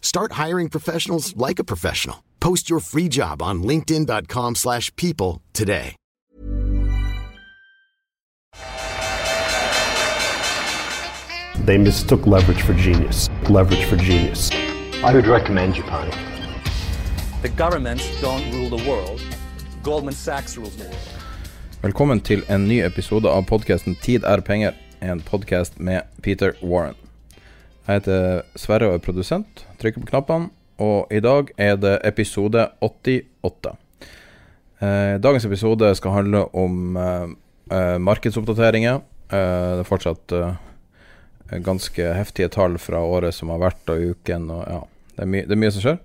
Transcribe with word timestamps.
Start 0.00 0.32
hiring 0.32 0.68
professionals 0.68 1.34
like 1.36 1.58
a 1.58 1.64
professional. 1.64 2.16
Post 2.40 2.68
your 2.68 2.80
free 2.80 3.08
job 3.08 3.42
on 3.42 3.62
linkedin.com/people 3.62 4.54
slash 4.54 4.90
people 4.96 5.40
today. 5.52 5.96
They 11.66 11.78
mistook 11.78 12.26
leverage 12.26 12.62
for 12.62 12.74
genius. 12.74 13.28
Leverage 13.48 13.84
for 13.84 13.96
genius. 13.96 14.50
I 15.04 15.12
would 15.12 15.26
recommend 15.26 15.76
you, 15.76 15.82
Japan. 15.82 16.10
The 17.42 17.48
governments 17.48 18.04
don't 18.20 18.50
rule 18.52 18.78
the 18.78 18.88
world. 18.88 19.20
Goldman 19.82 20.14
Sachs 20.14 20.56
rules 20.56 20.76
the 20.76 20.84
world. 20.84 20.96
Velkommen 21.82 22.20
til 22.20 22.42
en 22.48 22.68
ny 22.68 22.82
episode 22.84 23.28
av 23.28 23.46
podkasten 23.48 23.96
Tid 24.02 24.24
er 24.24 24.40
penger, 24.40 24.72
en 25.00 25.20
podkast 25.20 25.78
med 25.80 26.02
Peter 26.22 26.52
Warren. 26.62 27.09
Jeg 27.90 28.04
heter 28.04 28.44
Sverre 28.54 28.86
og 28.86 29.00
er 29.00 29.02
produsent, 29.02 29.64
trykker 29.82 30.04
på 30.04 30.12
knappene, 30.12 30.52
og 30.78 31.10
i 31.10 31.18
dag 31.18 31.48
er 31.58 31.74
det 31.74 31.96
episode 32.06 32.68
88. 32.86 33.72
Eh, 34.78 35.14
dagens 35.18 35.46
episode 35.48 35.88
skal 35.98 36.14
handle 36.14 36.44
om 36.54 36.94
eh, 36.94 37.32
eh, 37.74 37.96
markedsoppdateringer. 37.98 39.00
Det 39.30 39.40
er 39.82 39.88
fortsatt 39.88 40.34
ganske 41.66 42.12
heftige 42.14 42.52
tall 42.54 42.76
fra 42.78 43.00
året 43.02 43.34
som 43.34 43.50
har 43.50 43.58
vært, 43.64 43.82
og 43.90 44.14
uken, 44.14 44.46
og 44.54 44.62
ja, 44.70 44.78
det 45.16 45.26
er, 45.26 45.48
det 45.50 45.56
er 45.56 45.60
mye 45.64 45.72
som 45.74 45.84
skjer. 45.84 45.98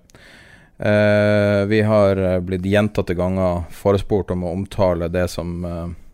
Vi 1.70 1.80
har 1.86 2.20
blitt 2.46 2.66
gjentatte 2.66 3.14
ganger 3.18 3.62
forespurt 3.74 4.30
om 4.34 4.42
å 4.42 4.52
omtale 4.58 5.08
det 5.10 5.24
som 5.32 5.62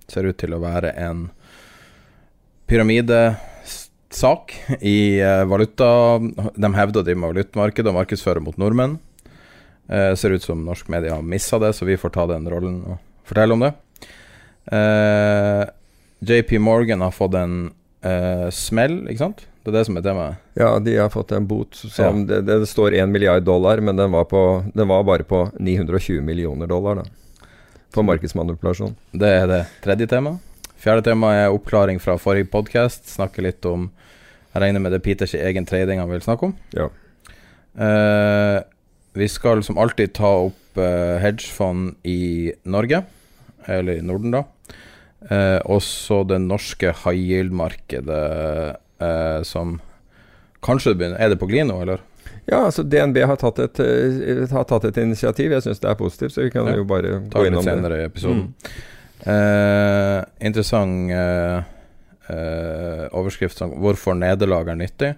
ser 0.09 0.29
ut 0.29 0.39
til 0.41 0.57
å 0.57 0.61
være 0.63 0.93
en 1.01 1.27
pyramidesak 4.13 4.55
i 4.83 5.21
eh, 5.21 5.45
valuta. 5.45 6.19
De 6.57 6.75
hevder 6.75 7.01
å 7.01 7.05
drive 7.05 7.19
med 7.19 7.33
valutamarkedet 7.35 7.89
og 7.91 7.97
markedsføre 7.97 8.43
mot 8.43 8.57
nordmenn. 8.59 8.99
Eh, 9.89 10.15
ser 10.17 10.31
ut 10.33 10.43
som 10.45 10.65
norsk 10.65 10.89
media 10.89 11.15
har 11.17 11.23
missa 11.23 11.59
det, 11.59 11.73
så 11.75 11.85
vi 11.85 11.97
får 11.97 12.13
ta 12.15 12.27
den 12.27 12.49
rollen 12.49 12.83
og 12.87 12.99
fortelle 13.25 13.53
om 13.57 13.61
det. 13.65 13.73
Eh, 14.73 15.65
JP 16.23 16.59
Morgan 16.63 17.01
har 17.03 17.11
fått 17.13 17.35
en 17.35 17.73
eh, 18.05 18.49
smell, 18.51 19.03
ikke 19.09 19.19
sant? 19.25 19.47
Det 19.63 19.71
er 19.71 19.79
det 19.79 19.87
som 19.87 19.97
er 19.97 20.03
temaet. 20.03 20.39
Ja, 20.59 20.73
de 20.83 20.97
har 20.99 21.11
fått 21.11 21.33
en 21.33 21.47
bot 21.47 21.75
som 21.79 22.25
Ja. 22.25 22.27
det, 22.27 22.41
det 22.47 22.67
står 22.67 22.95
1 22.99 23.09
milliard 23.11 23.45
dollar, 23.47 23.79
men 23.81 23.97
den 23.97 24.11
var, 24.11 24.25
på, 24.25 24.65
den 24.75 24.89
var 24.91 25.05
bare 25.07 25.23
på 25.25 25.45
920 25.59 26.21
millioner 26.23 26.67
dollar, 26.67 27.03
da. 27.03 27.05
For 27.93 28.03
markedsmanipulasjon. 28.03 28.95
Det 29.13 29.29
er 29.29 29.47
det 29.51 29.61
tredje 29.85 30.07
temaet. 30.09 30.41
Fjerde 30.83 31.05
tema 31.07 31.31
er 31.37 31.55
oppklaring 31.55 32.01
fra 32.03 32.17
forrige 32.19 32.49
podkast. 32.51 33.07
Snakke 33.13 33.45
litt 33.45 33.65
om 33.71 33.91
Jeg 34.53 34.61
regner 34.65 34.83
med 34.83 34.93
det 34.93 34.99
er 34.99 35.05
Peters 35.07 35.33
egen 35.39 35.65
trading 35.69 36.01
han 36.03 36.11
vil 36.11 36.25
snakke 36.25 36.51
om. 36.51 36.57
Ja. 36.77 36.89
Uh, 37.73 38.59
vi 39.17 39.29
skal 39.31 39.63
som 39.65 39.79
alltid 39.81 40.13
ta 40.19 40.29
opp 40.49 40.77
uh, 40.81 41.17
hedgefond 41.23 41.95
i 42.05 42.53
Norge, 42.69 43.01
eller 43.65 44.01
i 44.01 44.05
Norden, 44.05 44.35
da. 44.35 44.43
Uh, 45.31 45.61
også 45.71 46.25
det 46.29 46.41
norske 46.43 46.91
high 47.05 47.21
yield-markedet 47.31 48.23
eh, 48.99 49.43
som 49.47 49.77
Kanskje 50.63 50.93
det 50.93 50.99
begynner 50.99 51.21
Er 51.23 51.31
det 51.31 51.39
på 51.39 51.47
glid 51.51 51.69
nå, 51.69 51.77
eller? 51.85 52.03
Ja, 52.47 52.65
altså 52.67 52.83
DNB 52.83 53.21
har 53.27 53.39
tatt 53.39 53.61
et, 53.63 53.79
eh, 53.83 54.43
har 54.51 54.67
tatt 54.67 54.85
et 54.89 54.99
initiativ. 54.99 55.55
Jeg 55.55 55.63
syns 55.63 55.81
det 55.83 55.89
er 55.91 55.99
positivt, 55.99 56.35
så 56.35 56.43
vi 56.43 56.51
kan 56.51 56.67
Ja. 56.67 56.75
jo 56.77 56.85
bare 56.85 57.21
Ta 57.31 57.39
gå 57.39 57.47
innom 57.47 57.63
det. 57.65 57.71
senere 57.71 58.01
i 58.03 58.05
episoden. 58.11 58.49
Eh, 59.23 60.19
interessant 60.43 61.11
eh, 61.15 61.59
eh, 62.27 63.05
overskrift 63.15 63.59
som 63.59 63.71
'Hvorfor 63.71 64.19
nederlag 64.19 64.69
er 64.69 64.81
nyttig'. 64.81 65.15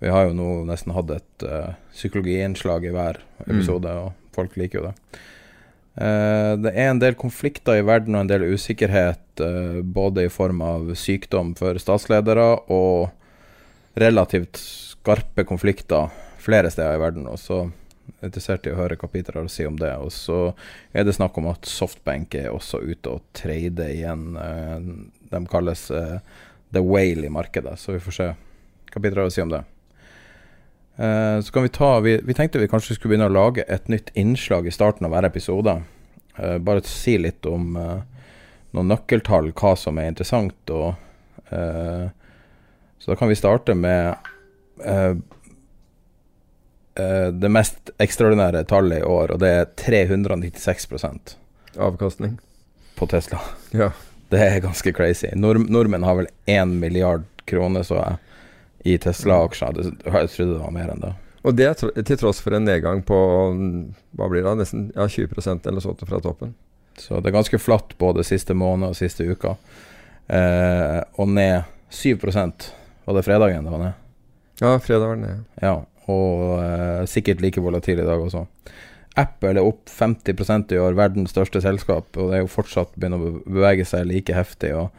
Vi 0.00 0.08
har 0.08 0.26
jo 0.28 0.34
nå 0.36 0.48
nesten 0.68 0.92
hatt 0.92 1.10
et 1.10 1.46
eh, 1.46 1.74
psykologiinnslag 1.92 2.84
i 2.84 2.92
hver 2.92 3.20
episode, 3.46 3.88
og 3.88 4.12
folk 4.32 4.56
liker 4.56 4.80
jo 4.80 4.86
det. 4.88 5.20
Eh, 5.94 6.52
det 6.58 6.72
er 6.74 6.90
en 6.90 6.98
del 6.98 7.14
konflikter 7.14 7.78
i 7.78 7.86
verden 7.86 8.16
og 8.16 8.24
en 8.24 8.32
del 8.32 8.48
usikkerhet, 8.50 9.22
eh, 9.40 9.80
både 9.82 10.26
i 10.26 10.32
form 10.32 10.60
av 10.66 10.90
sykdom 10.98 11.54
for 11.56 11.78
statsledere 11.78 12.48
og 12.68 13.10
relativt 13.96 14.58
skarpe 14.58 15.46
konflikter 15.46 16.10
flere 16.42 16.70
steder 16.70 16.96
i 16.96 17.02
verden. 17.02 17.28
Og 17.30 17.38
så 17.38 17.62
interessert 18.22 18.66
i 18.66 18.72
å 18.72 18.78
høre 18.78 18.96
hva 19.00 19.08
Peter 19.12 19.36
har 19.38 19.44
å 19.46 19.52
si 19.52 19.66
om 19.68 19.76
det. 19.80 19.92
Og 20.00 20.10
så 20.14 20.38
er 20.92 21.04
det 21.04 21.14
snakk 21.16 21.36
om 21.40 21.48
at 21.50 21.66
Softbank 21.68 22.34
er 22.40 22.50
også 22.52 22.80
ute 22.82 23.12
og 23.16 23.22
trader 23.36 23.92
igjen. 23.92 24.24
eh, 24.36 24.88
De 25.30 25.40
kalles 25.50 25.90
eh, 25.90 26.18
the 26.72 26.82
whale 26.82 27.26
i 27.26 27.32
markedet, 27.32 27.76
så 27.78 27.92
vi 27.96 28.02
får 28.02 28.16
se 28.18 28.28
hva 28.94 29.02
Peter 29.02 29.20
har 29.20 29.28
å 29.30 29.32
si 29.34 29.42
om 29.42 29.50
det. 29.52 29.62
Eh, 30.98 31.40
Så 31.40 31.52
kan 31.52 31.62
vi 31.62 31.68
ta 31.74 32.00
vi, 32.00 32.16
vi 32.22 32.34
tenkte 32.34 32.58
vi 32.62 32.68
kanskje 32.70 32.94
skulle 32.96 33.14
begynne 33.14 33.30
å 33.30 33.34
lage 33.34 33.64
et 33.68 33.88
nytt 33.88 34.10
innslag 34.14 34.66
i 34.66 34.74
starten 34.74 35.06
av 35.06 35.10
hver 35.14 35.26
episode. 35.30 35.82
Eh, 36.38 36.58
Bare 36.58 36.82
si 36.86 37.18
litt 37.18 37.46
om 37.46 37.72
noen 38.74 38.88
nøkkeltall, 38.90 39.52
hva 39.54 39.76
som 39.78 39.98
er 39.98 40.08
interessant. 40.10 40.70
og 40.70 40.94
Så 42.98 43.10
da 43.12 43.14
kan 43.16 43.28
vi 43.28 43.36
starte 43.38 43.74
med 43.78 44.16
eh, 47.00 47.28
det 47.32 47.50
mest 47.52 47.90
ekstraordinære 48.02 48.64
tallet 48.70 49.02
i 49.02 49.08
år, 49.08 49.34
og 49.34 49.40
det 49.42 49.50
er 49.50 49.70
396% 49.80 51.36
Avkastning. 51.76 52.38
på 52.96 53.06
Tesla. 53.10 53.40
Ja. 53.70 53.90
Det 54.30 54.40
er 54.40 54.60
ganske 54.64 54.92
crazy. 54.92 55.28
Nord 55.34 55.66
nordmenn 55.70 56.06
har 56.06 56.16
vel 56.18 56.30
1 56.46 56.68
milliard 56.80 57.24
kroner, 57.46 57.82
så 57.82 58.00
jeg, 58.00 58.16
i 58.84 58.98
Tesla-aksjer. 58.98 59.78
Jeg 60.04 60.30
trodde 60.32 60.52
det 60.56 60.62
var 60.62 60.74
mer 60.74 60.90
enn 60.92 61.02
det. 61.04 61.12
Og 61.44 61.56
det 61.56 61.66
er 61.68 62.02
til 62.08 62.18
tross 62.18 62.40
for 62.40 62.56
en 62.56 62.64
nedgang 62.64 63.02
på 63.04 63.16
hva 64.16 64.28
blir 64.32 64.46
det, 64.46 64.54
nesten 64.62 64.86
ja, 64.96 65.04
20% 65.04 65.66
eller 65.68 65.84
sånt 65.84 66.04
fra 66.08 66.20
toppen. 66.24 66.54
Så 66.96 67.18
det 67.20 67.30
er 67.30 67.36
ganske 67.36 67.58
flatt 67.60 67.96
både 68.00 68.24
siste 68.24 68.54
måned 68.56 68.94
og 68.94 68.96
siste 68.96 69.26
uka. 69.26 69.56
Eh, 70.32 71.00
og 71.20 71.28
ned 71.28 71.66
7 71.92 72.16
Var 72.24 73.14
det 73.14 73.24
fredagen 73.26 73.64
det 73.64 73.70
var 73.70 73.82
ned? 73.82 73.92
Ja, 74.60 74.78
fredag 74.78 75.06
var 75.06 75.16
det 75.16 75.26
ned. 75.26 75.44
Ja, 75.60 75.84
og 76.10 76.58
eh, 76.60 77.04
sikkert 77.10 77.42
like 77.44 77.62
volatil 77.62 78.00
i 78.02 78.06
dag 78.06 78.20
også. 78.20 78.44
Apple 79.16 79.54
er 79.54 79.62
opp 79.62 79.90
50% 79.90 80.74
i 80.74 80.78
år, 80.82 80.96
verdens 80.98 81.30
største 81.30 81.62
selskap, 81.62 82.08
og 82.16 82.30
det 82.30 82.38
er 82.38 82.42
jo 82.42 82.50
fortsatt 82.50 82.96
begynner 82.96 83.22
å 83.22 83.36
bevege 83.46 83.86
seg 83.86 84.08
like 84.10 84.34
heftig. 84.34 84.72
Og 84.74 84.90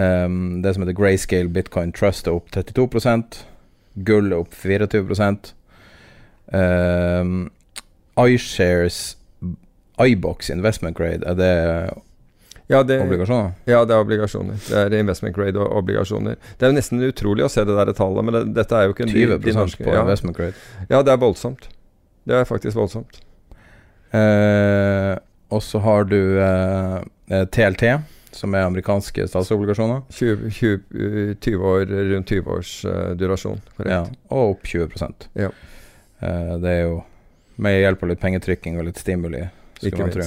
um, 0.00 0.62
det 0.64 0.72
som 0.72 0.84
heter 0.84 0.96
Grayscale 0.96 1.52
Bitcoin 1.52 1.92
Trust 1.92 2.30
er 2.30 2.38
opp 2.38 2.48
32 2.56 2.88
Gull 4.06 4.32
er 4.32 4.40
opp 4.40 4.56
24% 4.56 5.52
um, 6.56 7.44
iShares 8.24 9.02
iBox 10.00 10.50
Investment 10.50 10.96
Grade, 10.96 11.22
er 11.28 11.36
det 11.38 11.54
Ja, 12.66 12.82
det, 12.82 12.96
obligasjoner? 13.04 13.52
ja, 13.68 13.82
det 13.84 13.92
er 13.92 14.00
obligasjoner. 14.00 14.56
Det 14.64 14.78
er 14.80 14.94
investment 14.96 15.36
grade 15.36 15.60
og 15.60 15.68
obligasjoner. 15.82 16.38
Det 16.56 16.64
er 16.64 16.72
jo 16.72 16.76
nesten 16.78 17.02
utrolig 17.04 17.44
å 17.44 17.50
se 17.52 17.64
det 17.68 17.76
der 17.76 17.92
tallet, 17.96 18.24
men 18.24 18.38
det, 18.38 18.42
dette 18.56 18.78
er 18.78 18.88
jo 18.88 18.94
ikke 18.94 19.08
20 19.10 19.36
de 19.44 19.52
norske- 19.58 19.84
på 19.84 19.92
ja. 19.92 20.00
Investment 20.00 20.36
Grade. 20.38 20.56
Ja, 20.88 21.02
det 21.04 21.12
er 21.12 21.20
voldsomt. 21.20 21.68
Det 22.24 22.38
er 22.38 22.48
faktisk 22.48 22.78
voldsomt. 22.80 23.20
Eh, 24.16 25.12
og 25.52 25.62
så 25.62 25.80
har 25.84 26.08
du 26.08 26.18
eh, 26.40 26.98
eh, 27.28 27.44
TLT, 27.52 27.84
som 28.34 28.54
er 28.56 28.64
amerikanske 28.66 29.28
statsobligasjoner. 29.28 30.02
20, 30.10 30.50
20, 30.50 30.80
uh, 30.94 31.34
20 31.44 31.66
år, 31.68 31.84
rundt 32.14 32.32
20 32.32 32.50
års 32.50 32.72
uh, 32.88 33.12
durasjon. 33.18 33.60
Ja, 33.86 34.00
og 34.32 34.56
opp 34.56 34.64
20% 34.66 35.28
Ja. 35.38 35.52
Eh, 36.24 36.54
Det 36.58 36.70
er 36.70 36.82
jo 36.88 37.02
med 37.62 37.78
hjelp 37.78 38.02
av 38.02 38.10
litt 38.10 38.22
pengetrykking 38.22 38.78
og 38.80 38.88
litt 38.88 38.98
stimuli, 38.98 39.44
Ikke 39.82 40.00
man 40.00 40.10
tro. 40.14 40.26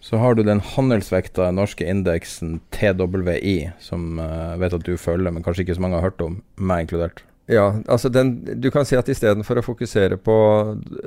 Så 0.00 0.16
har 0.16 0.34
du 0.34 0.42
den 0.42 0.62
handelsvekta 0.64 1.50
norske 1.52 1.84
indeksen 1.84 2.58
TWI, 2.72 3.72
som 3.84 4.16
jeg 4.20 4.62
vet 4.62 4.76
at 4.78 4.86
du 4.86 4.94
følger, 4.96 5.32
men 5.32 5.44
kanskje 5.44 5.66
ikke 5.66 5.76
så 5.76 5.84
mange 5.84 6.00
har 6.00 6.08
hørt 6.08 6.24
om, 6.24 6.38
meg 6.56 6.86
inkludert. 6.86 7.20
Ja, 7.50 7.64
altså 7.90 8.08
den, 8.12 8.44
du 8.62 8.68
kan 8.70 8.84
si 8.86 8.94
at 8.94 9.08
istedenfor 9.10 9.58
å 9.58 9.64
fokusere 9.64 10.14
på 10.22 10.34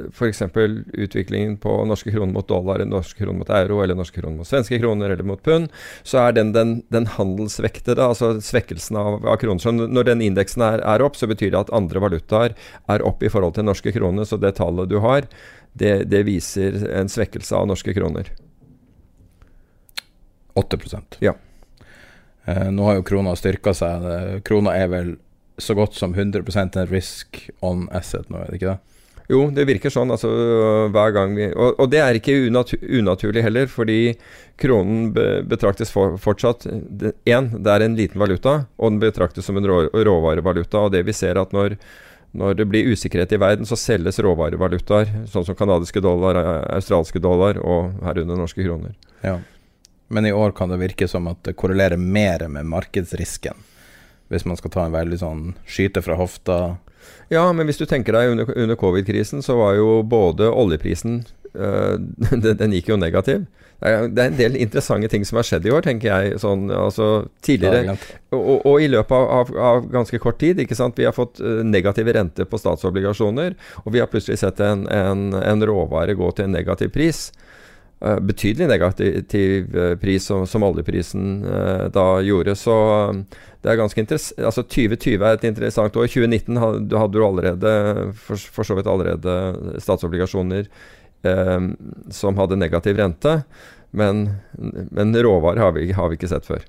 f.eks. 0.10 0.42
utviklingen 0.44 1.56
på 1.64 1.76
norske 1.88 2.12
kroner 2.12 2.36
mot 2.36 2.50
dollar, 2.50 2.84
norske 2.84 3.22
kroner 3.22 3.40
mot 3.40 3.54
euro, 3.56 3.80
eller 3.80 3.96
norske 3.96 4.20
kroner 4.20 4.42
mot 4.42 4.50
svenske 4.50 4.80
kroner 4.82 5.14
eller 5.14 5.24
mot 5.24 5.40
pund, 5.46 5.72
så 6.04 6.26
er 6.26 6.36
den, 6.36 6.52
den, 6.52 6.76
den 6.92 7.08
handelsvektede, 7.16 8.04
altså 8.04 8.34
svekkelsen 8.44 9.00
av, 9.00 9.22
av 9.24 9.40
kroner 9.40 9.64
så 9.64 9.72
Når 9.72 10.10
den 10.10 10.26
indeksen 10.28 10.66
er, 10.68 10.84
er, 10.84 11.06
opp, 11.06 11.16
så 11.16 11.32
betyr 11.32 11.54
det 11.54 11.62
at 11.64 11.76
andre 11.76 12.04
valutaer 12.04 12.58
er 12.92 13.08
opp 13.08 13.24
i 13.24 13.32
forhold 13.32 13.56
til 13.56 13.70
norske 13.70 13.96
kroner. 13.96 14.28
Så 14.28 14.42
det 14.42 14.58
tallet 14.60 14.92
du 14.92 15.00
har, 15.00 15.30
det, 15.80 15.96
det 16.12 16.26
viser 16.28 16.82
en 16.92 17.08
svekkelse 17.10 17.56
av 17.56 17.72
norske 17.72 17.96
kroner. 17.96 18.28
8% 20.60 21.20
Ja. 21.24 21.36
Eh, 22.46 22.70
nå 22.72 22.88
har 22.90 22.98
jo 23.00 23.06
krona 23.08 23.36
styrka 23.40 23.74
seg. 23.78 24.44
Krona 24.44 24.76
er 24.76 24.90
vel 24.92 25.14
så 25.58 25.76
godt 25.78 25.96
som 25.96 26.14
100 26.14 26.44
en 26.76 26.88
risk 26.90 27.50
on 27.62 27.88
asset 27.92 28.30
nå, 28.30 28.42
er 28.42 28.52
det 28.52 28.60
ikke 28.60 28.74
det? 28.74 28.80
Jo, 29.32 29.46
det 29.56 29.64
virker 29.70 29.94
sånn. 29.94 30.12
altså 30.12 30.30
hver 30.92 31.14
gang 31.16 31.36
vi, 31.38 31.48
Og, 31.54 31.78
og 31.80 31.90
det 31.92 32.02
er 32.04 32.18
ikke 32.18 32.36
unatu 32.50 32.76
unaturlig 32.82 33.44
heller, 33.46 33.70
fordi 33.72 34.16
kronen 34.60 35.12
be, 35.16 35.28
betraktes 35.48 35.94
for, 35.94 36.18
fortsatt 36.22 36.68
Én, 36.68 37.48
det 37.56 37.72
er 37.72 37.86
en 37.86 37.96
liten 37.96 38.20
valuta, 38.20 38.66
og 38.78 38.92
den 38.92 39.00
betraktes 39.04 39.48
som 39.48 39.58
en 39.58 39.70
rå, 39.70 39.86
råvarevaluta. 39.94 40.84
og 40.86 40.92
det 40.92 41.06
vi 41.08 41.16
ser 41.16 41.40
at 41.40 41.56
når, 41.56 41.78
når 42.34 42.60
det 42.60 42.68
blir 42.68 42.92
usikkerhet 42.92 43.32
i 43.32 43.40
verden, 43.40 43.66
så 43.66 43.80
selges 43.80 44.20
råvarevalutaer, 44.20 45.10
sånn 45.32 45.48
som 45.48 45.56
canadiske 45.56 46.04
dollar, 46.04 46.40
australske 46.76 47.22
dollar 47.24 47.62
og 47.64 47.96
herunder 48.04 48.40
norske 48.44 48.66
kroner. 48.66 48.98
Ja. 49.24 49.40
Men 50.14 50.26
i 50.30 50.34
år 50.34 50.52
kan 50.52 50.70
det 50.70 50.78
virke 50.78 51.08
som 51.10 51.28
at 51.32 51.42
det 51.48 51.56
korrelerer 51.58 51.98
mer 51.98 52.46
med 52.48 52.70
markedsrisken. 52.70 53.58
Hvis 54.30 54.46
man 54.46 54.58
skal 54.60 54.72
ta 54.74 54.86
en 54.86 54.94
veldig 54.96 55.20
sånn 55.22 55.42
skyte 55.66 56.04
fra 56.06 56.18
hofta. 56.20 56.60
Ja, 57.34 57.48
men 57.54 57.68
hvis 57.68 57.82
du 57.82 57.88
tenker 57.90 58.16
deg 58.16 58.34
under, 58.34 58.54
under 58.54 58.78
covid-krisen, 58.80 59.42
så 59.44 59.58
var 59.58 59.76
jo 59.80 60.04
både 60.06 60.50
oljeprisen 60.50 61.24
øh, 61.54 61.98
den, 62.32 62.56
den, 62.58 62.74
gikk 62.78 62.94
jo 62.94 62.98
negativ. 62.98 63.44
Det 63.84 63.90
er, 63.90 64.06
det 64.08 64.22
er, 64.22 64.30
en 64.32 64.38
del 64.38 64.56
interessante 64.64 65.10
ting 65.12 65.26
som 65.28 65.38
har 65.42 65.48
skjedd 65.48 65.66
i 65.68 65.74
år, 65.74 65.84
tenker 65.86 66.10
jeg. 66.10 66.38
Sånn, 66.42 66.70
altså 66.72 67.28
tidligere 67.44 67.98
og, 68.32 68.62
og, 68.62 68.78
i 68.80 68.88
løpet 68.90 69.18
av, 69.18 69.26
av, 69.42 69.52
av, 69.70 69.90
ganske 69.92 70.22
kort 70.24 70.40
tid. 70.42 70.62
ikke 70.64 70.78
sant? 70.78 70.98
Vi 70.98 71.10
har 71.10 71.16
fått 71.16 71.42
uh, 71.44 71.60
negative 71.68 72.16
renter 72.16 72.48
på 72.50 72.62
statsobligasjoner, 72.62 73.58
og 73.84 73.94
vi 73.94 74.02
har 74.02 74.10
plutselig 74.14 74.40
sett 74.40 74.62
en, 74.64 74.86
en, 74.88 75.34
en 75.42 75.68
råvare 75.68 76.16
gå 76.18 76.32
til 76.32 76.48
en 76.48 76.56
negativ 76.56 76.94
pris. 76.96 77.28
Uh, 78.04 78.20
betydelig 78.20 78.68
negativ 78.68 79.76
uh, 79.76 79.96
pris, 79.96 80.26
som, 80.26 80.48
som 80.48 80.64
oljeprisen 80.64 81.46
uh, 81.46 81.86
da 81.88 82.20
gjorde. 82.22 82.56
Så 82.56 82.74
det 83.64 83.72
er 83.72 83.80
ganske 83.80 84.04
interessant 84.04 84.44
Altså 84.44 84.66
2020 84.68 85.24
er 85.24 85.38
et 85.38 85.46
interessant 85.48 85.96
år. 85.96 86.10
2019 86.12 86.60
hadde, 86.60 87.00
hadde 87.00 87.16
du 87.16 87.24
allerede 87.24 87.72
for, 88.26 88.36
for, 88.36 88.68
så 88.68 88.76
vidt 88.76 88.92
allerede 88.92 89.80
statsobligasjoner 89.80 90.68
som 92.12 92.36
hadde 92.36 92.58
negativ 92.60 92.98
rente. 93.00 93.38
Men, 93.96 94.26
men 94.92 95.16
råvarer 95.16 95.62
har 95.64 95.72
vi, 95.78 95.86
har 95.96 96.10
vi, 96.12 96.18
ikke 96.20 96.28
sett 96.28 96.50
før. 96.50 96.66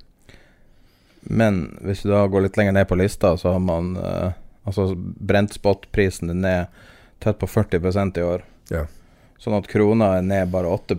Men 1.27 1.65
hvis 1.83 2.05
du 2.05 2.13
da 2.13 2.29
går 2.31 2.45
litt 2.45 2.61
lenger 2.61 2.77
ned 2.77 2.87
på 2.87 3.01
lista, 3.01 3.33
så 3.35 3.57
har 3.57 3.65
man 3.65 3.97
altså 4.63 4.93
brent 4.95 5.59
spot-prisen 5.59 6.31
ned 6.45 6.71
tett 7.19 7.43
på 7.43 7.51
40% 7.51 8.23
i 8.23 8.29
år. 8.29 8.47
Ja. 8.71 8.87
Sånn 9.44 9.58
at 9.58 9.69
krona 9.69 10.14
er 10.19 10.25
ned 10.25 10.49
bare 10.55 10.73
8 10.73 10.96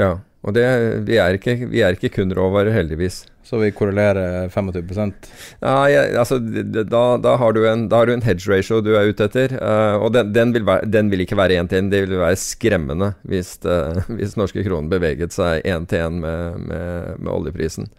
Ja, 0.00 0.16
og 0.46 0.54
det, 0.56 0.66
vi, 1.04 1.18
er 1.20 1.36
ikke, 1.36 1.58
vi 1.68 1.82
er 1.84 1.96
ikke 1.96 2.14
kun 2.14 2.32
råvarer, 2.32 2.72
heldigvis. 2.72 3.26
Så 3.46 3.60
vi 3.60 3.68
korrelerer 3.70 4.48
25% 4.50 5.28
Ja, 5.60 5.74
jeg, 5.86 6.14
altså, 6.18 6.40
da, 6.40 7.02
da, 7.22 7.34
har 7.38 7.52
du 7.54 7.60
en, 7.68 7.84
da 7.90 8.00
har 8.00 8.08
du 8.08 8.14
en 8.16 8.24
hedge 8.26 8.50
ratio 8.50 8.80
du 8.82 8.92
er 8.98 9.12
ute 9.12 9.28
etter. 9.28 9.54
Uh, 9.60 10.02
og 10.02 10.14
den, 10.16 10.32
den, 10.34 10.54
vil 10.56 10.66
være, 10.66 10.88
den, 10.90 11.12
vil 11.12 11.22
ikke 11.22 11.38
være 11.38 11.60
én 11.60 11.70
til 11.70 11.84
én. 11.84 11.90
Det 11.92 12.02
vil 12.06 12.16
være 12.18 12.40
skremmende 12.42 13.12
hvis, 13.28 13.54
uh, 13.68 14.00
hvis 14.18 14.34
norske 14.40 14.64
kroner 14.66 14.90
beveget 14.90 15.36
seg 15.36 15.66
én 15.66 15.86
til 15.90 16.08
én 16.08 16.18
med, 16.24 16.58
med, 16.64 17.12
med, 17.20 17.30
oljeprisen. 17.36 17.90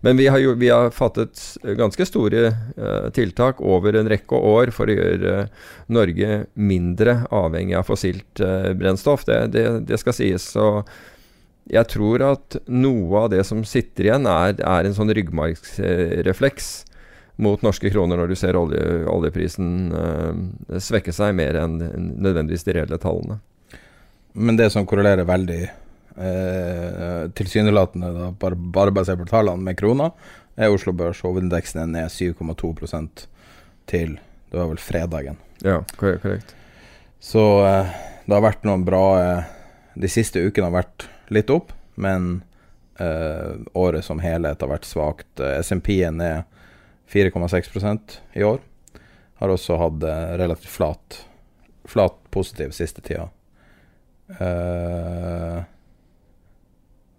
Men 0.00 0.16
vi 0.16 0.30
har, 0.32 0.40
jo, 0.40 0.54
vi 0.56 0.70
har 0.72 0.92
fattet 0.96 1.42
ganske 1.76 2.06
store 2.08 2.46
uh, 2.78 3.08
tiltak 3.12 3.60
over 3.60 3.98
en 3.98 4.08
rekke 4.08 4.36
år 4.36 4.72
for 4.72 4.88
å 4.88 4.96
gjøre 4.96 5.34
Norge 5.92 6.42
mindre 6.54 7.18
avhengig 7.28 7.76
av 7.76 7.88
fossilt 7.90 8.40
brennstoff. 8.40 9.26
Det, 9.28 9.40
det, 9.52 9.66
det 9.90 10.00
skal 10.00 10.16
sies. 10.16 10.46
Så 10.56 10.70
jeg 11.70 11.86
tror 11.92 12.24
at 12.24 12.56
noe 12.66 13.26
av 13.26 13.32
det 13.34 13.44
som 13.46 13.60
sitter 13.68 14.08
igjen, 14.08 14.28
er, 14.30 14.56
er 14.56 14.86
en 14.86 14.96
sånn 14.96 15.12
ryggmargsrefleks 15.14 16.70
mot 17.40 17.62
norske 17.64 17.90
kroner 17.92 18.20
når 18.20 18.32
du 18.32 18.36
ser 18.38 18.58
olje, 18.58 18.80
oljeprisen 19.08 19.68
uh, 19.94 20.78
svekke 20.82 21.12
seg 21.14 21.36
mer 21.38 21.56
enn 21.62 21.78
nødvendigvis 21.80 22.66
de 22.66 22.76
reelle 22.76 22.98
tallene. 23.00 23.40
Men 24.32 24.58
det 24.60 24.70
som 24.74 24.86
korrelerer 24.86 25.26
veldig 25.28 25.62
uh, 26.16 27.30
tilsynelatende, 27.36 28.10
da, 28.16 28.30
bare, 28.40 28.58
bare 28.58 28.94
basert 28.94 29.20
på 29.20 29.28
tallene 29.30 29.64
med 29.66 29.78
krona, 29.78 30.10
er 30.60 30.74
Oslo 30.74 30.94
Børs. 30.96 31.22
Hovedindeksen 31.24 31.82
er 31.84 31.90
ned 31.90 32.12
7,2% 32.12 33.26
til 33.90 34.18
det 34.50 34.58
var 34.58 34.70
vel 34.72 34.82
fredagen. 34.82 35.38
Ja, 35.62 35.80
korrekt. 36.00 36.54
Så 37.22 37.42
eh, 37.62 37.90
det 38.24 38.34
har 38.34 38.42
vært 38.42 38.64
noen 38.66 38.82
bra 38.82 39.04
De 39.94 40.08
siste 40.10 40.40
ukene 40.42 40.66
har 40.70 40.74
vært 40.80 41.04
litt 41.30 41.50
opp, 41.52 41.70
men 42.00 42.40
uh, 43.00 43.54
året 43.72 44.04
som 44.04 44.20
helhet 44.22 44.60
har 44.62 44.70
vært 44.70 44.88
svakt. 44.88 45.40
Eh, 45.40 45.58
SMP 45.64 45.98
er 46.00 46.14
ned 46.14 46.42
4,6% 47.10 48.18
i 48.38 48.44
år. 48.46 48.60
Har 49.40 49.52
også 49.52 49.78
hatt 49.80 50.06
uh, 50.06 50.36
relativt 50.40 50.72
flat, 50.72 51.20
flat 51.88 52.16
positiv 52.34 52.74
siste 52.76 53.02
tida. 53.04 53.28
Uh, 54.38 55.62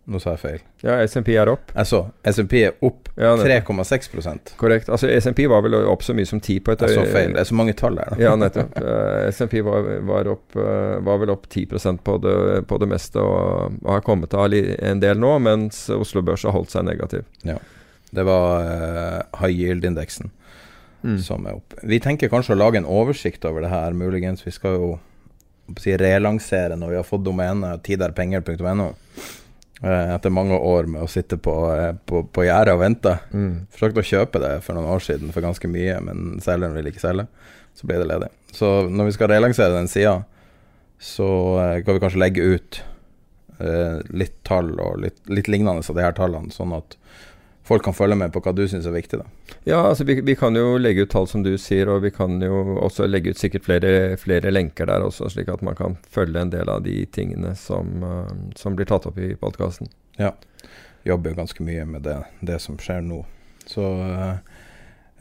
nå 0.09 0.19
sa 0.19 0.33
jeg 0.33 0.41
feil. 0.41 0.61
Ja, 0.81 0.95
SMP 1.05 1.35
er 1.37 1.49
opp. 1.51 1.71
Jeg 1.75 1.87
så. 1.87 1.99
SMP 2.25 2.55
er 2.65 2.85
opp 2.85 3.11
ja, 3.21 3.35
3,6% 3.37 4.55
Korrekt. 4.57 4.89
Altså 4.89 5.09
SMP 5.13 5.43
var 5.49 5.61
vel 5.61 5.77
opp 5.77 6.01
så 6.03 6.15
mye 6.17 6.25
som 6.25 6.41
10 6.41 6.63
på 6.65 6.73
et 6.73 6.81
Jeg 6.87 6.97
så 6.97 7.03
feil. 7.05 7.35
Det 7.35 7.43
er 7.43 7.49
så 7.51 7.57
mange 7.57 7.75
tall 7.77 7.99
der. 7.99 8.15
ja, 8.19 8.33
nettopp. 8.39 8.79
Uh, 8.81 8.87
eh, 9.27 9.27
SMP 9.29 9.59
var, 9.67 9.91
var, 10.09 10.31
opp, 10.33 10.57
uh, 10.57 10.97
var, 11.05 11.21
vel 11.21 11.33
opp 11.35 11.45
10% 11.47 12.01
på 12.07 12.17
det, 12.23 12.35
på 12.67 12.81
det 12.81 12.89
meste 12.89 13.21
og, 13.21 13.77
og, 13.83 13.91
har 13.93 14.03
kommet 14.07 14.33
av 14.33 14.49
en 14.51 15.03
del 15.03 15.21
nå, 15.21 15.35
mens 15.45 15.85
Oslo 15.93 16.25
Børs 16.25 16.47
har 16.49 16.57
holdt 16.57 16.73
seg 16.73 16.87
negativ. 16.89 17.27
Ja. 17.47 17.59
Det 18.11 18.25
var 18.27 18.65
uh, 18.65 19.43
high 19.43 19.53
yield-indeksen 19.53 20.33
mm. 21.03 21.19
som 21.21 21.45
er 21.45 21.59
opp. 21.59 21.77
Vi 21.83 22.01
tenker 22.01 22.31
kanskje 22.31 22.57
å 22.57 22.59
lage 22.59 22.81
en 22.81 22.89
oversikt 22.89 23.45
over 23.45 23.63
det 23.65 23.71
her, 23.71 23.93
muligens. 23.93 24.41
Vi 24.47 24.53
skal 24.55 24.75
jo 24.79 24.89
si, 25.77 25.93
relansere 25.97 26.75
når 26.79 26.95
vi 26.95 26.99
har 26.99 27.07
fått 27.07 27.23
domenet 27.25 27.85
tiderpenger.no. 27.85 28.89
Eh, 29.81 30.13
etter 30.13 30.29
mange 30.29 30.53
år 30.53 30.85
med 30.85 31.01
å 31.01 31.09
sitte 31.09 31.39
på, 31.41 31.55
eh, 31.73 31.95
på, 32.05 32.21
på 32.29 32.43
gjerdet 32.45 32.75
og 32.75 32.83
vente. 32.83 33.15
Mm. 33.33 33.65
Forsøkte 33.73 34.03
å 34.03 34.09
kjøpe 34.11 34.41
det 34.43 34.51
for 34.61 34.77
noen 34.77 34.91
år 34.93 35.01
siden 35.01 35.33
for 35.33 35.41
ganske 35.41 35.71
mye, 35.71 35.95
men 36.05 36.37
selgeren 36.45 36.75
ville 36.77 36.93
ikke 36.93 37.01
selge. 37.01 37.25
Så 37.73 37.89
ble 37.89 37.97
det 37.97 38.05
ledig. 38.11 38.29
Så 38.53 38.69
når 38.91 39.09
vi 39.09 39.15
skal 39.15 39.31
relansere 39.31 39.73
den 39.73 39.89
sida, 39.89 40.19
så 41.01 41.29
eh, 41.63 41.79
kan 41.81 41.97
vi 41.97 42.03
kanskje 42.03 42.21
legge 42.21 42.45
ut 42.45 42.81
eh, 43.57 43.97
litt 44.13 44.37
tall 44.45 44.75
og 44.77 45.01
litt, 45.01 45.17
litt 45.33 45.49
lignende 45.49 45.81
av 45.81 45.97
de 45.97 46.05
her 46.05 46.17
tallene, 46.17 46.53
sånn 46.53 46.77
at 46.77 46.99
folk 47.71 47.85
kan 47.85 47.95
følge 47.95 48.17
med 48.19 48.33
på 48.35 48.41
hva 48.43 48.51
du 48.55 48.65
syns 48.67 48.87
er 48.89 48.95
viktig. 48.95 49.21
da. 49.21 49.55
Ja, 49.63 49.79
altså 49.79 50.03
vi, 50.03 50.17
vi, 50.27 50.35
kan 50.35 50.55
jo 50.57 50.75
legge 50.81 51.05
ut 51.05 51.11
tall 51.13 51.27
som 51.31 51.43
du 51.45 51.53
sier, 51.61 51.87
og 51.87 52.01
vi 52.03 52.11
kan 52.11 52.41
jo 52.43 52.77
også 52.83 53.07
legge 53.07 53.31
ut 53.31 53.39
sikkert 53.39 53.67
flere, 53.67 53.91
flere 54.19 54.51
lenker 54.51 54.89
der 54.89 55.05
også, 55.05 55.29
slik 55.31 55.51
at 55.53 55.63
man 55.63 55.77
kan 55.79 55.95
følge 56.11 56.41
en 56.41 56.51
del 56.51 56.71
av 56.71 56.83
de 56.83 56.97
tingene 57.15 57.53
som, 57.55 58.03
uh, 58.03 58.33
som 58.59 58.75
blir 58.75 58.89
tatt 58.89 59.07
opp 59.07 59.21
i 59.21 59.31
podkasten. 59.39 59.87
Ja. 60.19 60.33
Jobber 61.07 61.37
ganske 61.37 61.63
mye 61.63 61.85
med 61.87 62.03
det, 62.09 62.17
det 62.43 62.59
som 62.59 62.75
skjer 62.81 63.05
nå. 63.07 63.21
Så 63.71 63.87
uh, 63.87 64.35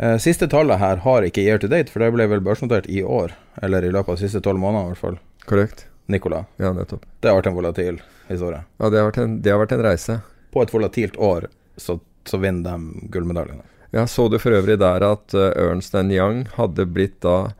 uh, 0.02 0.16
Siste 0.18 0.50
tallet 0.50 0.82
her 0.82 1.04
har 1.06 1.28
ikke 1.28 1.46
year 1.46 1.62
to 1.62 1.70
date, 1.70 1.92
for 1.92 2.02
det 2.02 2.10
ble 2.16 2.26
vel 2.34 2.42
børsnotert 2.42 2.90
i 2.90 3.04
år. 3.06 3.36
Eller 3.62 3.86
i 3.86 3.94
løpet 3.94 4.16
av 4.16 4.18
de 4.18 4.26
siste 4.26 4.42
tolv 4.42 4.58
månedene, 4.58 4.90
i 4.90 4.94
hvert 4.96 5.04
fall. 5.06 5.22
Korrekt. 5.46 5.86
Nicola. 6.10 6.44
Ja, 6.58 6.74
nettopp. 6.74 7.06
Det 7.22 7.30
har 7.30 7.38
vært 7.38 7.52
en 7.52 7.54
volatil 7.54 8.02
historie. 8.26 8.64
Ja, 8.80 8.90
det 8.90 8.98
har 8.98 9.10
vært 9.12 9.22
en, 9.22 9.40
det 9.44 9.54
har 9.54 9.62
vært 9.62 9.78
en 9.78 9.86
reise. 9.86 10.20
På 10.50 10.64
et 10.64 10.72
volatilt 10.74 11.14
år 11.22 11.46
så 11.78 12.00
så 12.30 12.40
vinner 12.40 12.70
de 12.70 13.08
gullmedaljene. 13.12 13.66
Ja, 13.90 14.06
Så 14.06 14.28
du 14.30 14.38
for 14.38 14.54
øvrig 14.54 14.78
der 14.78 15.02
at 15.02 15.34
uh, 15.34 15.50
Ernst 15.58 15.94
Young 15.94 16.44
hadde 16.54 16.86
blitt 16.86 17.20
da 17.26 17.52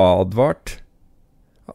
advart 0.00 0.78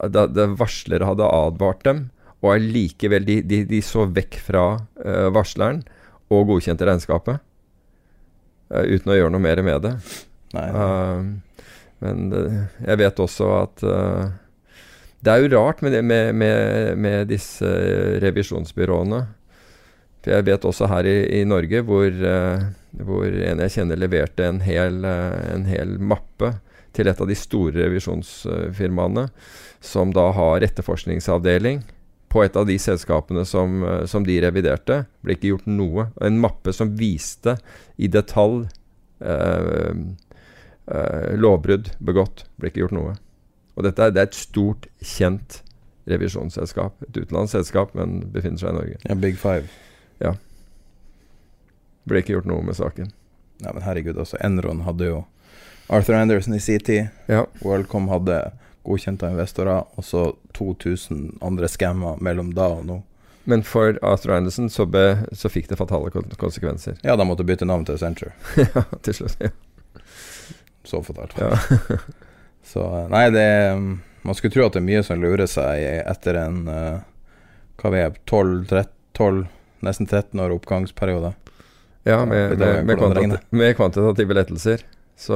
da, 0.10 0.26
da 0.26 0.48
Varslere 0.54 1.06
hadde 1.06 1.26
advart 1.26 1.84
dem, 1.86 2.02
og 2.42 2.54
allikevel 2.56 3.26
de, 3.26 3.40
de, 3.42 3.64
de, 3.70 3.82
så 3.82 4.06
vekk 4.10 4.40
fra 4.46 4.66
uh, 5.06 5.30
varsleren 5.34 5.84
og 6.30 6.50
godkjente 6.50 6.86
regnskapet. 6.88 7.42
Uh, 8.70 8.86
uten 8.86 9.14
å 9.14 9.18
gjøre 9.18 9.34
noe 9.34 9.46
mer 9.46 9.62
med 9.66 9.86
det. 9.86 9.96
Nei. 10.50 10.66
men 12.02 12.22
jeg 12.34 12.98
vet 12.98 13.20
også 13.22 13.50
at 13.54 13.84
det 15.22 15.30
er 15.30 15.44
jo 15.44 15.52
rart 15.54 15.84
med, 15.86 15.94
det, 15.94 16.00
med, 16.02 16.32
med, 16.34 16.98
med 16.98 17.28
disse 17.30 17.70
revisjonsbyråene. 18.24 19.20
For 20.24 20.36
jeg 20.36 20.48
vet 20.50 20.66
også 20.68 20.90
her 20.92 21.08
i, 21.08 21.18
i 21.40 21.44
Norge 21.48 21.84
hvor, 21.88 22.08
eh, 22.08 22.66
hvor 23.06 23.28
en 23.28 23.64
jeg 23.66 23.76
kjenner 23.78 24.00
leverte 24.00 24.48
en 24.48 24.60
hel, 24.66 25.04
eh, 25.08 25.38
en 25.54 25.68
hel 25.70 25.96
mappe 26.00 26.58
til 26.96 27.08
et 27.08 27.22
av 27.22 27.30
de 27.30 27.38
store 27.38 27.78
revisjonsfirmaene, 27.78 29.30
som 29.80 30.12
da 30.16 30.26
har 30.36 30.66
etterforskningsavdeling 30.66 31.84
på 32.30 32.44
et 32.44 32.58
av 32.60 32.68
de 32.70 32.78
selskapene 32.80 33.46
som, 33.46 33.84
eh, 33.84 34.06
som 34.06 34.26
de 34.26 34.42
reviderte. 34.42 35.06
ble 35.24 35.36
ikke 35.36 35.54
gjort 35.54 35.68
noe. 35.68 36.10
En 36.22 36.40
mappe 36.40 36.74
som 36.74 36.96
viste 36.96 37.58
i 37.98 38.08
detalj 38.08 38.68
eh, 39.22 39.94
eh, 40.88 41.32
lovbrudd 41.36 41.92
begått. 42.00 42.46
Ble 42.58 42.70
ikke 42.70 42.86
gjort 42.86 42.98
noe. 42.98 43.18
Og 43.76 43.84
dette 43.84 44.12
det 44.14 44.22
er 44.22 44.30
et 44.30 44.38
stort, 44.38 44.88
kjent 45.02 45.62
revisjonsselskap. 46.10 47.02
Et 47.08 47.22
utenlandsselskap, 47.22 47.96
men 47.96 48.32
befinner 48.34 48.62
seg 48.62 48.74
i 48.74 48.78
Norge. 48.78 48.98
Ja, 49.08 49.16
Big 49.16 49.38
Five. 49.38 49.70
Ja. 50.24 50.34
Ble 52.10 52.22
ikke 52.24 52.34
gjort 52.38 52.48
noe 52.50 52.64
med 52.66 52.78
saken. 52.78 53.12
Nei, 53.60 53.74
men 53.76 53.84
herregud, 53.84 54.18
altså. 54.18 54.40
Enron 54.44 54.82
hadde 54.88 55.10
jo 55.12 55.20
Arthur 55.92 56.16
Anderson 56.20 56.56
i 56.56 56.62
sin 56.64 56.80
tid. 56.86 57.10
Ja. 57.30 57.44
WorldCom 57.64 58.08
hadde 58.12 58.40
godkjente 58.88 59.28
investorer, 59.30 59.84
og 60.00 60.06
så 60.08 60.30
2000 60.58 61.38
andre 61.46 61.68
skammer 61.70 62.20
mellom 62.24 62.54
da 62.56 62.70
og 62.80 62.86
nå. 62.88 63.00
Men 63.50 63.64
for 63.66 63.98
Arthur 64.06 64.36
Anderson 64.38 64.70
så, 64.70 64.86
be, 64.86 65.04
så 65.34 65.50
fikk 65.50 65.70
det 65.72 65.78
fatale 65.80 66.12
konsekvenser. 66.40 66.98
Ja, 67.04 67.16
de 67.18 67.26
måtte 67.28 67.46
bytte 67.48 67.66
navn 67.68 67.86
til 67.88 67.98
Accenture. 67.98 68.34
ja, 68.76 68.84
til 69.06 69.18
slutt. 69.20 69.40
Ja. 69.42 69.52
Så 70.88 71.02
fatalt. 71.06 71.36
Ja. 71.38 72.00
Så 72.70 72.84
eh, 72.86 73.06
nei, 73.10 73.24
det 73.34 73.42
er- 73.42 73.80
Man 74.22 74.36
skulle 74.36 74.52
tro 74.54 74.66
at 74.68 74.76
det 74.76 74.82
er 74.82 74.86
mye 74.86 75.02
som 75.08 75.22
lurer 75.24 75.48
seg 75.50 75.80
etter 76.04 76.36
en 76.42 76.58
eh, 76.70 76.98
Hva 77.80 77.90
vi 77.94 78.02
er 78.04 78.18
12, 78.30 78.66
13, 78.68 78.92
12 79.16 79.40
nesten 79.86 80.08
13 80.10 80.40
år 80.40 80.56
oppgangsperiode. 80.56 81.34
Ja, 82.08 82.24
med, 82.26 82.58
med, 82.58 82.86
med, 82.86 82.98
hvordan 82.98 83.38
med 83.50 83.76
kvantitative 83.78 84.38
lettelser. 84.38 84.86
Så, 85.20 85.36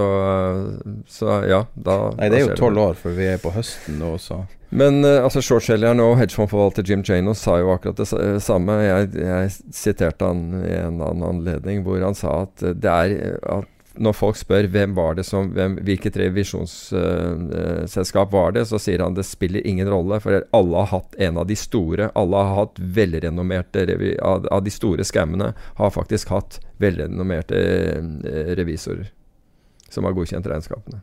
så 1.08 1.42
ja, 1.44 1.66
da 1.76 1.96
Nei, 2.16 2.30
det 2.32 2.38
er 2.38 2.46
jo 2.46 2.54
tolv 2.56 2.78
12 2.78 2.84
år, 2.86 2.94
for 3.02 3.18
vi 3.18 3.26
er 3.34 3.42
på 3.44 3.52
høsten 3.52 3.98
nå, 4.00 4.14
så 4.16 4.46
Men 4.72 5.02
uh, 5.04 5.26
altså 5.26 5.42
shortselgeren 5.44 6.00
og 6.00 6.16
hedgefondforvalter 6.22 6.88
Jim 6.88 7.04
Chanos 7.04 7.44
sa 7.44 7.58
jo 7.60 7.74
akkurat 7.74 8.00
det 8.00 8.08
samme. 8.42 8.78
Jeg, 8.80 9.10
jeg 9.20 9.52
siterte 9.76 10.30
han 10.32 10.64
i 10.64 10.72
en 10.80 11.04
annen 11.04 11.28
anledning 11.28 11.84
hvor 11.84 12.00
han 12.00 12.16
sa 12.16 12.46
at 12.46 12.64
eh, 12.64 12.78
det 12.80 12.94
er 12.94 13.18
eh, 13.18 13.36
at 13.58 13.73
når 13.94 14.16
folk 14.18 14.38
spør 14.40 14.66
hvem 14.74 14.96
var 14.98 15.14
det 15.18 15.24
som, 15.28 15.52
hvem, 15.54 15.76
hvilket 15.86 16.16
revisjonsselskap 16.18 18.32
var 18.34 18.52
det, 18.56 18.66
så 18.70 18.78
sier 18.82 19.00
han 19.04 19.14
det 19.14 19.24
spiller 19.28 19.68
ingen 19.68 19.90
rolle, 19.90 20.20
for 20.24 20.44
alle 20.50 20.78
har 20.82 20.90
hatt 20.90 21.16
en 21.22 21.38
av 21.38 21.46
de 21.50 21.56
store. 21.60 22.10
Alle 22.18 22.38
har 22.42 22.56
hatt 22.64 22.80
velrenommerte 22.80 23.86
av, 24.18 24.48
av 24.50 24.64
de 24.66 24.72
store 24.74 25.04
skammene 25.06 25.54
har 25.78 25.90
faktisk 25.94 26.30
hatt 26.34 26.60
velrenommerte 26.82 27.58
eh, 27.62 28.02
revisorer 28.58 29.14
som 29.94 30.06
har 30.08 30.14
godkjent 30.18 30.48
regnskapene. 30.50 31.02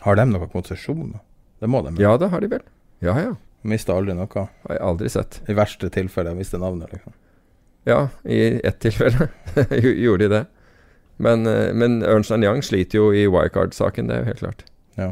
Har 0.00 0.16
de 0.16 0.24
noe 0.30 0.48
konsesjon? 0.48 1.20
Det 1.60 1.68
må 1.68 1.82
de. 1.84 2.00
Ja, 2.00 2.16
det 2.20 2.28
har 2.32 2.40
de 2.40 2.48
vel. 2.54 2.64
Ja, 3.04 3.12
ja. 3.20 3.36
Mista 3.68 3.92
aldri 3.92 4.14
noe. 4.16 4.28
Har 4.32 4.48
jeg 4.72 4.80
aldri 4.88 5.08
sett. 5.12 5.42
I 5.50 5.54
verste 5.58 5.90
tilfelle 5.92 6.32
mister 6.38 6.58
navnet, 6.62 6.88
liksom. 6.94 7.12
Ja, 7.88 8.08
i 8.24 8.60
ett 8.66 8.80
tilfelle 8.84 9.28
gjorde 10.04 10.24
de 10.24 10.28
det. 10.32 10.44
Men, 11.18 11.46
eh, 11.46 11.72
men 11.74 12.02
Ernst 12.06 12.30
Young 12.30 12.62
sliter 12.62 12.98
jo 13.00 13.08
i 13.12 13.26
Wirecard-saken, 13.26 14.06
det 14.08 14.14
er 14.16 14.20
jo 14.22 14.28
helt 14.32 14.42
klart. 14.44 14.64
Ja. 14.96 15.08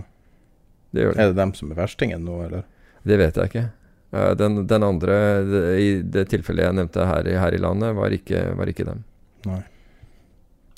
Det 0.94 1.02
det. 1.02 1.16
Er 1.18 1.32
det 1.32 1.36
dem 1.36 1.52
som 1.54 1.70
er 1.72 1.80
verstingen 1.80 2.24
nå, 2.24 2.40
eller? 2.46 2.62
Det 3.06 3.18
vet 3.18 3.34
jeg 3.36 3.50
ikke. 3.50 3.64
Eh, 4.14 4.34
Den, 4.38 4.66
den 4.70 4.82
andre, 4.86 5.16
i 5.82 5.88
det 6.02 6.28
tilfellet 6.30 6.64
jeg 6.68 6.74
nevnte 6.78 7.06
her, 7.06 7.26
i- 7.28 7.38
her 7.42 7.54
i 7.54 7.58
landet, 7.58 7.94
var 7.98 8.10
ikke, 8.14 8.44
var 8.56 8.66
ikke 8.70 8.84
dem. 8.86 9.02
Nei. 9.46 9.62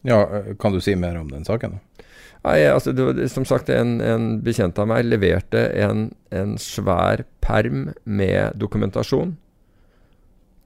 Ja, 0.05 0.23
eh, 0.39 0.55
kan 0.59 0.73
du 0.73 0.81
si 0.81 0.95
mer 0.95 1.17
om 1.21 1.29
den 1.29 1.45
saken, 1.45 1.77
da? 1.77 2.05
Nei, 2.45 2.61
altså, 2.71 2.93
det, 2.95 3.05
var- 3.05 3.29
som 3.29 3.45
sagt, 3.45 3.69
en, 3.69 4.01
en 4.01 4.41
bekjent 4.43 4.79
av 4.79 4.87
meg 4.89 5.05
leverte 5.05 5.67
en, 5.77 6.15
en 6.31 6.57
svær 6.57 7.25
perm 7.45 7.93
med 8.07 8.55
dokumentasjon 8.57 9.37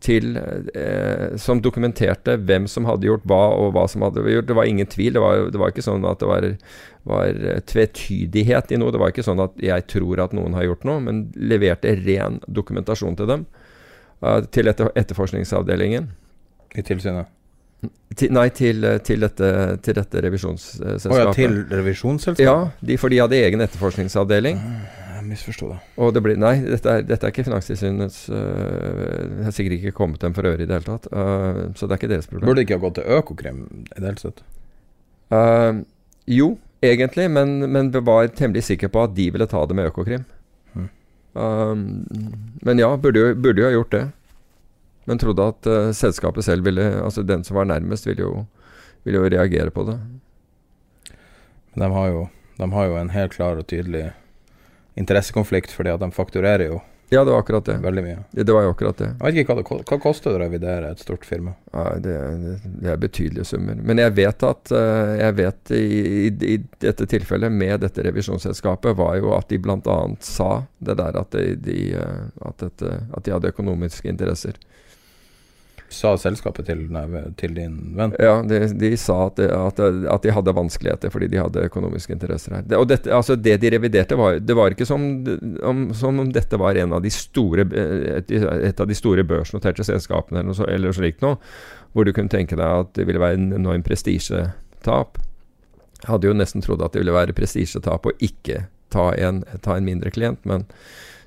til, 0.02 0.37
eh, 0.75 1.37
som 1.38 1.61
dokumenterte 1.62 2.37
hvem 2.42 2.66
som 2.71 2.87
hadde 2.88 3.06
gjort 3.06 3.26
hva, 3.30 3.42
og 3.59 3.73
hva 3.76 3.85
som 3.90 4.04
hadde 4.06 4.25
gjort. 4.26 4.49
Det 4.49 4.56
var 4.59 4.68
ingen 4.68 4.88
tvil. 4.90 5.14
Det 5.16 5.23
var, 5.23 5.50
det 5.54 5.61
var 5.62 5.75
ikke 5.75 5.85
sånn 5.87 6.06
at 6.09 6.23
det 6.23 6.30
var, 6.30 6.47
var 7.09 7.42
eh, 7.52 7.61
tvetydighet 7.71 8.75
i 8.75 8.80
noe. 8.82 8.94
Det 8.94 9.02
var 9.02 9.14
ikke 9.14 9.26
sånn 9.26 9.42
at 9.44 9.54
jeg 9.62 9.87
tror 9.92 10.25
at 10.25 10.35
noen 10.37 10.56
har 10.59 10.66
gjort 10.66 10.88
noe, 10.88 11.02
men 11.04 11.23
leverte 11.38 11.94
ren 12.02 12.40
dokumentasjon 12.49 13.18
til 13.21 13.30
dem. 13.30 13.47
eh, 14.23 14.40
til 14.50 14.73
etter, 14.73 14.90
etterforskningsavdelingen. 14.99 16.11
I 16.73 16.85
tilsynet? 16.87 17.30
Til, 18.14 18.30
nei, 18.35 18.47
til, 18.54 18.85
eh, 18.87 18.99
til, 19.02 19.23
dette, 19.25 19.52
til 19.82 19.97
dette 19.99 20.21
Å 20.82 21.14
oh, 21.14 21.18
ja, 21.18 21.30
til 21.35 21.62
revisjonsselskapet? 21.71 22.44
Ja, 22.47 22.71
de, 22.78 22.99
for 23.00 23.11
de 23.11 23.23
hadde 23.23 23.38
egen 23.38 23.64
etterforskningsavdeling. 23.64 24.61
Jeg 25.23 25.31
misforsto 25.31 25.69
det. 25.71 25.79
Og 26.02 26.11
det 26.17 26.21
blir 26.25 26.38
Nei, 26.41 26.57
dette 26.67 26.91
er, 26.91 27.05
dette 27.07 27.26
er 27.26 27.33
ikke 27.33 27.45
Finanstilsynets 27.47 28.25
uh, 28.33 28.38
Det 29.38 29.47
har 29.47 29.55
sikkert 29.55 29.76
ikke 29.79 29.95
kommet 29.95 30.23
dem 30.23 30.35
for 30.35 30.49
øre 30.49 30.64
i 30.64 30.67
det 30.67 30.75
hele 30.75 30.87
tatt. 30.87 31.07
Uh, 31.14 31.71
så 31.79 31.87
det 31.87 31.95
er 31.95 32.00
ikke 32.00 32.11
deres 32.11 32.31
problem. 32.31 32.49
Burde 32.49 32.64
ikke 32.64 32.79
ha 32.79 32.83
gått 32.83 32.99
til 32.99 33.19
Økokrim 33.19 33.61
i 33.85 34.00
det 34.00 34.09
hele 34.09 34.19
tatt? 34.19 34.43
Uh, 35.33 35.85
jo, 36.26 36.49
egentlig, 36.83 37.29
men, 37.31 37.55
men 37.71 37.93
vi 37.95 38.02
var 38.02 38.33
temmelig 38.35 38.64
sikre 38.67 38.91
på 38.93 39.05
at 39.07 39.14
de 39.14 39.29
ville 39.35 39.47
ta 39.50 39.62
det 39.69 39.76
med 39.79 39.93
Økokrim. 39.93 40.25
Mm. 40.75 40.88
Men 42.67 42.83
ja, 42.83 42.91
burde 43.00 43.23
jo, 43.23 43.37
burde 43.38 43.62
jo 43.62 43.69
ha 43.69 43.76
gjort 43.76 43.95
det. 43.95 44.02
Men 45.07 45.23
trodde 45.23 45.47
at 45.50 45.69
selskapet 45.99 46.45
selv 46.47 46.67
ville 46.69 46.85
Altså 47.02 47.25
den 47.26 47.43
som 47.43 47.57
var 47.57 47.64
nærmest, 47.67 48.07
ville 48.07 48.23
jo, 48.23 48.45
ville 49.02 49.23
jo 49.23 49.31
reagere 49.33 49.73
på 49.75 49.87
det. 49.88 49.97
De 51.75 51.88
har 51.95 52.11
jo, 52.12 52.26
de 52.59 52.69
har 52.75 52.91
jo 52.91 52.99
en 53.00 53.14
helt 53.14 53.35
klar 53.35 53.59
og 53.59 53.67
tydelig 53.67 54.11
interessekonflikt, 54.95 55.73
fordi 55.73 55.93
at 55.95 56.01
de 56.03 56.11
fakturerer 56.13 56.69
jo 56.69 56.81
Ja, 57.13 57.25
det 57.25 57.31
var 57.35 57.43
akkurat 57.43 57.65
det. 57.65 57.75
veldig 57.85 58.03
mye. 58.03 58.19
Det, 58.31 58.47
det 58.49 58.53
var 58.57 58.63
jo 58.65 58.71
akkurat 58.73 58.97
det. 58.97 59.11
Jeg 59.11 59.27
vet 59.27 59.41
ikke 59.43 59.53
hva 59.53 59.57
det 59.61 59.89
hva 59.91 59.99
koster 60.01 60.33
å 60.33 60.39
revidere 60.41 60.93
et 60.95 61.03
stort 61.05 61.27
firma. 61.29 61.53
Ja, 61.75 61.83
det, 62.01 62.15
det, 62.65 62.89
er 62.89 62.97
betydelige 62.97 63.45
summer. 63.45 63.77
Men 63.77 64.01
jeg 64.01 64.15
vet 64.17 64.47
at 64.49 64.73
eh, 64.73 65.13
Jeg 65.21 65.37
vet 65.37 65.73
i, 65.77 65.83
i, 65.83 66.31
i 66.55 66.57
dette 66.81 67.07
tilfellet 67.13 67.53
med 67.53 67.85
dette 67.85 68.07
revisjonsselskapet, 68.07 68.97
var 68.97 69.19
jo 69.21 69.35
at 69.37 69.49
de 69.53 69.61
bl.a. 69.61 69.99
sa 70.25 70.63
det 70.79 70.97
der 71.03 71.21
at 71.21 71.37
de, 71.37 71.53
de, 71.61 71.79
eh, 72.01 72.25
at, 72.49 72.57
dette, 72.65 72.97
at 73.13 73.29
de 73.29 73.37
hadde 73.37 73.53
økonomiske 73.53 74.09
interesser. 74.09 74.57
Sa 75.93 76.15
selskapet 76.17 76.67
til, 76.71 76.87
nei, 76.93 77.05
til 77.37 77.53
din 77.57 77.75
venn? 77.99 78.15
Ja, 78.23 78.39
de, 78.47 78.63
de 78.81 78.91
sa 78.97 79.27
at, 79.27 79.41
at, 79.45 79.81
at 79.83 80.25
de 80.25 80.33
hadde 80.33 80.55
vanskeligheter 80.57 81.13
fordi 81.13 81.29
de 81.33 81.41
hadde 81.43 81.67
økonomiske 81.69 82.15
interesser 82.17 82.57
her. 82.57 82.65
Det, 82.65 82.79
og 82.81 82.89
dette, 82.89 83.13
altså 83.13 83.37
det 83.37 83.59
de 83.61 83.73
reviderte, 83.75 84.17
var, 84.17 84.39
det 84.41 84.57
var 84.57 84.73
ikke 84.73 84.89
som 84.89 85.05
om, 85.69 85.85
som 85.97 86.23
om 86.23 86.33
dette 86.33 86.57
var 86.61 86.81
en 86.81 86.97
av 86.97 87.05
de 87.05 87.13
store, 87.13 87.67
et, 88.17 88.33
et 88.33 88.81
av 88.81 88.89
de 88.89 88.97
store 88.97 89.27
børsnoterte 89.29 89.85
selskapene 89.87 90.41
eller 90.41 90.51
noe 90.53 90.61
så, 90.63 90.71
eller 90.73 90.97
slikt 90.97 91.21
noe, 91.25 91.37
hvor 91.93 92.09
du 92.09 92.15
kunne 92.17 92.33
tenke 92.33 92.57
deg 92.57 92.87
at 92.87 92.97
det 92.97 93.07
ville 93.09 93.21
være 93.21 93.37
en 93.41 93.53
enorm 93.61 93.85
prestisjetap. 93.85 95.21
Hadde 96.09 96.31
jo 96.31 96.35
nesten 96.35 96.65
trodd 96.65 96.83
at 96.83 96.97
det 96.97 97.05
ville 97.05 97.15
være 97.15 97.37
prestisjetap 97.37 98.09
å 98.09 98.17
ikke 98.25 98.65
ta 98.93 99.11
en, 99.21 99.45
ta 99.61 99.77
en 99.77 99.87
mindre 99.87 100.13
klient, 100.15 100.41
men 100.49 100.65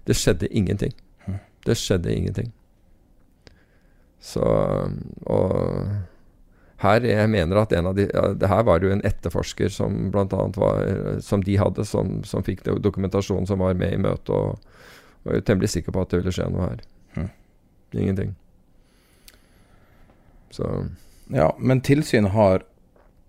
det 0.10 0.18
skjedde 0.18 0.50
ingenting. 0.50 0.98
Det 1.66 1.78
skjedde 1.78 2.14
ingenting. 2.14 2.52
Så 4.26 4.42
Og 5.30 5.90
her 6.82 7.06
jeg 7.06 7.30
mener 7.30 7.60
at 7.62 7.74
en 7.78 7.92
av 7.92 7.96
de 7.96 8.08
Her 8.10 8.64
var 8.66 8.82
det 8.82 8.90
jo 8.90 8.96
en 8.96 9.04
etterforsker 9.06 9.70
som 9.72 10.10
blant 10.12 10.34
annet 10.34 10.58
var 10.58 11.20
Som 11.24 11.44
de 11.46 11.60
hadde, 11.62 11.86
som, 11.86 12.18
som 12.26 12.44
fikk 12.44 12.66
dokumentasjonen 12.66 13.46
som 13.48 13.62
var 13.62 13.78
med 13.78 13.94
i 13.94 14.02
møtet, 14.02 14.34
og 14.34 14.58
og 15.26 15.34
er 15.34 15.42
temmelig 15.46 15.72
sikker 15.74 15.94
på 15.94 16.04
at 16.04 16.12
det 16.12 16.22
ville 16.22 16.34
skje 16.36 16.48
noe 16.54 16.68
her. 16.70 16.82
Mhm. 17.16 17.30
Ingenting. 18.04 18.36
Så 20.52 20.88
Ja, 21.28 21.56
men 21.58 21.82
tilsynet 21.82 22.32
har 22.32 22.62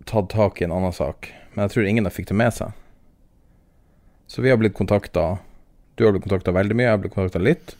tatt 0.05 0.29
tak 0.29 0.61
i 0.61 0.65
en 0.65 0.73
annen 0.73 0.93
sak. 0.93 1.33
Men 1.55 1.63
jeg 1.63 1.71
tror 1.71 1.87
ingen 1.87 2.05
har 2.05 2.13
fikk 2.13 2.29
det 2.29 2.37
med 2.37 2.53
seg. 2.53 2.73
Så 4.29 4.43
vi 4.43 4.51
har 4.51 4.59
blitt 4.59 4.75
kontakta 4.75 5.39
Du 5.97 6.05
har 6.05 6.13
blitt 6.13 6.29
kontakta 6.29 6.53
veldig 6.53 6.77
mye, 6.77 6.85
jeg 6.85 6.93
har 6.93 6.99
blitt 6.99 7.15
kontakta 7.15 7.39
litt. 7.41 7.75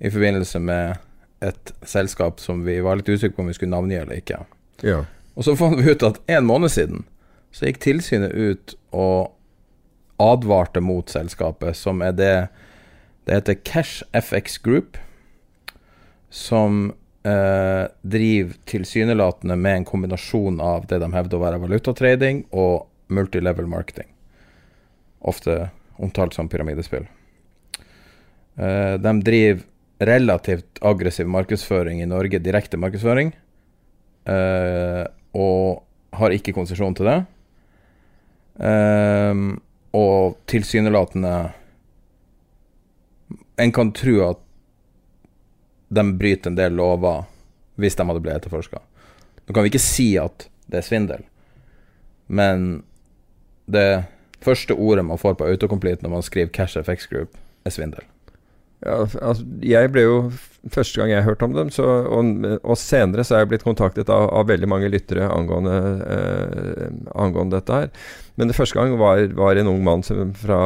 I 0.00 0.10
forbindelse 0.10 0.58
med 0.58 0.98
et 1.42 1.72
selskap 1.88 2.40
som 2.40 2.62
vi 2.66 2.78
var 2.84 2.98
litt 2.98 3.10
usikre 3.10 3.36
på 3.36 3.44
om 3.44 3.50
vi 3.50 3.56
skulle 3.56 3.74
navngi 3.74 3.98
eller 3.98 4.22
ikke. 4.22 4.44
ja. 4.86 5.02
Og 5.32 5.46
så 5.46 5.54
fant 5.56 5.78
vi 5.80 5.88
ut 5.88 6.02
at 6.04 6.18
en 6.28 6.44
måned 6.44 6.68
siden 6.68 7.06
så 7.56 7.68
gikk 7.68 7.78
tilsynet 7.84 8.34
ut 8.36 8.74
og 8.92 9.32
advarte 10.22 10.82
mot 10.84 11.08
selskapet, 11.08 11.76
som 11.76 12.02
er 12.04 12.12
det 12.12 12.34
Det 13.24 13.36
heter 13.36 13.54
Cash 13.54 14.02
FX 14.12 14.58
Group, 14.58 14.96
som 16.28 16.92
eh, 17.22 17.86
driver 18.02 18.56
tilsynelatende 18.66 19.56
med 19.56 19.76
en 19.76 19.84
kombinasjon 19.84 20.58
av 20.60 20.88
det 20.90 20.98
de 20.98 21.12
hevder 21.12 21.38
å 21.38 21.42
være 21.44 21.60
valutatrading 21.62 22.42
og 22.50 22.88
multilevel 23.14 23.68
marketing. 23.70 24.08
Ofte 25.20 25.70
omtalt 26.02 26.34
som 26.34 26.50
pyramidespill. 26.50 27.06
Eh, 28.58 28.98
de 28.98 29.12
driver 29.22 29.62
relativt 30.08 30.80
aggressiv 30.82 31.28
markedsføring 31.30 32.02
i 32.02 32.08
Norge, 32.08 32.40
direkte 32.42 32.80
markedsføring, 32.80 33.32
uh, 34.28 35.04
og 35.32 35.82
har 36.18 36.34
ikke 36.34 36.54
konsesjon 36.56 36.96
til 36.96 37.08
det. 37.08 37.18
Eh, 38.60 39.34
og 39.96 40.36
tilsynelatende 40.46 41.52
En 43.56 43.72
kan 43.72 43.92
tro 43.96 44.18
at 44.26 44.40
de 45.88 46.04
bryter 46.18 46.50
en 46.50 46.56
del 46.56 46.76
lover 46.76 47.24
hvis 47.80 47.96
de 47.96 48.04
hadde 48.08 48.20
blitt 48.24 48.36
etterforska. 48.36 48.80
Nå 49.46 49.54
kan 49.54 49.64
vi 49.64 49.72
ikke 49.72 49.82
si 49.82 50.06
at 50.20 50.46
det 50.68 50.80
er 50.80 50.86
svindel, 50.86 51.24
men 52.28 52.82
det 53.66 54.04
første 54.44 54.74
ordet 54.74 55.04
man 55.04 55.20
får 55.20 55.36
på 55.40 55.48
autocomplete 55.48 56.04
når 56.04 56.14
man 56.16 56.24
skriver 56.24 56.52
Cash 56.52 56.80
FX 56.80 57.08
Group, 57.10 57.36
er 57.64 57.74
svindel. 57.74 58.04
Ja, 58.82 59.04
altså, 59.04 59.44
jeg 59.62 59.92
ble 59.94 60.06
jo 60.06 60.16
Første 60.70 61.00
gang 61.00 61.10
jeg 61.10 61.24
hørte 61.26 61.42
om 61.42 61.56
dem, 61.56 61.70
så, 61.74 61.82
og, 62.06 62.28
og, 62.62 62.76
senere 62.78 63.24
så 63.26 63.34
er 63.34 63.40
jeg 63.42 63.48
blitt 63.50 63.64
kontaktet 63.66 64.06
av, 64.14 64.28
av 64.30 64.46
veldig 64.46 64.68
mange 64.70 64.86
lyttere 64.92 65.26
angående, 65.26 65.72
eh, 66.06 66.84
angående, 67.18 67.56
dette 67.56 67.80
her. 67.80 67.88
Men 68.38 68.46
det 68.46 68.54
første 68.54 68.78
gang 68.78 68.94
var, 69.00 69.24
var 69.34 69.58
en 69.58 69.72
ung 69.72 69.82
mann 69.82 70.06
som, 70.06 70.30
fra, 70.38 70.60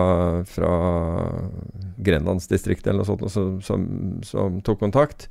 fra 0.52 0.74
Grenlandsdistriktet 2.04 2.92
eller 2.92 3.06
noe 3.06 3.08
sånt 3.08 3.24
som, 3.32 3.56
som, 3.64 3.88
som 4.20 4.60
tok 4.68 4.84
kontakt. 4.84 5.30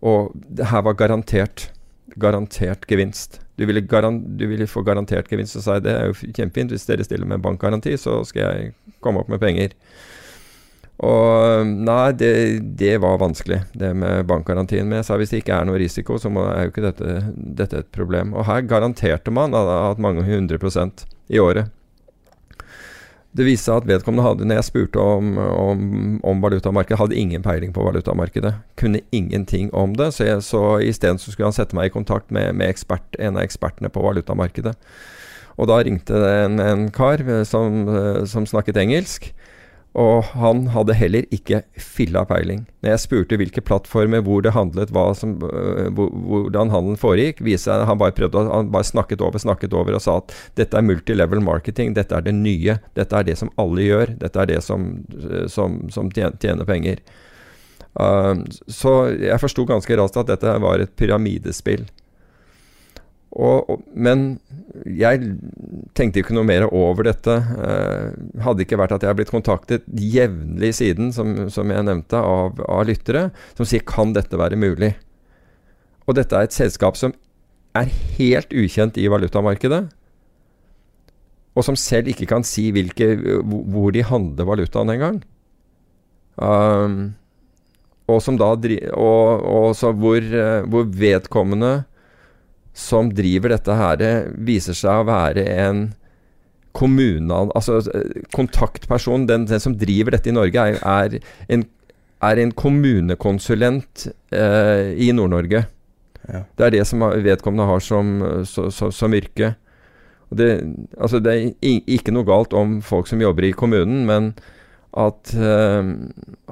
Og 0.00 0.32
det 0.32 0.72
her 0.72 0.88
var 0.88 0.96
garantert 0.96 1.68
garantert 2.16 2.86
gevinst. 2.88 3.40
Du 3.56 3.66
ville, 3.66 3.80
garan 3.80 4.20
du 4.38 4.46
ville, 4.46 4.66
få 4.66 4.82
garantert 4.86 5.28
gevinst, 5.30 5.56
og 5.58 5.64
sa 5.64 5.78
det 5.82 5.92
er 5.92 6.10
jo 6.10 6.32
kjempefint. 6.32 6.72
Hvis 6.72 6.86
dere 6.88 7.04
stiller 7.04 7.28
med 7.28 7.42
bankgaranti, 7.44 7.96
så 8.00 8.22
skal 8.28 8.42
jeg 8.46 8.96
komme 9.04 9.22
opp 9.22 9.32
med 9.32 9.42
penger. 9.42 9.74
Og 11.04 11.66
nei, 11.68 12.12
det, 12.16 12.32
det, 12.80 12.94
var 13.04 13.18
vanskelig, 13.20 13.60
det 13.76 13.92
med 14.00 14.24
bankgarantien. 14.30 14.86
Men 14.88 15.02
jeg 15.02 15.08
sa 15.10 15.18
hvis 15.20 15.34
det 15.34 15.42
ikke 15.42 15.58
er 15.58 15.68
noe 15.68 15.80
risiko, 15.80 16.16
så 16.20 16.32
må, 16.32 16.46
er 16.48 16.66
jo 16.66 16.72
ikke 16.72 16.86
dette, 16.86 17.16
dette, 17.36 17.82
et 17.84 17.90
problem. 17.92 18.32
Og 18.32 18.46
her 18.48 18.64
garanterte 18.64 19.34
man 19.34 19.56
at 19.56 20.00
mange 20.00 20.24
hundre 20.24 20.60
prosent 20.62 21.04
i 21.28 21.42
året. 21.42 21.68
Det 23.36 23.44
viste 23.44 23.68
seg 23.68 23.82
at 23.82 23.88
vedkommende 23.90 24.24
hadde, 24.24 24.46
når 24.48 24.62
jeg 24.62 24.68
spurte 24.70 25.02
om, 25.02 25.34
om, 25.36 25.80
om 26.24 26.38
valutamarkedet, 26.40 26.96
hadde 27.02 27.18
ingen 27.20 27.44
peiling 27.44 27.74
på 27.76 27.84
valutamarkedet. 27.84 28.54
Kunne 28.80 29.04
ingenting 29.12 29.68
om 29.76 29.92
det. 29.98 30.14
Så, 30.16 30.24
jeg, 30.24 30.40
så 30.46 30.78
isteden 30.80 31.20
skulle 31.20 31.50
han 31.50 31.58
sette 31.58 31.76
meg 31.76 31.90
i 31.90 31.92
kontakt 31.92 32.32
med, 32.32 32.54
med 32.56 32.72
ekspert, 32.72 33.04
en 33.20 33.36
av 33.36 33.44
ekspertene 33.44 33.92
på 33.92 34.06
valutamarkedet. 34.06 34.72
Og 35.60 35.68
da 35.68 35.82
ringte 35.84 36.16
det 36.20 36.32
en, 36.46 36.56
en 36.60 36.88
kar 36.92 37.20
eh, 37.20 37.44
som, 37.48 37.84
eh, 37.92 38.22
som 38.28 38.48
snakket 38.48 38.80
engelsk. 38.80 39.28
Og 39.96 40.26
han 40.36 40.66
hadde 40.74 40.94
heller 40.98 41.24
ikke 41.32 41.62
filla 41.80 42.20
peiling. 42.28 42.66
Når 42.84 42.92
jeg 42.92 43.02
spurte 43.06 43.38
hvilke 43.40 43.62
plattformer, 43.64 44.20
hvor 44.26 44.42
det 44.44 44.52
handlet, 44.52 44.92
som, 45.16 45.36
uh, 45.40 45.88
hvordan 45.88 46.72
handelen 46.72 47.00
foregikk, 47.00 47.40
viste 47.46 47.72
jeg 47.72 47.88
han 47.88 48.00
bare 48.00 48.12
prøvde, 48.16 48.44
han 48.50 48.68
bare 48.74 48.84
snakket 48.84 49.24
over, 49.24 49.40
snakket 49.40 49.72
over 49.72 49.96
og 49.96 50.04
sa 50.04 50.18
at 50.20 50.34
dette 50.60 50.76
er 50.76 50.84
multilevel 50.84 51.40
marketing, 51.40 51.94
dette 51.96 52.12
er 52.12 52.26
det 52.26 52.36
nye, 52.36 52.76
dette 52.98 53.16
er 53.16 53.24
det 53.24 53.38
som 53.40 53.52
alle 53.56 53.88
gjør, 53.88 54.12
dette 54.20 54.42
er 54.42 54.52
det 54.52 54.60
som, 54.66 54.90
øh, 55.16 55.46
som, 55.48 55.80
som 55.94 56.12
tjener 56.12 56.68
penger. 56.68 57.00
Uh, 57.96 58.44
så 58.68 58.98
jeg 59.16 59.40
forsto 59.40 59.64
ganske 59.64 59.96
raskt 59.96 60.20
at 60.20 60.34
dette 60.34 60.58
var 60.60 60.84
et 60.84 60.92
pyramidespill. 61.00 61.88
Og, 63.36 63.68
og, 63.68 63.82
men 63.92 64.38
jeg 64.88 65.20
tenkte 65.96 66.22
ikke 66.22 66.36
noe 66.36 66.46
mer 66.48 66.64
over 66.70 67.04
dette. 67.04 67.34
Eh, 67.36 68.14
hadde 68.44 68.64
ikke 68.64 68.78
vært 68.80 68.94
at 68.96 69.04
jeg 69.04 69.12
har 69.12 69.18
blitt 69.18 69.32
kontaktet 69.32 69.84
jevnlig 69.92 70.72
siden, 70.78 71.12
som, 71.12 71.34
som 71.52 71.72
jeg 71.72 71.84
nevnte, 71.84 72.16
av, 72.16 72.62
av, 72.64 72.86
lyttere 72.88 73.28
som 73.58 73.68
sier 73.68 73.84
'kan 73.84 74.14
dette 74.16 74.40
være 74.40 74.56
mulig'? 74.56 74.94
Og 76.08 76.16
dette 76.16 76.32
er 76.36 76.48
et 76.48 76.56
selskap 76.56 76.96
som 76.96 77.12
er 77.76 77.92
helt 78.16 78.52
ukjent 78.56 78.96
i 78.96 79.08
valutamarkedet. 79.12 79.82
Og 81.56 81.64
som 81.64 81.76
selv 81.76 82.08
ikke 82.08 82.28
kan 82.30 82.44
si 82.44 82.70
hvilke, 82.72 83.16
hvor 83.44 83.92
de 83.92 84.04
handler 84.04 84.48
valutaen 84.48 84.92
engang. 84.92 85.20
Um, 86.36 87.16
og 88.06 88.20
som 88.22 88.36
da 88.38 88.52
og, 88.52 88.60
og 88.92 89.96
hvor, 89.98 90.20
eh, 90.20 90.62
hvor 90.68 90.84
vedkommende 90.84 91.84
som 92.76 93.08
driver 93.16 93.54
dette 93.54 93.76
her, 93.76 94.02
viser 94.44 94.76
seg 94.76 95.00
å 95.02 95.08
være 95.08 95.46
en 95.56 95.86
kommunal 96.76 97.48
Altså 97.56 97.80
kontaktperson. 98.36 99.26
Den, 99.28 99.46
den, 99.48 99.62
som 99.62 99.76
driver 99.80 100.16
dette 100.16 100.28
i 100.30 100.36
Norge, 100.36 100.60
er, 100.60 100.80
er, 100.84 101.16
en, 101.48 101.64
er 102.20 102.42
en, 102.42 102.52
kommunekonsulent 102.52 104.08
eh, 104.34 104.92
i 104.92 105.08
Nord-Norge. 105.16 105.64
Ja. 106.26 106.42
Det 106.58 106.66
er 106.66 106.74
det 106.74 106.84
som 106.88 107.04
vedkommende 107.24 107.68
har 107.70 107.80
som, 107.84 108.18
så, 108.44 108.68
så, 108.74 108.90
som 108.92 109.14
yrke. 109.16 109.54
Det, 110.36 110.50
altså 110.98 111.22
det, 111.22 111.36
er 111.62 111.90
ikke 111.96 112.12
noe 112.12 112.26
galt 112.26 112.52
om 112.56 112.80
folk 112.84 113.08
som 113.08 113.22
jobber 113.22 113.46
i 113.46 113.54
kommunen, 113.56 114.04
men 114.08 114.32
at, 114.96 115.32
eh, 115.32 115.92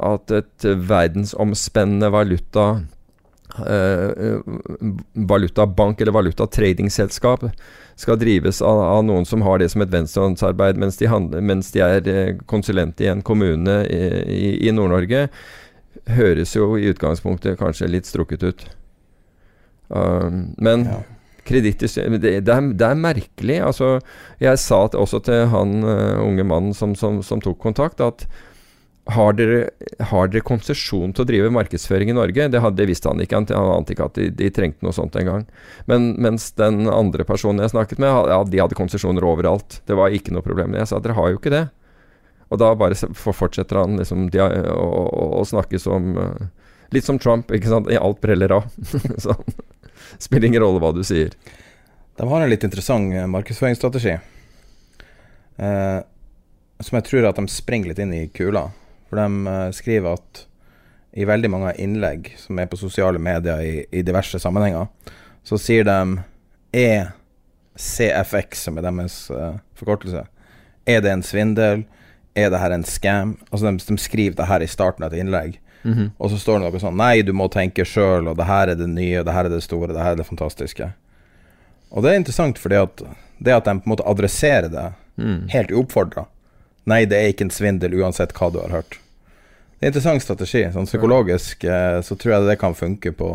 at 0.08 0.36
et 0.38 0.68
verdensomspennende 0.88 2.12
valuta 2.14 2.68
valutabank 5.14 6.00
eller 6.00 6.12
valutatradingselskap 6.12 7.44
skal 7.96 8.18
drives 8.18 8.62
av, 8.62 8.80
av, 8.80 9.02
noen 9.06 9.26
som 9.26 9.42
har 9.46 9.60
det 9.62 9.70
som 9.72 9.82
et 9.84 9.92
venstrehåndsarbeid 9.92 10.78
mens 10.80 10.98
mens 11.40 11.70
de 11.74 11.82
er 11.84 12.08
uh, 12.08 12.38
konsulent 12.50 13.00
i 13.00 13.10
en 13.10 13.22
kommune 13.22 13.84
i, 13.86 14.66
i, 14.66 14.72
Nord-Norge, 14.74 15.28
høres 16.10 16.54
jo 16.56 16.74
i 16.76 16.88
utgangspunktet 16.90 17.58
kanskje 17.60 17.90
litt 17.92 18.10
strukket 18.10 18.42
ut. 18.42 18.64
Uh, 19.94 20.26
men 20.58 20.88
ja. 20.88 20.98
kredittsystemet 21.46 22.24
det, 22.24 22.40
det, 22.48 22.58
det, 22.74 22.88
er 22.88 22.98
merkelig. 22.98 23.60
Altså, 23.62 24.00
jeg 24.42 24.58
sa 24.58 24.88
også 24.88 25.22
til 25.28 25.46
han 25.54 25.84
unge 25.84 26.44
mannen 26.44 26.74
som, 26.74 26.96
som, 26.98 27.22
som 27.22 27.42
tok 27.44 27.60
kontakt, 27.62 28.02
at 28.02 28.26
har 29.12 29.34
dere, 29.36 29.68
har 30.08 30.30
dere 30.32 30.44
konsesjon 30.46 31.12
til 31.12 31.24
å 31.24 31.28
drive 31.28 31.52
markedsføring 31.52 32.08
i 32.08 32.16
Norge? 32.16 32.46
Det, 32.48 32.60
hadde, 32.64 32.86
visste 32.88 33.10
han 33.10 33.20
ikke. 33.20 33.42
Han 33.52 33.72
ante 33.74 33.92
ikke 33.92 34.08
at 34.08 34.16
de, 34.16 34.30
de 34.32 34.50
trengte 34.54 34.86
noe 34.86 34.96
sånt 34.96 35.16
engang. 35.20 35.44
Men 35.90 36.14
mens 36.24 36.50
den 36.56 36.88
andre 36.88 37.26
personen 37.28 37.60
jeg 37.64 37.74
snakket 37.74 38.00
med, 38.00 38.30
ja, 38.32 38.38
de 38.48 38.62
hadde 38.62 38.78
konsesjoner 38.78 39.26
overalt. 39.28 39.82
Det 39.84 39.98
var 39.98 40.14
ikke 40.14 40.32
noe 40.32 40.44
problem. 40.46 40.76
Jeg 40.78 40.88
sa 40.88 41.02
dere 41.04 41.18
har 41.18 41.32
jo 41.32 41.40
ikke 41.40 41.52
det. 41.52 41.66
Og 42.48 42.60
da 42.60 42.70
bare 42.78 42.96
fortsetter 42.96 43.82
han 43.82 43.98
liksom 44.00 44.28
de, 44.32 44.40
å, 44.40 44.88
å, 45.04 45.24
å, 45.40 45.44
snakke 45.48 45.80
som 45.80 46.12
uh, 46.20 46.44
Litt 46.94 47.06
som 47.06 47.16
Trump, 47.18 47.48
ikke 47.50 47.72
sant. 47.72 47.88
Alt 47.90 48.20
preller 48.22 48.52
av. 48.54 48.68
Spiller 50.22 50.46
ingen 50.46 50.62
rolle 50.62 50.78
hva 50.80 50.92
du 50.94 51.02
sier. 51.04 51.34
De 52.14 52.28
har 52.30 52.44
en 52.44 52.52
litt 52.52 52.64
interessant 52.64 53.10
uh, 53.16 53.24
markedsføringsstrategi. 53.32 54.14
Eh, 55.56 56.00
som 56.82 56.98
jeg 56.98 57.06
tror 57.06 57.28
at 57.28 57.38
de 57.38 57.50
springer 57.50 57.92
litt 57.92 58.00
inn 58.02 58.14
i 58.14 58.24
kula. 58.34 58.68
For 59.08 59.20
de 59.20 59.26
uh, 59.48 59.70
skriver 59.74 60.18
at 60.18 60.44
i 61.14 61.26
veldig 61.28 61.50
mange 61.50 61.74
innlegg 61.78 62.32
som 62.40 62.58
er 62.58 62.66
på 62.70 62.78
sosiale 62.80 63.20
medier 63.22 63.60
i, 63.62 63.74
i 63.94 64.02
diverse 64.02 64.38
sammenhenger, 64.42 64.88
så 65.46 65.58
sier 65.60 65.86
de 65.86 65.98
ECFX, 66.74 68.64
som 68.66 68.78
er 68.78 68.88
deres 68.88 69.18
uh, 69.30 69.60
forkortelse. 69.78 70.24
Er 70.86 71.04
det 71.04 71.12
en 71.12 71.22
svindel? 71.22 71.84
Er 72.34 72.50
det 72.50 72.58
her 72.58 72.74
en 72.74 72.86
scam? 72.88 73.36
Altså 73.50 73.68
de, 73.68 73.78
de 73.78 74.00
skriver 74.00 74.36
det 74.40 74.48
her 74.50 74.64
i 74.64 74.70
starten 74.70 75.06
av 75.06 75.14
et 75.14 75.22
innlegg. 75.22 75.60
Mm 75.84 75.94
-hmm. 75.94 76.10
Og 76.18 76.30
så 76.30 76.38
står 76.38 76.58
det 76.58 76.72
noe 76.72 76.80
sånn 76.80 76.96
Nei, 76.96 77.22
du 77.22 77.32
må 77.32 77.48
tenke 77.48 77.84
sjøl, 77.84 78.28
og 78.28 78.36
det 78.36 78.44
her 78.44 78.68
er 78.68 78.74
det 78.74 78.88
nye, 78.88 79.22
det 79.22 79.32
her 79.32 79.44
er 79.44 79.48
det 79.48 79.62
store, 79.62 79.92
det 79.92 80.02
her 80.02 80.12
er 80.12 80.16
det 80.16 80.26
fantastiske. 80.26 80.92
Og 81.90 82.02
det 82.02 82.10
er 82.10 82.16
interessant 82.16 82.58
fordi 82.58 82.74
at 82.74 83.02
det 83.38 83.52
at 83.52 83.64
de 83.64 83.70
på 83.70 83.86
en 83.86 83.92
måte 83.92 84.06
adresserer 84.06 84.68
det 84.68 84.92
mm. 85.16 85.48
helt 85.48 85.70
uoppfordra 85.70 86.24
Nei, 86.90 87.04
det 87.08 87.16
er 87.16 87.32
ikke 87.32 87.48
en 87.48 87.54
svindel 87.54 87.96
uansett 87.96 88.34
hva 88.36 88.50
du 88.52 88.60
har 88.60 88.72
hørt. 88.74 88.98
Det 89.78 89.88
er 89.88 89.90
en 89.90 89.92
interessant 89.92 90.24
strategi. 90.24 90.62
Sånn 90.72 90.88
psykologisk 90.88 91.64
eh, 91.64 91.98
så 92.04 92.16
tror 92.16 92.36
jeg 92.36 92.48
det 92.48 92.60
kan 92.60 92.76
funke 92.76 93.12
på 93.16 93.30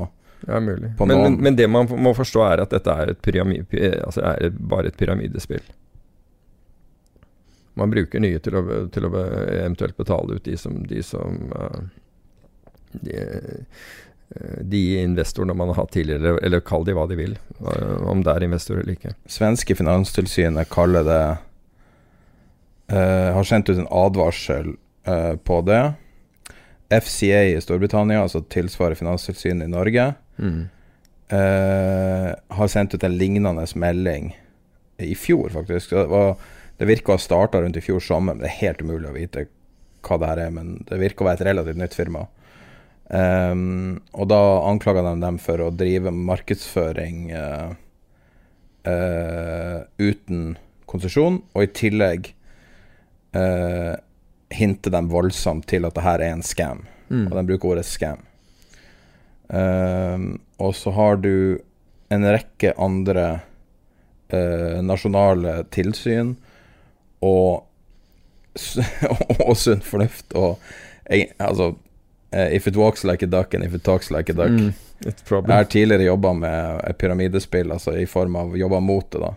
ja, 0.47 0.59
mulig. 0.59 0.93
Men, 0.99 1.07
men, 1.07 1.33
men, 1.33 1.55
det 1.55 1.67
man 1.67 1.89
må 1.89 2.13
forstå, 2.15 2.43
er 2.45 2.63
at 2.63 2.73
dette 2.73 2.93
er, 2.93 3.13
et 3.13 3.21
pyramid, 3.21 3.73
altså 4.05 4.23
er 4.23 4.53
bare 4.55 4.91
et 4.91 4.97
pyramidespill. 4.97 5.65
Man 7.79 7.91
bruker 7.91 8.23
nye 8.23 8.39
til 8.43 8.57
å, 8.59 8.63
til 8.91 9.07
å 9.07 9.11
eventuelt 9.19 9.97
betale 9.99 10.39
ut 10.39 10.45
de 10.45 10.55
som, 10.59 10.79
de, 10.87 11.03
som 11.05 11.51
uh, 11.53 11.83
de, 12.91 13.19
uh, 14.35 14.57
de, 14.61 14.81
investorene 15.03 15.55
man 15.55 15.71
har 15.71 15.81
hatt 15.83 15.93
tidligere, 15.95 16.37
eller 16.43 16.63
kall 16.65 16.87
de 16.87 16.95
hva 16.97 17.05
de 17.07 17.19
vil, 17.19 17.37
om 18.07 18.23
det 18.23 18.33
er 18.33 18.47
investorer 18.47 18.83
eller 18.83 18.97
ikke. 18.97 19.13
Svenske 19.31 19.77
finanstilsynet 19.79 20.71
kaller 20.71 21.07
det 21.07 21.21
Har 22.89 23.45
sendt 23.45 23.69
ut 23.69 23.77
en 23.77 23.89
advarsel 23.93 24.71
på 25.45 25.57
det. 25.67 25.81
FCA 26.89 27.43
i 27.43 27.61
Storbritannia, 27.61 28.23
altså 28.23 28.41
tilsvarer 28.49 28.97
Finanstilsynet 28.97 29.67
i 29.67 29.71
Norge, 29.71 30.05
mm. 30.41 30.61
uh, 31.33 32.29
har 32.57 32.71
sendt 32.71 32.95
ut 32.95 33.05
en 33.05 33.17
lignende 33.17 33.65
melding 33.77 34.31
i 34.97 35.13
fjor, 35.15 35.51
faktisk. 35.53 35.93
Det, 35.93 36.07
var, 36.09 36.33
det 36.81 36.89
virker 36.89 37.13
å 37.13 37.19
ha 37.19 37.21
starta 37.21 37.61
rundt 37.61 37.77
i 37.77 37.85
fjor 37.85 38.01
sommer, 38.03 38.33
men 38.33 38.43
det 38.43 38.49
er 38.49 38.61
helt 38.63 38.81
umulig 38.81 39.11
å 39.11 39.15
vite 39.15 39.45
hva 40.05 40.17
det 40.17 40.31
her 40.31 40.43
er. 40.47 40.55
Men 40.55 40.73
det 40.89 40.99
virker 41.01 41.23
å 41.23 41.29
være 41.29 41.43
et 41.43 41.49
relativt 41.51 41.79
nytt 41.79 41.97
firma. 41.97 42.25
Um, 43.09 44.01
og 44.13 44.29
da 44.29 44.41
anklaga 44.69 45.05
de 45.05 45.13
dem 45.21 45.39
for 45.41 45.61
å 45.65 45.71
drive 45.73 46.11
markedsføring 46.13 47.29
uh, 47.33 47.71
uh, 48.89 49.79
uten 50.01 50.57
konsesjon, 50.89 51.43
og 51.53 51.65
i 51.65 51.71
tillegg 51.73 52.33
uh, 53.37 53.95
hinter 54.49 54.93
de 54.95 55.01
voldsomt 55.11 55.67
til 55.69 55.85
at 55.85 55.95
det 55.95 56.05
her 56.05 56.23
er 56.25 56.33
en 56.33 56.45
scam. 56.45 56.85
Mm. 57.09 57.27
Og 57.27 57.37
de 57.37 57.45
bruker 57.51 57.73
ordet 57.73 57.85
scam. 57.89 58.23
Uh, 59.49 60.37
og 60.61 60.75
så 60.77 60.93
har 60.93 61.21
du 61.23 61.59
en 62.09 62.25
rekke 62.25 62.73
andre 62.77 63.29
nasjonale 64.85 65.63
tilsyn 65.73 66.35
og, 67.25 67.63
og 69.47 69.55
sunn 69.57 69.81
fornuft 69.81 70.35
og 70.37 70.59
altså 71.09 71.71
Uh, 72.31 72.55
if 72.55 72.67
it 72.67 72.75
walks 72.75 73.03
like 73.03 73.23
a 73.23 73.27
duck 73.27 73.53
and 73.53 73.63
if 73.63 73.73
it 73.73 73.83
talks 73.83 74.11
like 74.11 74.29
a 74.29 74.33
duck. 74.33 74.49
Mm, 74.49 74.73
jeg 75.47 75.55
har 75.55 75.63
tidligere 75.63 76.03
jobba 76.03 76.33
med 76.33 76.97
pyramidespill, 76.97 77.71
altså 77.71 77.95
i 77.97 78.05
form 78.05 78.35
av 78.35 78.57
jobba 78.57 78.79
mot 78.79 79.11
det. 79.11 79.19
da 79.19 79.33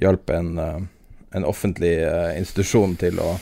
Hjalp 0.00 0.30
en, 0.30 0.58
uh, 0.58 0.78
en 1.36 1.46
offentlig 1.46 1.94
uh, 2.04 2.30
institusjon 2.38 2.96
til 3.00 3.20
å, 3.22 3.34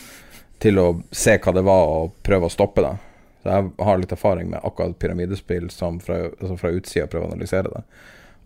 til 0.62 0.80
å 0.80 0.86
se 1.10 1.38
hva 1.38 1.54
det 1.56 1.64
var, 1.66 1.92
og 1.94 2.16
prøve 2.26 2.48
å 2.48 2.52
stoppe 2.52 2.84
det. 2.84 2.94
Så 3.42 3.52
jeg 3.54 3.88
har 3.88 4.00
litt 4.00 4.14
erfaring 4.14 4.50
med 4.52 4.64
akkurat 4.66 4.98
pyramidespill 4.98 5.68
som 5.72 6.00
fra, 6.02 6.24
altså 6.30 6.56
fra 6.60 6.72
utsida 6.74 7.06
prøver 7.08 7.28
å 7.28 7.32
analysere 7.32 7.72
det. 7.72 7.84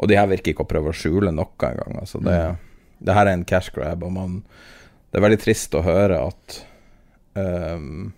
Og 0.03 0.11
de 0.11 0.19
her 0.19 0.29
virker 0.31 0.53
ikke 0.53 0.67
å 0.67 0.71
prøve 0.71 0.93
å 0.93 0.97
skjule 0.97 1.33
noe 1.35 1.69
engang. 1.69 1.99
Altså 2.01 2.21
det, 2.23 2.39
mm. 2.39 2.99
det 3.07 3.17
her 3.17 3.29
er 3.29 3.39
en 3.39 3.47
cash 3.49 3.73
grab, 3.75 4.05
og 4.07 4.13
man, 4.15 4.41
det 5.11 5.21
er 5.21 5.27
veldig 5.27 5.41
trist 5.43 5.75
å 5.79 5.85
høre 5.87 6.21
at 6.31 6.59
um, 7.39 8.13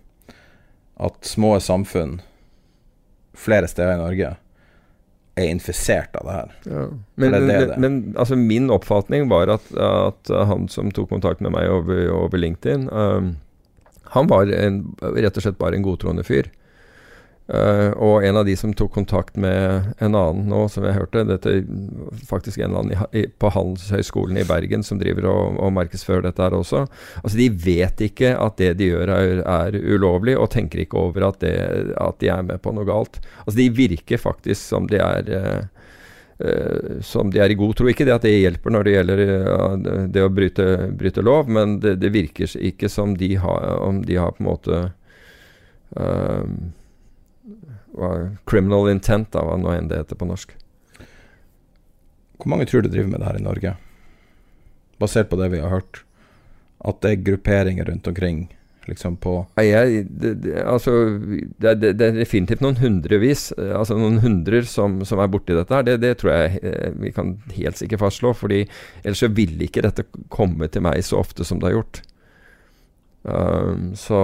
at 0.94 1.26
små 1.26 1.60
samfunn 1.60 2.20
flere 3.34 3.68
steder 3.68 3.96
i 3.96 4.02
Norge 4.02 4.34
er 5.34 5.50
infisert 5.50 6.14
av 6.16 6.26
det 6.28 6.34
her. 6.34 6.50
Ja. 6.70 6.82
Men, 7.18 7.32
det 7.34 7.40
det, 7.48 7.60
det. 7.72 7.78
men 7.82 7.96
altså 8.20 8.36
min 8.38 8.70
oppfatning 8.70 9.28
var 9.32 9.50
at, 9.56 9.70
at, 9.74 10.30
han 10.50 10.68
som 10.70 10.92
tok 10.94 11.10
kontakt 11.10 11.42
med 11.42 11.54
meg 11.56 11.70
over, 11.70 12.06
over 12.14 12.38
LinkedIn, 12.38 12.86
um, 12.90 13.34
han 14.14 14.30
var 14.30 14.50
en, 14.54 14.84
rett 15.02 15.40
og 15.40 15.46
slett 15.46 15.58
bare 15.58 15.78
en 15.78 15.86
godtroende 15.86 16.22
fyr. 16.26 16.50
Uh, 17.44 17.90
og 18.00 18.24
en 18.24 18.38
av 18.40 18.46
de 18.48 18.54
som 18.56 18.70
tok 18.72 18.94
kontakt 18.94 19.34
med 19.36 19.90
en 20.00 20.14
annen 20.16 20.46
nå, 20.48 20.62
som 20.72 20.86
jeg 20.88 20.96
hørte 20.96 21.26
Dette 21.28 21.50
er 21.58 21.66
faktisk 22.24 22.56
en 22.56 22.70
eller 22.70 22.80
annen 22.80 23.10
i, 23.12 23.26
på 23.28 23.50
Handelshøyskolen 23.52 24.38
i 24.40 24.46
Bergen 24.48 24.80
som 24.86 24.96
driver 24.96 25.26
og, 25.28 25.58
og, 25.58 25.74
markedsfører 25.76 26.24
dette 26.24 26.40
her 26.40 26.54
også. 26.56 26.86
Altså 27.20 27.36
De 27.36 27.50
vet 27.66 28.00
ikke 28.06 28.30
at 28.40 28.56
det 28.56 28.70
de 28.78 28.88
gjør 28.94 29.12
er, 29.12 29.42
er 29.44 29.76
ulovlig, 29.76 30.38
og 30.40 30.48
tenker 30.54 30.80
ikke 30.80 31.02
over 31.02 31.26
at, 31.28 31.42
det, 31.44 31.52
at, 32.00 32.16
de 32.22 32.30
er 32.32 32.46
med 32.48 32.62
på 32.64 32.72
noe 32.72 32.88
galt. 32.88 33.18
Altså 33.44 33.58
De 33.58 33.66
virker 33.76 34.22
faktisk 34.22 34.62
som 34.62 34.88
de 34.88 35.02
er 35.04 35.28
uh, 35.36 35.90
uh, 36.40 36.94
som 37.04 37.28
de 37.34 37.42
er 37.44 37.52
i 37.52 37.58
god 37.60 37.74
tro. 37.76 37.90
Ikke 37.92 38.06
det 38.08 38.14
at 38.14 38.24
det 38.24 38.32
hjelper 38.38 38.72
når 38.72 38.88
det 38.88 38.94
gjelder 38.94 39.22
det 40.16 40.24
å 40.24 40.32
bryte, 40.32 40.70
bryte 40.96 41.26
lov, 41.28 41.52
men 41.52 41.76
det, 41.84 41.98
det, 42.00 42.14
virker 42.16 42.56
ikke 42.72 42.88
som 42.88 43.12
de 43.20 43.34
har, 43.44 43.68
om 43.84 44.00
de 44.08 44.16
har 44.16 44.32
på 44.32 44.46
en 44.46 44.48
måte 44.48 44.80
Criminal 48.48 48.88
intent, 48.90 49.30
da, 49.34 49.44
hva 49.44 49.56
nå 49.60 49.72
enn 49.74 49.90
det 49.90 50.00
heter 50.00 50.18
på 50.18 50.28
norsk. 50.28 50.54
Hvor 52.40 52.50
mange 52.50 52.66
tror 52.68 52.84
du 52.84 52.90
driver 52.90 53.10
med 53.12 53.22
det 53.22 53.28
her 53.28 53.38
i 53.38 53.44
Norge? 53.44 53.76
Basert 55.00 55.30
på 55.30 55.38
det 55.40 55.50
vi 55.52 55.62
har 55.62 55.72
hørt. 55.72 56.02
At 56.84 57.00
det 57.04 57.10
er 57.10 57.24
grupperinger 57.30 57.88
rundt 57.88 58.08
omkring 58.10 58.46
liksom 58.88 59.16
på 59.16 59.46
jeg, 59.56 60.04
det, 60.10 60.34
det, 60.44 60.58
altså, 60.68 60.90
det, 61.56 61.74
det, 61.80 61.92
er 62.04 62.18
definitivt 62.18 62.60
noen 62.60 62.76
hundrevis, 62.76 63.46
altså 63.56 63.96
noen 63.96 64.18
hundrer 64.20 64.66
som, 64.68 64.98
som 65.08 65.22
er 65.22 65.30
borti 65.32 65.56
dette 65.56 65.72
her. 65.74 65.86
Det, 65.88 66.10
tror 66.20 66.34
jeg 66.34 66.60
eh, 66.62 66.96
vi 67.00 67.12
kan 67.14 67.36
helt 67.56 67.80
sikkert 67.80 68.04
fastslå. 68.04 68.34
fordi 68.36 68.64
ellers 69.02 69.22
så 69.24 69.32
ville 69.32 69.64
ikke 69.64 69.84
dette 69.86 70.06
komme 70.32 70.68
til 70.68 70.84
meg 70.84 71.04
så 71.04 71.22
ofte 71.22 71.46
som 71.48 71.60
det 71.60 71.70
har 71.70 71.78
gjort. 71.78 72.02
Um, 73.24 73.94
så, 73.96 74.18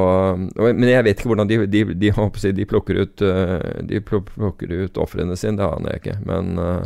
men 0.60 0.84
jeg 0.84 1.04
vet 1.06 1.20
ikke 1.20 1.30
hvordan 1.30 1.48
de, 1.48 1.56
de, 1.72 1.84
de, 1.96 2.10
de, 2.12 2.50
de 2.52 2.64
plukker 2.68 2.98
ut 3.00 3.22
uh, 3.24 3.56
De 3.88 3.96
plukker 4.04 4.74
ut 4.76 4.98
ofrene 5.00 5.38
sine, 5.40 5.56
det 5.56 5.64
aner 5.64 5.94
jeg 5.94 6.02
ikke. 6.02 6.16
Men, 6.28 6.50
uh, 6.60 6.84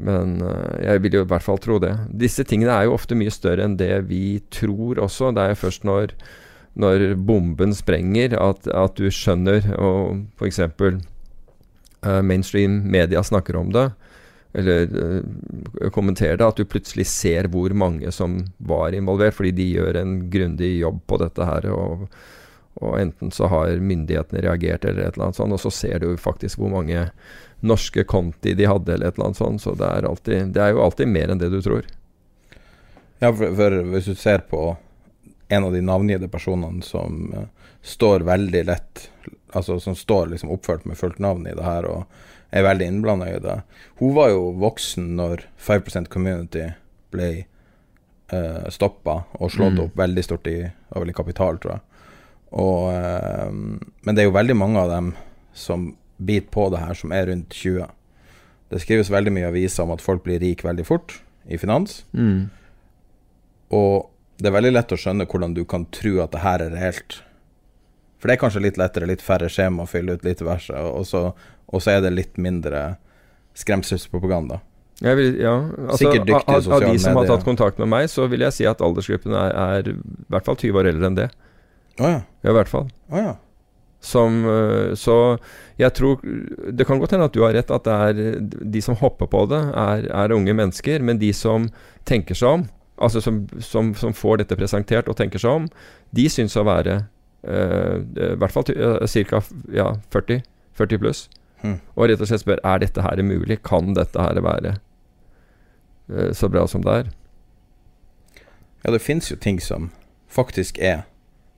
men 0.00 0.38
uh, 0.40 0.78
jeg 0.80 1.02
vil 1.04 1.18
jo 1.18 1.26
i 1.26 1.30
hvert 1.34 1.44
fall 1.44 1.60
tro 1.60 1.76
det. 1.82 1.92
Disse 2.24 2.46
tingene 2.48 2.72
er 2.72 2.88
jo 2.88 2.96
ofte 2.96 3.18
mye 3.18 3.34
større 3.34 3.66
enn 3.66 3.76
det 3.80 3.92
vi 4.08 4.38
tror 4.54 5.02
også. 5.04 5.34
Det 5.36 5.44
er 5.44 5.60
først 5.60 5.84
når, 5.84 6.16
når 6.80 7.10
bomben 7.20 7.76
sprenger 7.76 8.38
at, 8.40 8.64
at 8.72 8.96
du 8.96 9.10
skjønner, 9.12 9.74
og 9.76 10.24
f.eks. 10.40 10.64
Uh, 12.04 12.22
mainstream 12.24 12.80
media 12.88 13.20
snakker 13.24 13.60
om 13.60 13.76
det 13.76 13.90
eller 14.54 14.88
uh, 14.94 15.90
kommentere 15.90 16.36
det, 16.38 16.46
at 16.46 16.60
du 16.60 16.68
plutselig 16.68 17.08
ser 17.10 17.48
hvor 17.50 17.74
mange 17.74 18.12
som 18.14 18.38
var 18.62 18.94
involvert, 18.94 19.34
fordi 19.34 19.50
de 19.58 19.68
gjør 19.74 19.98
en 20.00 20.16
grundig 20.30 20.76
jobb 20.78 21.00
på 21.10 21.18
dette 21.24 21.48
her. 21.48 21.66
og, 21.74 22.06
og 22.82 22.98
enten 22.98 23.30
så 23.30 23.46
har 23.50 23.78
myndighetene 23.78 24.42
reagert, 24.42 24.84
eller 24.84 25.04
et 25.08 25.14
eller 25.14 25.28
annet 25.28 25.38
sånt, 25.38 25.54
og 25.54 25.62
så 25.62 25.70
ser 25.70 26.02
du 26.02 26.16
faktisk 26.18 26.58
hvor 26.58 26.72
mange 26.72 27.08
norske 27.64 28.04
konti 28.04 28.54
de 28.54 28.66
hadde, 28.68 28.94
eller 28.94 29.10
et 29.10 29.18
eller 29.18 29.30
annet 29.30 29.40
sånt. 29.40 29.62
Så 29.62 29.74
det 29.78 29.86
er, 29.86 30.08
alltid, 30.08 30.54
det 30.56 30.62
er 30.62 30.74
jo 30.74 30.82
alltid 30.84 31.10
mer 31.10 31.32
enn 31.32 31.42
det 31.42 31.52
du 31.54 31.60
tror. 31.64 31.86
Ja, 33.22 33.30
for, 33.30 33.54
for 33.56 33.78
hvis 33.94 34.10
du 34.10 34.18
ser 34.18 34.42
på 34.50 34.74
en 35.48 35.64
av 35.64 35.72
de 35.72 35.82
navngitte 35.84 36.28
personene 36.28 36.82
som 36.82 37.30
uh, 37.34 37.46
står 37.82 38.26
veldig 38.26 38.64
lett 38.64 39.10
Altså 39.54 39.76
som 39.78 39.94
står 39.94 40.32
liksom 40.32 40.50
oppført 40.50 40.82
med 40.84 40.98
fullt 40.98 41.20
navn 41.22 41.44
i 41.46 41.52
det 41.54 41.62
her, 41.62 41.86
og 41.86 42.08
er 42.54 42.66
veldig 42.66 42.86
innblanda 42.86 43.28
i 43.30 43.40
det. 43.42 43.58
Hun 43.98 44.14
var 44.16 44.30
jo 44.30 44.52
voksen 44.62 45.10
når 45.18 45.42
5% 45.62 46.10
Community 46.12 46.68
ble 47.14 47.28
uh, 47.40 48.38
eh, 48.38 48.70
stoppa 48.74 49.24
og 49.40 49.52
slått 49.54 49.78
mm. 49.78 49.82
opp 49.86 49.98
veldig 49.98 50.24
stort 50.26 50.48
i, 50.50 50.60
over 50.94 51.10
i 51.10 51.16
kapital, 51.16 51.58
tror 51.62 51.76
jeg. 51.76 51.84
Og, 52.54 52.88
uh, 52.94 53.50
men 53.50 54.14
det 54.14 54.24
er 54.24 54.30
jo 54.30 54.38
veldig 54.38 54.58
mange 54.58 54.82
av 54.82 54.92
dem 54.92 55.12
som 55.54 55.92
biter 56.22 56.50
på 56.54 56.68
det 56.70 56.82
her, 56.84 56.94
som 56.98 57.14
er 57.14 57.28
rundt 57.30 57.54
20. 57.54 57.90
Det 58.70 58.82
skrives 58.82 59.10
veldig 59.12 59.34
mye 59.34 59.50
aviser 59.50 59.84
om 59.84 59.94
at 59.94 60.02
folk 60.02 60.24
blir 60.26 60.42
rik 60.42 60.64
veldig 60.66 60.86
fort 60.86 61.18
i 61.50 61.58
finans. 61.60 62.02
Mm. 62.14 62.48
Og 63.74 64.10
det 64.38 64.50
er 64.50 64.56
veldig 64.56 64.74
lett 64.74 64.94
å 64.94 64.98
skjønne 64.98 65.26
hvordan 65.30 65.54
du 65.56 65.64
kan 65.68 65.86
tro 65.94 66.18
at 66.22 66.34
det 66.34 66.42
her 66.42 66.62
er 66.62 66.74
reelt. 66.74 67.20
For 68.18 68.30
det 68.30 68.38
er 68.38 68.40
kanskje 68.40 68.62
litt 68.64 68.78
lettere, 68.80 69.10
litt 69.10 69.22
færre 69.22 69.50
skjema 69.52 69.84
å 69.84 69.90
fylle 69.90 70.16
ut, 70.16 70.24
litt 70.24 70.40
verset, 70.40 70.78
og 70.78 71.04
så 71.04 71.26
og 71.66 71.82
så 71.82 71.96
er 71.96 72.04
det 72.04 72.14
litt 72.14 72.40
mindre 72.40 72.94
skremselspropaganda. 73.58 74.60
Vil, 75.02 75.40
ja, 75.42 75.54
altså, 75.88 76.04
Sikkert 76.04 76.26
dyktige 76.28 76.60
sosiale 76.62 76.86
medier. 76.86 76.88
Av 76.88 76.92
de 76.94 77.02
som 77.02 77.18
har 77.18 77.30
tatt 77.30 77.46
kontakt 77.46 77.80
med 77.82 77.90
meg, 77.90 78.10
så 78.10 78.28
vil 78.30 78.44
jeg 78.46 78.54
si 78.56 78.68
at 78.68 78.82
aldersgruppen 78.84 79.34
er, 79.36 79.56
er 79.78 79.90
i 79.90 79.96
hvert 80.30 80.46
fall 80.46 80.58
20 80.60 80.78
år 80.80 80.90
eldre 80.92 81.10
enn 81.10 81.18
det. 81.18 81.30
Oh, 81.98 82.06
ja. 82.06 82.20
ja, 82.22 82.52
i 82.52 82.54
hvert 82.54 82.70
fall. 82.70 82.86
Oh, 83.10 83.18
ja. 83.18 83.34
Som, 84.04 84.42
eh, 84.44 84.92
så 85.00 85.38
jeg 85.80 85.94
tror 85.96 86.18
Det 86.76 86.84
kan 86.84 86.98
godt 87.00 87.14
hende 87.14 87.24
at 87.24 87.32
du 87.32 87.40
har 87.40 87.54
rett, 87.56 87.70
at 87.72 87.86
det 87.86 87.94
er 87.94 88.40
de 88.44 88.82
som 88.84 88.98
hopper 89.00 89.30
på 89.32 89.46
det, 89.48 89.60
er, 89.80 90.08
er 90.12 90.34
unge 90.36 90.54
mennesker. 90.54 91.02
Men 91.02 91.18
de 91.18 91.32
som 91.34 91.70
tenker 92.06 92.38
seg 92.38 92.60
om, 92.60 92.66
altså 93.00 93.22
som, 93.24 93.44
som, 93.64 93.94
som 93.98 94.14
får 94.14 94.42
dette 94.42 94.58
presentert 94.60 95.08
og 95.08 95.16
tenker 95.18 95.42
seg 95.42 95.62
om, 95.62 95.70
de 96.14 96.28
syns 96.30 96.54
å 96.60 96.66
være 96.68 97.00
uh, 97.48 97.96
i 97.98 98.34
hvert 98.38 98.54
fall 98.54 98.68
uh, 98.76 99.02
ca. 99.02 99.40
Ja, 99.74 99.88
40, 100.14 100.44
40 100.78 101.02
pluss. 101.02 101.24
Mm. 101.64 101.78
Og 101.96 102.10
rett 102.10 102.20
og 102.20 102.28
slett 102.28 102.44
spør 102.44 102.60
er 102.60 102.82
dette 102.82 103.04
her 103.04 103.22
mulig. 103.24 103.62
Kan 103.64 103.94
dette 103.96 104.20
her 104.20 104.40
være 104.44 104.76
uh, 106.12 106.30
så 106.36 106.50
bra 106.52 106.66
som 106.70 106.84
det 106.84 106.98
er? 107.02 107.12
Ja, 108.84 108.92
det 108.92 109.00
fins 109.00 109.30
jo 109.32 109.40
ting 109.40 109.60
som 109.64 109.88
faktisk 110.28 110.78
er 110.78 111.06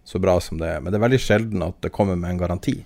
så 0.06 0.20
bra 0.22 0.36
som 0.40 0.60
det 0.60 0.68
er, 0.70 0.82
men 0.82 0.92
det 0.92 1.00
er 1.00 1.02
veldig 1.08 1.18
sjelden 1.18 1.64
at 1.66 1.80
det 1.82 1.90
kommer 1.94 2.14
med 2.14 2.36
en 2.36 2.44
garanti. 2.44 2.76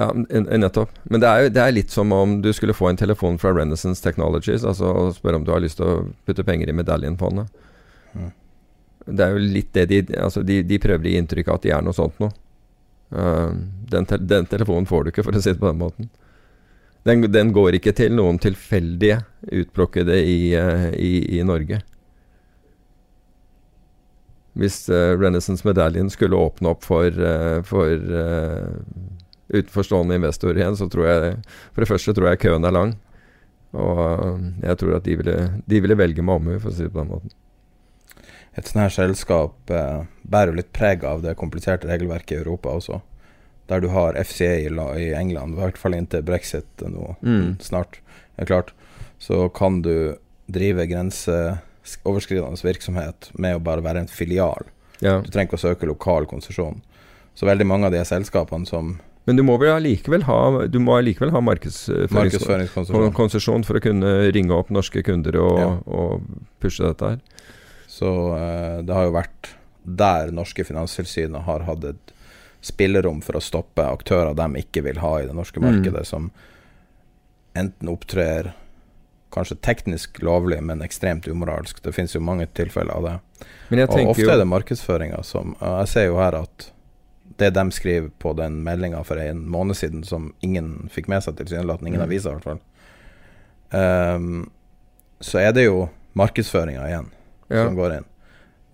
Ja, 0.00 0.08
nettopp. 0.12 0.94
Men 1.02 1.20
det 1.20 1.28
er 1.28 1.42
jo 1.42 1.50
det 1.52 1.62
er 1.62 1.74
litt 1.74 1.92
som 1.92 2.12
om 2.16 2.38
du 2.40 2.48
skulle 2.56 2.76
få 2.76 2.88
en 2.88 3.00
telefon 3.00 3.36
fra 3.40 3.52
Renaissance 3.52 4.02
Technologies 4.04 4.64
altså, 4.64 4.88
og 4.88 5.16
spørre 5.16 5.40
om 5.40 5.44
du 5.44 5.52
har 5.52 5.60
lyst 5.60 5.80
til 5.80 5.88
å 5.88 5.98
putte 6.28 6.44
penger 6.44 6.72
i 6.72 6.76
medaljenfondet. 6.76 7.50
Mm. 8.14 8.30
Det 9.04 9.26
er 9.26 9.34
jo 9.34 9.44
litt 9.56 9.70
det 9.76 9.86
de 9.90 10.00
Altså, 10.20 10.42
de, 10.46 10.60
de 10.66 10.78
prøver 10.80 11.04
å 11.04 11.12
gi 11.12 11.20
inntrykk 11.20 11.50
av 11.50 11.60
at 11.60 11.66
de 11.66 11.74
er 11.76 11.84
noe 11.84 11.96
sånt 11.96 12.16
noe. 12.22 12.32
Uh, 13.10 13.52
den, 13.90 14.06
te 14.06 14.20
den, 14.22 14.48
telefonen 14.48 14.88
får 14.88 15.04
du 15.04 15.12
ikke, 15.12 15.24
for 15.26 15.36
å 15.36 15.42
si 15.42 15.52
det 15.52 15.60
på 15.60 15.68
den 15.68 15.80
måten. 15.80 16.10
Den, 17.02 17.24
den, 17.32 17.52
går 17.56 17.78
ikke 17.78 17.94
til 17.96 18.12
noen 18.12 18.38
tilfeldige 18.42 19.22
utplukkede 19.48 20.18
i, 20.20 20.52
uh, 20.52 20.90
i, 20.92 21.38
i 21.38 21.44
Norge. 21.48 21.80
Hvis 24.60 24.82
uh, 24.92 25.16
Renaissance 25.16 25.64
Medallion 25.64 26.10
skulle 26.12 26.36
åpne 26.36 26.74
opp 26.74 26.84
for, 26.84 27.08
uh, 27.08 27.62
for 27.64 27.94
utenforstående 29.48 30.20
investorer 30.20 30.60
igjen, 30.60 30.76
så 30.76 30.90
tror 30.92 31.08
jeg 31.08 31.36
For 31.72 31.82
det 31.82 31.88
første 31.90 32.14
tror 32.14 32.30
jeg 32.30 32.42
køen 32.44 32.68
er 32.68 32.76
lang. 32.76 32.96
Og 33.70 34.40
jeg 34.60 34.76
tror 34.76 34.96
at 34.98 35.06
de 35.06 35.14
ville, 35.16 35.36
de 35.64 35.80
ville 35.80 35.96
velge 35.96 36.22
med 36.26 36.40
omhu, 36.40 36.58
for 36.58 36.72
å 36.72 36.74
si 36.74 36.84
det 36.84 36.92
på 36.92 37.00
den 37.00 37.12
måten. 37.14 37.32
Et 38.58 38.66
sånt 38.66 38.82
her 38.82 38.92
selskap 38.92 39.70
bærer 39.70 40.50
jo 40.50 40.58
litt 40.58 40.72
preg 40.74 41.06
av 41.06 41.22
det 41.22 41.36
kompliserte 41.38 41.88
regelverket 41.88 42.34
i 42.34 42.40
Europa 42.42 42.74
også. 42.74 42.98
Der 43.70 43.80
du 43.84 43.88
har 43.94 44.16
FCA 44.18 44.50
i, 44.98 45.12
England, 45.14 45.54
i 45.54 45.60
hvert 45.62 45.78
fall 45.78 45.94
inntil 45.96 46.22
brexit 46.26 46.66
nå 46.82 47.14
Mm. 47.22 47.54
snart 47.62 48.00
er 48.38 48.46
klart, 48.50 48.72
så 49.22 49.46
kan 49.54 49.82
du 49.84 50.16
drive 50.50 50.86
grenseoverskridende 50.90 52.58
virksomhet 52.64 53.30
med 53.38 53.56
å 53.56 53.60
bare 53.62 53.82
være 53.84 53.98
en 54.04 54.08
filial. 54.10 54.64
Ja. 55.00 55.20
Du 55.22 55.30
trenger 55.30 55.48
ikke 55.52 55.58
å 55.60 55.66
søke 55.70 55.86
lokal 55.88 56.26
konsesjon. 56.28 56.80
Så 57.38 57.46
veldig 57.48 57.66
mange 57.68 57.86
av 57.88 57.92
de 57.94 58.02
selskapene 58.04 58.66
som 58.68 58.98
Men 59.28 59.36
du 59.36 59.42
må 59.44 59.58
vel 59.60 59.70
allikevel 59.76 60.22
ha 60.26 60.66
Du 60.66 60.78
allikevel 60.80 61.30
ha 61.30 61.40
markedsføringskonsesjon 61.44 63.64
for 63.64 63.76
å 63.78 63.82
kunne 63.84 64.32
ringe 64.34 64.52
opp 64.56 64.70
norske 64.72 65.02
kunder 65.06 65.36
og, 65.40 65.58
Ja. 65.60 65.70
og 65.86 66.20
pushe 66.60 66.82
dette 66.84 67.04
her. 67.14 67.18
Så 67.86 68.08
uh, 68.34 68.82
det 68.82 68.94
har 68.94 69.04
jo 69.08 69.12
vært 69.14 69.54
der 69.84 70.30
norske 70.32 70.64
finanstilsynet 70.66 71.42
har 71.46 71.60
hatt 71.68 71.84
et 71.84 72.12
spillerom 72.60 73.22
for 73.24 73.38
å 73.38 73.40
stoppe 73.42 73.84
aktører 73.86 74.34
de 74.36 74.60
ikke 74.60 74.82
vil 74.84 74.98
ha 75.00 75.14
i 75.20 75.26
det 75.26 75.34
norske 75.34 75.60
Mm. 75.60 75.66
markedet, 75.70 76.06
som 76.06 76.30
enten 77.56 77.88
opptrer 77.88 78.52
kanskje 79.32 79.56
teknisk 79.62 80.18
lovlig, 80.22 80.60
men 80.62 80.82
ekstremt 80.82 81.26
umoralsk. 81.28 81.82
Det 81.82 81.92
finnes 81.94 82.14
jo 82.14 82.20
mange 82.20 82.46
tilfeller 82.46 82.90
av 82.96 83.02
det. 83.02 83.18
Og 83.86 84.08
ofte 84.10 84.26
er 84.32 84.38
det 84.38 84.46
markedsføringa 84.46 85.22
som 85.24 85.56
Jeg 85.60 85.88
ser 85.88 86.06
jo 86.06 86.16
her 86.18 86.34
at 86.34 86.70
det 87.38 87.54
de 87.54 87.70
skriver 87.70 88.10
på 88.18 88.34
den 88.36 88.62
meldinga 88.64 89.04
for 89.04 89.16
en 89.16 89.46
måned 89.48 89.76
siden, 89.76 90.04
som 90.04 90.34
ingen 90.42 90.90
fikk 90.92 91.08
med 91.08 91.22
seg, 91.22 91.36
tilsynelatende 91.36 91.86
ingen 91.88 92.00
Mm. 92.00 92.08
aviser 92.08 92.30
i 92.30 92.34
hvert 92.34 92.44
fall, 92.44 92.60
um, 94.16 94.50
så 95.20 95.38
er 95.38 95.52
det 95.52 95.64
jo 95.64 95.88
markedsføringa 96.16 96.86
igjen 96.88 97.10
ja. 97.50 97.64
som 97.64 97.76
går 97.76 97.96
inn. 97.98 98.04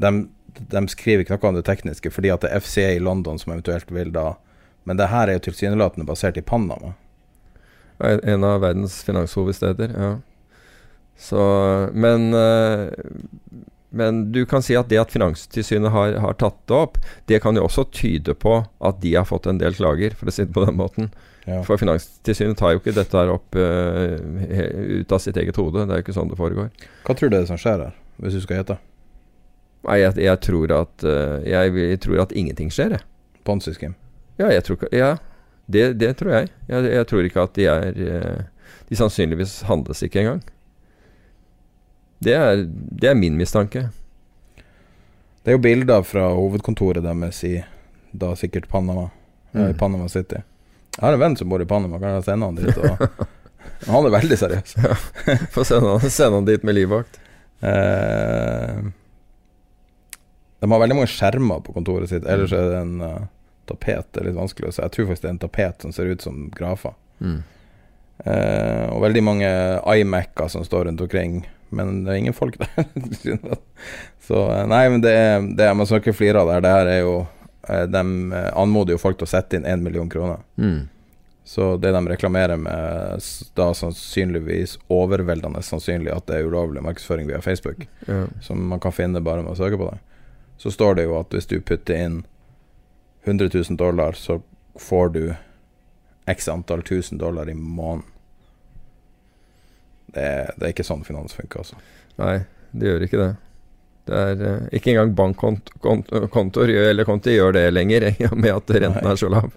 De, 0.00 0.28
de 0.58 0.82
skriver 0.92 1.24
ikke 1.24 1.36
noe 1.36 1.50
om 1.50 1.58
det 1.58 1.66
tekniske, 1.68 2.12
fordi 2.12 2.32
at 2.34 2.44
det 2.44 2.52
er 2.52 2.62
FCA 2.64 2.92
i 2.96 3.02
London 3.02 3.38
som 3.40 3.52
eventuelt 3.54 3.90
vil 3.92 4.12
da 4.14 4.34
Men 4.86 5.00
det 5.00 5.08
her 5.10 5.26
er 5.26 5.34
jo 5.34 5.48
tilsynelatende 5.48 6.06
basert 6.06 6.36
i 6.38 6.44
Panama. 6.46 6.92
En 7.98 8.44
av 8.44 8.60
verdens 8.62 9.00
finanshovedsteder, 9.02 9.94
ja. 9.98 10.10
Så 11.18 11.40
Men 11.92 12.34
eh, 12.34 12.88
Men 13.90 14.32
du 14.32 14.44
kan 14.46 14.62
si 14.62 14.76
at 14.76 14.88
det 14.88 14.98
at 15.00 15.10
Finanstilsynet 15.10 15.90
har, 15.90 16.18
har 16.20 16.34
tatt 16.36 16.58
det 16.68 16.76
opp, 16.76 16.98
det 17.26 17.40
kan 17.42 17.56
jo 17.56 17.64
også 17.64 17.86
tyde 17.90 18.34
på 18.34 18.58
at 18.84 19.00
de 19.00 19.14
har 19.14 19.24
fått 19.24 19.46
en 19.46 19.58
del 19.58 19.74
klager, 19.74 20.12
for 20.18 20.28
å 20.28 20.34
si 20.34 20.44
det 20.44 20.52
på 20.52 20.66
den 20.66 20.76
måten. 20.76 21.08
Ja. 21.46 21.62
For 21.64 21.80
Finanstilsynet 21.80 22.58
tar 22.58 22.74
jo 22.74 22.82
ikke 22.82 22.92
dette 22.92 23.16
her 23.16 23.30
opp 23.32 23.56
uh, 23.56 24.18
ut 25.00 25.14
av 25.14 25.22
sitt 25.22 25.38
eget 25.40 25.56
hode. 25.56 25.86
Det 25.86 25.94
er 25.94 26.02
jo 26.02 26.04
ikke 26.04 26.16
sånn 26.18 26.28
det 26.28 26.36
foregår. 26.36 26.68
Hva 27.06 27.16
tror 27.16 27.30
du 27.30 27.38
det 27.38 27.44
er 27.44 27.48
som 27.48 27.62
skjer 27.62 27.86
her, 27.86 27.96
hvis 28.20 28.36
du 28.36 28.42
skal 28.44 28.60
gjette? 28.60 28.76
Nei, 29.84 29.98
jeg, 30.00 30.16
jeg, 30.18 30.40
tror 30.42 30.72
at, 30.80 31.04
eh, 31.04 31.36
jeg, 31.46 31.74
jeg 31.76 32.00
tror 32.00 32.22
at 32.24 32.32
ingenting 32.32 32.70
skjer, 32.74 32.96
jeg. 32.96 33.04
Ponzi 33.46 33.74
scheme? 33.76 33.94
Ja, 34.40 34.48
jeg 34.50 34.64
tror 34.66 34.88
Ja, 34.92 35.16
det, 35.70 35.98
det 36.00 36.16
tror 36.18 36.32
jeg. 36.32 36.48
jeg. 36.68 37.06
Tror 37.06 37.24
ikke 37.28 37.42
at 37.46 37.54
de 37.54 37.64
er 37.70 37.86
eh, 37.94 38.42
De 38.88 38.96
sannsynligvis 38.98 39.60
handles 39.68 40.02
ikke 40.02 40.20
engang. 40.24 40.42
Det 42.22 42.34
er, 42.34 42.64
det 42.66 43.10
er 43.10 43.14
min 43.18 43.36
mistanke. 43.38 43.88
Det 45.44 45.52
er 45.52 45.56
jo 45.58 45.62
bilder 45.62 46.02
fra 46.02 46.30
hovedkontoret 46.34 47.04
deres 47.04 47.42
i 47.46 47.54
da 48.16 48.32
sikkert 48.38 48.68
Panama. 48.68 49.10
Ja, 49.52 49.70
Mm. 49.70 49.76
Panama 49.78 50.08
City. 50.08 50.36
Jeg 50.36 51.00
har 51.00 51.14
en 51.14 51.20
venn 51.20 51.36
som 51.38 51.48
bor 51.48 51.62
i 51.62 51.66
Panama, 51.68 51.96
kan 52.00 52.10
jeg 52.16 52.24
sende 52.26 52.44
han 52.44 52.56
dit? 52.58 52.76
Og, 52.76 53.28
han 53.92 54.04
er 54.08 54.12
veldig 54.12 54.36
seriøs. 54.36 54.74
Få 55.54 55.64
sende 55.64 55.94
sende 56.12 56.34
han 56.40 56.44
dit 56.48 56.64
med 56.66 56.76
livvakt. 56.76 57.16
Eh, 57.64 58.82
de 60.60 60.70
har 60.70 60.80
veldig 60.82 60.96
mange 60.98 61.10
skjermer 61.12 61.60
på 61.64 61.74
kontoret 61.76 62.10
sitt. 62.10 62.24
Ellers 62.24 62.54
er 62.56 62.70
det 62.70 62.78
en 62.80 62.94
uh, 63.02 63.26
tapet. 63.68 64.08
Det 64.12 64.22
er 64.22 64.30
litt 64.30 64.38
vanskelig 64.38 64.70
å 64.70 64.76
se. 64.76 64.84
Jeg 64.86 64.94
tror 64.94 65.10
faktisk 65.10 65.26
det 65.26 65.28
er 65.28 65.36
en 65.36 65.42
tapet 65.44 65.84
som 65.84 65.92
ser 65.92 66.12
ut 66.12 66.24
som 66.24 66.46
grafer. 66.54 66.96
Mm. 67.20 67.36
Uh, 68.24 68.86
og 68.94 69.02
veldig 69.04 69.22
mange 69.26 69.52
iMac-er 69.96 70.48
som 70.52 70.64
står 70.64 70.88
rundt 70.88 71.04
omkring. 71.04 71.42
Men 71.76 72.04
det 72.06 72.14
er 72.14 72.20
ingen 72.22 72.36
folk 72.36 72.58
der. 72.62 72.86
Så 74.26 74.38
eh, 74.52 74.66
nei, 74.70 74.84
men 74.90 75.02
det 75.02 75.12
er, 75.12 75.40
det 75.58 75.66
er 75.66 75.74
Man 75.74 75.86
skal 75.86 75.98
ikke 75.98 76.14
flire 76.14 76.40
av 76.40 76.48
det 76.48 76.54
her. 76.56 76.62
Det 76.62 76.74
her 76.76 76.90
er 76.90 77.00
jo 77.02 77.16
De 77.90 78.02
anmoder 78.54 78.94
jo 78.94 79.00
folk 79.02 79.18
til 79.18 79.26
å 79.26 79.30
sette 79.30 79.58
inn 79.58 79.66
én 79.66 79.82
million 79.82 80.08
kroner. 80.10 80.44
Mm. 80.54 80.86
Så 81.46 81.76
det 81.76 81.92
de 81.94 82.02
reklamerer 82.08 82.58
med, 82.58 83.22
da 83.54 83.68
sannsynligvis 83.74 84.76
overveldende 84.90 85.60
sannsynlig 85.62 86.10
at 86.10 86.26
det 86.26 86.40
er 86.40 86.48
ulovlig 86.48 86.82
markedsføring 86.82 87.28
via 87.28 87.38
Facebook, 87.42 87.84
Ja. 88.06 88.24
som 88.42 88.64
man 88.66 88.82
kan 88.82 88.94
finne 88.94 89.22
bare 89.22 89.44
med 89.44 89.52
å 89.52 89.58
søke 89.58 89.78
på 89.78 89.86
det, 89.86 90.00
så 90.56 90.70
står 90.70 90.98
det 90.98 91.06
jo 91.06 91.16
at 91.18 91.34
hvis 91.34 91.48
du 91.50 91.58
putter 91.60 91.98
inn 92.06 92.20
100 93.24 93.50
000 93.54 93.76
dollar, 93.76 94.12
så 94.12 94.40
får 94.80 95.08
du 95.16 95.22
x 96.26 96.48
antall 96.48 96.82
tusen 96.82 97.18
dollar 97.18 97.50
i 97.50 97.54
måneden. 97.54 98.06
Det 100.06 100.28
det 100.56 100.64
er 100.64 100.72
ikke 100.72 100.86
sånn 100.86 101.04
finans 101.04 101.34
funker, 101.36 101.64
altså. 101.64 101.76
Nei, 102.16 102.46
det 102.72 102.88
gjør 102.88 103.04
ikke 103.06 103.20
det. 103.20 103.32
Det 104.06 104.18
er 104.30 104.42
uh, 104.42 104.66
Ikke 104.72 104.92
engang 104.92 105.14
bankkontoer 105.18 106.70
eller 106.70 107.04
konti 107.08 107.34
gjør 107.34 107.56
det 107.58 107.64
lenger, 107.74 108.08
i 108.14 108.28
og 108.30 108.36
med 108.38 108.54
at 108.54 108.70
renten 108.76 109.02
Nei. 109.02 109.12
er 109.12 109.20
så 109.20 109.30
lav. 109.32 109.50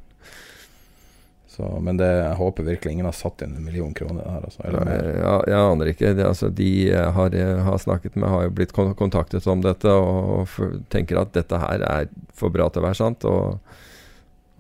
Så, 1.60 1.70
men 1.84 1.98
det, 2.00 2.08
jeg 2.08 2.36
håper 2.40 2.64
virkelig 2.70 2.92
ingen 2.96 3.08
har 3.10 3.16
satt 3.18 3.42
inn 3.44 3.58
en 3.58 3.66
million 3.66 3.90
kroner 3.98 4.24
her, 4.32 4.46
altså. 4.48 4.62
Ja, 5.20 5.34
jeg 5.52 5.58
aner 5.60 5.90
ikke. 5.92 6.14
Det, 6.16 6.24
altså, 6.30 6.48
de 6.56 6.68
jeg 6.88 7.10
har, 7.18 7.34
jeg 7.36 7.58
har 7.66 7.82
snakket 7.84 8.16
med, 8.16 8.30
har 8.32 8.46
jo 8.46 8.54
blitt 8.62 8.72
kontaktet 8.96 9.48
om 9.52 9.60
dette 9.66 9.92
og, 9.92 10.20
og 10.38 10.46
f- 10.48 10.78
tenker 10.94 11.20
at 11.20 11.34
dette 11.36 11.60
her 11.60 11.84
er 11.84 12.08
for 12.40 12.54
bra 12.54 12.70
til 12.72 12.80
å 12.80 12.86
være 12.88 13.00
sant. 13.02 13.28
Og, 13.28 13.60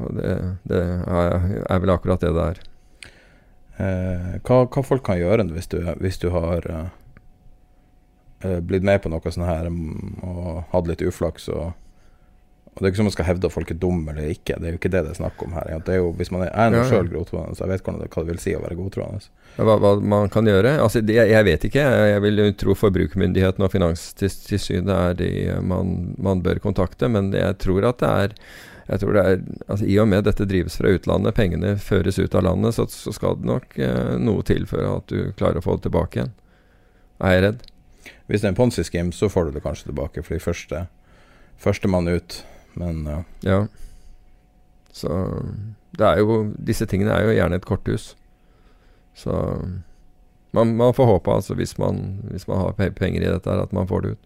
og 0.03 0.17
det, 0.19 0.33
det 0.67 0.81
er, 0.83 1.47
er 1.71 1.85
vel 1.85 1.93
akkurat 1.95 2.25
det 2.25 2.33
det 2.35 2.47
er. 2.51 2.61
Eh, 3.79 4.31
hva, 4.43 4.63
hva 4.67 4.83
folk 4.83 5.05
kan 5.07 5.21
gjøre 5.21 5.45
hvis 5.55 5.71
du, 5.71 5.77
hvis 6.03 6.19
du 6.19 6.27
har 6.35 6.65
eh, 6.67 6.87
eh, 8.43 8.59
blitt 8.59 8.83
med 8.83 8.99
på 9.05 9.11
noe 9.13 9.31
sånt 9.31 9.47
her 9.47 9.69
mm, 9.71 10.19
og 10.27 10.49
hatt 10.73 10.89
litt 10.91 11.03
uflaks 11.07 11.47
og, 11.53 11.69
og 12.79 12.85
Det 12.85 12.87
er 12.87 12.93
ikke 12.93 13.01
som 13.01 13.09
man 13.09 13.15
skal 13.17 13.27
hevde 13.27 13.47
at 13.49 13.51
folk 13.51 13.71
er 13.73 13.77
dumme 13.79 14.13
eller 14.13 14.31
ikke, 14.31 14.55
det 14.55 14.67
er 14.69 14.71
jo 14.71 14.79
ikke 14.79 14.91
det 14.93 15.01
det 15.03 15.11
er 15.11 15.17
snakk 15.17 15.41
om 15.43 15.51
her. 15.57 15.73
Det 15.83 15.91
er 15.91 15.99
jo, 15.99 16.13
hvis 16.15 16.31
man 16.31 16.45
er, 16.45 16.51
er 16.55 16.71
nå 16.71 16.79
Ja, 16.79 16.85
ja. 16.85 16.89
sjøl 16.93 17.09
godtroende, 17.11 17.57
så 17.57 17.65
jeg 17.65 17.73
vet 17.73 17.83
hvordan 17.83 17.99
det, 17.99 18.07
hva 18.13 18.23
det 18.23 18.31
vil 18.31 18.39
si 18.39 18.53
å 18.55 18.61
være 18.63 18.77
godtroende. 18.79 19.19
Hva, 19.57 19.75
hva 19.83 19.91
man 20.15 20.31
kan 20.31 20.47
gjøre? 20.47 20.77
Altså, 20.79 21.01
det, 21.03 21.17
jeg 21.19 21.47
vet 21.49 21.67
ikke. 21.67 21.83
Jeg, 21.83 22.23
vil 22.23 22.39
jo 22.39 22.47
tro 22.63 22.75
Forbrukermyndigheten 22.79 23.65
og 23.67 23.73
Finanstilsynet 23.73 24.93
er 24.95 25.19
de 25.19 25.31
man, 25.59 26.13
man 26.15 26.43
bør 26.45 26.63
kontakte. 26.63 27.11
Men 27.11 27.33
jeg 27.35 27.59
tror 27.59 27.91
at 27.91 27.99
det 27.99 28.11
er 28.23 28.37
jeg 28.89 29.03
tror 29.03 29.13
det 29.13 29.21
er, 29.21 29.41
altså 29.67 29.85
I 29.85 29.97
og 30.01 30.07
med 30.09 30.23
dette 30.25 30.47
drives 30.49 30.79
fra 30.79 30.89
utlandet, 30.95 31.35
pengene 31.37 31.75
føres 31.77 32.17
ut 32.17 32.33
av 32.33 32.47
landet, 32.47 32.73
så, 32.73 32.87
så 32.89 33.11
skal 33.13 33.35
det 33.37 33.45
nok 33.45 33.75
eh, 33.77 34.15
noe 34.17 34.41
til 34.47 34.65
for 34.69 34.81
at 34.81 35.11
du 35.11 35.29
klarer 35.37 35.59
å 35.59 35.65
få 35.65 35.75
det 35.77 35.85
tilbake 35.85 36.17
igjen. 36.17 36.31
Er 37.21 37.35
jeg 37.35 37.43
redd. 37.43 37.67
Hvis 38.25 38.41
det 38.41 38.47
er 38.47 38.55
en 38.55 38.57
ponzi-skim, 38.57 39.11
så 39.13 39.29
får 39.29 39.49
du 39.49 39.59
det 39.59 39.61
kanskje 39.67 39.91
tilbake, 39.91 40.23
fordi 40.25 40.41
første 40.41 40.87
førstemann 41.59 42.09
ut. 42.09 42.39
Men 42.75 43.07
eh, 43.07 43.23
Ja. 43.41 43.67
Så 44.91 45.09
det 45.95 46.05
er 46.05 46.17
jo 46.19 46.53
Disse 46.57 46.85
tingene 46.89 47.13
er 47.15 47.23
jo 47.27 47.35
gjerne 47.37 47.55
et 47.59 47.65
korthus. 47.65 48.15
Så 49.15 49.31
man, 50.51 50.75
man 50.77 50.93
får 50.93 51.05
håpe, 51.05 51.31
altså, 51.31 51.53
hvis 51.55 51.77
man, 51.77 52.19
hvis 52.31 52.47
man 52.47 52.57
har 52.57 52.73
penger 52.73 53.21
i 53.21 53.29
dette, 53.29 53.49
her, 53.49 53.61
at 53.63 53.71
man 53.75 53.87
får 53.87 54.01
det 54.01 54.11
ut. 54.15 54.25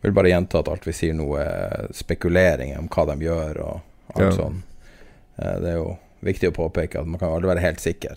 jeg 0.00 0.08
vil 0.08 0.12
bare 0.16 0.30
gjenta 0.32 0.58
at 0.62 0.68
alt 0.72 0.86
vi 0.88 0.92
sier 0.96 1.12
nå 1.14 1.26
er 1.36 1.90
spekuleringer 1.92 2.78
om 2.80 2.88
hva 2.88 3.04
de 3.10 3.26
gjør 3.26 3.58
og 3.66 3.80
alt 4.16 4.24
Ja. 4.24 4.30
sånn. 4.32 4.62
Eh, 5.38 5.58
Det 5.60 5.68
er 5.74 5.76
jo 5.76 5.98
viktig 6.22 6.48
å 6.50 6.56
påpeke 6.56 7.00
at 7.00 7.06
man 7.06 7.18
kan 7.20 7.30
aldri 7.32 7.48
være 7.48 7.60
helt 7.66 7.80
sikker. 7.80 8.16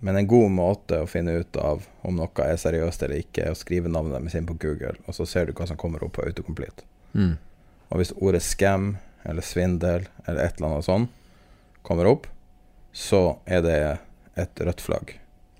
Men 0.00 0.16
en 0.16 0.26
god 0.30 0.50
måte 0.50 1.00
å 1.02 1.08
finne 1.10 1.40
ut 1.40 1.56
av 1.56 1.86
om 2.06 2.14
noe 2.16 2.28
er 2.44 2.56
seriøst 2.56 3.02
eller 3.02 3.18
ikke, 3.22 3.46
er 3.46 3.50
å 3.50 3.56
skrive 3.58 3.88
navnet 3.90 4.14
deres 4.14 4.34
inn 4.38 4.46
på 4.46 4.54
Google, 4.58 4.94
og 5.06 5.14
så 5.14 5.26
ser 5.26 5.46
du 5.46 5.52
hva 5.52 5.66
som 5.66 5.76
kommer 5.76 6.02
opp 6.04 6.12
på 6.12 6.22
autocomplete. 6.26 6.82
Mm. 7.14 7.36
Og 7.88 8.00
hvis 8.00 8.12
ordet 8.20 8.42
scam 8.44 8.96
eller 9.24 9.42
svindel 9.44 10.06
eller 10.26 10.42
et 10.44 10.58
eller 10.58 10.68
annet 10.74 10.86
sånn 10.88 11.08
kommer 11.86 12.08
opp, 12.10 12.26
så 12.92 13.38
er 13.46 13.62
det 13.64 13.78
et 14.38 14.60
rødt 14.64 14.80
flagg. 14.84 15.14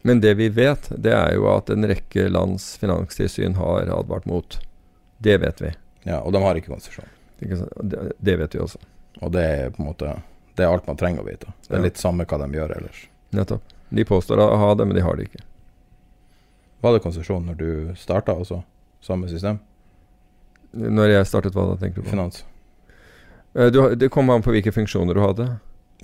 Men 0.07 0.21
det 0.21 0.35
vi 0.39 0.49
vet, 0.49 0.89
det 0.97 1.13
er 1.13 1.35
jo 1.35 1.49
at 1.51 1.71
en 1.71 1.85
rekke 1.89 2.29
lands 2.31 2.77
finanstilsyn 2.81 3.57
har 3.59 3.89
advart 3.93 4.27
mot. 4.31 4.59
Det 5.19 5.39
vet 5.43 5.61
vi. 5.61 5.73
Ja, 6.07 6.21
og 6.23 6.33
de 6.33 6.43
har 6.43 6.55
ikke 6.57 6.73
konsesjon. 6.73 7.09
Det, 7.41 8.13
det 8.19 8.37
vet 8.41 8.55
vi 8.55 8.61
også. 8.63 8.79
Og 9.21 9.33
det 9.35 9.43
er 9.45 9.71
på 9.75 9.83
en 9.83 9.89
måte 9.91 10.13
Det 10.59 10.65
er 10.67 10.73
alt 10.75 10.87
man 10.89 10.97
trenger 10.99 11.23
å 11.23 11.27
vite. 11.27 11.53
Det 11.67 11.75
er 11.75 11.79
Ja. 11.79 11.83
litt 11.85 11.99
samme 11.99 12.25
hva 12.27 12.39
de 12.39 12.47
gjør 12.59 12.73
ellers. 12.77 13.05
Nettopp. 13.31 13.63
De 13.91 14.05
påstår 14.05 14.39
å 14.43 14.57
ha 14.59 14.75
det, 14.75 14.87
men 14.87 14.97
de 14.97 15.03
har 15.07 15.15
det 15.17 15.29
ikke. 15.29 15.43
Var 16.83 16.93
det 16.97 17.03
konsesjon 17.05 17.47
når 17.47 17.57
du 17.59 17.95
starta 17.97 18.35
også? 18.35 18.63
Samme 19.01 19.29
system? 19.31 19.61
Når 20.77 21.15
jeg 21.15 21.29
startet, 21.31 21.55
hva 21.57 21.65
da 21.71 21.79
tenker 21.81 22.03
du 22.03 22.07
på? 22.07 22.13
Finans? 22.13 22.43
Eh, 23.55 23.71
Du, 23.73 23.81
det 23.97 24.11
kom 24.13 24.29
an 24.31 24.43
på 24.45 24.53
hvilke 24.53 24.73
funksjoner 24.75 25.15
du 25.17 25.23
hadde. 25.25 25.49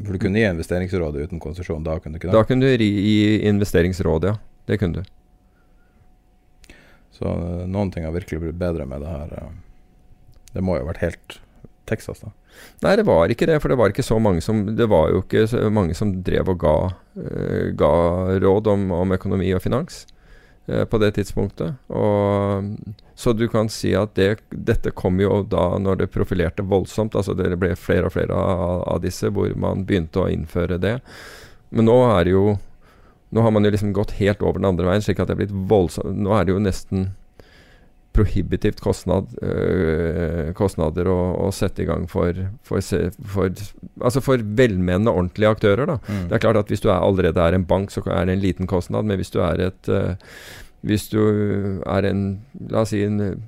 For 0.01 0.13
du 0.17 0.19
kunne 0.19 0.41
gi 0.41 0.49
investeringsrådet 0.49 1.29
uten 1.29 1.41
konsesjon, 1.43 1.85
da 1.87 1.99
kunne 2.01 2.17
du 2.17 2.23
ikke 2.23 2.31
det? 2.31 2.35
Da 2.35 2.45
kunne 2.49 2.67
du 2.67 2.71
gi 2.73 3.45
investeringsrådet, 3.47 3.53
investeringsråd, 3.53 4.25
ja. 4.25 4.39
Det 4.67 4.79
kunne 4.81 5.03
du. 5.03 5.13
Så 7.15 7.29
eh, 7.31 7.67
noen 7.71 7.93
ting 7.95 8.07
har 8.07 8.15
virkelig 8.17 8.41
blitt 8.43 8.59
bedre 8.59 8.87
med 8.91 9.05
det 9.05 9.13
her. 9.13 9.35
eh. 9.39 9.53
Det 10.55 10.63
må 10.63 10.79
jo 10.79 10.85
ha 10.87 10.91
vært 10.93 11.03
helt 11.05 11.39
Texas, 11.87 12.23
da? 12.25 12.33
Nei, 12.85 12.95
det 12.97 13.05
var 13.07 13.29
ikke 13.31 13.47
det. 13.51 13.61
For 13.63 13.69
det 13.71 13.79
var 13.79 13.93
ikke 13.93 14.07
så 14.07 14.19
mange 14.23 14.41
som 14.45 14.65
Det 14.79 14.87
var 14.89 15.11
jo 15.11 15.23
ikke 15.25 15.45
så 15.51 15.67
mange 15.75 15.95
som 15.99 16.13
drev 16.25 16.49
og 16.55 16.61
ga, 16.63 16.75
ga 17.77 17.93
råd 18.41 18.71
om, 18.73 18.85
om, 18.95 19.15
økonomi 19.17 19.51
og 19.55 19.63
finans 19.65 20.05
på 20.65 20.99
det 21.01 21.11
tidspunktet. 21.19 21.75
Og, 21.93 22.69
så 23.15 23.35
du 23.37 23.45
kan 23.53 23.69
si 23.69 23.93
at 23.99 24.15
det, 24.17 24.39
dette 24.51 24.95
kom 24.97 25.21
jo 25.21 25.43
da 25.47 25.75
når 25.79 26.03
det 26.03 26.13
profilerte 26.15 26.65
voldsomt. 26.67 27.17
Altså 27.19 27.37
det 27.37 27.53
ble 27.61 27.75
flere 27.79 28.09
og 28.09 28.15
flere 28.17 28.37
av, 28.37 28.85
av 28.97 29.03
disse 29.05 29.29
hvor 29.29 29.53
man 29.61 29.85
begynte 29.85 30.25
å 30.25 30.31
innføre 30.33 30.81
det. 30.81 30.97
Men 31.75 31.91
nå 31.91 31.99
er 32.13 32.25
det 32.25 32.39
jo 32.39 32.47
Nå 33.35 33.43
har 33.43 33.51
man 33.51 33.67
jo 33.67 33.71
liksom 33.75 33.91
gått 33.97 34.13
helt 34.21 34.45
over 34.47 34.61
den 34.61 34.69
andre 34.69 34.87
veien, 34.87 35.03
slik 35.03 35.19
at 35.19 35.27
det 35.27 35.35
er 35.35 35.39
blitt 35.41 35.55
voldsomt 35.67 36.21
Nå 36.23 36.37
er 36.37 36.45
det 36.47 36.53
jo 36.53 36.61
nesten 36.63 37.09
prohibitivt 38.15 38.81
kostnad, 38.81 39.33
øh, 39.43 40.53
kostnader 40.55 41.09
å, 41.11 41.19
å, 41.45 41.49
sette 41.55 41.83
i 41.83 41.89
gang 41.89 42.07
for, 42.11 42.37
for, 42.67 42.85
for, 43.35 43.65
altså 44.01 44.23
for 44.23 44.45
velmenende, 44.61 45.11
ordentlige 45.11 45.55
aktører. 45.57 45.89
Da. 45.91 45.97
Mm. 46.07 46.29
Det 46.31 46.37
er 46.37 46.45
klart 46.45 46.61
at 46.63 46.71
Hvis 46.71 46.85
du 46.85 46.91
er, 46.91 47.01
allerede 47.01 47.43
er 47.43 47.57
en 47.57 47.67
bank, 47.67 47.91
så 47.91 48.05
er 48.07 48.29
det 48.29 48.37
en 48.37 48.45
liten 48.45 48.71
kostnad. 48.71 49.09
Men 49.09 49.19
hvis 49.19 49.35
du 49.35 49.41
er 49.43 49.67
et 49.69 49.91
øh, 49.91 50.15
Hvis 50.85 51.09
du 51.09 51.21
er 51.87 52.07
en 52.11 52.25
La 52.71 52.85
oss 52.85 52.93
si 52.93 53.03
en 53.03 53.39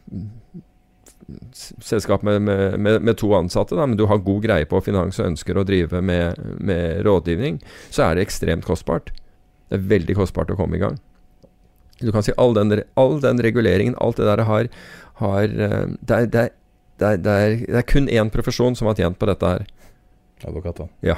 selskap 1.83 2.23
med, 2.23 2.43
med, 2.43 2.79
med, 2.79 3.03
med, 3.03 3.17
to 3.19 3.33
ansatte, 3.35 3.75
da, 3.75 3.87
men 3.87 3.99
du 3.99 4.07
har 4.07 4.23
god 4.23 4.45
greie 4.45 4.67
på 4.69 4.81
finans 4.85 5.19
og 5.19 5.33
ønsker 5.33 5.59
å 5.59 5.65
drive 5.67 5.99
med, 5.99 6.39
med 6.63 7.03
rådgivning, 7.07 7.59
så 7.91 8.07
er 8.07 8.15
det 8.17 8.27
ekstremt 8.29 8.67
kostbart. 8.67 9.11
Det 9.67 9.81
er 9.81 9.89
veldig 9.91 10.15
kostbart 10.21 10.53
å 10.55 10.59
komme 10.59 10.79
i 10.79 10.83
gang. 10.85 11.01
Du 12.01 12.13
kan 12.13 12.25
si 12.25 12.35
all 12.37 12.55
den, 12.57 12.83
all 12.95 13.21
den 13.21 13.41
reguleringen, 13.43 13.97
alt 14.01 14.21
det 14.21 14.29
der 14.29 14.45
har, 14.45 14.69
har 15.23 15.45
eh, 15.45 15.87
det, 16.01 16.17
er, 16.17 16.27
det, 16.27 16.43
er, 16.43 16.51
det, 17.01 17.07
er, 17.09 17.23
det, 17.25 17.77
er, 17.79 17.87
kun 17.89 18.11
én 18.13 18.31
profesjon 18.33 18.77
som 18.77 18.91
har 18.91 18.99
tjent 18.99 19.19
på 19.19 19.29
dette 19.31 19.53
her. 19.55 19.67
Advokater. 20.45 20.91
Ja. 21.01 21.17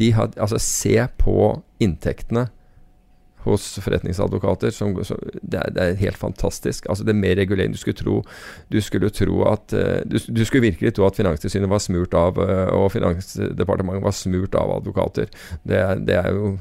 De 0.00 0.10
har, 0.16 0.32
altså, 0.40 0.60
se 0.60 0.96
på 1.20 1.50
inntektene 1.82 2.48
hos 3.46 3.66
forretningsadvokater. 3.82 4.72
Som, 4.74 4.92
som, 5.04 5.20
det, 5.40 5.60
er, 5.60 5.72
det, 5.74 5.82
er, 5.82 6.00
helt 6.00 6.18
fantastisk. 6.20 6.88
Altså 6.90 7.06
Det 7.06 7.14
er 7.14 7.20
mer 7.20 7.36
regulering. 7.38 7.74
Du 7.74 7.80
skulle 7.80 7.98
tro, 7.98 8.20
du 8.72 8.80
skulle 8.84 9.10
tro 9.14 9.42
at 9.50 9.76
uh, 9.76 10.02
du, 10.04 10.18
du, 10.18 10.44
skulle 10.44 10.66
virkelig 10.66 10.96
tro 10.96 11.06
at 11.08 11.18
Finanstilsynet 11.18 11.70
var 11.70 11.82
smurt 11.84 12.16
av, 12.18 12.40
uh, 12.40 12.68
og 12.76 12.90
Finansdepartementet 12.94 14.04
var 14.04 14.16
smurt 14.16 14.58
av 14.58 14.76
advokater. 14.80 15.30
Det, 15.62 15.82
det, 16.08 16.20
er 16.20 16.34
jo 16.34 16.56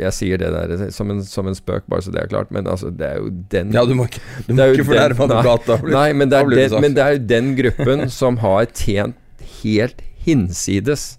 Jeg 0.00 0.16
sier 0.16 0.40
det 0.40 0.50
der 0.54 0.90
som 0.94 1.10
en, 1.12 1.22
som 1.26 1.48
en, 1.50 1.56
spøk, 1.56 1.86
bare 1.90 2.04
så 2.04 2.12
det 2.14 2.24
er 2.24 2.30
klart, 2.32 2.52
men 2.54 2.68
altså, 2.70 2.90
det 2.90 3.06
er 3.06 3.20
jo 3.20 3.32
den 3.52 3.74
Ja, 3.76 3.84
du 3.84 3.96
må 3.98 4.08
ikke, 4.08 4.22
du 4.46 4.54
må 4.54 4.70
ikke 4.72 4.88
fornærme 4.92 5.26
advokater. 5.28 5.84
Nei, 5.84 5.96
nei 5.96 6.20
men, 6.22 6.32
det 6.32 6.44
den, 6.46 6.80
men 6.80 6.96
det 6.96 7.04
er 7.04 7.16
jo 7.16 7.24
den 7.36 7.56
gruppen 7.58 8.08
som 8.20 8.40
har 8.44 8.70
tjent 8.72 9.18
helt 9.60 10.00
hinsides 10.24 11.14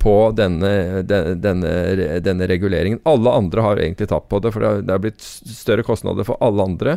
på 0.00 0.14
denne, 0.32 1.02
denne, 1.04 1.72
denne, 2.24 2.46
reguleringen. 2.48 3.02
Alle 3.08 3.32
andre 3.36 3.64
har 3.66 3.80
egentlig 3.80 4.08
tapt 4.08 4.30
på 4.32 4.40
det, 4.40 4.52
for 4.54 4.64
det 4.64 4.94
er 4.94 5.02
blitt 5.02 5.20
større 5.20 5.84
kostnader 5.84 6.24
for 6.24 6.40
alle 6.44 6.64
andre. 6.64 6.96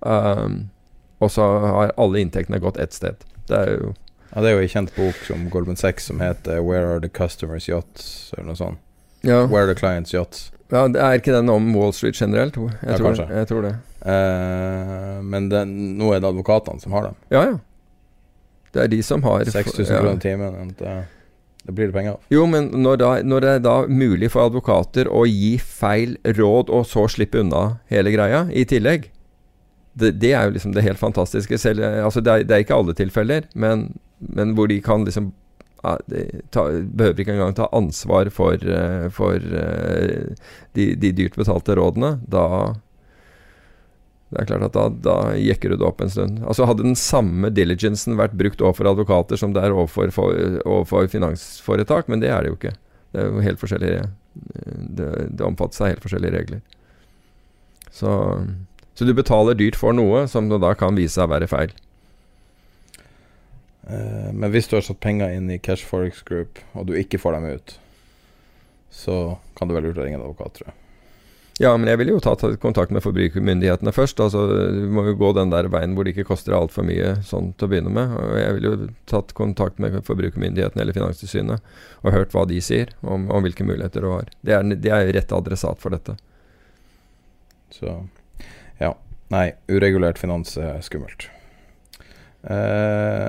Um, 0.00 0.70
og 1.20 1.32
så 1.34 1.48
har 1.66 1.92
alle 2.00 2.22
inntektene 2.22 2.62
gått 2.62 2.78
ett 2.80 2.94
sted. 2.96 3.26
Det 3.50 3.58
er 3.58 3.74
jo 3.74 3.90
ja, 4.30 4.40
Det 4.40 4.46
er 4.46 4.54
jo 4.54 4.62
en 4.62 4.70
kjent 4.70 4.94
bok 4.94 5.24
som 5.26 5.48
Goldman 5.50 5.76
Sachs 5.76 6.06
som 6.06 6.20
heter 6.22 6.62
'Where 6.62 6.86
are 6.86 7.00
the 7.00 7.10
customers 7.10 7.68
yachts?' 7.68 8.32
eller 8.36 8.46
noe 8.46 8.56
sånt. 8.56 8.78
Ja. 9.26 9.46
'Where 9.46 9.66
are 9.66 9.74
the 9.74 9.80
clients 9.80 10.14
yachts?' 10.14 10.52
Ja, 10.70 10.86
det 10.88 11.00
Er 11.02 11.18
ikke 11.18 11.34
den 11.34 11.48
om 11.48 11.74
Wall 11.74 11.92
Street 11.92 12.14
generelt? 12.14 12.54
Jeg, 12.54 12.70
ja, 12.86 12.96
tror, 12.96 13.06
kanskje. 13.06 13.26
jeg 13.36 13.48
tror 13.48 13.62
det. 13.62 13.74
Uh, 14.06 15.22
men 15.22 15.48
den, 15.50 15.98
nå 15.98 16.12
er 16.14 16.20
det 16.20 16.28
advokatene 16.28 16.80
som 16.80 16.92
har 16.92 17.02
dem. 17.02 17.14
Ja, 17.30 17.42
ja. 17.42 17.58
Det 18.72 18.82
er 18.82 18.86
de 18.86 19.02
som 19.02 19.22
har 19.22 19.44
6000 19.44 19.86
kroner 19.86 20.14
ja. 20.14 20.18
timen. 20.18 20.76
Det 21.64 21.74
blir 21.76 21.90
det 21.90 21.92
penger 21.92 22.16
av. 22.16 22.20
Jo, 22.32 22.46
men 22.48 22.70
når, 22.72 23.00
da, 23.00 23.10
når, 23.26 23.44
det 23.44 23.50
er 23.52 23.64
da 23.64 23.74
mulig 23.86 24.30
for 24.32 24.48
advokater 24.48 25.10
å 25.12 25.26
gi 25.28 25.56
feil 25.60 26.16
råd, 26.24 26.72
og 26.72 26.86
så 26.88 27.04
slippe 27.12 27.42
unna 27.42 27.80
hele 27.92 28.14
greia 28.14 28.46
i 28.52 28.64
tillegg 28.68 29.10
Det, 29.92 30.14
det 30.22 30.32
er 30.32 30.46
jo 30.46 30.54
liksom 30.54 30.72
det 30.72 30.86
helt 30.86 31.00
fantastiske. 31.00 31.58
Selv, 31.58 31.84
altså 31.84 32.22
det, 32.24 32.32
er, 32.32 32.48
det 32.48 32.56
er 32.56 32.64
ikke 32.64 32.78
alle 32.78 32.94
tilfeller, 32.96 33.48
men, 33.54 33.90
men, 34.18 34.54
hvor 34.56 34.70
de 34.70 34.78
kan 34.80 35.04
liksom 35.04 35.32
ja, 35.82 35.96
ta, 36.54 36.66
behøver 36.70 37.20
ikke 37.20 37.34
engang 37.34 37.56
ta 37.58 37.68
ansvar 37.76 38.30
for, 38.32 38.56
uh, 38.64 39.08
for 39.12 39.36
uh, 39.36 40.30
de, 40.78 40.92
de, 40.94 41.12
dyrt 41.16 41.36
betalte 41.40 41.76
rådene. 41.76 42.14
Da, 42.30 42.44
det 44.30 44.38
er 44.38 44.46
klart 44.46 44.62
at 44.68 44.76
da, 44.76 44.84
da 45.02 45.14
jekker 45.34 45.72
du 45.72 45.80
det 45.80 45.86
opp 45.86 46.02
en 46.04 46.10
stund. 46.12 46.38
Altså 46.46 46.68
Hadde 46.70 46.86
den 46.86 46.98
samme 46.98 47.50
diligencen 47.50 48.14
vært 48.18 48.36
brukt 48.38 48.62
overfor 48.62 48.92
advokater 48.92 49.40
som 49.40 49.56
det 49.56 49.64
er 49.66 49.74
overfor, 49.74 50.12
for, 50.14 50.36
overfor 50.62 51.08
finansforetak, 51.10 52.06
men 52.06 52.22
det 52.22 52.30
er 52.30 52.44
det 52.46 52.52
jo 52.52 52.58
ikke. 52.60 52.74
Det 53.10 53.18
er 53.18 53.26
jo 53.26 53.42
helt 53.42 53.58
forskjellige 53.58 54.08
Det, 54.30 55.08
det 55.34 55.42
omfattes 55.42 55.80
av 55.82 55.90
helt 55.90 56.04
forskjellige 56.04 56.36
regler. 56.36 56.60
Så, 57.90 58.10
så, 58.94 59.04
du 59.04 59.10
betaler 59.18 59.58
dyrt 59.58 59.78
for 59.78 59.96
noe 59.96 60.22
som 60.30 60.46
da 60.52 60.70
kan 60.78 60.94
vise 60.94 61.16
seg 61.16 61.26
å 61.26 61.32
være 61.32 61.48
feil. 61.50 61.74
Uh, 63.90 64.30
men 64.30 64.52
hvis 64.54 64.70
du 64.70 64.76
har 64.78 64.86
satt 64.86 65.02
penger 65.02 65.34
inn 65.34 65.50
i 65.50 65.58
Cash 65.58 65.82
Forex 65.82 66.22
Group, 66.22 66.62
og 66.78 66.86
du 66.86 66.94
ikke 66.94 67.18
får 67.18 67.40
dem 67.40 67.50
ut, 67.50 67.74
så 68.94 69.18
kan 69.58 69.66
du 69.66 69.74
vel 69.74 69.90
å 69.90 69.96
ringe 69.98 70.20
en 70.20 70.28
advokat, 70.28 70.60
tror 70.60 70.70
jeg. 70.70 70.78
Ja, 71.60 71.74
men 71.76 71.90
jeg 71.90 71.98
ville 72.00 72.14
jo 72.14 72.22
tatt 72.24 72.40
kontakt 72.62 72.92
med 72.94 73.02
forbrukermyndighetene 73.04 73.92
først. 73.92 74.20
Altså, 74.24 74.46
Du 74.72 74.86
må 74.88 75.04
jo 75.10 75.16
gå 75.20 75.32
den 75.36 75.50
der 75.52 75.68
veien 75.68 75.92
hvor 75.92 76.06
det 76.06 76.14
ikke 76.14 76.30
koster 76.30 76.56
altfor 76.56 76.86
mye 76.88 77.18
sånn 77.26 77.50
til 77.52 77.66
å 77.66 77.72
begynne 77.72 77.92
med. 77.92 78.14
Og 78.16 78.38
jeg 78.40 78.54
ville 78.56 78.70
jo 78.70 78.86
tatt 79.10 79.34
kontakt 79.36 79.82
med 79.82 79.98
forbrukermyndighetene 80.06 80.80
eller 80.80 80.96
Finanstilsynet 80.96 81.60
og 82.00 82.14
hørt 82.14 82.32
hva 82.32 82.46
de 82.48 82.62
sier 82.64 82.94
om, 83.04 83.28
om 83.28 83.44
hvilke 83.44 83.66
muligheter 83.68 84.06
du 84.06 84.08
har. 84.08 84.30
Det 84.40 84.56
er, 84.56 84.64
de 84.72 84.94
er 84.96 85.12
rett 85.18 85.34
adressat 85.36 85.82
for 85.82 85.92
dette. 85.92 86.16
Så 87.76 87.92
ja. 88.80 88.94
Nei, 89.30 89.50
uregulert 89.68 90.18
finans 90.18 90.56
er 90.56 90.80
skummelt. 90.82 91.28
Eh, 92.48 93.28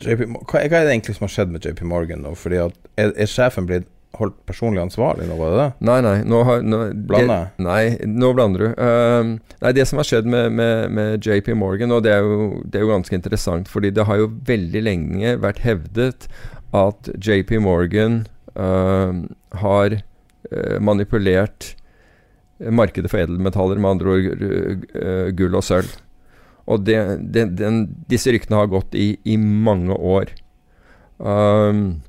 JP, 0.00 0.24
hva, 0.48 0.62
er 0.64 0.72
det 0.72 0.94
egentlig 0.94 1.18
som 1.18 1.28
har 1.28 1.34
skjedd 1.36 1.52
med 1.52 1.68
JP 1.68 1.84
Morgan 1.88 2.24
nå? 2.24 2.32
Fordi 2.40 2.64
at, 2.64 2.80
er, 2.96 3.12
er 3.12 3.30
sjefen 3.30 3.68
blitt 3.68 3.92
holdt 4.16 4.36
personlig 4.48 4.80
ansvarlig 4.80 5.26
nå, 5.28 5.36
var 5.36 5.52
det 5.52 5.58
det? 5.60 5.68
Nei, 5.88 5.96
nei. 6.04 6.14
Nå, 6.24 6.40
har, 6.48 6.62
nå 6.64 6.80
blander 7.08 7.42
jeg? 7.42 7.64
Nei, 7.66 8.10
nå 8.16 8.32
blander 8.36 8.64
du. 8.64 8.68
Uh, 8.80 9.56
nei, 9.64 9.72
det 9.76 9.86
som 9.90 10.00
har 10.00 10.08
skjedd 10.08 10.28
med, 10.32 10.54
med, 10.56 10.92
med 10.96 11.26
JP 11.26 11.52
Morgan, 11.60 11.92
og 11.92 12.04
det 12.06 12.14
er, 12.14 12.24
jo, 12.24 12.62
det 12.64 12.80
er, 12.80 12.86
jo, 12.86 12.92
ganske 12.94 13.18
interessant, 13.18 13.68
fordi 13.72 13.92
det 13.96 14.06
har 14.08 14.22
jo 14.22 14.30
veldig 14.48 14.84
lenge 14.86 15.36
vært 15.42 15.60
hevdet 15.66 16.28
at 16.76 17.10
JP 17.16 17.58
Morgan 17.66 18.22
uh, 18.56 19.26
har 19.60 19.98
uh, 20.00 20.78
manipulert 20.80 21.74
markedet 22.58 23.10
for 23.10 23.20
edelmetaller, 23.20 23.78
med 23.80 23.96
andre 23.96 24.12
ord 24.14 24.44
eh, 24.96 25.30
gull 25.36 25.56
og 25.58 25.64
sølv. 25.64 25.92
Og 26.66 26.82
det, 26.86 26.98
det, 27.20 27.46
den, 27.60 27.84
disse 28.10 28.32
ryktene 28.34 28.58
har 28.62 28.70
gått 28.72 28.96
i, 28.98 29.14
i 29.24 29.36
mange 29.38 29.94
år. 29.94 30.32
Um, 31.18 32.02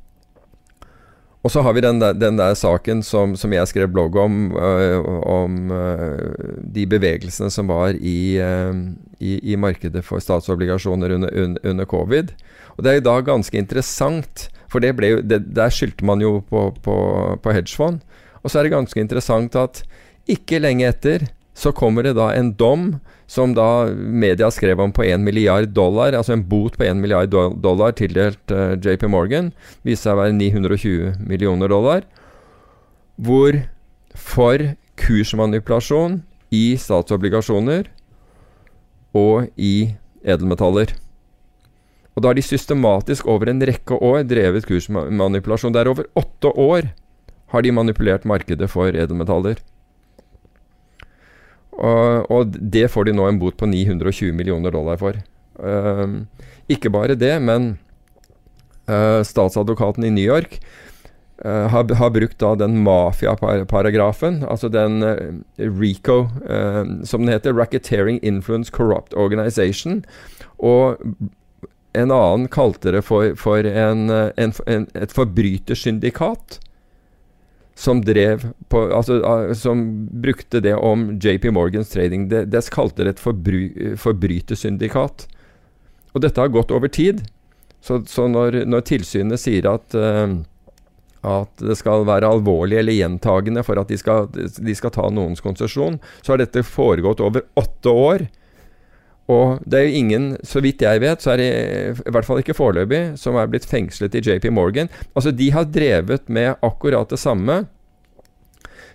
og 1.47 1.51
så 1.53 1.61
har 1.63 1.71
vi 1.77 1.79
den 1.79 2.01
der, 2.01 2.11
den 2.11 2.35
der 2.35 2.51
saken 2.59 2.99
som, 3.07 3.37
som, 3.39 3.53
jeg 3.55 3.69
skrev 3.71 3.87
blogg 3.87 4.17
om, 4.19 4.51
øh, 4.51 4.99
om 5.23 5.71
øh, 5.71 6.33
de 6.75 6.83
bevegelsene 6.91 7.47
som 7.53 7.71
var 7.71 7.95
i, 7.95 8.35
øh, 8.43 8.75
i, 9.23 9.37
i 9.53 9.55
markedet 9.55 10.03
for 10.03 10.19
statsobligasjoner 10.19 11.13
under, 11.15 11.55
under, 11.63 11.85
covid. 11.85 12.33
Og 12.75 12.83
det 12.83 12.91
er 12.91 12.99
jo 12.99 13.05
da 13.05 13.15
ganske 13.31 13.57
interessant, 13.57 14.49
for 14.67 14.83
det 14.83 14.91
ble 14.99 15.21
det, 15.23 15.39
der 15.55 15.71
skyldte 15.71 16.03
man 16.05 16.19
jo 16.21 16.41
på, 16.51 16.67
på, 16.83 16.97
på 17.39 17.55
hedgefond. 17.55 18.03
Og 18.43 18.51
så 18.51 18.59
er 18.59 18.67
det 18.67 18.75
ganske 18.75 18.99
interessant 18.99 19.55
at 19.55 19.85
ikke 20.27 20.59
lenge 20.59 20.89
etter 20.91 21.29
så 21.57 21.71
kommer 21.73 22.05
det 22.05 22.13
da 22.19 22.29
en 22.37 22.51
dom 22.53 22.99
som 23.27 23.55
da 23.57 23.89
media 23.89 24.49
skrev 24.53 24.79
om 24.79 24.91
på 24.93 25.03
1 25.03 25.23
milliard 25.25 25.73
dollar, 25.73 26.13
altså 26.13 26.35
en 26.35 26.45
bot 26.45 26.77
på 26.77 26.85
1 26.85 26.99
milliard 27.01 27.33
dollar 27.33 27.95
tildelt 27.97 28.53
uh, 28.53 28.75
eh, 28.75 28.77
JP 28.77 29.07
Morgan, 29.09 29.49
viste 29.81 30.05
seg 30.05 30.15
å 30.15 30.21
være 30.21 30.35
920 30.37 31.17
millioner 31.27 31.73
dollar. 31.73 32.05
Hvor 33.17 33.57
for 34.13 34.61
kursmanipulasjon 35.01 36.21
i 36.53 36.77
statsobligasjoner 36.79 37.89
og 39.17 39.49
i 39.57 39.97
edelmetaller. 40.21 40.93
Og 42.13 42.21
da 42.21 42.31
har 42.31 42.37
de 42.37 42.45
systematisk 42.45 43.27
over 43.29 43.49
en 43.49 43.61
rekke 43.65 43.97
år 43.97 44.23
drevet 44.29 44.65
kursmanipulasjon. 44.69 45.73
Det 45.73 45.81
er 45.81 45.89
over 45.89 46.07
åtte 46.17 46.53
år 46.53 46.91
har 47.53 47.65
de 47.65 47.73
manipulert 47.73 48.25
markedet 48.29 48.69
for 48.69 48.89
edelmetaller. 48.93 49.59
Og, 51.77 52.31
og, 52.33 52.57
det 52.57 52.87
får 52.89 53.07
de 53.07 53.15
nå 53.17 53.27
en 53.29 53.39
bot 53.41 53.57
på 53.57 53.69
920 53.69 54.33
millioner 54.37 54.73
dollar 54.73 54.99
for. 55.01 55.19
Uh, 55.57 56.25
ikke 56.69 56.91
bare 56.93 57.17
det, 57.17 57.35
men 57.41 57.75
uh, 58.89 59.21
statsadvokaten 59.25 60.05
i 60.05 60.11
New 60.13 60.25
York 60.25 60.59
uh, 61.45 61.69
har, 61.73 61.85
har, 62.01 62.13
brukt 62.13 62.37
da 62.41 62.55
den 62.57 62.79
mafiaparagrafen, 62.85 64.43
altså 64.49 64.69
den 64.73 65.01
RICO, 65.57 66.19
som 67.05 67.25
den 67.25 67.33
heter, 67.33 67.53
Racketeering 67.57 68.21
Influence 68.25 68.73
Corrupt 68.73 69.13
Organization, 69.13 70.03
og 70.57 70.97
en 71.97 72.11
annen 72.13 72.47
kalte 72.53 72.93
det 72.93 73.03
for, 73.07 73.33
for 73.39 73.65
en, 73.65 74.07
eh, 74.13 74.29
en, 74.37 74.53
en, 74.69 74.87
et 74.97 75.13
forbrytersyndikat. 75.15 76.59
Som 77.77 78.01
drev 78.01 78.41
på 78.73 78.79
Altså 78.89 79.19
uh, 79.21 79.53
som 79.53 79.85
brukte 80.21 80.61
det 80.65 80.73
om 80.75 81.11
JP 81.21 81.51
Morgans 81.53 81.91
trading. 81.93 82.27
Det 82.29 82.63
kalte 82.73 83.05
det 83.05 83.15
et 83.15 83.23
forbry, 83.23 83.63
forbrytersyndikat. 84.01 85.27
Og 86.15 86.23
dette 86.23 86.41
har 86.41 86.53
gått 86.53 86.73
over 86.73 86.89
tid. 86.89 87.21
Så, 87.85 88.01
så 88.09 88.25
når, 88.27 88.63
når, 88.65 88.87
tilsynet 88.89 89.39
sier 89.39 89.69
at 89.69 89.93
uh, 89.93 90.39
at 91.27 91.61
det 91.61 91.75
skal 91.79 92.05
være 92.07 92.29
alvorlig 92.29 92.77
eller 92.79 92.95
gjentagende 92.95 93.63
for 93.65 93.79
at 93.81 93.89
de 93.91 93.97
skal, 93.99 94.29
de 94.31 94.75
skal 94.77 94.93
ta 94.93 95.07
noens 95.11 95.41
konsesjon, 95.43 95.97
så 96.21 96.33
har 96.33 96.41
dette 96.41 96.65
foregått 96.65 97.23
over 97.23 97.45
åtte 97.57 97.91
år. 97.91 98.27
Og 99.27 99.59
det 99.67 99.79
er 99.79 99.87
jo 99.89 99.99
ingen, 99.99 100.27
så 100.47 100.61
vidt 100.63 100.81
jeg 100.85 101.01
vet, 101.03 101.23
så 101.23 101.33
er 101.33 101.41
det 101.41 101.47
i 102.07 102.11
hvert 102.15 102.27
fall 102.27 102.39
ikke 102.39 102.55
foreløpig, 102.55 103.01
som 103.19 103.35
er 103.35 103.49
blitt 103.51 103.67
fengslet 103.67 104.15
i 104.15 104.23
JP 104.23 104.47
Morgan. 104.55 104.91
Altså, 105.15 105.33
de 105.35 105.49
har 105.51 105.67
drevet 105.67 106.29
med 106.31 106.55
akkurat 106.63 107.11
det 107.11 107.19
samme 107.19 107.65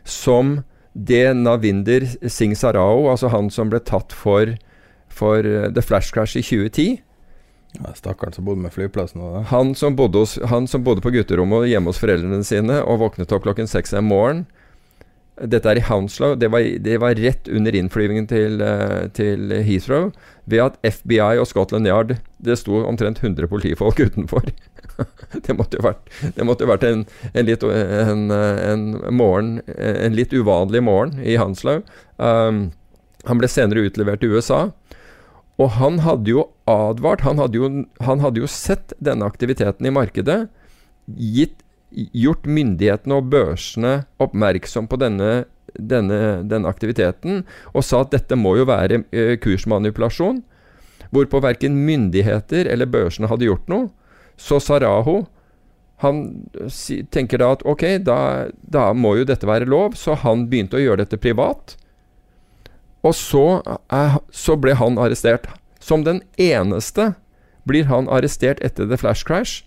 som 0.08 0.62
det 0.92 1.36
Navinder 1.36 2.06
Singh 2.28 2.56
Sarao, 2.56 3.10
altså 3.12 3.28
han 3.32 3.52
som 3.52 3.70
ble 3.72 3.80
tatt 3.84 4.12
for, 4.16 4.56
for 5.12 5.44
uh, 5.44 5.68
The 5.72 5.84
Flash 5.84 6.12
Crash 6.12 6.36
i 6.40 6.44
2010 6.44 7.00
ja, 7.72 7.92
Stakkaren 7.96 8.32
som 8.32 8.44
bodde 8.44 8.60
med 8.60 8.72
flyplassen. 8.74 9.22
Og 9.24 9.46
han, 9.48 9.74
som 9.74 9.96
bodde 9.96 10.20
hos, 10.20 10.36
han 10.48 10.66
som 10.68 10.84
bodde 10.84 11.04
på 11.04 11.12
gutterommet 11.14 11.70
hjemme 11.70 11.92
hos 11.92 12.00
foreldrene 12.02 12.44
sine 12.44 12.82
og 12.84 13.00
våknet 13.00 13.32
opp 13.32 13.46
klokken 13.46 13.70
seks 13.70 13.94
en 13.96 14.08
morgen 14.10 14.44
dette 15.40 15.68
er 15.68 15.80
i 15.80 15.84
Hounslow. 15.86 16.34
Det 16.36 16.50
var, 16.52 16.66
det 16.84 16.98
var 17.00 17.16
rett 17.16 17.48
under 17.48 17.74
innflyvingen 17.74 18.26
til, 18.28 18.60
uh, 18.60 19.08
til, 19.16 19.52
Heathrow. 19.64 20.10
Ved 20.44 20.60
at 20.64 20.76
FBI 20.82 21.38
og 21.38 21.46
Scotland 21.46 21.86
Yard 21.86 22.16
Det 22.42 22.56
sto 22.58 22.80
omtrent 22.82 23.22
100 23.22 23.46
politifolk 23.48 24.00
utenfor. 24.06 24.50
det 25.46 25.56
måtte 25.56 25.78
jo 25.78 25.86
vært, 25.86 26.10
måtte 26.44 26.68
vært 26.68 26.84
en, 26.84 27.06
en, 27.32 27.46
litt, 27.46 27.62
en, 27.64 28.26
en, 28.34 28.84
morgen, 29.14 29.60
en 29.78 30.16
litt 30.18 30.34
uvanlig 30.34 30.82
morgen 30.84 31.22
i 31.22 31.38
Hounslow. 31.40 31.80
Um, 32.18 32.70
han 33.24 33.38
ble 33.38 33.48
senere 33.50 33.86
utlevert 33.86 34.22
til 34.22 34.34
USA. 34.34 34.66
Og 35.60 35.76
han 35.78 36.00
hadde 36.02 36.32
jo 36.32 36.46
advart. 36.68 37.24
Han 37.26 37.40
hadde 37.40 37.60
jo, 37.60 37.70
han 38.02 38.22
hadde 38.24 38.42
jo 38.42 38.50
sett 38.50 38.94
denne 39.00 39.26
aktiviteten 39.28 39.86
i 39.86 39.94
markedet. 39.94 40.40
Gitt 41.06 41.61
gjort 41.94 42.46
myndighetene 42.48 43.18
og 43.18 43.28
børsene 43.32 43.92
oppmerksom 44.22 44.88
på 44.90 44.98
denne, 45.00 45.44
denne, 45.76 46.42
denne, 46.48 46.70
aktiviteten, 46.70 47.42
og 47.72 47.84
sa 47.86 48.02
at 48.04 48.14
dette 48.14 48.38
må 48.38 48.56
jo 48.60 48.68
være 48.70 49.02
eh, 49.12 49.36
kursmanipulasjon. 49.42 50.42
Hvorpå 51.12 51.42
verken 51.44 51.76
myndigheter 51.86 52.70
eller 52.72 52.88
børsene 52.88 53.28
hadde 53.28 53.48
gjort 53.48 53.68
noe. 53.68 53.90
Så 54.40 54.60
Saraho 54.64 55.22
han 56.02 56.22
tenker 57.14 57.38
da 57.38 57.52
at 57.54 57.62
ok, 57.68 57.84
da, 58.02 58.18
da, 58.58 58.88
må 58.96 59.14
jo 59.20 59.26
dette 59.28 59.46
være 59.46 59.68
lov, 59.70 59.94
så 59.94 60.16
han 60.18 60.48
begynte 60.50 60.80
å 60.80 60.82
gjøre 60.82 61.04
dette 61.04 61.20
privat. 61.22 61.76
Og 63.06 63.14
så, 63.14 63.62
er, 63.92 64.18
så 64.34 64.56
ble 64.58 64.74
han 64.78 64.98
arrestert. 64.98 65.46
Som 65.82 66.02
den 66.06 66.20
eneste 66.38 67.12
blir 67.66 67.86
han 67.90 68.10
arrestert 68.10 68.62
etter 68.66 68.88
The 68.90 68.98
Flash 68.98 69.26
Crash 69.26 69.62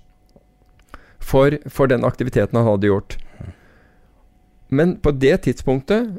for, 1.26 1.58
for 1.66 1.90
den 1.90 2.06
aktiviteten 2.06 2.60
han 2.60 2.68
hadde 2.68 2.92
gjort. 2.92 3.18
Men 4.68 4.98
på 5.02 5.14
det 5.16 5.38
tidspunktet 5.46 6.18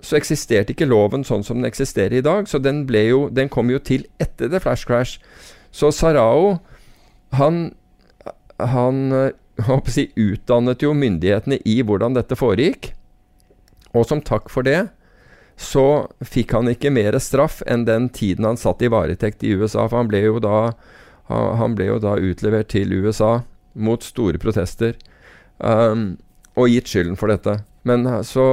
så 0.00 0.16
eksisterte 0.16 0.72
ikke 0.72 0.88
loven 0.88 1.24
sånn 1.26 1.44
som 1.44 1.60
den 1.60 1.68
eksisterer 1.68 2.18
i 2.18 2.24
dag. 2.24 2.48
Så 2.48 2.58
den, 2.62 2.86
jo, 2.88 3.26
den 3.30 3.50
kom 3.52 3.70
jo 3.70 3.78
til 3.78 4.06
etter 4.22 4.50
The 4.50 4.60
Flash 4.62 4.88
Crash. 4.88 5.20
Så 5.70 5.92
Sarao, 5.94 6.58
han, 7.36 7.74
han 8.58 9.02
si, 9.92 10.08
utdannet 10.16 10.82
jo 10.82 10.94
myndighetene 10.96 11.60
i 11.68 11.80
hvordan 11.84 12.16
dette 12.16 12.38
foregikk. 12.38 12.94
Og 13.92 14.06
som 14.08 14.24
takk 14.24 14.50
for 14.50 14.66
det 14.66 14.88
så 15.60 16.08
fikk 16.24 16.54
han 16.56 16.70
ikke 16.72 16.88
mer 16.94 17.18
straff 17.20 17.58
enn 17.68 17.82
den 17.84 18.06
tiden 18.16 18.46
han 18.48 18.56
satt 18.56 18.80
i 18.80 18.88
varetekt 18.88 19.44
i 19.44 19.52
USA. 19.52 19.84
For 19.84 20.00
han 20.00 20.08
ble 20.08 20.22
jo 20.24 20.38
da, 20.40 20.70
han 21.28 21.76
ble 21.76 21.90
jo 21.90 21.98
da 22.00 22.16
utlevert 22.16 22.72
til 22.72 22.94
USA 22.96 23.42
mot 23.74 24.02
store 24.04 24.40
protester, 24.42 24.96
um, 25.58 26.14
og 26.58 26.70
gitt 26.72 26.90
skylden 26.90 27.18
for 27.20 27.32
dette. 27.32 27.60
Men, 27.88 28.06
uh, 28.06 28.20
så, 28.26 28.44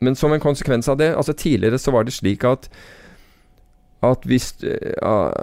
men, 0.00 0.16
som 0.18 0.32
en 0.32 0.42
konsekvens 0.42 0.88
av 0.88 0.98
det 1.00 1.12
altså 1.12 1.34
Tidligere 1.36 1.80
så 1.80 1.92
var 1.94 2.06
det 2.08 2.14
slik 2.16 2.46
at 2.48 2.70
at 4.02 4.24
hvis 4.26 4.54
uh, 4.64 5.36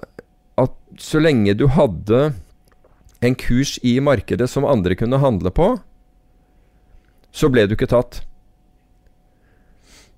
At 0.59 0.73
så 0.99 1.21
lenge 1.21 1.53
du 1.55 1.67
hadde 1.71 2.33
en 3.23 3.35
kurs 3.35 3.77
i 3.83 3.99
markedet 4.03 4.49
som 4.49 4.65
andre 4.67 4.95
kunne 4.95 5.19
handle 5.19 5.51
på, 5.51 5.73
så 7.31 7.49
ble 7.51 7.65
du 7.67 7.75
ikke 7.75 7.89
tatt. 7.91 8.21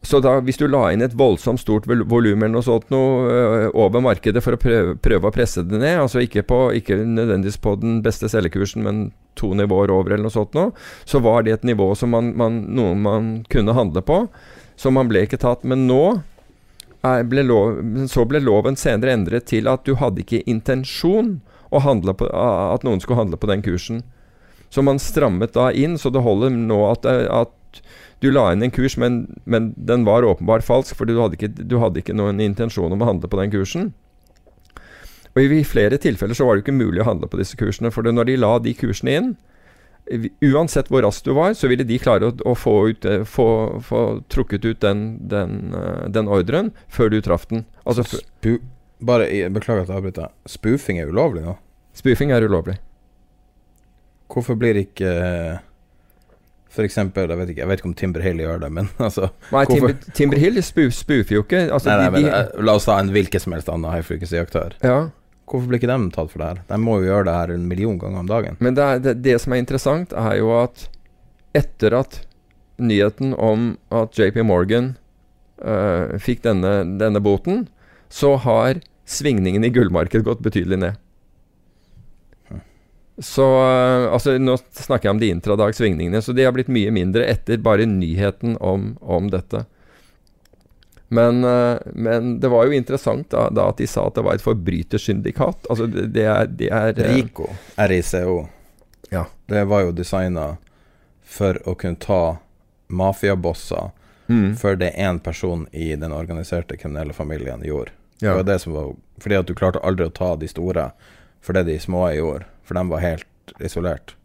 Så 0.02 0.18
da, 0.24 0.39
hvis 0.41 0.58
du 0.58 0.66
la 0.66 0.88
inn 0.89 1.04
et 1.06 1.14
voldsomt 1.14 1.62
stort 1.62 1.86
volum 1.86 2.41
eller 2.41 2.56
noe 2.56 2.66
sånt 2.66 2.88
noe, 2.89 3.26
øh, 3.30 3.66
over 3.78 4.02
markedet 4.02 4.41
for 4.41 4.58
å 4.58 4.62
prøve, 4.62 4.95
prøve, 4.97 5.30
å 5.30 5.36
presse 5.36 5.62
det 5.62 5.78
ned, 5.78 5.99
altså 6.02 6.24
ikke, 6.26 6.41
på, 6.49 6.62
ikke 6.80 6.97
nødvendigvis 7.06 7.60
på 7.62 7.76
den 7.84 7.99
beste 8.02 8.30
selgekursen, 8.32 8.82
men 8.82 9.04
to 9.38 9.52
nivåer 9.58 9.93
over 9.93 10.16
eller 10.16 10.26
noe 10.26 10.34
sånt 10.34 10.58
noe, 10.58 10.74
så 11.06 11.22
var 11.22 11.45
det 11.45 11.54
et 11.54 11.70
nivå 11.70 11.91
som 11.95 12.16
man, 12.16 12.34
man, 12.38 12.64
noe 12.74 12.97
man 12.97 13.30
kunne 13.54 13.78
handle 13.78 14.02
på. 14.06 14.24
Så 14.82 14.89
man 14.89 15.12
ble 15.12 15.28
ikke 15.28 15.39
tatt. 15.41 15.62
Men 15.70 15.86
nå 15.86 16.02
ble 17.02 17.45
lov, 17.45 17.78
så 18.10 18.26
ble 18.30 18.41
loven 18.41 18.78
senere 18.78 19.14
endret 19.14 19.47
til 19.54 19.70
at 19.70 19.86
du 19.86 19.95
hadde 20.02 20.26
ikke 20.26 20.41
intensjon 20.49 21.39
å 21.70 21.82
handle 21.86 22.14
på, 22.18 22.28
at 22.28 22.84
noen 22.86 23.02
skulle 23.02 23.22
handle 23.22 23.39
på 23.41 23.49
den 23.49 23.62
kursen. 23.66 24.02
Så 24.72 24.84
man 24.86 25.02
strammet 25.04 25.54
da 25.54 25.70
inn, 25.76 25.97
så 25.99 26.10
det 26.10 26.24
holder 26.24 26.54
nå 26.54 26.80
at, 26.89 27.06
at 27.06 27.54
du 28.22 28.30
la 28.32 28.51
inn 28.53 28.65
en 28.65 28.74
kurs, 28.74 28.97
men, 29.01 29.24
men 29.49 29.72
den 29.78 30.05
var 30.05 30.28
åpenbart 30.28 30.65
falsk, 30.65 30.95
for 30.97 31.09
du 31.09 31.15
hadde, 31.17 31.39
ikke, 31.39 31.49
du 31.49 31.80
hadde 31.82 32.03
ikke 32.03 32.17
noen 32.17 32.41
intensjon 32.43 32.93
om 32.93 33.01
å 33.01 33.09
handle 33.09 33.30
på 33.32 33.39
den 33.39 33.53
kursen. 33.53 33.91
Og 35.32 35.41
I 35.41 35.63
flere 35.63 35.97
tilfeller 36.01 36.36
så 36.36 36.45
var 36.45 36.57
det 36.57 36.65
ikke 36.65 36.76
mulig 36.76 37.01
å 37.01 37.07
handle 37.07 37.30
på 37.32 37.39
disse 37.39 37.57
kursene. 37.59 37.91
For 37.93 38.03
når 38.03 38.28
de 38.28 38.38
la 38.41 38.51
de 38.59 38.76
kursene 38.76 39.15
inn, 39.15 39.32
uansett 40.43 40.89
hvor 40.91 41.05
rask 41.05 41.24
du 41.26 41.32
var, 41.38 41.53
så 41.55 41.69
ville 41.72 41.88
de 41.88 41.99
klare 42.01 42.28
å, 42.28 42.36
å 42.51 42.55
få, 42.57 42.76
ut, 42.91 43.07
eh, 43.07 43.24
få, 43.24 43.47
få, 43.86 44.01
trukket 44.32 44.67
ut 44.67 44.82
den, 44.84 45.05
den, 45.32 45.74
eh, 45.78 46.05
den, 46.11 46.28
ordren 46.28 46.74
før 46.91 47.13
du 47.13 47.22
traff 47.24 47.47
den. 47.51 47.65
Altså, 47.86 48.03
Spu 48.03 48.57
bare, 49.01 49.30
Beklager 49.49 49.86
at 49.86 49.89
jeg 49.89 49.97
avbryter. 49.97 50.34
Spoofing 50.45 50.99
er 51.01 51.09
ulovlig 51.09 51.45
nå? 51.45 51.55
Spoofing 51.97 52.34
er 52.36 52.45
ulovlig. 52.45 52.78
Hvorfor 54.32 54.59
blir 54.59 54.78
ikke 54.84 55.09
for 56.72 56.88
eksempel, 56.88 57.28
jeg 57.28 57.39
vet, 57.41 57.49
ikke, 57.51 57.61
jeg 57.61 57.69
vet 57.69 57.82
ikke 57.82 57.89
om 57.89 57.95
Timber 57.99 58.24
Hill 58.24 58.41
gjør 58.43 58.61
det, 58.63 58.69
men 58.74 58.89
altså 59.07 59.32
Nei, 59.51 59.63
Timber, 59.67 59.95
Timber 60.17 60.39
Hill 60.41 60.61
spoofer 60.63 61.36
jo 61.36 61.43
ikke. 61.43 61.65
Altså, 61.67 61.91
nei, 61.91 61.97
nei, 61.99 62.11
de, 62.13 62.22
de, 62.24 62.30
men, 62.32 62.67
la 62.69 62.78
oss 62.80 62.88
ta 62.88 62.99
en 63.01 63.11
hvilken 63.11 63.43
som 63.43 63.55
helst 63.55 63.72
annen 63.72 63.91
high 63.91 64.05
frequency-aktør. 64.07 64.78
Ja. 64.86 64.99
Hvorfor 65.51 65.67
blir 65.67 65.82
ikke 65.82 65.91
de 65.91 66.11
tatt 66.15 66.32
for 66.32 66.39
det 66.39 66.47
her? 66.47 66.63
De 66.69 66.80
må 66.80 67.01
jo 67.01 67.09
gjøre 67.09 67.28
det 67.28 67.36
her 67.36 67.53
en 67.57 67.67
million 67.67 67.97
ganger 67.99 68.24
om 68.24 68.30
dagen. 68.30 68.57
Men 68.63 68.78
det, 68.78 68.88
er, 68.88 69.03
det, 69.03 69.15
det 69.26 69.36
som 69.43 69.55
er 69.55 69.63
interessant, 69.63 70.15
er 70.15 70.38
jo 70.39 70.53
at 70.61 70.88
etter 71.57 71.97
at 71.97 72.22
nyheten 72.82 73.36
om 73.36 73.74
at 73.91 74.15
JP 74.17 74.39
Morgan 74.47 74.93
uh, 75.59 76.15
fikk 76.24 76.45
denne, 76.47 76.72
denne 77.01 77.22
boten, 77.24 77.65
så 78.11 78.38
har 78.45 78.80
svingningen 79.11 79.67
i 79.67 79.74
gullmarkedet 79.76 80.24
gått 80.26 80.43
betydelig 80.45 80.80
ned. 80.86 80.99
Så 83.18 83.45
eh, 83.64 84.14
altså, 84.14 84.38
Nå 84.38 84.57
snakker 84.72 85.09
jeg 85.09 85.16
om 85.16 85.20
de 85.22 85.30
intradag-svingningene, 85.36 86.22
så 86.22 86.34
de 86.34 86.45
har 86.45 86.55
blitt 86.55 86.72
mye 86.72 86.91
mindre 86.93 87.26
etter 87.28 87.62
bare 87.62 87.86
nyheten 87.86 88.57
om, 88.57 88.95
om 89.01 89.30
dette. 89.32 89.66
Men, 91.12 91.43
uh, 91.43 91.76
men, 91.91 92.38
det 92.39 92.47
var 92.47 92.66
jo 92.66 92.72
interessant 92.72 93.28
da, 93.34 93.49
da, 93.51 93.66
at 93.74 93.82
de 93.82 93.88
sa 93.88 94.05
at 94.07 94.16
det 94.16 94.24
var 94.24 94.38
et 94.38 94.45
forbrytersyndikat. 94.45 95.68
Altså, 95.68 95.89
det, 95.91 96.05
det 96.16 96.24
er, 96.24 96.47
det 96.47 96.70
er 96.72 96.93
uh, 96.95 97.01
RICO. 97.12 97.49
RICO. 97.76 98.38
Ja. 99.12 99.26
Det 99.51 99.66
var 99.68 99.84
jo 99.84 99.91
designa 99.91 100.53
for 101.28 101.59
å 101.68 101.76
kunne 101.76 101.99
ta 101.99 102.38
mafiabosser 102.88 103.91
mm. 104.32 104.55
for 104.59 104.80
det 104.80 104.93
én 104.95 105.20
person 105.20 105.68
i 105.72 105.91
den 105.99 106.16
organiserte 106.16 106.80
kriminelle 106.80 107.14
familien 107.14 107.64
gjorde. 107.68 107.91
Ja. 108.22 108.32
Det 108.32 108.38
var 108.38 108.47
det 108.47 108.59
som 108.64 108.74
var 108.74 108.91
Fordi 109.20 109.36
at 109.36 109.47
du 109.49 109.55
klarte 109.57 109.80
aldri 109.84 110.05
å 110.05 110.14
ta 110.14 110.36
de 110.38 110.47
store 110.47 110.91
for 111.41 111.57
det 111.57 111.64
de 111.68 111.80
små 111.82 112.05
gjorde 112.14 112.45
for 112.72 112.80
de 112.80 112.88
var 112.88 113.03
helt 113.03 113.55
isolert. 113.59 114.15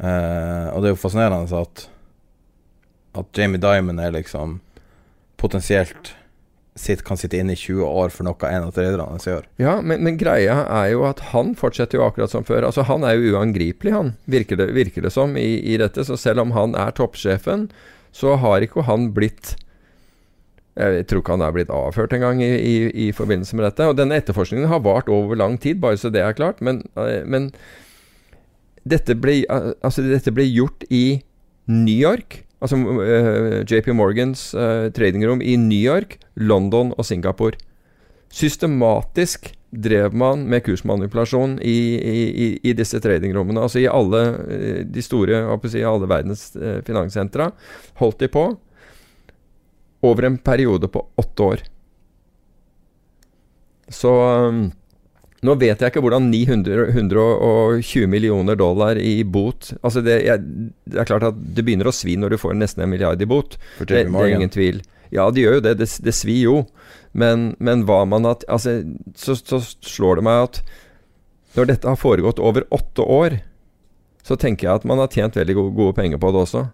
Eh, 0.00 0.68
og 0.72 0.80
det 0.80 0.88
er 0.88 0.94
jo 0.96 0.98
fascinerende 0.98 1.60
at 1.60 1.88
At 3.14 3.38
Jamie 3.38 3.60
Dimon 3.62 4.00
er 4.02 4.10
liksom 4.10 4.56
potensielt 5.38 6.16
sitt, 6.74 7.04
kan 7.06 7.16
sitte 7.16 7.38
inne 7.38 7.54
i 7.54 7.58
20 7.58 7.84
år 7.86 8.10
for 8.10 8.26
noe 8.26 8.48
en 8.48 8.64
av 8.66 8.72
tredjerne 8.74 9.06
hans 9.06 9.28
gjør. 9.28 9.44
Ja, 9.62 9.76
men, 9.78 10.02
men, 10.02 10.16
greia 10.18 10.64
er 10.64 10.88
jo 10.90 11.04
at 11.06 11.20
han 11.30 11.52
fortsetter 11.54 12.00
jo 12.00 12.08
akkurat 12.08 12.32
som 12.32 12.42
før. 12.48 12.66
Altså 12.66 12.82
Han 12.88 13.06
er 13.06 13.14
jo 13.14 13.36
uangripelig, 13.36 13.92
han, 13.94 14.14
virker 14.26 14.58
det, 14.58 14.72
virker 14.74 15.06
det 15.06 15.12
som, 15.14 15.36
i, 15.38 15.60
i, 15.62 15.76
dette. 15.78 16.02
Så 16.02 16.18
selv 16.18 16.42
om 16.42 16.56
han 16.56 16.74
er 16.74 16.90
toppsjefen, 16.96 17.68
så 18.10 18.34
har 18.42 18.66
ikke 18.66 18.88
han 18.88 19.12
blitt 19.14 19.54
Jeg 20.74 21.06
tror 21.06 21.22
ikke 21.22 21.34
han 21.36 21.44
er 21.46 21.54
blitt 21.54 21.70
avhørt 21.70 22.14
engang 22.16 22.40
i, 22.42 22.50
i, 22.50 22.76
i 23.06 23.10
forbindelse 23.14 23.54
med 23.54 23.68
dette. 23.68 23.86
Og 23.86 23.98
denne 23.98 24.16
etterforskningen 24.18 24.70
har 24.70 24.82
vart 24.82 25.10
over 25.12 25.38
lang 25.38 25.54
tid, 25.62 25.78
bare 25.82 26.00
så 26.00 26.10
det 26.10 26.24
er 26.24 26.34
klart. 26.34 26.62
Men, 26.64 26.82
eh, 26.98 27.22
men 27.22 27.52
dette, 28.82 29.14
ble, 29.14 29.44
altså 29.46 30.02
dette 30.02 30.34
ble 30.34 30.48
gjort 30.50 30.82
i 30.90 31.22
New 31.70 31.94
York. 31.94 32.42
Altså 32.64 32.78
uh, 32.80 33.60
JP 33.68 33.92
Morgans 33.94 34.48
uh, 34.56 34.88
tradingrom 34.96 35.42
i 35.44 35.54
New 35.60 35.78
York, 35.78 36.18
London 36.34 36.94
og 36.96 37.06
Singapore. 37.06 37.60
Systematisk 38.34 39.52
drev 39.74 40.14
man 40.14 40.44
med 40.50 40.62
kursmanipulasjon 40.66 41.58
i, 41.62 41.78
i, 41.98 42.48
i 42.62 42.74
disse 42.74 42.98
tradingrommene. 43.02 43.62
Altså 43.62 43.82
i 43.82 43.90
alle 43.90 44.24
de 44.90 45.02
store, 45.02 45.42
si, 45.70 45.82
alle 45.86 46.10
verdens 46.10 46.48
finanssentra 46.86 47.50
holdt 47.98 48.22
de 48.22 48.30
på 48.30 48.46
over 50.04 50.28
en 50.28 50.38
periode 50.38 50.90
på 50.92 51.02
åtte 51.20 51.48
år. 51.48 51.64
Så 53.92 54.10
um, 54.48 54.66
nå 55.44 55.54
vet 55.60 55.82
jeg 55.82 55.92
ikke 55.92 56.00
hvordan 56.00 56.30
920 56.32 58.08
millioner 58.08 58.56
dollar 58.56 58.96
i 58.96 59.18
bot 59.28 59.74
Altså 59.84 60.00
det, 60.00 60.22
jeg, 60.24 60.40
det, 60.88 60.96
er 61.02 61.08
klart 61.10 61.26
at 61.28 61.36
det 61.36 61.66
begynner 61.66 61.90
å 61.90 61.92
svi 61.92 62.16
når 62.16 62.32
du 62.32 62.40
får 62.40 62.56
nesten 62.56 62.86
en 62.86 62.92
milliard 62.92 63.20
i 63.20 63.28
bot. 63.28 63.58
Det, 63.78 63.90
det, 63.92 64.06
er 64.08 64.32
ingen 64.32 64.52
tvil. 64.52 64.80
Ja, 65.12 65.28
det 65.30 65.44
gjør 65.44 65.58
jo 65.58 65.64
det. 65.66 65.74
Det, 65.82 65.90
det 66.06 66.16
svir 66.16 66.40
jo. 66.46 66.56
Men, 67.12 67.52
men 67.62 67.84
hva 67.88 68.02
man 68.08 68.26
at, 68.30 68.46
Altså, 68.50 68.80
så, 69.20 69.36
så 69.36 69.60
slår 69.84 70.20
det 70.20 70.26
meg 70.26 70.46
at 70.48 70.62
når 71.54 71.68
dette 71.70 71.86
har 71.86 72.00
foregått 72.00 72.40
over 72.42 72.64
åtte 72.74 73.04
år, 73.04 73.36
så 74.26 74.34
tenker 74.40 74.66
jeg 74.66 74.80
at 74.80 74.88
man 74.88 74.98
har 74.98 75.12
tjent 75.12 75.36
veldig 75.38 75.54
gode, 75.54 75.74
gode 75.76 75.94
penger 76.00 76.18
på 76.18 76.32
det 76.34 76.40
også. 76.48 76.64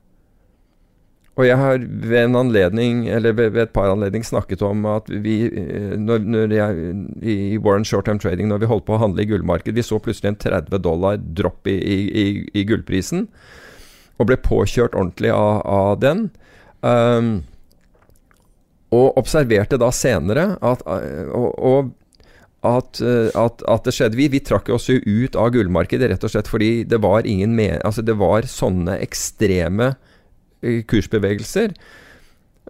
Og 1.40 1.46
jeg 1.48 1.56
har 1.56 1.80
ved 1.80 2.18
en 2.26 2.36
anledning, 2.36 3.06
eller 3.08 3.32
ved, 3.32 3.56
et 3.56 3.72
par 3.72 3.88
anledning 3.88 4.24
snakket 4.26 4.60
om 4.66 4.84
at 4.90 5.06
vi 5.08 5.46
eh, 5.48 5.94
når, 5.96 6.26
når 6.28 6.52
jeg, 6.52 6.90
I 7.24 7.56
Warren 7.64 7.86
Short 7.88 8.04
Term 8.04 8.20
Trading, 8.20 8.50
når 8.50 8.60
vi 8.60 8.68
holdt 8.68 8.84
på 8.84 8.98
å 8.98 9.00
handle 9.00 9.24
i 9.24 9.30
gullmarked, 9.30 9.72
vi 9.72 9.84
så 9.86 9.96
plutselig 10.02 10.34
en 10.34 10.40
30 10.42 10.82
dollar 10.84 11.16
dropp 11.16 11.70
i, 11.70 11.78
i, 11.80 12.26
i 12.52 12.66
gullprisen. 12.68 13.24
Og 14.20 14.28
ble 14.28 14.36
påkjørt 14.44 14.92
ordentlig 14.92 15.32
av, 15.32 15.62
av 15.64 15.94
den. 16.02 16.26
Um, 16.84 17.32
og 18.92 19.16
observerte 19.16 19.80
da 19.80 19.88
senere 19.94 20.44
at, 20.66 20.84
og, 20.84 21.48
og 21.56 21.90
at, 22.66 23.00
at, 23.00 23.62
at, 23.64 23.86
det 23.86 23.94
skjedde. 23.96 24.18
Vi, 24.18 24.28
vi 24.34 24.42
trakk 24.44 24.68
oss 24.74 24.90
jo 24.90 24.98
ut 25.00 25.38
av 25.40 25.54
gullmarkedet 25.54 26.10
rett 26.10 26.26
og 26.26 26.32
slett 26.34 26.50
fordi 26.50 26.72
det 26.84 27.00
var 27.00 27.24
ingen 27.24 27.54
men, 27.56 27.78
altså 27.86 28.04
det 28.04 28.18
var 28.20 28.44
sånne 28.50 28.98
ekstreme 29.00 29.94
kursbevegelser. 30.62 31.74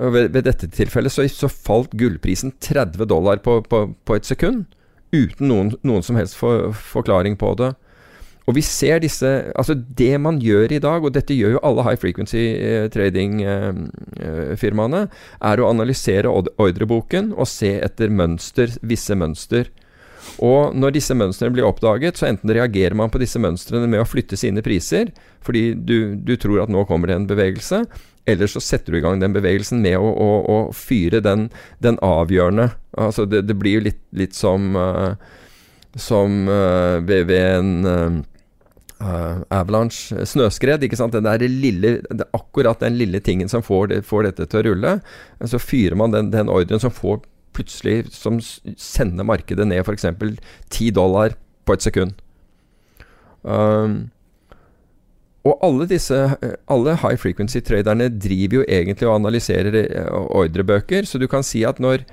Ved, 0.00 0.30
ved, 0.32 0.44
dette 0.46 0.70
tilfellet 0.72 1.12
så, 1.12 1.26
så, 1.28 1.50
falt 1.50 1.92
gullprisen 1.98 2.54
30 2.62 3.08
dollar 3.10 3.42
på, 3.44 3.58
på, 3.68 3.82
på 4.06 4.16
et 4.16 4.28
sekund. 4.28 4.64
Uten 5.12 5.50
noen, 5.50 5.72
noen 5.82 6.04
som 6.06 6.16
helst 6.16 6.38
for, 6.38 6.70
forklaring 6.72 7.36
på 7.40 7.52
det. 7.58 7.74
Og 8.48 8.54
vi 8.56 8.62
ser 8.66 8.98
disse 9.02 9.28
Altså, 9.54 9.74
det 9.74 10.20
man 10.22 10.40
gjør 10.42 10.72
i 10.72 10.78
dag, 10.82 11.04
og 11.04 11.14
dette 11.14 11.34
gjør 11.36 11.50
jo 11.56 11.64
alle 11.66 11.82
high 11.86 11.98
frequency 12.00 12.44
eh, 12.56 12.88
trading-firmaene, 12.92 15.00
eh, 15.06 15.10
er 15.52 15.56
å 15.60 15.70
analysere 15.70 16.28
ordreboken 16.30 17.32
og 17.36 17.46
se 17.50 17.80
etter 17.84 18.08
mønster, 18.10 18.68
visse 18.82 19.14
mønster. 19.14 19.64
Og 20.44 20.76
når 20.76 20.94
disse 20.96 21.16
mønstrene 21.16 21.54
blir 21.54 21.66
oppdaget, 21.68 22.18
så 22.18 22.28
enten 22.30 22.52
reagerer 22.54 22.96
man 22.96 23.12
på 23.12 23.20
disse 23.22 23.40
mønstrene 23.42 23.88
med 23.90 24.02
å 24.02 24.08
flytte 24.08 24.38
sine 24.40 24.62
priser, 24.64 25.12
fordi 25.44 25.72
du, 25.74 26.14
du 26.16 26.36
tror 26.40 26.64
at 26.64 26.72
nå 26.72 26.84
kommer 26.88 27.10
det 27.10 27.18
en 27.18 27.28
bevegelse, 27.30 27.84
eller 28.28 28.50
så 28.50 28.60
setter 28.62 28.92
du 28.92 29.00
i 29.00 29.04
gang 29.04 29.20
den 29.20 29.34
bevegelsen 29.34 29.80
med 29.82 29.98
å, 29.98 30.08
å, 30.08 30.30
å 30.44 30.58
fyre 30.76 31.22
den, 31.24 31.48
den, 31.82 31.96
avgjørende 32.04 32.70
Altså 33.00 33.24
det, 33.28 33.46
det 33.48 33.56
blir 33.58 33.78
jo 33.78 33.86
litt, 33.86 34.02
litt 34.16 34.36
som, 34.36 34.74
uh, 34.76 35.14
som 35.94 36.42
uh, 36.50 36.98
ved, 37.06 37.28
ved, 37.30 37.44
en 37.56 37.70
uh, 39.00 39.40
avalanche, 39.48 40.26
snøskred. 40.28 40.84
ikke 40.84 40.98
sant? 40.98 41.14
Den 41.16 41.24
der 41.24 41.46
lille, 41.48 42.00
det 42.10 42.26
er 42.26 42.36
akkurat 42.36 42.82
den 42.82 42.98
lille 43.00 43.22
tingen 43.24 43.48
som 43.48 43.64
får, 43.64 43.86
det, 43.92 44.00
får 44.08 44.26
dette 44.28 44.48
til 44.50 44.60
å 44.60 44.64
rulle. 44.68 44.96
Så 45.48 45.62
fyrer 45.62 45.96
man 45.96 46.12
den, 46.12 46.32
den 46.34 46.52
ordren 46.52 46.82
som 46.82 46.92
får 46.92 47.22
plutselig 47.56 48.10
som 48.14 48.38
sender 48.40 49.26
markedet 49.26 49.66
ned 49.68 49.82
f.eks. 49.84 50.06
10 50.70 50.90
dollar 50.96 51.36
på 51.66 51.76
et 51.76 51.84
sekund. 51.84 52.16
Um, 53.42 54.10
og 55.48 55.56
alle 55.64 55.86
disse 55.88 56.16
Alle 56.68 56.96
high 57.00 57.16
frequency-traderne 57.16 58.10
driver 58.12 58.58
jo 58.58 58.64
egentlig 58.68 59.08
og 59.08 59.14
analyserer 59.14 59.78
eh, 59.80 60.10
ordrebøker, 60.12 61.08
så 61.08 61.16
du 61.16 61.24
kan 61.32 61.44
si 61.46 61.62
at 61.64 61.80
når 61.80 62.04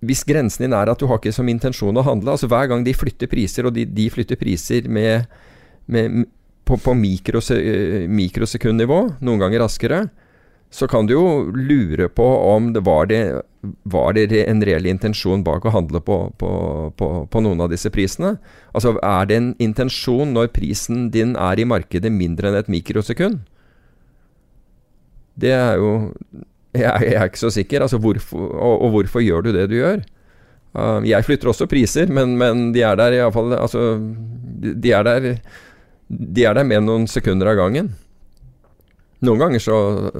Hvis 0.00 0.24
grensen 0.24 0.64
din 0.64 0.72
er 0.72 0.88
at 0.88 1.00
du 1.00 1.06
har 1.06 1.20
ikke 1.20 1.34
som 1.36 1.48
intensjon 1.48 1.96
å 1.96 2.06
handle 2.06 2.32
altså 2.32 2.48
Hver 2.48 2.70
gang 2.72 2.86
de 2.86 2.96
flytter 2.96 3.28
priser, 3.28 3.68
og 3.68 3.76
de, 3.76 3.84
de 3.84 4.08
flytter 4.10 4.40
priser 4.40 4.88
med, 4.88 5.28
med, 5.86 6.24
på, 6.64 6.80
på 6.80 6.96
eh, 6.96 8.08
mikrosekundnivå, 8.08 8.98
noen 9.20 9.44
ganger 9.44 9.66
raskere, 9.66 10.06
så 10.72 10.88
kan 10.88 11.06
du 11.06 11.12
jo 11.12 11.24
lure 11.52 12.08
på 12.08 12.24
om 12.48 12.70
det 12.72 12.80
var, 12.86 13.06
det 13.10 13.42
var 13.92 14.14
det 14.16 14.30
en 14.40 14.62
reell 14.64 14.86
intensjon 14.88 15.42
bak 15.44 15.66
å 15.68 15.72
handle 15.74 16.00
på, 16.00 16.16
på, 16.40 16.52
på, 16.96 17.08
på, 17.28 17.42
noen 17.44 17.60
av 17.60 17.68
disse 17.68 17.92
prisene. 17.92 18.38
Altså 18.72 18.94
er 19.04 19.28
det 19.28 19.36
en 19.36 19.50
intensjon 19.60 20.32
når 20.32 20.48
prisen 20.56 21.10
din 21.12 21.36
er 21.36 21.60
i 21.60 21.68
markedet 21.68 22.12
mindre 22.12 22.48
enn 22.48 22.56
et 22.62 22.72
mikrosekund? 22.72 23.42
Det 25.36 25.52
er 25.52 25.76
jo 25.80 25.92
Jeg, 26.72 26.88
jeg 27.04 27.16
er 27.20 27.28
ikke 27.28 27.42
så 27.42 27.50
sikker. 27.52 27.84
Altså 27.84 28.00
hvorfor, 28.00 28.48
og, 28.48 28.74
og, 28.86 28.90
hvorfor 28.94 29.20
gjør 29.20 29.44
du 29.44 29.52
det 29.52 29.66
du 29.68 29.76
gjør? 29.76 30.00
Uh, 30.72 31.04
jeg 31.04 31.26
flytter 31.26 31.50
også 31.52 31.68
priser, 31.68 32.08
men, 32.08 32.32
men 32.40 32.70
de 32.72 32.80
er 32.80 32.96
der 32.96 33.18
iallfall 33.18 33.52
Altså, 33.58 34.00
de 34.56 34.94
er 34.96 35.04
der 35.04 35.34
De 36.08 36.46
er 36.48 36.56
der 36.56 36.64
med 36.64 36.88
noen 36.88 37.04
sekunder 37.04 37.52
av 37.52 37.60
gangen. 37.60 37.92
Noen 39.22 39.38
ganger 39.38 39.62
så, 39.62 39.76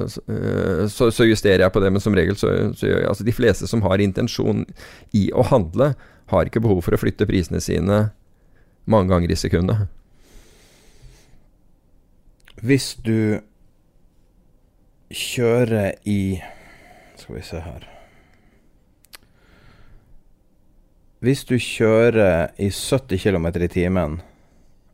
så, 0.07 1.09
så, 1.11 1.25
justerer 1.27 1.65
jeg 1.65 1.75
på 1.75 1.81
det, 1.83 1.91
men 1.91 2.03
som 2.03 2.15
regel 2.15 2.37
så, 2.39 2.53
så 2.79 2.87
gjør 2.87 3.01
jeg 3.01 3.09
Altså 3.11 3.25
de 3.27 3.35
fleste 3.35 3.67
som 3.67 3.83
har 3.83 4.03
intensjon 4.03 4.63
i 5.19 5.25
å 5.35 5.43
handle, 5.51 5.93
har 6.31 6.47
ikke 6.47 6.63
behov 6.63 6.85
for 6.87 6.95
å 6.95 7.01
flytte 7.03 7.27
prisene 7.27 7.59
sine 7.63 8.05
mange 8.87 9.11
ganger 9.11 9.35
i 9.35 9.39
sekundet. 9.39 9.89
Hvis 12.63 12.93
du 13.03 13.43
kjører 15.13 15.99
i 16.07 16.41
Skal 17.19 17.37
vi 17.37 17.43
se 17.47 17.63
her 17.63 17.89
Hvis 21.23 21.43
du 21.47 21.57
kjører 21.59 22.55
i 22.59 22.71
70 22.71 23.19
km 23.19 23.51
i 23.63 23.69
timen 23.71 24.21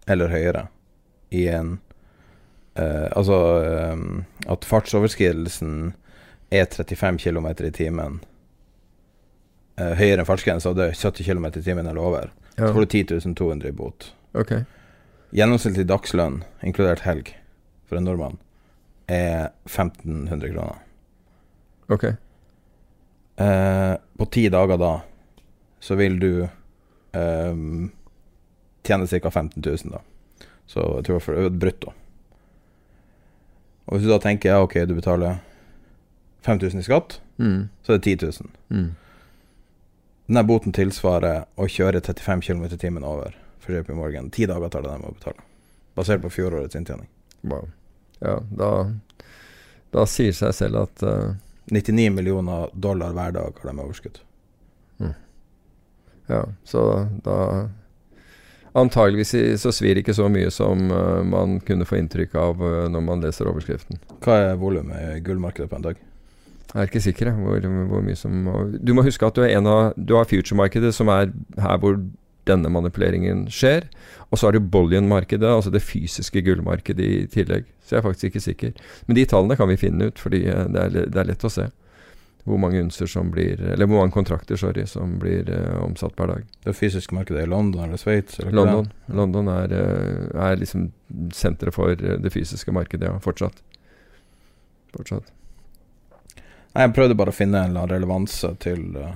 eller 0.08 0.32
høyere 0.32 0.64
i 1.32 1.44
en 1.52 1.76
Uh, 2.78 3.08
altså 3.18 3.36
um, 3.92 4.24
at 4.46 4.64
fartsoverskridelsen 4.64 5.94
er 6.54 6.68
35 6.70 7.18
km 7.18 7.48
i 7.66 7.72
timen 7.74 8.20
uh, 9.80 9.94
høyere 9.98 10.20
enn 10.22 10.28
fartsgrensa, 10.28 10.74
det 10.78 10.92
er 10.92 10.98
70 10.98 11.26
km 11.26 11.48
i 11.50 11.64
timen 11.64 11.88
eller 11.90 12.02
over, 12.02 12.30
ja. 12.54 12.68
så 12.68 12.72
får 12.76 12.86
du 12.86 12.94
10 13.18 13.34
200 13.34 13.72
i 13.72 13.74
bot. 13.74 14.12
Okay. 14.38 14.62
Gjennomsnittlig 15.34 15.88
dagslønn, 15.90 16.42
inkludert 16.62 17.02
helg, 17.04 17.34
for 17.88 17.98
en 17.98 18.06
nordmann, 18.06 18.38
er 19.10 19.50
1500 19.66 20.54
kroner. 20.54 20.78
Ok. 21.88 22.10
Uh, 23.38 23.94
på 24.18 24.30
ti 24.34 24.48
dager 24.52 24.78
da, 24.80 24.94
så 25.80 25.98
vil 25.98 26.18
du 26.22 26.32
um, 27.14 27.88
tjene 28.86 29.06
ca. 29.06 29.30
15 29.30 29.62
000, 29.62 29.94
da. 29.94 30.02
Så 30.68 30.84
jeg 30.98 31.08
tror 31.08 31.24
for 31.24 31.50
brutto. 31.50 31.94
Og 33.88 33.96
hvis 33.96 34.06
du 34.06 34.12
da 34.12 34.20
tenker 34.20 34.52
ja, 34.52 34.62
ok, 34.64 34.74
du 34.88 34.94
betaler 34.98 35.40
5000 36.44 36.82
i 36.82 36.86
skatt, 36.86 37.18
mm. 37.40 37.60
så 37.82 37.94
er 37.94 38.00
det 38.00 38.16
10 38.20 38.26
000. 38.44 38.50
Mm. 38.68 38.88
Denne 40.28 40.44
boten 40.44 40.74
tilsvarer 40.76 41.46
å 41.56 41.68
kjøre 41.72 42.02
35 42.04 42.44
km 42.44 42.66
i 42.68 42.80
timen 42.80 43.06
over 43.08 43.36
for 43.64 43.72
JP 43.72 43.94
Morgan. 43.96 44.28
Ti 44.34 44.46
dager 44.50 44.68
tar 44.72 44.84
det 44.84 44.92
dem 44.92 45.06
å 45.08 45.14
betale, 45.16 45.44
basert 45.96 46.20
på 46.24 46.32
fjorårets 46.34 46.76
inntjening. 46.76 47.08
Wow. 47.48 47.70
Ja, 48.20 48.36
da, 48.60 48.70
da 49.94 50.04
sier 50.10 50.36
seg 50.36 50.52
selv 50.58 50.82
at 50.82 51.04
uh, 51.06 51.32
99 51.72 52.10
millioner 52.12 52.68
dollar 52.74 53.16
hver 53.16 53.32
dag 53.38 53.62
har 53.62 53.72
de 53.72 53.84
overskudd. 53.86 54.20
Mm. 55.00 55.14
Ja, 56.28 56.42
så 56.68 56.84
da 57.24 57.38
Antageligvis 58.76 59.32
så 59.62 59.72
svir 59.72 60.00
ikke 60.00 60.14
så 60.16 60.28
mye 60.32 60.50
som 60.52 60.90
uh, 60.92 61.22
man 61.24 61.58
kunne 61.64 61.86
få 61.88 61.98
inntrykk 62.00 62.36
av 62.38 62.60
uh, 62.60 62.84
når 62.92 63.04
man 63.04 63.24
leser 63.24 63.48
overskriften. 63.48 64.00
Hva 64.24 64.36
er 64.50 64.60
volumet 64.60 65.16
i 65.16 65.24
gullmarkedet 65.24 65.70
på 65.70 65.78
en 65.78 65.88
dag? 65.88 66.04
Jeg 66.68 66.82
er 66.82 66.90
ikke 66.90 67.00
sikker 67.00 67.30
hvor, 67.32 67.64
hvor 67.88 68.02
mye 68.04 68.18
som 68.18 68.44
Du 68.84 68.92
må 68.92 69.00
huske 69.06 69.24
at 69.24 69.36
du, 69.38 69.40
er 69.40 69.54
en 69.56 69.68
av, 69.70 69.94
du 69.96 70.12
har 70.18 70.28
future-markedet, 70.28 70.92
som 70.92 71.08
er 71.08 71.30
her 71.56 71.80
hvor 71.80 71.96
denne 72.48 72.68
manipuleringen 72.72 73.46
skjer. 73.52 73.88
Og 74.28 74.38
så 74.38 74.48
har 74.48 74.56
du 74.56 74.60
bullion-markedet, 74.60 75.48
altså 75.48 75.72
det 75.72 75.84
fysiske 75.84 76.42
gullmarkedet 76.44 77.04
i 77.04 77.26
tillegg. 77.32 77.68
Så 77.80 77.96
jeg 77.96 78.02
er 78.02 78.08
faktisk 78.08 78.28
ikke 78.28 78.44
sikker. 78.44 78.86
Men 79.08 79.16
de 79.16 79.24
tallene 79.28 79.56
kan 79.56 79.68
vi 79.72 79.80
finne 79.80 80.10
ut, 80.10 80.20
fordi 80.20 80.44
uh, 80.48 80.66
det 80.68 80.84
er, 80.84 80.98
det 81.08 81.22
er 81.22 81.30
lett 81.32 81.48
å 81.48 81.52
se 81.52 81.70
hvor 82.48 82.60
mange 82.60 82.80
unser 82.82 83.06
som 83.06 83.30
blir 83.30 83.60
Eller 83.60 83.86
hvor 83.86 84.02
mange 84.02 84.12
kontrakter, 84.12 84.56
sorry, 84.56 84.86
som 84.86 85.18
blir 85.18 85.48
uh, 85.50 85.84
omsatt 85.84 86.16
per 86.16 86.26
dag. 86.26 86.44
Det 86.64 86.74
fysiske 86.76 87.14
markedet 87.14 87.44
i 87.44 87.50
London 87.50 87.84
eller 87.84 88.00
Sveits? 88.00 88.38
London? 88.38 88.90
London 89.06 89.48
er, 89.52 89.72
uh, 89.72 90.42
er 90.48 90.60
liksom 90.60 90.90
senteret 91.34 91.74
for 91.74 91.92
eh, 91.92 92.18
det 92.20 92.32
fysiske 92.32 92.72
markedet, 92.72 93.08
ja. 93.08 93.20
Fortsatt. 93.20 93.62
Fortsatt. 94.96 95.32
Nei, 96.74 96.84
jeg 96.84 96.94
prøvde 96.96 97.16
bare 97.18 97.32
å 97.32 97.36
finne 97.36 97.64
en 97.64 97.80
relevanse 97.88 98.52
til 98.62 98.92
uh... 98.96 99.14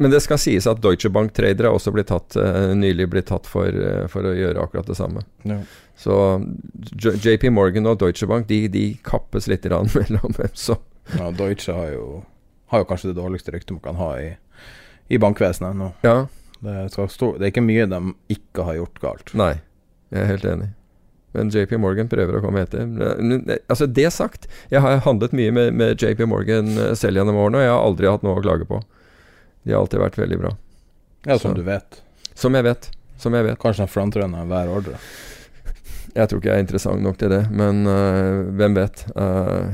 Men 0.00 0.08
det 0.08 0.22
skal 0.24 0.38
sies 0.40 0.64
at 0.66 0.80
Deutsche 0.80 1.10
Bank-tradere 1.12 1.68
er 1.68 1.76
også 1.76 1.92
blitt 1.92 2.08
tatt, 2.08 2.36
uh, 2.40 2.72
nylig 2.76 3.10
blitt 3.12 3.28
tatt 3.28 3.48
for, 3.48 3.68
uh, 3.68 4.06
for 4.12 4.24
å 4.24 4.32
gjøre 4.36 4.62
akkurat 4.64 4.88
det 4.88 4.98
samme. 4.98 5.24
ja. 5.48 5.62
Så 6.02 6.14
J 6.98 7.12
JP 7.20 7.50
Morgan 7.52 7.86
og 7.86 7.98
Deutsche 8.00 8.26
Bank 8.26 8.48
de, 8.48 8.64
de 8.72 8.86
kappes 9.04 9.46
litt 9.46 9.68
mellom 9.70 10.34
hvem 10.34 10.56
som 10.56 10.80
ja, 11.10 11.30
Deutsche 11.30 11.74
har 11.74 11.92
jo, 11.92 12.22
har 12.72 12.82
jo 12.82 12.88
kanskje 12.90 13.12
det 13.12 13.18
dårligste 13.20 13.52
ryktet 13.54 13.74
man 13.76 13.84
kan 13.84 13.98
ha 14.00 14.10
i, 14.20 14.30
i 15.12 15.18
bankvesenet 15.22 15.76
nå. 15.78 15.92
Ja, 16.06 16.26
Det, 16.62 16.76
stå, 16.94 17.32
det 17.38 17.46
er 17.48 17.50
ikke 17.52 17.64
mye 17.66 17.86
de 17.90 17.98
ikke 18.32 18.64
har 18.68 18.76
gjort 18.80 19.00
galt. 19.02 19.32
nei. 19.38 19.54
Jeg 20.12 20.20
er 20.26 20.28
helt 20.28 20.44
enig. 20.44 20.66
Men 21.32 21.48
JP 21.48 21.78
Morgan 21.80 22.08
prøver 22.12 22.36
å 22.36 22.42
komme 22.44 22.60
etter. 22.66 22.84
Altså 23.72 23.86
Det 23.88 24.10
sagt, 24.12 24.44
jeg 24.68 24.82
har 24.84 24.98
handlet 25.06 25.32
mye 25.32 25.50
med, 25.56 25.70
med 25.72 25.96
JP 26.02 26.26
Morgan 26.28 26.68
eh, 26.76 26.90
selv 27.00 27.16
gjennom 27.16 27.38
årene, 27.40 27.62
og 27.62 27.64
jeg 27.64 27.72
har 27.72 27.86
aldri 27.86 28.10
hatt 28.10 28.26
noe 28.26 28.36
å 28.36 28.42
klage 28.44 28.66
på. 28.68 28.82
De 29.64 29.72
har 29.72 29.80
alltid 29.80 30.02
vært 30.02 30.18
veldig 30.20 30.38
bra. 30.42 30.50
Ja, 31.24 31.38
som 31.38 31.54
Så- 31.54 31.56
du 31.56 31.62
vet. 31.64 32.02
Som 32.34 32.54
jeg 32.58 32.64
vet. 32.68 32.90
Som 33.18 33.32
jeg 33.38 33.44
vet. 33.48 33.58
Kanskje 33.62 33.86
de 33.86 33.92
frontrunner 33.94 34.44
hver 34.52 34.68
ordre. 34.76 34.98
Jeg 36.12 36.28
tror 36.28 36.40
ikke 36.40 36.50
jeg 36.50 36.60
er 36.60 36.64
interessant 36.66 37.00
nok 37.04 37.16
til 37.20 37.32
det, 37.32 37.42
men 37.50 37.86
øh, 37.88 38.52
hvem 38.58 38.74
vet. 38.76 39.04
Øh, 39.16 39.68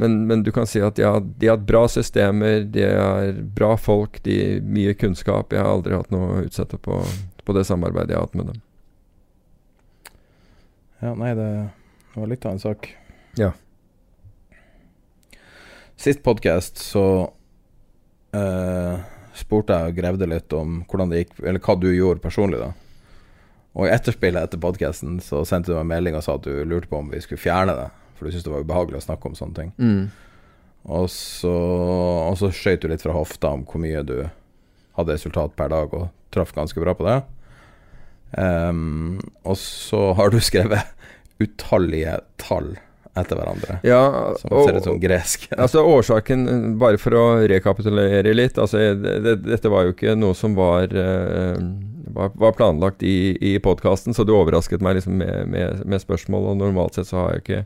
men, 0.00 0.26
men 0.26 0.42
du 0.46 0.52
kan 0.54 0.68
si 0.70 0.80
at 0.80 0.96
de 0.96 1.02
har, 1.02 1.20
de 1.20 1.48
har 1.50 1.58
bra 1.66 1.82
systemer, 1.90 2.62
de 2.62 2.84
er 2.86 3.40
bra 3.56 3.74
folk, 3.76 4.22
de 4.22 4.36
har 4.38 4.62
mye 4.64 4.94
kunnskap. 4.94 5.52
Jeg 5.52 5.64
har 5.64 5.72
aldri 5.72 5.96
hatt 5.98 6.12
noe 6.14 6.28
å 6.30 6.44
utsette 6.46 6.78
på, 6.78 7.00
på 7.44 7.56
det 7.56 7.66
samarbeidet 7.66 8.14
jeg 8.14 8.20
har 8.20 8.28
hatt 8.28 8.38
med 8.38 8.52
dem. 8.52 8.62
Ja, 11.00 11.16
nei, 11.16 11.34
det, 11.34 11.50
var 12.14 12.30
litt 12.30 12.46
av 12.46 12.54
en 12.54 12.62
sak. 12.62 12.92
Ja. 13.40 13.50
Sist 16.00 16.22
podkast 16.24 16.80
så 16.80 17.04
eh, 18.36 19.00
spurte 19.36 19.76
jeg 19.76 19.92
og 19.92 19.98
grevde 20.00 20.28
litt 20.30 20.54
om 20.56 20.82
hvordan 20.86 21.12
det 21.12 21.24
gikk, 21.24 21.34
eller 21.42 21.62
hva 21.64 21.76
du 21.80 21.90
gjorde 21.90 22.22
personlig, 22.24 22.60
da. 22.62 22.70
Og 23.78 23.86
i 23.86 23.92
etterspillet 23.94 24.48
etter 24.48 24.58
podkasten 24.62 25.20
så 25.22 25.44
sendte 25.46 25.70
du 25.70 25.76
meg 25.76 25.84
en 25.84 25.92
melding 25.92 26.16
og 26.18 26.24
sa 26.26 26.34
at 26.38 26.46
du 26.46 26.64
lurte 26.66 26.90
på 26.90 26.98
om 26.98 27.10
vi 27.12 27.20
skulle 27.22 27.38
fjerne 27.42 27.76
det, 27.78 27.88
for 28.18 28.26
du 28.26 28.32
syntes 28.34 28.46
det 28.48 28.54
var 28.54 28.64
ubehagelig 28.66 28.98
å 28.98 29.04
snakke 29.06 29.30
om 29.30 29.36
sånne 29.38 29.56
ting. 29.60 29.70
Og 30.90 31.06
så, 31.12 31.52
og 31.52 32.34
så 32.40 32.50
skøyt 32.56 32.82
du 32.82 32.88
litt 32.90 33.04
fra 33.04 33.14
hofta 33.14 33.52
om 33.54 33.62
hvor 33.68 33.82
mye 33.82 34.02
du 34.08 34.16
hadde 34.98 35.14
resultat 35.14 35.54
per 35.56 35.70
dag, 35.70 35.92
og 35.94 36.08
traff 36.34 36.50
ganske 36.56 36.82
bra 36.82 36.96
på 36.98 37.06
det. 37.06 37.18
Um, 38.38 39.18
og 39.44 39.56
så 39.58 40.12
har 40.18 40.30
du 40.30 40.38
skrevet 40.42 40.86
utallige 41.42 42.18
tall 42.38 42.72
etter 43.18 43.34
hverandre, 43.40 43.80
Ja, 43.82 44.00
som 44.38 44.52
og- 44.54 44.68
ser 44.68 44.76
ut 44.78 44.84
som 44.86 45.00
gresk. 45.02 45.48
Altså 45.58 45.82
Årsaken, 45.82 46.76
bare 46.78 46.98
for 47.02 47.16
å 47.18 47.24
rekapitulere 47.50 48.34
litt 48.36 48.58
altså, 48.58 48.78
det, 48.94 49.16
det, 49.24 49.32
Dette 49.48 49.72
var 49.72 49.88
jo 49.88 49.94
ikke 49.96 50.14
noe 50.18 50.36
som 50.38 50.54
var, 50.54 50.86
eh, 50.94 51.58
var, 52.14 52.32
var 52.34 52.52
planlagt 52.58 53.02
i, 53.06 53.36
i 53.52 53.56
podkasten, 53.62 54.14
så 54.16 54.24
du 54.26 54.34
overrasket 54.36 54.82
meg 54.84 54.98
liksom 54.98 55.18
med, 55.20 55.48
med, 55.52 55.82
med 55.86 56.02
spørsmål. 56.02 56.52
Og 56.52 56.62
normalt 56.62 56.98
sett 56.98 57.10
så 57.10 57.22
har 57.24 57.34
jeg 57.36 57.44
ikke 57.44 57.60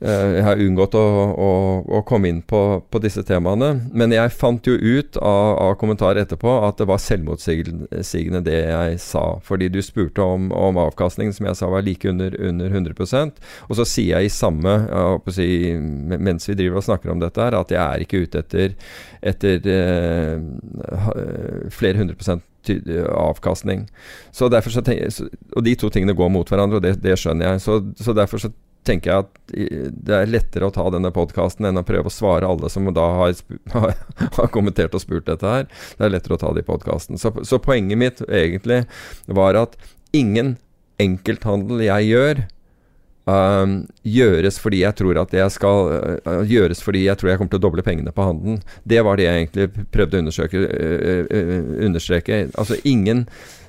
eh, 0.00 0.34
Jeg 0.36 0.44
har 0.46 0.60
unngått 0.62 0.94
å, 0.94 1.02
å, 1.34 1.50
å 1.98 2.02
komme 2.06 2.30
inn 2.30 2.40
på, 2.46 2.60
på 2.90 3.00
disse 3.02 3.22
temaene. 3.26 3.72
Men 3.92 4.14
jeg 4.14 4.30
fant 4.34 4.66
jo 4.68 4.76
ut 4.78 5.18
av, 5.18 5.56
av 5.64 5.74
kommentarer 5.80 6.22
etterpå 6.22 6.52
at 6.68 6.78
det 6.78 6.86
var 6.90 7.02
selvmotsigende 7.02 8.42
det 8.46 8.58
jeg 8.60 9.00
sa. 9.02 9.24
Fordi 9.44 9.70
du 9.74 9.80
spurte 9.82 10.22
om, 10.22 10.50
om 10.54 10.78
avkastningen, 10.84 11.34
som 11.34 11.48
jeg 11.50 11.58
sa 11.58 11.70
var 11.72 11.82
like 11.86 12.08
under, 12.10 12.34
under 12.38 12.70
100% 12.70 13.42
Og 13.68 13.78
så 13.80 13.84
sier 13.88 14.18
jeg 14.20 14.30
i 14.30 14.34
samme 14.34 14.76
jeg 14.86 15.34
si, 15.34 15.48
Mens 16.14 16.46
vi 16.48 16.56
driver 16.58 16.78
og 16.80 16.86
snakker 16.86 17.10
om 17.12 17.20
dette, 17.22 17.42
her 17.42 17.58
at 17.58 17.74
jeg 17.74 17.82
er 17.82 18.04
ikke 18.04 18.22
ute 18.26 18.44
etter, 18.44 18.78
etter 19.32 19.66
eh, 19.74 20.38
flere 21.74 21.98
hundre 21.98 22.14
prosent 22.18 22.42
ty- 22.42 22.57
avkastning. 22.68 23.86
Så 24.34 24.50
derfor 24.52 24.74
så 24.74 24.84
tenker, 24.84 25.12
og 25.56 25.66
de 25.66 25.74
to 25.78 25.90
tingene 25.92 26.16
går 26.18 26.32
mot 26.32 26.48
hverandre, 26.48 26.80
og 26.80 26.86
det, 26.86 26.96
det 27.04 27.18
skjønner 27.20 27.52
jeg. 27.52 27.64
Så, 27.64 27.80
så 28.00 28.14
derfor 28.16 28.42
så 28.42 28.52
tenker 28.88 29.10
jeg 29.10 29.24
at 29.24 29.92
det 30.06 30.14
er 30.16 30.30
lettere 30.30 30.68
å 30.68 30.74
ta 30.74 30.86
denne 30.92 31.10
podkasten 31.14 31.68
enn 31.68 31.80
å 31.80 31.86
prøve 31.86 32.10
å 32.10 32.14
svare 32.14 32.48
alle 32.48 32.70
som 32.72 32.88
da 32.94 33.06
har, 33.20 33.34
har, 33.76 33.98
har 34.38 34.52
kommentert 34.54 34.96
og 34.96 35.04
spurt 35.04 35.28
dette 35.28 35.56
her. 35.56 35.68
Det 35.98 36.06
er 36.06 36.14
lettere 36.14 36.38
å 36.38 36.42
ta 36.42 36.54
det 36.54 36.64
i 36.64 36.68
podkasten. 36.68 37.20
Så, 37.20 37.34
så 37.44 37.60
poenget 37.62 38.00
mitt 38.00 38.22
egentlig 38.28 38.84
var 39.26 39.58
at 39.60 39.76
ingen 40.16 40.56
enkelthandel 41.02 41.84
jeg 41.84 42.08
gjør, 42.12 42.46
um, 43.28 43.76
gjøres 44.08 44.58
fordi 44.62 44.82
jeg 44.82 44.96
tror 44.98 45.20
at 45.22 45.34
jeg 45.36 45.54
skal 45.54 45.92
uh, 46.24 46.42
Gjøres 46.48 46.82
fordi 46.84 47.04
jeg 47.04 47.20
tror 47.20 47.32
jeg 47.32 47.40
kommer 47.40 47.52
til 47.54 47.60
å 47.60 47.66
doble 47.68 47.84
pengene 47.86 48.14
på 48.14 48.26
handelen. 48.26 48.60
Det 48.88 49.04
var 49.04 49.20
det 49.20 49.28
jeg 49.28 49.44
egentlig 49.44 49.86
prøvde 49.94 50.18
å 50.18 50.24
undersøke, 50.24 50.66
uh, 50.66 51.24
uh, 51.28 51.72
understreke. 51.86 52.46
Altså 52.58 52.80
ingen 52.88 53.26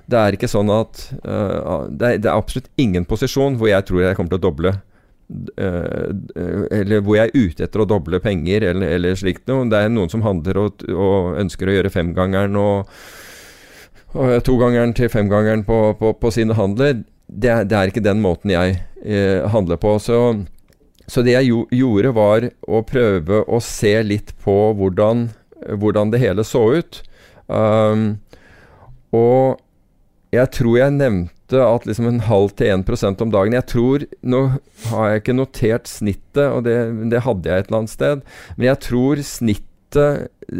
Det 0.09 0.17
er 0.17 0.33
ikke 0.33 0.49
sånn 0.49 0.71
at 0.73 1.03
uh, 1.21 1.85
det, 1.89 2.13
er, 2.15 2.21
det 2.23 2.29
er 2.29 2.35
absolutt 2.35 2.71
ingen 2.81 3.05
posisjon 3.05 3.59
hvor 3.59 3.69
jeg 3.69 3.85
tror 3.85 4.07
jeg 4.07 4.17
kommer 4.17 4.35
til 4.35 4.41
å 4.41 4.47
doble 4.49 4.79
Uh, 5.29 6.09
uh, 6.33 6.63
eller 6.73 7.03
hvor 7.05 7.19
jeg 7.19 7.29
er 7.29 7.35
ute 7.37 7.61
etter 7.67 7.83
å 7.83 7.85
doble 7.85 8.17
penger, 8.23 8.63
eller, 8.71 8.95
eller 8.95 9.17
slikt 9.19 9.45
noe. 9.45 9.67
Det 9.69 9.77
er 9.77 9.91
noen 9.93 10.09
som 10.09 10.23
handler 10.25 10.57
og, 10.57 10.81
og 10.89 11.35
ønsker 11.37 11.69
å 11.69 11.75
gjøre 11.75 11.91
femgangeren 11.93 12.57
og, 12.57 12.89
og 14.17 14.33
togangeren 14.47 14.95
til 14.97 15.11
femgangeren 15.13 15.61
på, 15.67 15.77
på, 15.99 16.15
på 16.17 16.31
sine 16.33 16.57
handler. 16.57 17.03
Det, 17.29 17.53
det 17.69 17.77
er 17.77 17.91
ikke 17.91 18.03
den 18.03 18.23
måten 18.23 18.53
jeg 18.53 18.79
eh, 19.05 19.45
handler 19.53 19.77
på. 19.81 19.95
Så, 20.01 20.19
så 21.07 21.23
det 21.25 21.35
jeg 21.37 21.51
jo, 21.51 21.63
gjorde, 21.71 22.13
var 22.17 22.49
å 22.65 22.81
prøve 22.87 23.43
å 23.45 23.61
se 23.63 23.93
litt 24.03 24.33
på 24.43 24.57
hvordan, 24.79 25.29
hvordan 25.77 26.13
det 26.13 26.23
hele 26.23 26.45
så 26.47 26.65
ut. 26.81 27.03
Um, 27.49 28.19
og 29.15 29.61
jeg 30.35 30.51
tror 30.53 30.75
jeg 30.77 30.97
nevnte 30.97 31.61
at 31.65 31.85
liksom 31.89 32.05
en 32.05 32.21
halv 32.27 32.51
til 32.59 32.69
1% 32.75 33.23
om 33.25 33.31
dagen 33.33 33.55
Jeg 33.57 33.65
tror 33.71 34.03
Nå 34.21 34.41
har 34.91 35.07
jeg 35.09 35.23
ikke 35.23 35.33
notert 35.33 35.89
snittet, 35.89 36.45
og 36.45 36.61
det, 36.67 36.75
det 37.09 37.23
hadde 37.25 37.49
jeg 37.49 37.63
et 37.63 37.71
eller 37.71 37.79
annet 37.79 37.93
sted. 37.95 38.21
Men 38.57 38.69
jeg 38.69 38.81
tror 38.85 39.23
snittet 39.25 39.65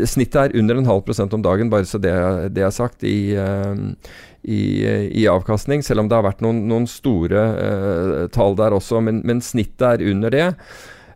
Snittet 0.09 0.39
er 0.41 0.55
under 0.57 0.79
en 0.79 0.89
halv 0.89 1.03
prosent 1.05 1.33
om 1.37 1.43
dagen, 1.45 1.69
bare 1.69 1.85
så 1.85 1.99
det, 2.01 2.13
det 2.53 2.63
er 2.65 2.73
sagt, 2.73 3.05
i, 3.05 3.35
eh, 3.37 3.77
i, 4.43 4.61
i 5.21 5.27
avkastning. 5.27 5.83
Selv 5.83 6.03
om 6.03 6.09
det 6.09 6.17
har 6.17 6.27
vært 6.27 6.43
noen, 6.45 6.63
noen 6.69 6.87
store 6.89 7.45
uh, 7.55 8.25
tall 8.33 8.57
der 8.59 8.75
også, 8.77 9.01
men, 9.05 9.23
men 9.27 9.43
snittet 9.43 9.87
er 9.89 10.05
under 10.11 10.35
det. 10.35 10.47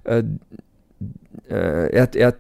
Uh, 0.04 0.24
eh, 1.48 1.86
jeg, 1.94 2.10
jeg 2.20 2.34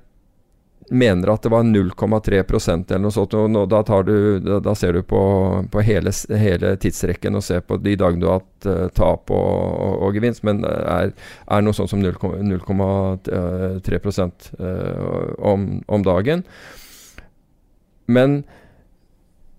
mener 0.94 1.32
at 1.34 1.44
det 1.44 1.50
var 1.50 1.64
0,3% 1.64 2.92
eller 2.92 3.04
noe 3.06 3.16
sånt. 3.16 3.34
Og 3.38 3.50
nå, 3.52 3.66
da, 3.72 3.82
du, 4.06 4.40
da, 4.44 4.60
da 4.64 4.76
ser 4.78 4.94
du 4.98 5.02
på, 5.08 5.22
på 5.72 5.84
hele, 5.86 6.12
hele 6.40 6.76
tidsrekken 6.82 7.40
og 7.40 7.46
ser 7.46 7.62
på 7.66 7.78
de 7.82 7.96
dagene 8.00 8.24
du 8.24 8.28
har 8.30 8.42
hatt 8.42 8.68
eh, 8.70 8.88
tap 8.98 9.32
og, 9.34 9.52
og, 9.74 9.94
og 10.08 10.18
gevinst, 10.18 10.44
men 10.48 10.64
er, 10.68 11.14
er 11.48 11.64
noe 11.64 11.78
sånn 11.78 11.92
som 11.92 12.04
0,3 12.04 14.30
uh, 14.60 15.26
om, 15.54 15.60
om 15.88 16.06
dagen. 16.06 16.40
Men 18.12 18.30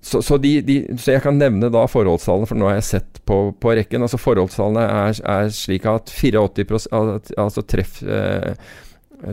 så, 0.05 0.21
så, 0.23 0.37
de, 0.37 0.59
de, 0.61 0.75
så 1.01 1.15
jeg 1.15 1.23
kan 1.25 1.39
nevne 1.41 1.71
da 1.73 1.87
forholdstallene, 1.89 2.49
for 2.49 2.61
nå 2.61 2.69
har 2.69 2.77
jeg 2.77 2.89
sett 2.91 3.21
på, 3.25 3.39
på 3.57 3.73
rekken. 3.79 4.05
altså 4.05 4.21
Forholdstallene 4.21 4.85
er, 4.85 5.21
er 5.33 5.53
slik 5.55 5.87
at 5.89 6.13
84 6.13 6.91
altså 6.93 7.65
treff, 7.65 8.03
eh, 8.05 8.53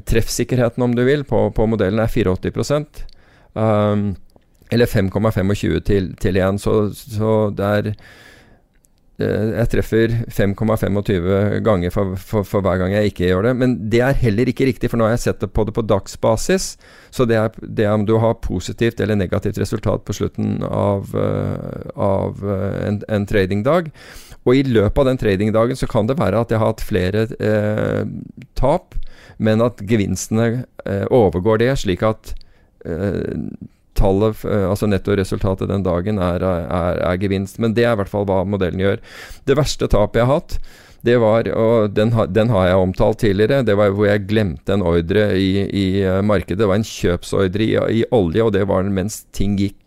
Treffsikkerheten, 0.07 0.85
om 0.85 0.95
du 0.95 1.03
vil, 1.03 1.25
på, 1.27 1.49
på 1.51 1.67
modellen 1.67 1.99
er 1.99 2.07
84 2.07 2.77
um, 3.53 4.05
Eller 4.71 4.87
5,25 4.87 5.79
til, 5.83 6.13
til 6.15 6.39
1. 6.39 6.61
Så, 6.63 6.75
så 6.95 7.33
det 7.57 7.71
er 7.75 7.91
Jeg 9.21 9.69
treffer 9.71 10.15
5,25 10.33 11.59
ganger 11.65 11.93
for, 11.93 12.15
for, 12.19 12.47
for 12.47 12.65
hver 12.65 12.79
gang 12.81 12.95
jeg 12.95 13.11
ikke 13.11 13.29
gjør 13.29 13.47
det. 13.49 13.53
Men 13.61 13.75
det 13.93 14.01
er 14.05 14.17
heller 14.21 14.49
ikke 14.49 14.67
riktig, 14.69 14.89
for 14.91 15.01
nå 15.01 15.07
har 15.07 15.15
jeg 15.15 15.25
sett 15.25 15.45
på 15.45 15.65
det 15.67 15.75
på 15.77 15.85
dagsbasis. 15.85 16.73
Så 17.13 17.27
det 17.29 17.37
er, 17.39 17.53
det 17.61 17.85
er 17.85 17.95
om 17.95 18.07
du 18.07 18.17
har 18.23 18.39
positivt 18.43 19.01
eller 19.03 19.19
negativt 19.19 19.59
resultat 19.61 20.05
på 20.07 20.15
slutten 20.17 20.59
av, 20.67 21.13
eh, 21.17 21.87
av 21.95 22.43
eh, 22.43 22.77
en, 22.87 23.01
en 23.07 23.29
tradingdag. 23.29 23.91
Og 24.41 24.57
i 24.57 24.63
løpet 24.65 25.03
av 25.03 25.11
den 25.11 25.21
tradingdagen 25.21 25.77
så 25.77 25.89
kan 25.89 26.09
det 26.09 26.17
være 26.19 26.41
at 26.41 26.53
jeg 26.53 26.61
har 26.61 26.71
hatt 26.73 26.85
flere 26.85 27.27
eh, 27.37 28.05
tap, 28.57 28.95
men 29.41 29.61
at 29.65 29.83
gevinstene 29.87 30.65
eh, 30.85 31.05
overgår 31.13 31.61
det, 31.61 31.75
slik 31.83 32.05
at 32.05 32.33
eh, 32.85 33.37
tallet, 33.97 34.45
eh, 34.45 34.67
altså 34.69 34.89
nettoresultatet 34.89 35.69
den 35.71 35.83
dagen, 35.85 36.21
er, 36.21 36.43
er, 36.43 37.01
er 37.01 37.19
gevinst. 37.21 37.59
Men 37.61 37.75
det 37.77 37.85
er 37.85 37.95
i 37.95 38.01
hvert 38.01 38.11
fall 38.11 38.27
hva 38.29 38.43
modellen 38.47 38.81
gjør. 38.81 39.03
Det 39.47 39.57
verste 39.59 39.89
tapet 39.91 40.21
jeg 40.21 40.29
har 40.29 40.41
hatt, 40.41 40.57
det 41.01 41.17
var, 41.17 41.47
og 41.57 41.93
den, 41.97 42.11
den 42.29 42.51
har 42.53 42.67
jeg 42.69 42.81
omtalt 42.81 43.21
tidligere, 43.23 43.63
det 43.65 43.73
var 43.77 43.93
hvor 43.97 44.05
jeg 44.05 44.27
glemte 44.29 44.75
en 44.75 44.83
ordre 44.85 45.31
i, 45.33 45.63
i 45.65 45.85
eh, 46.05 46.21
markedet. 46.21 46.59
Det 46.61 46.69
var 46.69 46.77
en 46.77 46.85
kjøpsordre 46.85 47.65
i, 47.65 47.73
i 48.01 48.03
olje, 48.13 48.45
og 48.45 48.53
det 48.53 48.67
var 48.69 48.89
mens 48.89 49.23
ting 49.33 49.57
gikk 49.59 49.77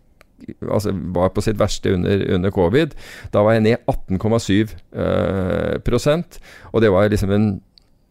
Altså 0.61 0.91
var 0.93 1.31
på 1.33 1.41
sitt 1.41 1.57
verste 1.57 1.89
under, 1.95 2.21
under 2.35 2.53
covid. 2.53 2.91
Da 3.33 3.41
var 3.47 3.55
jeg 3.55 3.63
ned 3.65 3.87
18,7 3.89 4.75
eh, 4.93 5.79
prosent, 5.87 6.37
og 6.69 6.83
det 6.85 6.91
var 6.93 7.09
liksom 7.09 7.33
en, 7.33 7.47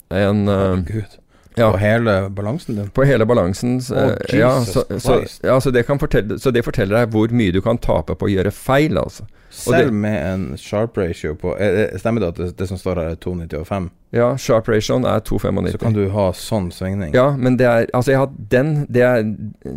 en 0.10 0.41
Gud. 0.88 1.20
Ja. 1.58 1.72
På 1.72 1.78
hele 1.78 2.30
balansen 2.30 2.76
din. 2.76 2.89
på 2.89 3.06
hele 3.06 3.26
balansen. 3.26 3.78
Å, 3.80 4.06
ja, 4.34 4.51
så, 4.66 4.84
så, 4.99 5.20
ja, 5.43 5.60
så, 5.62 5.72
det 5.72 5.86
kan 5.88 5.99
fortelle, 6.01 6.39
så 6.39 6.51
det 6.51 6.64
forteller 6.66 7.04
deg 7.04 7.14
hvor 7.14 7.32
mye 7.36 7.54
du 7.54 7.62
kan 7.62 7.78
tape 7.78 8.16
på 8.16 8.28
å 8.30 8.32
gjøre 8.32 8.51
feil, 8.51 8.97
altså. 8.97 9.28
Selv 9.54 9.91
det- 9.91 9.93
med 9.93 10.18
en 10.26 10.45
sharp 10.58 10.97
ratio 10.97 11.36
på 11.38 11.51
eh, 11.62 11.84
eh, 11.84 11.97
Stemmer 12.01 12.24
det 12.24 12.28
at 12.32 12.39
det, 12.41 12.47
det 12.58 12.68
som 12.68 12.78
står 12.78 12.95
her, 12.97 13.12
er 13.12 13.20
2,95? 13.22 13.89
Ja, 14.12 14.32
sharp 14.38 14.66
ratioen 14.68 15.06
er 15.06 15.22
2,95. 15.22 15.72
Så 15.76 15.82
kan 15.84 15.93
du 15.93 16.08
ha 16.10 16.32
sånn 16.34 16.72
svingning? 16.74 17.14
Ja, 17.14 17.36
men 17.38 17.58
det 17.58 17.68
er 17.70 17.86
Altså, 17.93 18.12
jeg 18.16 18.18
har 18.24 18.32
den 18.49 18.88
det 18.89 19.04
er, 19.06 19.22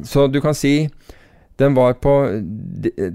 Så 0.08 0.30
du 0.32 0.40
kan 0.40 0.54
si 0.56 0.88
den 1.58 1.72
var 1.74 1.94
på, 1.94 2.12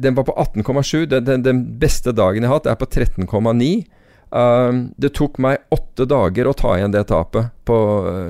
den 0.02 0.16
var 0.18 0.24
på 0.26 0.34
18,7. 0.34 1.06
Den, 1.06 1.26
den, 1.26 1.44
den 1.46 1.60
beste 1.78 2.10
dagen 2.12 2.42
jeg 2.42 2.50
har 2.50 2.58
hatt, 2.58 2.66
er 2.72 2.76
på 2.80 2.88
13,9. 2.90 3.86
Um, 4.32 4.94
det 4.96 5.12
tok 5.18 5.42
meg 5.44 5.60
åtte 5.76 6.06
dager 6.08 6.48
å 6.48 6.56
ta 6.56 6.78
igjen 6.78 6.94
det 6.94 7.04
tapet 7.10 7.52
på, 7.68 7.78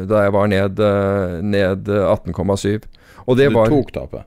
da 0.10 0.26
jeg 0.26 0.34
var 0.34 0.50
ned, 0.50 0.82
eh, 0.82 1.38
ned 1.46 1.90
eh, 1.94 2.08
18,7. 2.10 2.88
Og 3.30 3.38
det 3.38 3.52
du 3.52 3.58
var 3.60 3.70
tok 3.70 3.92
tapet? 3.94 4.26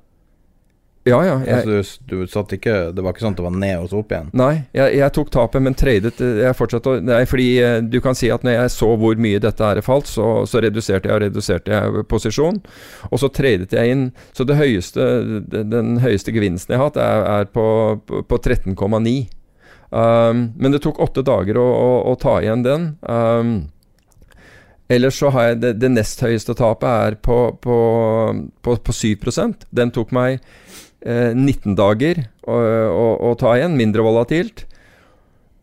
Ja, 1.05 1.19
ja. 1.21 1.35
Jeg, 1.45 1.67
altså, 1.69 2.01
du, 2.09 2.23
du 2.23 2.31
satt 2.33 2.53
ikke 2.57 2.75
Det 2.97 3.03
var 3.05 3.13
ikke 3.13 3.27
sånn 3.27 3.35
at 3.35 3.41
det 3.41 3.45
var 3.45 3.57
ned 3.61 3.83
og 3.83 3.91
så 3.91 3.99
opp 4.01 4.13
igjen? 4.15 4.31
Nei, 4.41 4.53
jeg, 4.73 4.95
jeg 4.97 5.13
tok 5.19 5.33
tapet, 5.35 5.65
men 5.67 5.77
tradet 5.77 6.15
Jeg 6.23 6.57
fortsatte 6.57 6.95
Nei, 7.05 7.21
fordi 7.29 7.49
eh, 7.61 7.77
du 7.85 7.99
kan 8.05 8.17
si 8.17 8.31
at 8.33 8.47
når 8.47 8.57
jeg 8.57 8.73
så 8.73 8.89
hvor 9.01 9.21
mye 9.21 9.43
dette 9.43 9.69
her 9.69 9.83
falt, 9.85 10.09
så, 10.09 10.29
så 10.49 10.63
reduserte 10.65 11.11
jeg 11.11 11.19
og 11.19 11.23
reduserte 11.27 11.75
jeg 11.75 12.07
posisjon. 12.09 12.63
Og 13.11 13.21
så 13.21 13.29
tradet 13.37 13.77
jeg 13.77 13.93
inn 13.93 14.07
Så 14.33 14.49
det 14.49 14.57
høyeste 14.57 15.05
den, 15.45 15.99
høyeste 16.01 16.33
gevinsten 16.33 16.73
jeg 16.73 16.81
har 16.81 16.89
hatt, 16.89 17.01
er, 17.03 17.29
er 17.43 17.53
på, 17.53 17.67
på 18.09 18.41
13,9. 18.41 19.19
Um, 19.95 20.49
men 20.59 20.75
det 20.75 20.81
tok 20.83 20.99
åtte 20.99 21.23
dager 21.23 21.59
å, 21.61 21.65
å, 21.65 21.91
å 22.11 22.15
ta 22.19 22.41
igjen 22.43 22.65
den. 22.67 22.87
Um, 23.07 23.53
ellers 24.91 25.21
så 25.21 25.31
har 25.35 25.53
jeg 25.53 25.61
det, 25.63 25.73
det 25.85 25.93
nest 25.93 26.23
høyeste 26.25 26.57
tapet 26.59 26.89
er 26.91 27.19
på, 27.23 27.39
på, 27.63 27.77
på, 28.59 28.75
på 28.75 28.95
7% 28.95 29.65
Den 29.73 29.93
tok 29.95 30.11
meg 30.13 30.43
eh, 31.01 31.31
19 31.33 31.73
dager 31.79 32.21
å, 32.45 32.59
å, 33.17 33.31
ta 33.41 33.55
igjen, 33.57 33.79
mindre 33.79 34.05
volatilt. 34.05 34.67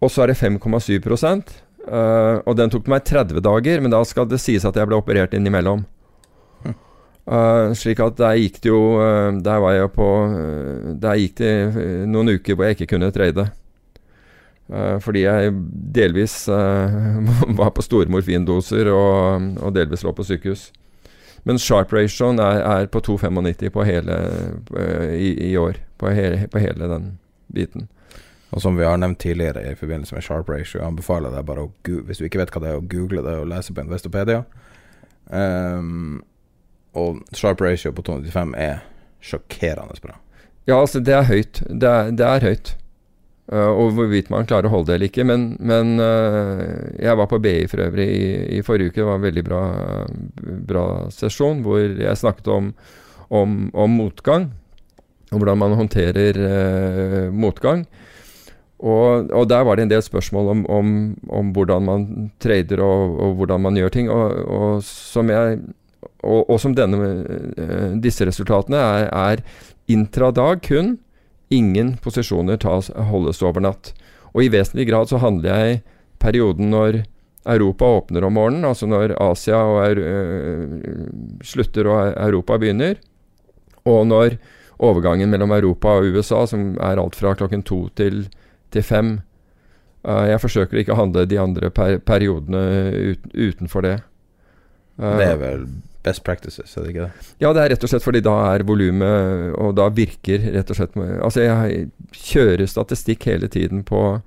Og 0.02 0.10
så 0.10 0.24
er 0.24 0.32
det 0.32 0.40
5,7 0.40 0.98
uh, 1.06 2.40
Og 2.42 2.56
den 2.58 2.74
tok 2.74 2.90
meg 2.90 3.06
30 3.06 3.44
dager, 3.46 3.84
men 3.84 3.94
da 3.94 4.02
skal 4.08 4.32
det 4.32 4.42
sies 4.42 4.66
at 4.66 4.80
jeg 4.80 4.90
ble 4.90 4.98
operert 4.98 5.36
innimellom. 5.38 5.84
Uh, 7.22 7.70
slik 7.78 8.00
at 8.02 8.18
der 8.18 8.40
gikk 8.42 8.56
det 8.64 8.72
jo 8.72 8.80
uh, 8.98 9.30
Der 9.46 9.60
var 9.62 9.76
jeg 9.76 9.92
på 9.94 10.08
uh, 10.26 10.88
Der 10.98 11.20
gikk 11.22 11.36
det 11.38 11.52
eh, 11.70 12.00
noen 12.10 12.34
uker 12.34 12.58
hvor 12.58 12.66
jeg 12.66 12.80
ikke 12.80 12.96
kunne 12.96 13.12
trade. 13.14 13.46
Eh, 14.70 14.98
fordi 15.04 15.26
jeg 15.26 15.56
delvis 15.96 16.36
eh, 16.50 17.00
var 17.60 17.74
på 17.76 17.84
store 17.86 18.12
morfindoser 18.12 18.92
og, 18.94 19.50
og 19.62 19.74
delvis 19.76 20.06
lå 20.06 20.14
på 20.16 20.28
sykehus. 20.28 20.70
Men 21.44 21.58
sharp 21.58 21.94
ratioen 21.94 22.40
er, 22.40 22.62
er 22.62 22.92
på 22.94 23.02
2,95 23.02 23.72
på 23.74 23.88
hele 23.88 24.20
eh, 24.78 25.16
i, 25.18 25.32
i 25.50 25.58
år. 25.58 25.82
På 25.98 26.14
hele, 26.14 26.46
på 26.52 26.62
hele 26.62 26.90
den 26.92 27.16
biten. 27.52 27.90
Og 28.52 28.62
som 28.62 28.76
vi 28.78 28.86
har 28.86 28.98
nevnt 29.00 29.20
tidligere 29.20 29.72
i 29.72 29.76
forbindelse 29.76 30.16
med 30.16 30.26
sharp 30.26 30.50
ratio, 30.50 30.80
jeg 30.80 30.88
anbefaler 30.88 31.32
deg 31.32 31.46
bare 31.48 31.66
å 31.66 31.72
hvis 31.88 32.20
du 32.20 32.28
ikke 32.28 32.42
vet 32.42 32.52
hva 32.52 32.62
det 32.64 32.74
er, 32.74 32.82
å 32.82 32.88
google 32.94 33.24
det 33.24 33.38
og 33.40 33.48
lese 33.48 33.74
på 33.74 33.84
Investopedia. 33.86 34.42
Um, 35.32 36.20
og 36.92 37.22
sharp 37.38 37.64
ratio 37.64 37.94
på 37.96 38.04
295 38.04 38.52
er 38.60 38.82
sjokkerende 39.24 39.96
bra. 40.04 40.18
Ja, 40.68 40.82
altså, 40.82 41.00
det 41.00 41.16
er 41.16 41.30
høyt. 41.30 41.64
Det 41.70 41.88
er, 41.88 42.12
det 42.12 42.28
er 42.28 42.44
høyt. 42.50 42.74
Eh, 43.50 43.72
og 43.72 43.96
hvorvidt 43.98 44.30
man 44.32 44.48
klarer 44.50 44.70
å 44.70 44.76
holde 44.76 44.92
det 44.92 44.98
eller 44.98 45.12
ikke. 45.12 45.26
Men, 45.28 45.48
men 45.60 45.96
eh, 46.04 46.64
jeg 47.08 47.18
var 47.20 47.30
på 47.32 47.42
BI 47.44 47.58
for 47.72 47.84
øvrig 47.88 48.08
i, 48.14 48.30
i 48.60 48.62
forrige 48.66 48.92
uke. 48.92 49.02
Det 49.02 49.10
var 49.10 49.20
en 49.20 49.28
veldig 49.28 49.46
bra, 49.48 49.64
bra 50.70 50.86
sesjon 51.14 51.64
hvor 51.66 51.82
jeg 51.82 52.22
snakket 52.22 52.52
om, 52.54 52.72
om, 53.34 53.60
om 53.74 54.00
motgang. 54.04 54.52
Og 55.32 55.40
hvordan 55.40 55.62
man 55.62 55.78
håndterer 55.80 56.40
eh, 56.46 57.28
motgang. 57.32 57.86
Og, 58.82 59.30
og 59.30 59.46
der 59.46 59.62
var 59.68 59.78
det 59.78 59.86
en 59.86 59.92
del 59.92 60.02
spørsmål 60.02 60.48
om, 60.56 60.64
om, 60.74 60.96
om 61.30 61.52
hvordan 61.54 61.86
man 61.86 62.08
trader 62.42 62.82
og, 62.82 63.20
og 63.22 63.36
hvordan 63.38 63.62
man 63.62 63.78
gjør 63.78 63.94
ting. 63.94 64.10
Og, 64.10 64.42
og 64.42 64.82
som 64.86 65.30
jeg 65.30 65.62
som 66.62 66.74
denne, 66.78 66.98
eh, 67.58 67.94
disse 68.02 68.26
resultatene 68.26 68.78
er, 68.78 69.08
er 69.10 69.44
intradag 69.90 70.62
kun. 70.66 70.96
Ingen 71.52 71.98
posisjoner 72.04 72.60
tas, 72.62 72.90
holdes 73.12 73.42
over 73.44 73.64
natt. 73.64 73.92
Og 74.32 74.46
i 74.46 74.52
vesentlig 74.52 74.88
grad 74.88 75.12
så 75.12 75.20
handler 75.20 75.52
jeg 75.52 75.82
perioden 76.22 76.72
når 76.72 77.02
Europa 77.52 77.86
åpner 77.98 78.24
om 78.24 78.36
morgenen, 78.38 78.68
altså 78.70 78.88
når 78.88 79.16
Asia 79.20 79.58
og 79.66 79.80
er, 79.84 79.98
øh, 79.98 81.40
slutter 81.44 81.90
og 81.90 82.14
Europa 82.14 82.58
begynner, 82.62 83.00
og 83.84 84.06
når 84.08 84.38
overgangen 84.82 85.30
mellom 85.30 85.52
Europa 85.52 85.98
og 85.98 86.14
USA, 86.16 86.46
som 86.46 86.76
er 86.78 87.02
alt 87.02 87.18
fra 87.18 87.34
klokken 87.38 87.64
to 87.66 87.88
til, 87.98 88.28
til 88.74 88.84
fem 88.86 89.20
uh, 90.06 90.26
Jeg 90.30 90.42
forsøker 90.42 90.82
ikke 90.82 90.94
å 90.94 91.02
handle 91.02 91.26
de 91.30 91.40
andre 91.42 91.70
per, 91.74 92.00
periodene 92.06 92.64
ut, 93.14 93.28
utenfor 93.34 93.86
det. 93.86 93.98
Uh, 95.02 95.18
Det 95.18 95.28
er 95.28 95.42
vel 95.42 95.66
best 96.06 96.24
practices, 96.26 96.76
er 96.78 96.86
det 96.86 96.94
ikke 96.94 97.08
det? 97.08 97.32
ja, 97.44 97.54
det 97.54 97.64
er 97.64 97.74
rett 97.74 97.86
og 97.86 97.92
slett 97.92 98.06
fordi 98.06 98.24
da 98.26 98.36
er 98.52 98.66
volumet 98.68 99.56
Og 99.62 99.74
da 99.78 99.88
virker 99.94 100.44
rett 100.56 100.72
og 100.74 100.78
slett 100.80 100.98
Altså, 100.98 101.44
jeg 101.46 101.90
kjører 102.18 102.70
statistikk 102.70 103.28
hele 103.30 103.50
tiden 103.52 103.84
på 103.88 104.22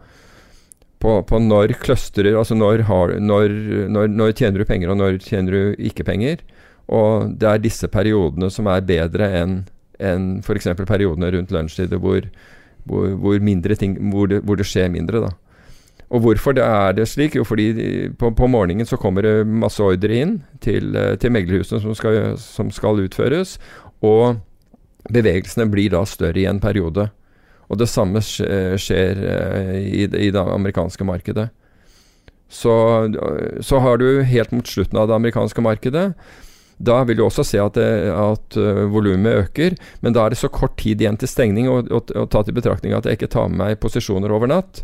på, 1.04 1.18
på 1.28 1.38
når 1.42 1.74
clusterer 1.82 2.38
Altså 2.38 2.56
når, 2.56 2.86
har, 2.88 3.14
når, 3.20 3.54
når, 3.92 4.08
når 4.08 4.32
tjener 4.32 4.62
du 4.62 4.68
penger, 4.68 4.92
og 4.92 5.00
når 5.02 5.18
tjener 5.20 5.52
du 5.52 5.82
ikke 5.90 6.06
penger. 6.06 6.40
Og 6.88 7.34
det 7.40 7.48
er 7.48 7.60
disse 7.60 7.88
periodene 7.92 8.48
som 8.52 8.68
er 8.72 8.84
bedre 8.88 9.28
enn 9.42 9.62
en 10.02 10.24
f.eks. 10.42 10.66
periodene 10.88 11.30
rundt 11.34 11.52
lunsjtider 11.54 12.00
hvor, 12.02 12.24
hvor, 12.88 13.12
hvor, 13.20 13.38
ting, 13.78 13.98
hvor, 14.10 14.32
hvor 14.42 14.58
det 14.58 14.66
skjer 14.66 14.90
mindre. 14.92 15.26
da. 15.26 15.30
Og 16.12 16.20
hvorfor 16.24 16.54
det 16.56 16.64
er 16.66 16.92
det 16.98 17.06
slik? 17.08 17.34
Jo, 17.38 17.44
fordi 17.48 17.68
på, 18.20 18.30
på 18.36 18.46
morgenen 18.50 18.86
så 18.86 18.98
kommer 19.00 19.24
det 19.24 19.46
masse 19.48 19.82
ordre 19.82 20.18
inn 20.20 20.34
til, 20.62 20.92
eh, 20.96 21.14
til 21.20 21.32
meglerhusene 21.34 21.80
som 21.82 21.94
skal, 21.96 22.36
som 22.38 22.70
skal 22.74 23.00
utføres, 23.06 23.56
og 24.04 24.36
bevegelsene 25.12 25.66
blir 25.72 25.90
da 25.94 26.04
større 26.08 26.40
i 26.42 26.46
en 26.50 26.60
periode. 26.62 27.08
Og 27.72 27.78
det 27.80 27.88
samme 27.88 28.20
skjer 28.22 29.20
eh, 29.24 29.76
i, 29.80 30.04
i 30.06 30.30
det 30.30 30.40
amerikanske 30.40 31.04
markedet. 31.08 31.48
Så, 32.52 32.70
så 33.64 33.78
har 33.82 33.98
du 33.98 34.22
helt 34.28 34.52
mot 34.54 34.68
slutten 34.68 34.98
av 35.00 35.08
det 35.10 35.16
amerikanske 35.16 35.64
markedet 35.64 36.10
da 36.84 36.96
vil 37.06 37.16
du 37.16 37.22
også 37.22 37.44
se 37.46 37.58
at, 37.62 37.76
det- 37.78 38.10
at 38.10 38.56
volumet 38.90 39.44
øker, 39.44 39.76
men 40.02 40.12
da 40.12 40.24
er 40.26 40.32
det 40.34 40.38
så 40.40 40.48
kort 40.50 40.74
tid 40.76 41.00
igjen 41.00 41.16
til 41.16 41.30
stengning, 41.30 41.68
og, 41.70 41.86
og, 41.94 42.10
og 42.18 42.26
tatt 42.34 42.50
i 42.50 42.54
betraktning 42.56 42.92
at 42.96 43.06
jeg 43.06 43.14
ikke 43.14 43.28
tar 43.30 43.46
med 43.48 43.60
meg 43.60 43.76
posisjoner 43.80 44.32
over 44.34 44.50
natt, 44.50 44.82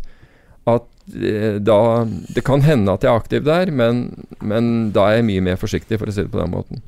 at 0.69 0.87
eh, 1.15 1.57
da 1.59 2.05
Det 2.35 2.43
kan 2.45 2.61
hende 2.61 2.93
at 2.93 3.03
jeg 3.03 3.11
er 3.11 3.19
aktiv 3.19 3.43
der, 3.45 3.71
men, 3.71 4.25
men 4.39 4.91
da 4.95 5.07
er 5.09 5.19
jeg 5.19 5.27
mye 5.29 5.45
mer 5.51 5.59
forsiktig, 5.61 5.99
for 5.99 6.11
å 6.11 6.13
si 6.15 6.25
det 6.25 6.31
på 6.33 6.41
den 6.41 6.53
måten. 6.53 6.83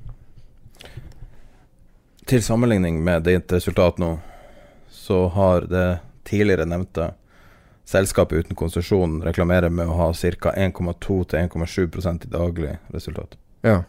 Til 2.29 2.43
sammenligning 2.43 3.01
med 3.03 3.25
ditt 3.27 3.51
resultat 3.51 3.97
nå, 3.99 4.15
så 4.93 5.25
har 5.35 5.65
det 5.67 5.87
tidligere 6.23 6.65
nevnte 6.69 7.11
selskapet 7.89 8.45
uten 8.45 8.55
konsesjon 8.55 9.17
reklamerer 9.25 9.69
med 9.69 9.89
å 9.91 9.97
ha 9.97 10.05
ca. 10.15 10.53
1,2-1,7% 10.55 12.23
i 12.25 12.31
daglig 12.31 12.77
resultat. 12.93 13.35
Ja. 13.61 13.81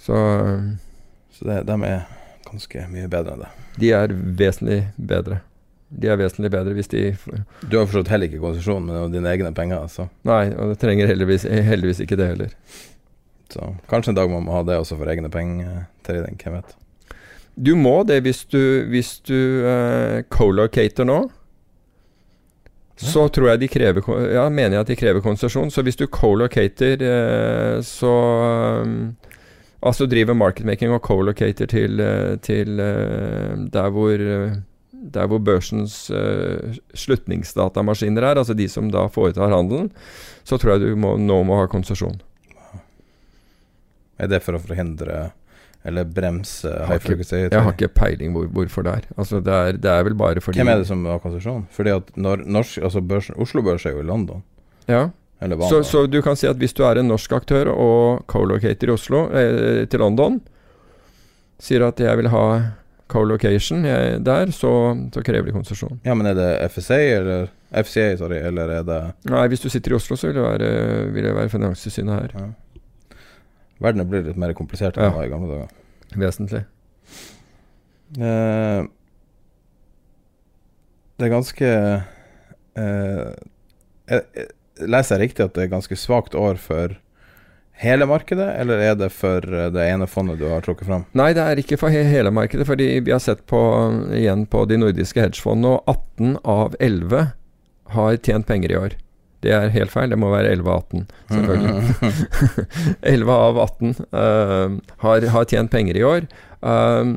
Så 0.00 0.16
eh, 0.16 0.72
Så 1.32 1.44
det, 1.48 1.62
de 1.68 1.76
er 1.88 2.02
ganske 2.48 2.86
mye 2.92 3.08
bedre 3.08 3.34
enn 3.36 3.44
det. 3.44 3.50
de 3.80 3.92
er 3.96 4.12
vesentlig 4.12 4.80
bedre. 4.96 5.40
De 5.92 6.08
er 6.08 6.16
vesentlig 6.20 6.50
bedre 6.52 6.72
hvis 6.76 6.88
de 6.88 7.02
Du 7.68 7.76
har 7.76 7.84
forstått 7.84 8.12
heller 8.12 8.30
ikke 8.30 8.40
konsesjon, 8.42 8.86
men 8.86 9.12
dine 9.12 9.28
egne 9.28 9.52
penger. 9.54 9.82
altså? 9.84 10.08
Nei, 10.28 10.46
og 10.56 10.72
det 10.72 10.78
trenger 10.80 11.10
heldigvis, 11.10 11.44
heldigvis 11.44 12.00
ikke 12.04 12.16
det 12.20 12.30
heller. 12.32 12.54
så 13.52 13.74
kanskje 13.90 14.14
en 14.14 14.16
dag 14.16 14.30
man 14.30 14.46
må 14.46 14.54
ha 14.56 14.62
det 14.64 14.78
også 14.80 14.96
for 14.96 15.10
egne 15.12 15.28
penger. 15.30 15.84
Trading, 16.06 16.38
hvem 16.40 16.56
vet. 16.56 16.76
Du 17.56 17.74
må 17.76 18.02
det 18.08 18.22
hvis 18.24 18.44
du, 18.48 18.88
hvis 18.88 19.18
du 19.28 19.36
uh, 19.66 20.22
co-locater 20.32 21.04
nå. 21.04 21.20
Så 23.02 23.26
tror 23.34 23.48
jeg 23.50 23.60
de 23.60 23.68
krever 23.68 24.04
Ja, 24.30 24.48
mener 24.48 24.76
jeg 24.76 24.80
at 24.84 24.90
de 24.92 24.96
krever 24.96 25.20
konsesjon. 25.20 25.70
Så 25.70 25.82
hvis 25.82 25.96
du 25.98 26.06
co-locater, 26.06 27.02
eh, 27.02 27.80
så 27.82 28.12
um, 28.84 29.16
Altså 29.82 30.06
driver 30.06 30.36
marketmaking 30.38 30.92
og 30.94 31.02
co-locater 31.02 31.66
til, 31.66 32.00
eh, 32.00 32.36
til 32.38 32.80
eh, 32.80 33.56
der 33.72 33.88
hvor 33.90 34.14
eh, 34.14 34.52
der 35.02 35.28
hvor 35.30 35.42
børsens 35.42 36.06
uh, 36.14 36.74
slutningsdatamaskiner 36.94 38.22
er, 38.30 38.40
altså 38.42 38.54
de 38.54 38.68
som 38.70 38.90
da 38.92 39.08
foretar 39.12 39.52
handelen, 39.52 39.90
så 40.46 40.58
tror 40.58 40.76
jeg 40.76 40.84
du 40.84 41.00
må, 41.00 41.16
nå 41.18 41.42
må 41.48 41.60
ha 41.60 41.70
konsesjon. 41.70 42.20
Er 44.22 44.30
det 44.30 44.42
for 44.44 44.54
å 44.54 44.62
forhindre 44.62 45.30
eller 45.82 46.06
bremse 46.06 46.70
high 46.86 47.00
frequency? 47.02 47.40
Jeg 47.48 47.64
har 47.64 47.74
ikke 47.74 47.90
peiling 47.96 48.36
hvor, 48.36 48.46
hvorfor 48.54 48.86
det 48.86 48.92
er. 49.00 49.08
Altså 49.16 49.40
det 49.42 49.54
er. 49.54 49.80
Det 49.82 49.90
er 49.90 50.04
vel 50.06 50.14
bare 50.18 50.42
fordi 50.44 50.60
Hvem 50.62 50.70
er 50.70 50.84
det 50.84 50.86
som 50.90 51.02
har 51.10 51.18
konsesjon? 51.22 51.64
Fordi 51.74 51.96
at 51.96 52.12
når 52.14 52.44
norsk, 52.46 52.78
altså 52.86 53.02
børsen, 53.02 53.38
Oslo 53.42 53.64
Børs 53.66 53.86
er 53.86 53.96
jo 53.96 54.04
i 54.04 54.06
London. 54.06 54.44
Ja. 54.86 55.08
Så, 55.42 55.82
så, 55.82 56.04
du 56.06 56.20
kan 56.22 56.36
si 56.38 56.46
at 56.46 56.60
hvis 56.60 56.74
du 56.78 56.84
er 56.86 57.00
en 57.00 57.08
norsk 57.10 57.32
aktør 57.34 57.72
og 57.72 58.22
co-locator 58.30 58.92
i 58.92 58.94
Oslo, 58.94 59.24
eh, 59.34 59.82
til 59.90 59.98
London, 59.98 60.38
sier 61.58 61.82
at 61.88 61.98
jeg 61.98 62.20
vil 62.20 62.30
ha 62.30 62.44
co-location 63.12 63.84
der, 63.84 64.52
så, 64.56 64.72
så, 65.14 65.22
krever 65.24 65.50
de 65.50 65.56
konsesjon. 65.56 66.00
Ja, 66.06 66.16
men 66.18 66.30
er 66.30 66.38
det 66.38 66.48
FSA 66.72 67.00
eller 67.18 67.50
FCA, 67.72 68.16
sorry, 68.20 68.40
eller 68.40 68.72
er 68.78 68.88
det 68.88 69.00
Nei, 69.30 69.44
hvis 69.52 69.64
du 69.64 69.68
sitter 69.72 69.94
i 69.94 69.98
Oslo, 69.98 70.16
så 70.16 70.30
vil 70.30 70.40
det 70.40 70.46
være, 70.46 70.72
vil 71.12 71.28
det 71.28 71.36
være 71.36 71.52
Finanstilsynet 71.52 72.18
her. 72.18 72.34
Ja. 72.36 73.20
Verden 73.82 74.08
blir 74.08 74.24
litt 74.26 74.40
mer 74.40 74.54
komplisert 74.56 74.98
enn 74.98 75.10
ja. 75.10 75.14
var 75.16 75.28
i 75.28 75.32
gamle 75.32 75.52
dager. 75.52 75.78
Vesentlig. 76.22 76.64
Eh, 78.20 78.82
det 81.16 81.28
er 81.28 81.32
ganske 81.32 81.68
uh, 82.76 83.30
jeg, 84.10 84.48
Leser 84.82 85.16
jeg 85.16 85.28
riktig 85.28 85.44
at 85.44 85.54
det 85.56 85.64
er 85.64 85.72
ganske 85.72 85.96
svakt 86.00 86.34
år 86.34 86.58
for 86.60 86.96
hele 87.82 88.06
markedet, 88.08 88.48
eller 88.62 88.82
er 88.82 88.96
det 88.98 89.10
for 89.14 89.44
eh, 89.46 89.68
det 89.74 89.84
ene 89.90 90.08
fondet 90.10 90.40
du 90.40 90.48
har 90.50 90.64
trukket 90.64 90.88
fram? 90.88 91.06
Nei, 91.18 91.32
det 91.36 91.44
er 91.44 91.62
ikke 91.62 91.78
for 91.80 91.94
he 91.94 92.04
hele 92.06 92.32
markedet, 92.34 92.66
fordi 92.68 92.88
vi 93.02 93.14
har 93.14 93.22
sett 93.22 93.44
på, 93.50 93.60
igjen 94.16 94.46
på 94.50 94.64
de 94.70 94.80
nordiske 94.80 95.22
hedgefondene, 95.22 95.76
og 95.76 95.96
18 96.18 96.36
av 96.48 96.76
11 96.80 97.32
har 97.96 98.20
tjent 98.24 98.48
penger 98.48 98.72
i 98.72 98.78
år. 98.78 98.98
Det 99.42 99.50
er 99.50 99.72
helt 99.74 99.90
feil. 99.90 100.12
Det 100.12 100.18
må 100.22 100.30
være 100.30 100.52
11 100.54 100.70
av 100.70 100.84
18, 100.86 101.06
selvfølgelig. 101.34 102.16
11 103.14 103.32
av 103.34 103.60
18 103.64 103.94
uh, 104.14 104.76
har, 105.02 105.28
har, 105.34 105.48
tjent 105.50 105.72
penger 105.74 105.98
i 105.98 106.04
år. 106.06 106.28
Um, 106.62 107.16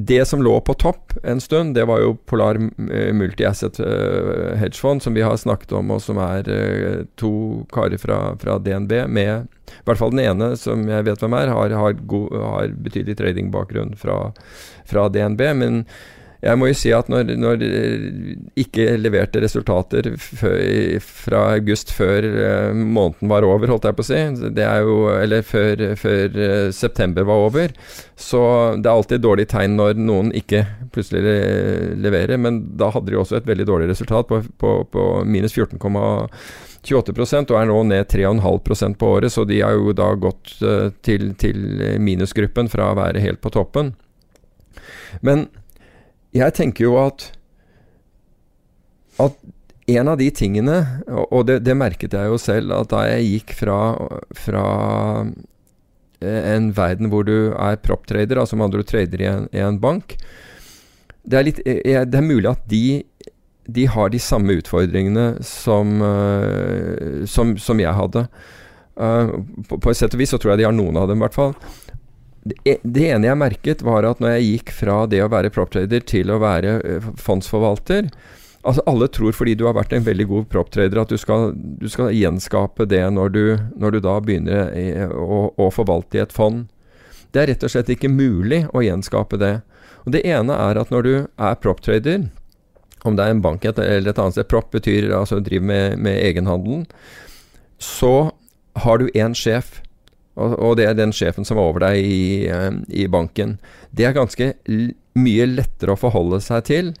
det 0.00 0.24
som 0.24 0.42
lå 0.42 0.60
på 0.60 0.74
topp 0.78 1.12
en 1.22 1.40
stund, 1.40 1.74
det 1.74 1.84
var 1.90 1.98
jo 1.98 2.12
Polar 2.14 2.58
Multiasset 2.58 3.16
Multi-Asset 3.18 3.80
uh, 3.82 4.54
Hedgefond, 4.60 5.02
som 5.02 5.14
vi 5.14 5.24
har 5.26 5.36
snakket 5.36 5.72
om, 5.74 5.90
og 5.90 6.02
som 6.04 6.20
er 6.22 6.46
uh, 6.46 7.00
to 7.18 7.32
karer 7.74 7.98
fra, 7.98 8.18
fra, 8.38 8.60
DNB 8.62 8.94
med 9.10 9.48
I 9.48 9.88
hvert 9.88 9.98
fall 9.98 10.14
den 10.14 10.22
ene, 10.22 10.52
som 10.60 10.86
jeg 10.86 11.08
vet 11.08 11.24
hvem 11.24 11.34
er, 11.40 11.50
har, 11.50 11.74
har, 11.80 11.98
god, 12.12 12.36
har 12.44 12.76
betydelig 12.78 13.18
tradingbakgrunn 13.18 13.96
fra, 13.98 14.20
fra 14.86 15.08
DNB. 15.10 15.42
Men 15.58 15.82
jeg 16.38 16.58
må 16.58 16.68
jo 16.68 16.74
si 16.78 16.92
at 16.94 17.08
når, 17.10 17.32
når 17.34 17.62
ikke 18.62 18.84
leverte 19.00 19.40
resultater 19.42 20.06
fra 20.18 21.40
august 21.56 21.90
før 21.94 22.28
uh, 22.28 22.70
måneden 22.78 23.30
var 23.32 23.46
over, 23.46 23.72
holdt 23.72 23.88
jeg 23.88 23.98
på 23.98 24.04
å 24.04 24.06
si, 24.06 24.20
jo, 24.86 24.94
eller 25.16 25.42
før, 25.46 25.82
før 25.98 26.38
uh, 26.38 26.70
september 26.74 27.26
var 27.26 27.48
over, 27.48 27.74
så 28.14 28.42
det 28.78 28.86
er 28.86 28.94
alltid 28.94 29.24
dårlig 29.26 29.48
tegn 29.50 29.74
når 29.80 29.98
noen 29.98 30.30
ikke 30.38 30.62
plutselig 30.94 31.24
le 31.26 31.36
leverer. 32.06 32.38
Men 32.38 32.62
da 32.78 32.92
hadde 32.94 33.10
de 33.10 33.18
også 33.18 33.40
et 33.40 33.50
veldig 33.50 33.66
dårlig 33.66 33.90
resultat 33.90 34.30
på, 34.30 34.42
på, 34.62 34.78
på 34.94 35.10
minus 35.26 35.58
14,28% 35.58 37.50
og 37.50 37.58
er 37.58 37.70
nå 37.70 37.82
ned 37.90 38.10
3,5% 38.14 38.98
på 39.00 39.14
året, 39.18 39.34
så 39.34 39.42
de 39.48 39.58
har 39.64 39.74
jo 39.74 39.90
da 39.90 40.12
gått 40.14 40.54
til, 41.02 41.32
til 41.40 41.56
minusgruppen 41.98 42.70
fra 42.70 42.92
å 42.92 42.98
være 43.02 43.26
helt 43.26 43.42
på 43.42 43.50
toppen. 43.58 43.96
Men 45.26 45.48
jeg 46.38 46.54
tenker 46.56 46.88
jo 46.88 46.96
at 47.00 47.32
at 49.18 49.38
en 49.88 50.10
av 50.12 50.18
de 50.20 50.28
tingene, 50.34 50.76
og 51.08 51.46
det, 51.48 51.62
det, 51.64 51.76
merket 51.78 52.12
jeg 52.12 52.28
jo 52.28 52.38
selv, 52.40 52.74
at 52.76 52.90
da 52.92 53.06
jeg 53.08 53.28
gikk 53.28 53.54
fra, 53.56 53.78
fra 54.36 54.64
eh, 56.20 56.42
en 56.52 56.68
verden 56.76 57.08
hvor 57.12 57.24
du 57.24 57.54
er 57.56 57.80
prop-trader, 57.80 58.38
altså 58.38 58.58
med 58.58 58.68
andre 58.68 58.84
trader 58.86 59.24
i 59.24 59.30
en, 59.30 59.48
i 59.56 59.64
en 59.64 59.80
bank 59.80 60.18
det 61.28 61.38
er, 61.38 61.46
litt, 61.48 61.62
eh, 61.64 62.04
det 62.04 62.20
er, 62.20 62.24
mulig 62.24 62.50
at 62.52 62.68
de, 62.68 63.00
de 63.64 63.88
har 63.88 64.12
de 64.12 64.20
samme 64.22 64.58
utfordringene 64.60 65.26
som, 65.44 65.98
som, 67.28 67.56
som 67.60 67.82
jeg 67.82 67.92
hadde. 67.98 68.22
På, 68.96 69.76
på, 69.76 69.90
et 69.90 69.98
sett 69.98 70.14
og 70.16 70.22
vis 70.22 70.32
så 70.32 70.40
tror 70.40 70.54
jeg 70.54 70.62
de 70.62 70.68
har 70.70 70.76
noen 70.76 70.96
av 71.00 71.10
dem, 71.10 71.20
i 71.20 71.26
hvert 71.26 71.36
fall. 71.36 71.52
Det, 72.48 72.78
det, 72.82 73.04
ene 73.12 73.28
jeg 73.28 73.38
merket, 73.40 73.84
var 73.84 74.06
at 74.08 74.20
når 74.22 74.36
jeg 74.36 74.48
gikk 74.48 74.74
fra 74.76 74.98
det 75.10 75.20
å 75.24 75.30
være 75.32 75.52
proptrader 75.52 76.04
til 76.06 76.30
å 76.32 76.40
være 76.42 77.00
fondsforvalter 77.20 78.10
Altså 78.66 78.82
Alle 78.90 79.06
tror 79.08 79.32
fordi 79.36 79.54
du 79.54 79.64
har 79.68 79.76
vært 79.76 79.94
en 79.94 80.04
veldig 80.04 80.26
god 80.28 80.48
proptrader 80.52 81.00
at 81.00 81.12
du 81.12 81.18
skal, 81.20 81.52
du 81.54 81.86
skal 81.88 82.10
gjenskape 82.12 82.88
det 82.90 83.04
når 83.14 83.30
du, 83.32 83.42
når 83.78 83.94
du 83.94 84.00
da 84.04 84.16
begynner 84.20 85.14
å, 85.14 85.44
å, 85.54 85.68
forvalte 85.72 86.18
i 86.18 86.22
et 86.24 86.34
fond. 86.34 86.66
Det 87.32 87.42
er 87.42 87.50
rett 87.52 87.64
og 87.64 87.72
slett 87.72 87.92
ikke 87.94 88.10
mulig 88.10 88.64
å 88.74 88.82
gjenskape 88.82 89.38
det. 89.40 89.54
Og 90.04 90.12
Det 90.16 90.24
ene 90.26 90.56
er 90.58 90.80
at 90.82 90.90
når 90.92 91.06
du 91.06 91.14
er 91.14 91.60
proptrader, 91.62 92.26
om 93.06 93.16
det 93.16 93.24
er 93.24 93.36
en 93.36 93.44
bank 93.44 93.64
eller 93.64 94.10
et 94.10 94.18
annet 94.18 94.34
sted 94.34 94.48
Prop 94.50 94.72
betyr 94.74 95.12
altså 95.14 95.38
driver 95.38 95.70
med, 95.70 95.98
med 96.02 96.18
egenhandelen. 96.18 96.86
Så 97.78 98.32
har 98.82 98.98
du 98.98 99.06
én 99.14 99.38
sjef 99.38 99.78
og, 100.38 100.54
og, 100.54 100.76
det 100.78 100.86
er 100.86 100.96
den 100.96 101.12
sjefen 101.14 101.46
som 101.48 101.58
er 101.58 101.66
over 101.66 101.84
deg 101.88 101.98
i, 101.98 102.46
eh, 102.46 102.70
i 103.02 103.08
banken. 103.10 103.58
Det 103.90 104.06
er 104.06 104.16
ganske 104.16 104.52
mye 105.18 105.50
lettere 105.50 105.94
å 105.94 106.00
forholde 106.00 106.40
seg 106.44 106.64
til 106.70 106.94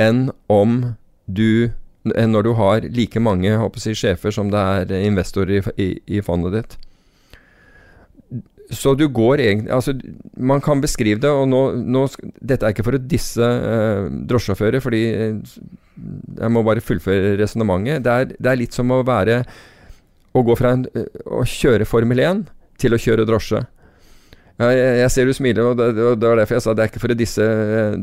enn 0.00 0.30
om 0.50 0.94
du 1.26 1.72
enn 2.18 2.32
når 2.34 2.46
du 2.46 2.54
har 2.58 2.86
like 2.94 3.20
mange 3.22 3.50
jeg, 3.52 3.98
sjefer 3.98 4.34
som 4.34 4.50
det 4.50 4.58
er 4.58 5.04
investorer 5.06 5.60
i, 5.60 5.74
i, 5.76 5.88
i, 6.18 6.22
fondet 6.24 6.56
ditt. 6.56 6.74
Så 8.72 8.94
du 8.96 9.04
går 9.12 9.42
egentlig 9.44 9.72
Altså, 9.74 9.92
man 10.36 10.62
kan 10.64 10.80
beskrive 10.80 11.20
det, 11.20 11.30
og 11.30 11.44
nå, 11.50 11.60
nå 11.76 12.06
Dette 12.40 12.64
er 12.64 12.72
ikke 12.72 12.86
for 12.86 12.96
å 12.96 13.02
disse 13.04 13.44
eh, 13.44 14.08
drosjesjåfører, 14.30 14.82
fordi 14.82 15.02
eh, 15.12 15.58
jeg 16.40 16.50
må 16.50 16.64
bare 16.66 16.82
fullføre 16.82 17.36
resonnementet. 17.38 18.02
Det, 18.02 18.38
det, 18.38 18.48
er 18.48 18.58
litt 18.58 18.74
som 18.74 18.90
å 18.90 19.02
være 19.06 19.42
Å 20.32 20.42
gå 20.42 20.56
fra 20.58 20.74
en, 20.78 20.86
å 21.28 21.44
kjøre 21.46 21.86
Formel 21.86 22.24
1 22.24 22.44
til 22.82 22.96
å 22.96 23.00
kjøre 23.00 23.28
drosje. 23.28 23.62
Jeg, 24.60 24.80
jeg, 25.00 25.10
ser 25.10 25.26
du 25.26 25.32
smiler, 25.34 25.64
og 25.70 25.78
det, 25.78 25.86
det, 25.96 26.26
var 26.28 26.36
derfor 26.38 26.58
jeg 26.58 26.64
sa 26.64 26.74
det 26.76 26.84
er 26.84 26.90
ikke 26.90 27.00
for 27.02 27.14
disse, 27.16 27.46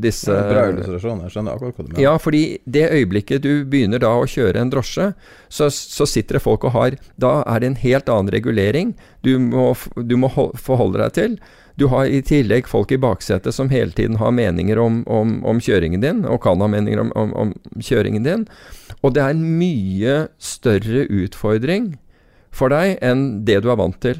disse 0.01 0.34
Bra 0.49 0.65
illustrasjon. 0.71 1.21
Jeg 1.27 1.34
skjønner 1.36 1.55
akkurat 1.55 1.77
hva 1.77 1.86
du 1.86 1.91
mener. 1.91 2.01
Ja, 2.03 2.15
fordi 2.19 2.41
det 2.65 2.88
øyeblikket 2.89 3.45
du 3.45 3.51
begynner 3.69 4.01
da 4.01 4.11
å 4.17 4.25
kjøre 4.30 4.63
en 4.63 4.73
drosje, 4.73 5.11
så, 5.47 5.69
så 5.69 6.07
sitter 6.09 6.39
det 6.39 6.43
folk 6.43 6.65
og 6.67 6.73
har 6.75 6.97
Da 7.21 7.39
er 7.45 7.61
det 7.61 7.69
en 7.69 7.80
helt 7.84 8.11
annen 8.11 8.34
regulering 8.34 8.95
du 9.25 9.36
må, 9.43 9.71
du 9.95 10.17
må 10.19 10.32
forholde 10.34 11.03
deg 11.03 11.15
til. 11.19 11.38
Du 11.80 11.88
har 11.93 12.09
i 12.11 12.19
tillegg 12.25 12.67
folk 12.67 12.91
i 12.91 12.99
baksetet 12.99 13.55
som 13.55 13.69
hele 13.71 13.95
tiden 13.95 14.17
har 14.19 14.34
meninger 14.36 14.82
om, 14.82 15.03
om, 15.07 15.38
om 15.47 15.61
kjøringen 15.63 16.03
din, 16.03 16.25
og 16.27 16.41
kan 16.43 16.59
ha 16.59 16.67
meninger 16.67 17.05
om, 17.05 17.13
om, 17.15 17.53
kjøringen 17.80 18.25
din. 18.25 18.43
Og 18.99 19.15
det 19.15 19.23
er 19.23 19.38
en 19.38 19.45
mye 19.61 20.17
større 20.43 21.05
utfordring 21.07 21.93
for 22.51 22.73
deg 22.73 22.97
enn 23.05 23.45
det 23.47 23.61
du 23.63 23.69
er 23.71 23.80
vant 23.80 24.01
til. 24.03 24.19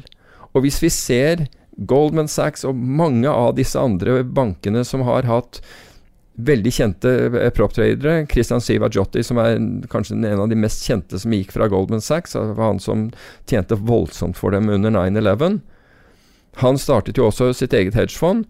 Og 0.54 0.64
hvis 0.64 0.80
vi 0.82 0.90
ser 0.92 1.46
Goldman 1.88 2.28
Sachs 2.28 2.66
og 2.68 2.76
mange 2.76 3.30
av 3.30 3.54
disse 3.56 3.80
andre 3.80 4.20
bankene 4.26 4.82
som 4.84 5.04
har 5.06 5.28
hatt 5.28 5.62
veldig 6.44 6.72
kjente 6.72 7.10
eh, 7.26 7.50
proptradere. 7.52 8.26
Christian 8.30 8.62
Sivajotti, 8.64 9.22
som 9.26 9.40
er 9.42 9.58
kanskje 9.92 10.16
en 10.16 10.44
av 10.44 10.48
de 10.50 10.58
mest 10.58 10.84
kjente 10.86 11.18
som 11.20 11.34
gikk 11.34 11.52
fra 11.52 11.68
Goldman 11.68 12.04
Sachs, 12.04 12.36
var 12.36 12.60
han 12.62 12.80
som 12.82 13.08
tjente 13.50 13.76
voldsomt 13.76 14.38
for 14.38 14.54
dem 14.54 14.70
under 14.72 14.94
9-11. 14.94 15.60
Han 16.64 16.80
startet 16.80 17.20
jo 17.20 17.28
også 17.28 17.52
sitt 17.56 17.74
eget 17.76 17.98
hedgefond, 17.98 18.46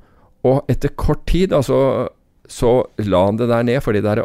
og 0.47 0.65
etter 0.73 0.93
kort 0.97 1.27
tid 1.29 1.53
altså, 1.53 2.09
så 2.49 2.81
la 3.05 3.27
han 3.27 3.41
det 3.41 3.51
der 3.51 3.67
ned, 3.67 3.83
fordi 3.85 4.05
der 4.05 4.23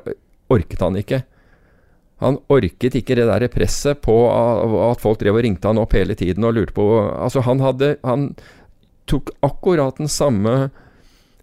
orket 0.54 0.84
han 0.84 1.00
ikke. 1.00 1.26
Han 2.26 2.40
orket 2.50 2.98
ikke 2.98 3.18
det 3.20 3.28
der 3.30 3.46
presset 3.54 4.02
på 4.06 4.16
at 4.34 5.04
folk 5.04 5.22
drev 5.22 5.38
og 5.38 5.46
ringte 5.46 5.70
han 5.70 5.80
opp 5.82 5.94
hele 5.94 6.18
tiden 6.18 6.48
og 6.48 6.56
lurte 6.58 6.74
på 6.76 6.88
Altså, 7.14 7.44
han 7.46 7.62
hadde 7.62 7.96
Han 8.06 8.32
tok 9.06 9.30
akkurat 9.46 10.02
den 10.02 10.10
samme 10.10 10.72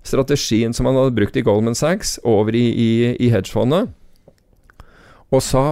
strategien 0.03 0.75
som 0.75 0.89
han 0.89 0.99
hadde 0.99 1.15
brukt 1.15 1.37
i 1.39 1.45
Goldman 1.47 1.79
Sachs, 1.79 2.17
over 2.27 2.57
i, 2.59 2.65
i, 2.75 2.91
i 3.23 3.29
hedgefondet, 3.31 3.93
og 5.31 5.45
sa 5.47 5.63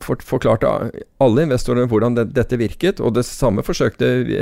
for, 0.00 0.22
forklarte 0.24 0.70
alle 1.20 1.44
investorene 1.44 1.84
hvordan 1.90 2.16
det, 2.16 2.28
dette 2.32 2.56
virket, 2.56 3.02
og 3.04 3.12
det 3.18 3.26
samme 3.28 3.64
forsøkte 3.66 4.08
vi, 4.24 4.38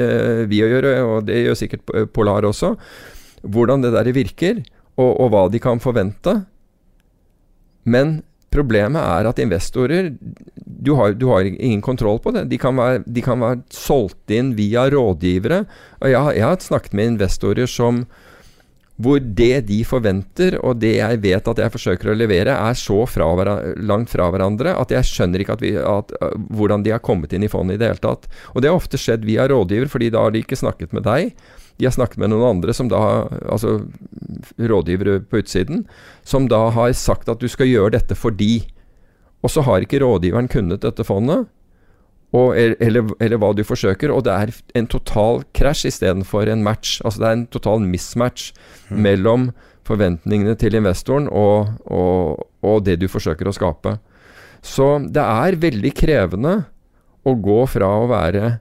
vi 0.53 0.63
å 0.63 0.71
gjøre, 0.71 0.95
og 1.03 1.27
det 1.27 1.43
gjør 1.43 1.59
sikkert 1.59 1.95
Polar 2.15 2.47
også. 2.47 2.77
Hvordan 3.43 3.83
det 3.83 3.93
der 3.97 4.13
virker, 4.15 4.63
og, 4.95 5.11
og 5.11 5.33
hva 5.33 5.43
de 5.51 5.61
kan 5.63 5.83
forvente. 5.83 6.39
Men 7.83 8.21
Problemet 8.57 9.03
er 9.03 9.29
at 9.29 9.43
investorer 9.43 10.13
du 10.87 10.93
har, 10.95 11.17
du 11.19 11.27
har, 11.31 11.47
ingen 11.47 11.83
kontroll 11.83 12.19
på 12.23 12.33
det. 12.35 12.47
De 12.51 12.59
kan, 12.61 12.77
være, 12.79 13.03
de 13.07 13.23
kan 13.25 13.41
være 13.43 13.63
solgt 13.75 14.33
inn 14.33 14.55
via 14.59 14.87
rådgivere. 14.93 15.65
Og 16.03 16.13
jeg, 16.13 16.37
jeg, 16.39 16.47
har 16.47 16.63
snakket 16.63 16.97
med 16.97 17.15
investorer 17.17 17.71
som 17.71 18.05
hvor 18.97 19.21
det 19.21 19.67
de 19.69 19.83
forventer, 19.85 20.57
og 20.65 20.79
det 20.81 20.95
jeg 20.97 21.19
vet 21.21 21.49
at 21.51 21.59
jeg 21.61 21.73
forsøker 21.75 22.11
å 22.13 22.17
levere, 22.17 22.55
er 22.57 22.79
så 22.81 23.03
fra 23.11 23.27
langt 23.77 24.09
fra 24.09 24.31
hverandre 24.33 24.73
at 24.73 24.95
jeg 24.95 25.09
skjønner 25.11 25.45
ikke 25.45 25.57
at 25.59 25.65
vi, 25.65 25.75
at, 25.77 26.15
hvordan 26.57 26.87
de 26.87 26.95
har 26.95 27.05
kommet 27.05 27.35
inn 27.37 27.45
i 27.45 27.51
fondet 27.53 27.77
i 27.77 27.83
det 27.83 27.91
hele 27.91 28.05
tatt. 28.07 28.25
Og 28.55 28.65
det 28.65 28.73
har 28.73 28.79
ofte 28.79 29.01
skjedd 29.01 29.27
via 29.29 29.45
rådgiver, 29.53 29.91
fordi 29.93 30.09
da 30.15 30.25
har 30.25 30.33
de 30.33 30.41
ikke 30.45 30.57
snakket 30.57 30.97
med 30.97 31.05
deg. 31.05 31.35
De 31.77 31.87
har 31.89 31.95
snakket 31.95 32.21
med 32.23 32.33
noen 32.33 32.57
andre, 32.57 32.73
som 32.77 32.89
da, 32.89 33.01
altså 33.53 33.79
rådgivere 34.57 35.21
på 35.29 35.43
utsiden, 35.43 35.85
som 36.25 36.49
da 36.49 36.67
har 36.77 36.95
sagt 36.97 37.29
at 37.29 37.43
du 37.43 37.49
skal 37.53 37.69
gjøre 37.69 37.97
dette 37.99 38.17
fordi. 38.17 38.67
Og 39.45 39.53
så 39.53 39.65
har 39.67 39.85
ikke 39.85 40.01
rådgiveren 40.03 40.49
kunnet 40.53 40.85
dette 40.87 41.05
fondet, 41.07 41.47
og, 42.35 42.57
eller, 42.59 43.07
eller 43.23 43.39
hva 43.41 43.53
du 43.55 43.63
forsøker, 43.65 44.11
og 44.13 44.25
det 44.27 44.35
er 44.35 44.53
en 44.77 44.89
total 44.91 45.45
krasj 45.57 45.87
istedenfor 45.93 46.51
en 46.51 46.65
match. 46.67 46.99
Altså 47.05 47.23
det 47.23 47.29
er 47.29 47.37
en 47.39 47.47
total 47.55 47.85
mismatch 47.87 48.51
mellom 48.91 49.51
forventningene 49.87 50.57
til 50.59 50.75
investoren 50.75 51.29
og, 51.31 51.77
og, 51.87 52.43
og 52.67 52.83
det 52.87 52.99
du 53.01 53.07
forsøker 53.09 53.49
å 53.49 53.55
skape. 53.55 53.97
Så 54.67 54.97
det 55.07 55.23
er 55.23 55.61
veldig 55.63 55.93
krevende 55.97 56.57
å 57.27 57.35
gå 57.39 57.61
fra 57.71 57.93
å 58.03 58.09
være 58.11 58.57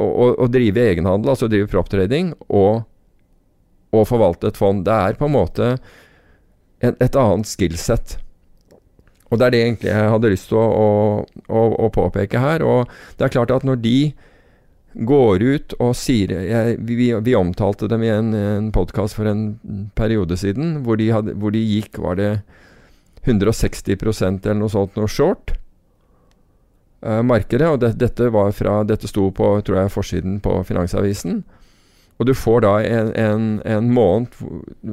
å, 0.00 0.30
å, 0.44 0.48
drive 0.52 0.86
egenhandel, 0.92 1.32
altså 1.32 1.48
drive 1.50 1.68
proptrading, 1.70 2.32
og, 2.48 2.82
og 3.94 4.08
forvalte 4.08 4.50
et 4.50 4.60
fond. 4.60 4.82
Det 4.86 4.96
er 4.96 5.18
på 5.18 5.28
en 5.28 5.36
måte 5.36 5.70
en, 6.80 6.96
et 6.96 7.20
annet 7.20 7.50
skillset. 7.50 8.16
Og 9.30 9.38
det 9.38 9.46
er 9.46 9.54
det 9.54 9.62
egentlig 9.62 9.92
jeg 9.92 10.10
hadde 10.14 10.32
lyst 10.32 10.50
til 10.50 10.58
å, 10.58 10.88
å, 11.46 11.62
å 11.86 11.92
påpeke 11.94 12.42
her. 12.42 12.64
Og 12.66 12.90
det 13.18 13.26
er 13.26 13.34
klart 13.36 13.54
at 13.54 13.66
når 13.66 13.78
de 13.84 13.98
går 15.06 15.44
ut 15.44 15.74
og 15.78 15.92
sier 15.94 16.32
jeg, 16.34 16.78
vi, 16.82 17.12
vi 17.14 17.36
omtalte 17.38 17.86
dem 17.90 18.02
i 18.02 18.10
en, 18.10 18.32
en 18.34 18.72
podkast 18.74 19.14
for 19.14 19.30
en 19.30 19.44
periode 19.94 20.34
siden, 20.40 20.80
hvor 20.82 20.98
de, 20.98 21.12
hadde, 21.14 21.36
hvor 21.38 21.54
de 21.54 21.62
gikk 21.62 22.00
Var 22.02 22.18
det 22.18 22.32
160% 23.22 24.48
eller 24.48 24.58
noe 24.58 24.72
sånt 24.72 24.98
noe 24.98 25.10
short? 25.10 25.59
Eh, 27.02 27.22
markedet. 27.22 27.68
Og 27.68 27.80
det, 27.82 27.94
dette, 28.00 28.30
var 28.34 28.52
fra, 28.56 28.80
dette 28.88 29.08
sto 29.10 29.30
på 29.34 29.54
tror 29.66 29.82
jeg, 29.82 29.94
forsiden 29.94 30.38
på 30.44 30.58
Finansavisen. 30.68 31.42
Og 32.20 32.28
du 32.28 32.34
får 32.36 32.60
da 32.66 32.74
en, 32.84 33.10
en, 33.16 33.44
en 33.64 33.86
måned 33.96 34.34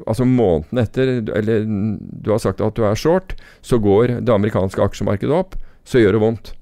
Altså 0.07 0.23
måneden 0.23 0.79
etter, 0.79 1.09
eller 1.35 1.65
du 1.67 2.31
har 2.31 2.39
sagt 2.39 2.63
at 2.63 2.77
du 2.77 2.85
er 2.87 2.95
short, 2.95 3.35
så 3.59 3.81
går 3.83 4.21
det 4.23 4.31
amerikanske 4.31 4.79
aksjemarkedet 4.83 5.35
opp, 5.35 5.57
så 5.83 5.99
gjør 5.99 6.15
det 6.15 6.21
vondt. 6.23 6.53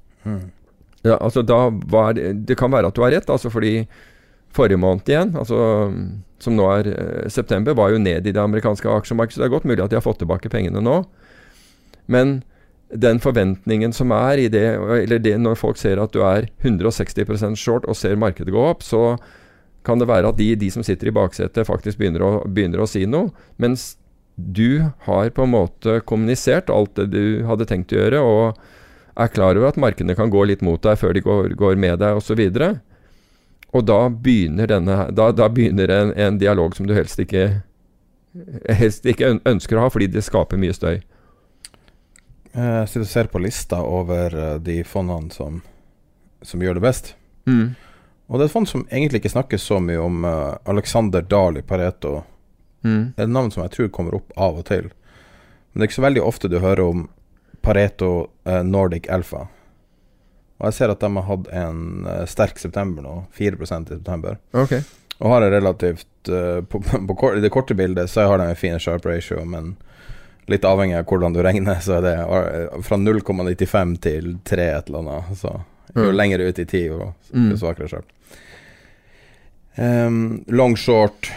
Ja, 1.05 1.19
altså 1.19 1.43
da 1.45 1.67
var 1.69 2.15
det, 2.17 2.31
det 2.49 2.57
kan 2.57 2.73
være 2.73 2.89
at 2.89 2.97
du 2.97 3.03
har 3.05 3.13
rett, 3.13 3.29
altså 3.29 3.51
fordi 3.53 3.83
forrige 4.55 4.81
måned 4.81 5.09
igjen, 5.11 5.35
altså 5.37 5.59
som 6.41 6.57
nå 6.57 6.65
er 6.71 6.89
eh, 6.91 7.29
september, 7.31 7.75
var 7.77 7.93
jo 7.93 8.01
ned 8.01 8.25
i 8.25 8.33
det 8.33 8.41
amerikanske 8.41 8.89
aksjemarkedet. 8.89 9.37
Så 9.37 9.43
det 9.43 9.49
er 9.49 9.55
godt 9.55 9.69
mulig 9.69 9.83
at 9.83 9.93
de 9.93 9.99
har 9.99 10.05
fått 10.05 10.21
tilbake 10.23 10.51
pengene 10.51 10.81
nå. 10.83 10.99
Men 12.11 12.39
den 13.01 13.19
forventningen 13.23 13.93
som 13.95 14.13
er 14.15 14.45
i 14.45 14.47
det, 14.51 14.65
eller 15.03 15.21
det 15.21 15.35
når 15.41 15.57
folk 15.59 15.79
ser 15.79 16.01
at 16.01 16.13
du 16.15 16.21
er 16.25 16.49
160% 16.63 17.59
short 17.59 17.87
og 17.89 17.97
ser 17.97 18.19
markedet 18.19 18.53
gå 18.55 18.61
opp, 18.61 18.83
så 18.85 19.15
kan 19.85 20.01
det 20.01 20.09
være 20.09 20.31
at 20.31 20.39
de, 20.39 20.49
de 20.57 20.71
som 20.73 20.83
sitter 20.85 21.11
i 21.11 21.15
baksetet, 21.15 21.67
faktisk 21.67 21.99
begynner 21.99 22.23
å, 22.25 22.31
begynner 22.49 22.81
å 22.81 22.89
si 22.89 23.05
noe. 23.09 23.29
Mens 23.61 23.93
du 24.35 24.89
har 25.05 25.29
på 25.31 25.45
en 25.45 25.53
måte 25.53 25.99
kommunisert 26.09 26.71
alt 26.73 26.97
det 26.97 27.11
du 27.13 27.45
hadde 27.47 27.67
tenkt 27.69 27.93
å 27.93 27.99
gjøre, 28.01 28.23
og 28.23 29.15
er 29.15 29.31
klar 29.31 29.55
over 29.55 29.69
at 29.69 29.79
markedene 29.79 30.17
kan 30.17 30.31
gå 30.33 30.43
litt 30.49 30.65
mot 30.65 30.81
deg 30.83 30.99
før 30.99 31.15
de 31.15 31.23
går, 31.23 31.55
går 31.55 31.79
med 31.79 32.01
deg 32.01 32.19
osv. 32.19 32.41
Og, 32.41 32.81
og 33.77 33.87
da 33.87 34.01
begynner, 34.09 34.67
denne, 34.73 34.99
da, 35.15 35.29
da 35.31 35.47
begynner 35.51 35.93
en, 35.93 36.13
en 36.19 36.41
dialog 36.41 36.75
som 36.75 36.89
du 36.89 36.95
helst 36.97 37.21
ikke, 37.23 37.47
helst 38.81 39.07
ikke 39.07 39.37
ønsker 39.47 39.79
å 39.79 39.85
ha, 39.85 39.93
fordi 39.93 40.11
det 40.11 40.25
skaper 40.25 40.59
mye 40.59 40.75
støy. 40.75 40.99
Eh, 42.55 42.75
Jeg 42.81 42.87
sitter 42.89 43.05
og 43.05 43.11
ser 43.11 43.29
på 43.33 43.41
lista 43.43 43.81
over 43.83 44.35
eh, 44.35 44.57
de 44.63 44.79
fondene 44.87 45.31
som, 45.35 45.61
som 46.41 46.61
gjør 46.63 46.77
det 46.79 46.85
best. 46.85 47.15
Og 48.25 48.39
det 48.39 48.45
er 48.45 48.47
et 48.49 48.53
fond 48.55 48.65
som 48.69 48.85
egentlig 48.89 49.19
ikke 49.21 49.33
snakkes 49.35 49.61
så 49.69 49.77
mye 49.83 49.99
om. 50.01 50.23
eh, 50.25 50.53
Alexander 50.71 51.21
Dahl 51.21 51.57
i 51.59 51.65
Pareto. 51.67 52.23
Mm. 52.85 53.13
Det 53.15 53.21
er 53.21 53.27
et 53.27 53.33
navn 53.35 53.51
som 53.53 53.63
jeg 53.65 53.73
tror 53.75 53.91
kommer 53.93 54.15
opp 54.17 54.31
av 54.37 54.57
og 54.61 54.65
til. 54.69 54.87
Men 55.73 55.81
det 55.81 55.85
er 55.85 55.89
ikke 55.91 55.99
så 56.01 56.07
veldig 56.07 56.23
ofte 56.25 56.49
du 56.49 56.59
hører 56.63 56.85
om 56.85 57.07
Pareto 57.65 58.11
eh, 58.45 58.63
Nordic 58.63 59.09
Alpha. 59.09 59.47
Og 60.55 60.69
jeg 60.69 60.77
ser 60.77 60.93
at 60.93 61.01
de 61.03 61.09
har 61.17 61.25
hatt 61.27 61.49
en 61.51 62.05
eh, 62.07 62.23
sterk 62.31 62.61
september 62.61 63.03
nå, 63.03 63.15
4% 63.35 63.91
i 63.91 63.97
september. 63.99 64.37
Okay. 64.55 64.85
Og 65.19 65.31
har 65.31 65.43
en 65.45 65.51
relativt 65.53 66.29
eh, 66.31 66.61
på, 66.63 66.79
på, 67.09 67.33
I 67.35 67.41
det 67.43 67.51
korte 67.53 67.75
bildet 67.75 68.09
så 68.11 68.25
har 68.29 68.39
de 68.41 68.47
en 68.53 68.55
fin 68.59 68.79
sharp 68.79 69.05
ratio, 69.05 69.41
men 69.45 69.75
litt 70.51 70.65
avhengig 70.67 70.97
av 70.99 71.05
hvordan 71.09 71.33
du 71.33 71.41
regner, 71.45 71.79
så 71.81 71.97
er 71.99 72.05
det 72.05 72.15
eh, 72.19 72.81
fra 72.85 72.97
0,95 73.01 73.95
til 74.03 74.35
3 74.45 74.67
et 74.77 74.91
eller 74.91 74.99
annet. 75.05 75.39
Så 75.39 75.53
jo 75.95 76.09
Mm. 76.09 76.15
lenger 76.15 76.39
ut 76.39 76.59
i 76.59 76.65
tid, 76.65 76.85
jo 76.91 77.13
Mm. 77.33 77.51
jo 77.51 77.57
svakere 77.57 77.87
sharp. 77.87 78.05
Um, 79.77 80.43
long 80.47 80.75
short 80.75 81.31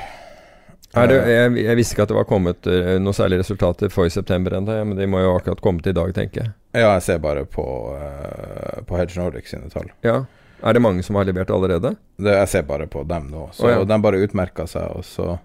det, 1.07 1.19
eh, 1.21 1.29
jeg, 1.29 1.65
jeg 1.65 1.77
visste 1.77 1.95
ikke 1.95 2.05
at 2.07 2.09
det 2.13 2.17
var 2.17 2.27
kommet 2.29 2.67
uh, 2.71 2.97
noe 3.03 3.13
særlig 3.17 3.43
resultater 3.43 3.91
for 3.93 4.09
september 4.09 4.57
ennå, 4.57 4.79
men 4.89 4.97
de 4.99 5.07
må 5.11 5.21
jo 5.21 5.35
akkurat 5.37 5.61
kommet 5.61 5.87
i 5.87 5.93
dag, 5.93 6.15
tenker 6.17 6.43
jeg. 6.43 6.53
Ja, 6.73 6.95
jeg 6.97 7.05
ser 7.05 7.19
bare 7.23 7.45
på, 7.45 7.65
uh, 7.93 8.81
på 8.89 8.97
Hedge 8.99 9.19
Nordic 9.21 9.51
sine 9.51 9.69
tall. 9.73 9.91
Ja. 10.07 10.23
Er 10.59 10.75
det 10.75 10.83
mange 10.83 11.05
som 11.07 11.15
har 11.15 11.29
levert 11.29 11.53
allerede? 11.55 11.93
Det, 12.19 12.33
jeg 12.35 12.49
ser 12.51 12.65
bare 12.67 12.89
på 12.91 13.05
dem 13.07 13.29
nå. 13.31 13.45
Så 13.55 13.69
oh, 13.69 13.71
ja. 13.71 13.85
de 13.87 14.01
bare 14.03 14.23
utmerka 14.25 14.67
seg, 14.67 14.89
og 14.97 15.05
så 15.07 15.29
eh, 15.37 15.45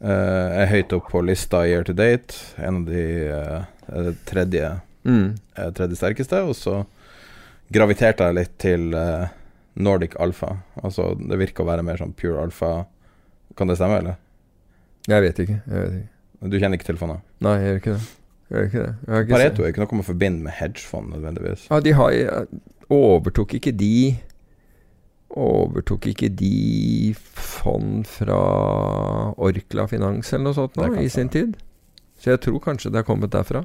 er 0.00 0.70
høyt 0.70 0.92
opp 0.96 1.10
på 1.12 1.20
lista 1.26 1.64
year 1.68 1.84
to 1.84 1.92
date. 1.92 2.34
En 2.58 2.82
av 2.82 2.86
de 2.88 3.02
eh, 3.28 4.12
tredje, 4.28 4.80
Mm. 5.04 5.34
eh, 5.56 5.70
tredje 5.76 5.96
sterkeste. 5.96 6.40
Og 6.48 6.54
så 6.56 6.84
graviterte 7.72 8.26
jeg 8.28 8.34
litt 8.36 8.54
til 8.60 8.94
eh, 8.94 9.28
Nordic 9.80 10.16
Alpha. 10.20 10.54
Altså, 10.82 11.14
det 11.20 11.38
virker 11.40 11.64
å 11.64 11.68
være 11.70 11.84
mer 11.86 11.96
sånn 12.00 12.12
pure 12.16 12.40
alfa. 12.42 12.86
Kan 13.56 13.68
det 13.68 13.76
stemme, 13.80 13.98
eller? 14.02 14.16
Jeg 15.08 15.22
vet 15.24 15.38
ikke. 15.44 15.60
Jeg 15.66 15.84
vet 15.84 15.94
ikke. 16.00 16.48
Du 16.50 16.56
kjenner 16.58 16.78
ikke 16.78 16.88
til 16.90 16.96
fondet? 17.00 17.20
Nei, 17.44 17.54
jeg 17.60 17.68
gjør 17.70 17.80
ikke 17.82 17.94
det. 17.96 18.08
Jeg 18.50 18.66
ikke 18.70 18.82
det. 18.84 18.94
Jeg 19.06 19.24
ikke 19.24 19.34
Pareto 19.36 19.62
er 19.64 19.68
ikke 19.72 19.82
noe 19.84 19.96
man 20.00 20.06
forbinder 20.08 20.42
med 20.48 20.52
hedgefond 20.58 21.12
nødvendigvis. 21.14 21.66
Ja, 21.70 21.80
de 21.84 21.92
har 21.94 22.46
Overtok 22.90 23.52
ikke 23.54 23.70
de 23.78 23.90
Overtok 25.30 26.08
ikke 26.10 26.30
de 26.34 27.14
fond 27.14 28.06
fra 28.08 28.38
Orkla 29.38 29.86
Finans 29.90 30.32
eller 30.32 30.48
noe 30.48 30.56
sånt 30.56 30.78
nå, 30.80 30.88
i 30.98 31.10
sin 31.12 31.30
tid? 31.30 31.54
Så 32.20 32.32
jeg 32.32 32.42
tror 32.44 32.58
kanskje 32.64 32.90
det 32.90 33.02
har 33.02 33.08
kommet 33.08 33.32
derfra. 33.32 33.62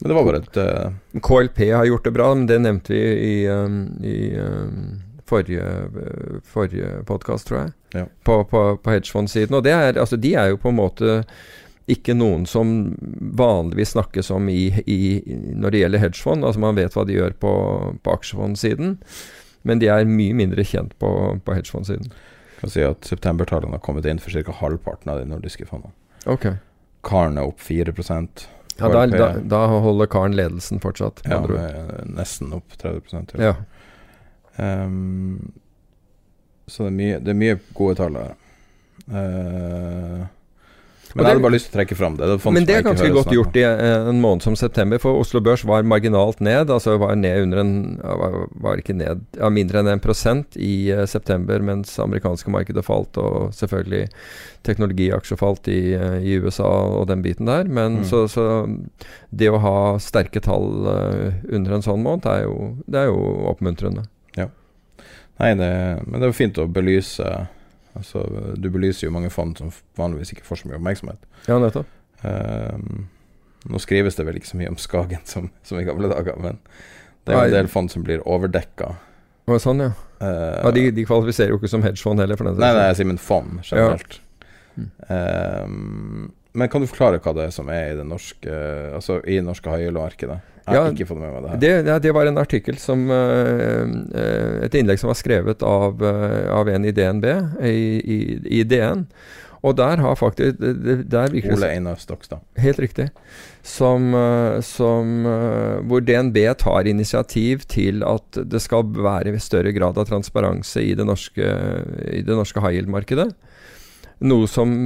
Men 0.00 0.08
det 0.08 0.14
var 0.16 0.26
bare 0.26 0.40
et 0.42 0.56
uh... 0.60 1.20
KLP 1.20 1.60
har 1.70 1.84
gjort 1.88 2.04
det 2.04 2.14
bra, 2.16 2.30
men 2.34 2.46
det 2.50 2.60
nevnte 2.64 2.94
vi 2.94 3.02
i, 3.02 3.34
um, 3.48 3.76
i 4.04 4.16
um, 4.40 5.02
forrige, 5.28 5.68
uh, 5.94 6.40
forrige 6.44 6.90
podkast, 7.08 7.48
tror 7.48 7.60
jeg. 7.60 7.74
Ja. 7.94 8.06
På, 8.26 8.42
på, 8.48 8.64
på 8.76 8.96
hedgefondsiden. 8.96 9.54
Og 9.54 9.64
det 9.64 9.72
er, 9.72 10.00
altså, 10.00 10.16
de 10.20 10.34
er 10.34 10.52
jo 10.52 10.60
på 10.60 10.72
en 10.72 10.80
måte 10.80 11.20
ikke 11.90 12.16
noen 12.16 12.46
som 12.48 12.94
vanligvis 13.36 13.92
snakkes 13.92 14.30
om 14.32 14.48
i, 14.48 14.72
i, 14.88 15.00
når 15.52 15.74
det 15.74 15.82
gjelder 15.82 16.04
hedgefond. 16.06 16.46
Altså 16.48 16.62
Man 16.64 16.78
vet 16.78 16.96
hva 16.96 17.04
de 17.06 17.18
gjør 17.18 17.36
på, 17.40 17.54
på 18.00 18.14
aksjefondsiden, 18.18 18.98
men 19.64 19.80
de 19.82 19.88
er 19.92 20.06
mye 20.08 20.36
mindre 20.36 20.64
kjent 20.66 20.94
på, 21.00 21.10
på 21.44 21.56
hedgefondsiden. 21.56 22.12
Kan 22.60 22.72
si 22.72 22.84
at 22.86 23.04
septembertallene 23.08 23.76
har 23.78 23.82
kommet 23.84 24.06
inn 24.08 24.20
for 24.22 24.32
ca. 24.32 24.54
halvparten 24.60 25.10
av 25.12 25.20
de 25.20 25.26
nordiske 25.28 25.66
fondene. 25.68 25.92
Ok. 26.30 26.46
Karen 27.04 27.36
er 27.40 27.48
opp 27.50 27.60
4 27.60 27.92
Ja, 28.78 28.88
da, 28.90 29.04
da, 29.06 29.26
da 29.38 29.60
holder 29.68 30.08
karen 30.10 30.34
ledelsen 30.36 30.80
fortsatt. 30.82 31.22
Ja, 31.28 31.40
nesten 32.08 32.54
opp 32.56 32.76
30 32.80 33.26
til. 33.32 33.40
ja. 33.44 33.54
Um, 34.56 35.52
så 36.66 36.86
det 36.86 36.90
er 36.92 36.96
mye, 36.96 37.18
det 37.20 37.32
er 37.34 37.38
mye 37.38 37.58
gode 37.76 37.96
tall 37.98 38.14
her. 38.16 38.34
Eh, 39.12 40.20
Og 40.22 40.28
men 41.14 41.24
det- 41.24 41.30
jeg 41.30 41.34
hadde 41.36 41.42
bare 41.44 41.52
lyst 41.54 41.70
til 41.70 41.74
å 41.74 41.78
trekke 41.78 41.96
fram 41.96 42.16
det. 42.16 42.26
det 42.26 42.44
Men 42.52 42.64
det 42.66 42.74
er 42.76 42.82
ganske 42.82 43.10
godt 43.14 43.32
gjort 43.32 43.56
i 43.56 43.62
eh, 43.62 44.08
en 44.10 44.20
måned 44.20 44.42
som 44.42 44.56
september, 44.56 44.98
for 44.98 45.20
Oslo 45.20 45.40
Børs 45.40 45.64
var 45.64 45.82
marginalt 45.82 46.40
ned. 46.40 46.68
Altså 46.70 46.98
var 46.98 47.14
ned 47.16 47.42
under 47.42 47.58
en 47.58 48.00
var, 48.60 48.76
ikke 48.76 48.94
ned 48.96 49.24
ja, 49.38 49.48
mindre 49.48 49.78
enn 49.80 50.00
1% 50.00 50.56
i 50.56 50.90
eh, 50.90 51.04
september, 51.06 51.58
mens 51.60 51.98
amerikanske 51.98 52.50
markedet 52.50 52.84
falt, 52.84 53.16
og 53.16 53.52
selvfølgelig 53.54 54.08
teknologiaksjer 54.64 55.38
falt 55.38 55.68
i, 55.68 55.94
eh, 55.94 56.18
i 56.24 56.38
USA 56.42 56.66
og 56.98 57.06
den 57.08 57.22
biten 57.22 57.46
der. 57.46 57.64
Men 57.64 58.00
Mm. 58.00 58.04
så, 58.04 58.24
så 58.28 58.66
det 59.30 59.50
å 59.50 59.60
ha 59.60 59.98
sterke 59.98 60.40
tall 60.42 60.86
under 61.48 61.74
en 61.74 61.82
sånn 61.82 62.02
måned, 62.02 62.26
er 62.26 62.42
jo, 62.44 62.76
det 62.88 62.96
er 63.04 63.06
jo 63.06 63.46
oppmuntrende. 63.54 64.06
Nei, 65.40 65.48
det, 65.58 65.68
men 66.06 66.20
det 66.20 66.28
er 66.28 66.30
jo 66.30 66.36
fint 66.38 66.58
å 66.62 66.68
belyse 66.70 67.26
Altså, 67.94 68.24
Du 68.60 68.70
belyser 68.74 69.06
jo 69.06 69.14
mange 69.14 69.30
fond 69.30 69.56
som 69.58 69.72
vanligvis 69.98 70.34
ikke 70.34 70.46
får 70.46 70.62
så 70.62 70.70
mye 70.70 70.78
oppmerksomhet. 70.80 71.28
Ja, 71.48 71.58
nettopp. 71.62 71.90
Um, 72.24 73.06
nå 73.70 73.80
skrives 73.80 74.16
det 74.18 74.26
vel 74.28 74.38
ikke 74.40 74.50
så 74.50 74.60
mye 74.60 74.72
om 74.72 74.78
Skagen 74.80 75.24
som, 75.30 75.50
som 75.66 75.80
i 75.80 75.86
gamle 75.86 76.10
dager, 76.12 76.38
men 76.40 76.60
det 77.24 77.32
er 77.32 77.40
jo 77.40 77.50
en 77.52 77.58
del 77.58 77.70
fond 77.72 77.92
som 77.92 78.04
blir 78.04 78.24
overdekka. 78.28 78.94
Og 79.48 79.60
sånn, 79.60 79.82
ja. 79.84 79.92
Uh, 80.20 80.60
ja 80.64 80.72
de, 80.76 80.88
de 80.96 81.04
kvalifiserer 81.08 81.52
jo 81.52 81.60
ikke 81.60 81.72
som 81.72 81.84
hedgefond 81.84 82.22
heller, 82.22 82.38
for 82.40 82.48
den 82.48 82.60
Nei, 82.60 82.72
nei, 82.76 82.88
jeg 82.90 83.00
sier 83.00 83.10
men 83.10 83.20
fond 83.20 83.60
generelt. 83.64 84.18
Um, 85.08 86.32
men 86.54 86.70
kan 86.70 86.82
du 86.82 86.88
forklare 86.90 87.20
hva 87.22 87.34
det 87.36 87.48
er 87.48 87.52
som 87.54 87.68
er 87.70 87.92
i 87.92 87.98
det 87.98 88.04
norske 88.06 88.56
Altså 88.94 89.20
i 89.22 89.36
det 89.38 89.44
norske 89.46 89.70
high-yield-markedet? 89.70 90.40
Jeg 90.64 90.78
har 90.80 90.86
Ja, 90.88 90.92
ikke 90.94 91.06
fått 91.10 91.20
med 91.20 91.28
meg 91.28 91.44
det 91.44 91.52
her. 91.52 91.60
Det, 91.60 91.72
ja, 91.90 92.00
det 92.00 92.12
var 92.16 92.28
en 92.28 92.40
artikkel 92.40 92.78
som 92.80 93.04
eh, 93.12 93.84
eh, 94.16 94.64
Et 94.64 94.76
innlegg 94.80 95.00
som 95.00 95.10
var 95.10 95.18
skrevet 95.20 95.64
av, 95.66 96.00
eh, 96.00 96.48
av 96.54 96.70
en 96.72 96.84
i 96.88 96.92
DNB, 96.94 97.26
i, 97.68 97.80
i, 98.00 98.18
i 98.60 98.62
DN. 98.64 99.04
Og 99.64 99.76
der 99.76 100.00
har 100.00 100.16
faktisk 100.20 100.58
der 100.60 101.30
virker 101.32 101.54
Ole 101.56 101.70
Einar 101.72 102.00
Stokstad. 102.00 102.42
Helt 102.60 102.80
riktig. 102.80 103.06
Som, 103.64 104.10
som, 104.60 105.24
hvor 105.88 106.04
DNB 106.04 106.36
tar 106.60 106.84
initiativ 106.84 107.64
til 107.72 108.04
at 108.04 108.42
det 108.44 108.60
skal 108.60 108.84
være 108.92 109.32
større 109.40 109.72
grad 109.72 109.96
av 109.96 110.04
transparense 110.10 110.84
i 110.84 110.92
det 110.92 111.06
norske, 111.08 111.48
i 112.12 112.20
det 112.20 112.36
norske 112.36 112.60
high 112.60 112.76
yield-markedet. 112.76 113.30
Noe 114.28 114.52
som 114.52 114.76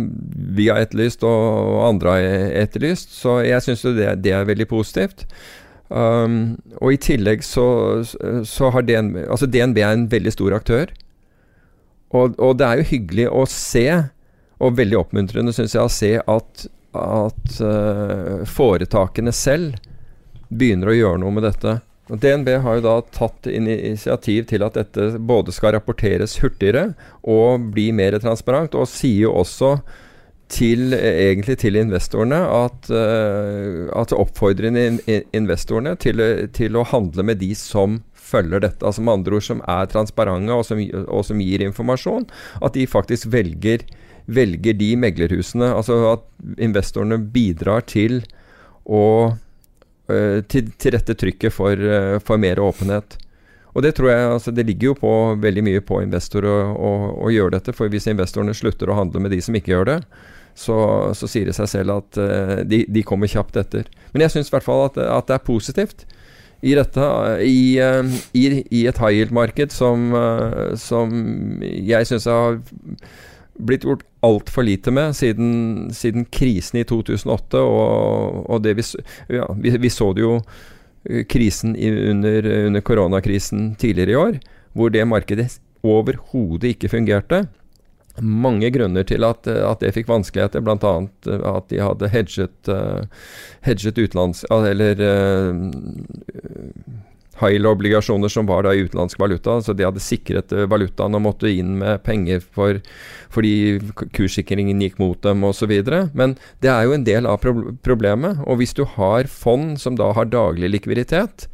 vi 0.55 0.70
har 0.70 0.87
etterlyst 0.87 1.26
og 1.26 1.83
andre 1.89 2.14
har 2.14 2.55
etterlyst. 2.62 3.18
Så 3.18 3.41
jeg 3.49 3.66
syns 3.66 3.83
det, 3.99 4.12
det 4.22 4.37
er 4.39 4.47
veldig 4.47 4.70
positivt. 4.70 5.26
Um, 5.89 6.59
og 6.82 6.93
i 6.93 7.01
tillegg 7.01 7.41
så, 7.47 7.64
så 8.45 8.68
har 8.74 8.84
DNB 8.84 9.22
Altså 9.24 9.47
DNB 9.49 9.78
er 9.80 9.95
en 9.95 10.09
veldig 10.12 10.34
stor 10.34 10.57
aktør. 10.59 10.93
Og, 12.12 12.36
og 12.36 12.59
det 12.61 12.66
er 12.66 12.80
jo 12.80 12.91
hyggelig 12.91 13.28
å 13.32 13.45
se, 13.49 13.86
og 14.61 14.76
veldig 14.76 14.99
oppmuntrende 15.01 15.53
syns 15.57 15.76
jeg 15.76 15.84
å 15.84 15.93
se, 15.93 16.12
at, 16.20 16.64
at 16.97 17.61
uh, 17.61 18.45
foretakene 18.49 19.32
selv 19.36 19.76
begynner 20.49 20.93
å 20.93 20.97
gjøre 20.97 21.22
noe 21.24 21.36
med 21.36 21.45
dette. 21.49 21.78
Og 22.09 22.20
DNB 22.22 22.55
har 22.64 22.78
jo 22.78 22.84
da 22.86 22.95
tatt 23.12 23.49
initiativ 23.53 24.47
til 24.49 24.64
at 24.64 24.78
dette 24.78 25.11
både 25.20 25.53
skal 25.53 25.74
rapporteres 25.76 26.39
hurtigere 26.41 26.95
og 27.20 27.68
bli 27.74 27.91
mer 27.93 28.16
transparent, 28.22 28.76
og 28.76 28.89
sier 28.89 29.26
jo 29.26 29.34
også 29.43 29.74
til, 30.49 30.94
egentlig 30.96 31.59
til 31.61 31.76
investorene 31.76 32.38
at, 32.40 32.88
uh, 32.90 33.88
at 34.01 34.14
in, 34.64 35.01
investorene 35.36 35.94
til, 36.01 36.22
til, 36.57 36.76
å 36.76 36.86
handle 36.88 37.22
med 37.22 37.40
de 37.42 37.55
som 37.55 38.01
følger 38.14 38.61
dette. 38.64 38.84
Altså 38.84 39.03
med 39.03 39.20
andre 39.20 39.38
ord 39.38 39.46
som 39.46 39.62
er 39.68 39.90
transparente 39.92 40.53
og 40.53 40.64
som, 40.64 40.80
og 41.07 41.24
som 41.24 41.40
gir 41.40 41.64
informasjon. 41.64 42.26
At 42.62 42.74
de 42.74 42.86
faktisk 42.86 43.28
velger, 43.32 43.84
velger 44.26 44.76
de 44.76 44.94
meglerhusene. 44.96 45.68
Altså 45.72 46.01
at 46.14 46.26
investorene 46.59 47.20
bidrar 47.20 47.86
til 47.88 48.22
å 48.84 49.36
til, 50.09 50.70
til 50.80 50.94
rette 50.94 51.12
trykket 51.20 51.53
for, 51.53 51.76
for 52.24 52.40
mer 52.40 52.57
åpenhet. 52.64 53.18
Og 53.78 53.84
det 53.84 53.92
tror 53.94 54.11
jeg, 54.11 54.30
altså 54.32 54.53
det 54.55 54.64
ligger 54.66 54.90
jo 54.90 54.99
på, 54.99 55.12
veldig 55.38 55.62
mye 55.62 55.82
på 55.86 56.01
investor 56.03 56.46
å, 56.49 56.57
å, 56.74 56.90
å, 57.26 57.28
gjøre 57.30 57.59
dette. 57.59 57.74
For 57.76 57.92
hvis 57.92 58.09
investorene 58.11 58.57
slutter 58.57 58.90
å 58.90 58.96
handle 58.99 59.22
med 59.22 59.30
de 59.34 59.38
som 59.44 59.55
ikke 59.55 59.70
gjør 59.74 59.88
det, 59.90 59.99
så, 60.59 60.76
så 61.14 61.28
sier 61.30 61.48
det 61.48 61.56
seg 61.56 61.70
selv 61.70 61.98
at 62.00 62.18
uh, 62.18 62.61
de, 62.66 62.82
de, 62.90 63.04
kommer 63.06 63.30
kjapt 63.30 63.59
etter. 63.61 63.88
Men 64.12 64.24
jeg 64.24 64.34
syns 64.34 64.50
i 64.50 64.56
hvert 64.56 64.66
fall 64.66 64.88
at, 64.88 64.98
at, 65.04 65.28
det 65.28 65.36
er 65.36 65.46
positivt 65.46 66.04
i 66.66 66.74
dette. 66.74 67.09
I, 67.46 67.61
uh, 67.78 68.18
i, 68.34 68.44
i 68.74 68.84
et 68.90 68.98
high 68.98 69.20
yield-marked 69.20 69.74
som, 69.74 70.11
uh, 70.16 70.74
som 70.80 71.12
jeg 71.62 72.09
syns 72.11 72.26
har 72.30 72.59
blitt 73.59 73.86
gjort 73.86 74.04
altfor 74.26 74.66
lite 74.66 74.92
med 74.94 75.14
siden, 75.18 75.52
siden, 75.94 76.26
krisen 76.34 76.82
i 76.82 76.86
2008. 76.88 77.62
Og, 77.62 78.42
og 78.50 78.66
det 78.66 78.74
vi, 78.78 78.86
ja, 79.38 79.46
vi, 79.59 79.76
vi, 79.78 79.92
så 79.94 80.11
det 80.14 80.26
jo 80.26 80.40
krisen 81.30 81.76
under, 81.78 82.46
under 82.66 82.82
koronakrisen 82.84 83.70
tidligere 83.80 84.12
i 84.12 84.18
år, 84.18 84.40
hvor 84.76 84.90
det 84.92 85.06
markedet 85.09 85.61
overhodet 85.86 86.74
ikke 86.74 86.90
fungerte 86.90 87.44
mange 88.22 88.70
grunner 88.74 89.06
til 89.08 89.26
at, 89.26 89.46
at 89.46 89.84
det 89.84 89.94
fikk 89.96 90.08
vanskeligheter, 90.10 90.64
bl.a. 90.64 90.94
at 91.54 91.68
de 91.72 91.82
hadde 91.82 92.12
hedget, 92.14 92.72
uh, 92.72 93.04
hedget 93.66 94.00
utenlands... 94.00 94.44
Eller 94.50 95.04
high-obligasjoner 97.38 98.28
som 98.28 98.46
var 98.46 98.64
da 98.66 98.74
i 98.74 98.84
utenlandsk 98.86 99.20
valuta. 99.20 99.58
Så 99.62 99.74
de 99.76 99.86
hadde 99.86 100.02
sikret 100.02 100.52
valutaen 100.70 101.16
og 101.18 101.24
måtte 101.24 101.50
inn 101.50 101.76
med 101.82 102.02
penger 102.06 102.42
for, 102.42 102.80
fordi 103.34 103.78
kurssikringen 104.16 104.82
gikk 104.82 104.98
mot 105.02 105.20
dem 105.24 105.46
osv. 105.46 105.74
Men 106.18 106.36
det 106.64 106.72
er 106.72 106.86
jo 106.86 106.96
en 106.96 107.06
del 107.06 107.28
av 107.30 107.44
problemet. 107.86 108.42
Og 108.46 108.60
hvis 108.62 108.76
du 108.76 108.84
har 108.98 109.30
fond 109.30 109.76
som 109.80 109.98
da 109.98 110.12
har 110.16 110.30
daglig 110.32 110.72
likviditet, 110.74 111.48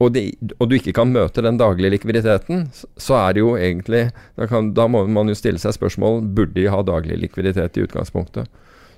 og, 0.00 0.14
de, 0.14 0.24
og, 0.56 0.64
du 0.70 0.78
ikke 0.78 0.94
kan 0.96 1.12
møte 1.12 1.44
den 1.44 1.58
daglige 1.60 1.92
likviditeten, 1.92 2.66
så 2.72 3.18
er 3.20 3.36
det 3.36 3.42
jo 3.42 3.52
egentlig 3.58 4.06
Da, 4.38 4.46
kan, 4.48 4.72
da 4.76 4.86
må 4.88 5.04
man 5.12 5.28
jo 5.28 5.36
stille 5.36 5.60
seg 5.60 5.76
spørsmål 5.76 6.22
burde 6.36 6.56
de 6.56 6.70
ha 6.72 6.80
daglig 6.86 7.18
likviditet 7.20 7.76
i 7.76 7.84
utgangspunktet. 7.84 8.48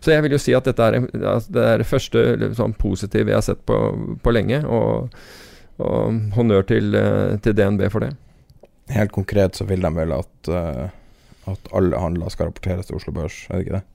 Så 0.02 0.14
jeg 0.14 0.22
vil 0.24 0.34
jo 0.34 0.40
si 0.42 0.54
at 0.54 0.66
dette 0.66 0.82
er 0.82 0.98
det, 1.02 1.62
er 1.62 1.82
det 1.82 1.86
første 1.86 2.52
sånn 2.58 2.74
positive 2.78 3.30
jeg 3.30 3.38
har 3.38 3.46
sett 3.46 3.62
på, 3.66 3.78
på 4.22 4.34
lenge. 4.34 4.62
Og, 4.66 5.12
og 5.82 6.22
honnør 6.36 6.66
til, 6.70 6.94
til, 7.42 7.54
DNB 7.58 7.86
for 7.90 8.06
det. 8.06 8.12
Helt 8.92 9.14
konkret 9.14 9.58
så 9.58 9.66
vil 9.66 9.82
de 9.82 9.90
vel 9.94 10.14
at, 10.14 10.52
at 11.50 11.72
alle 11.74 12.02
handler 12.02 12.34
skal 12.34 12.50
rapporteres 12.50 12.90
til 12.90 12.98
Oslo 12.98 13.14
Børs, 13.14 13.44
er 13.48 13.58
det 13.58 13.66
ikke 13.66 13.78
det? 13.78 13.86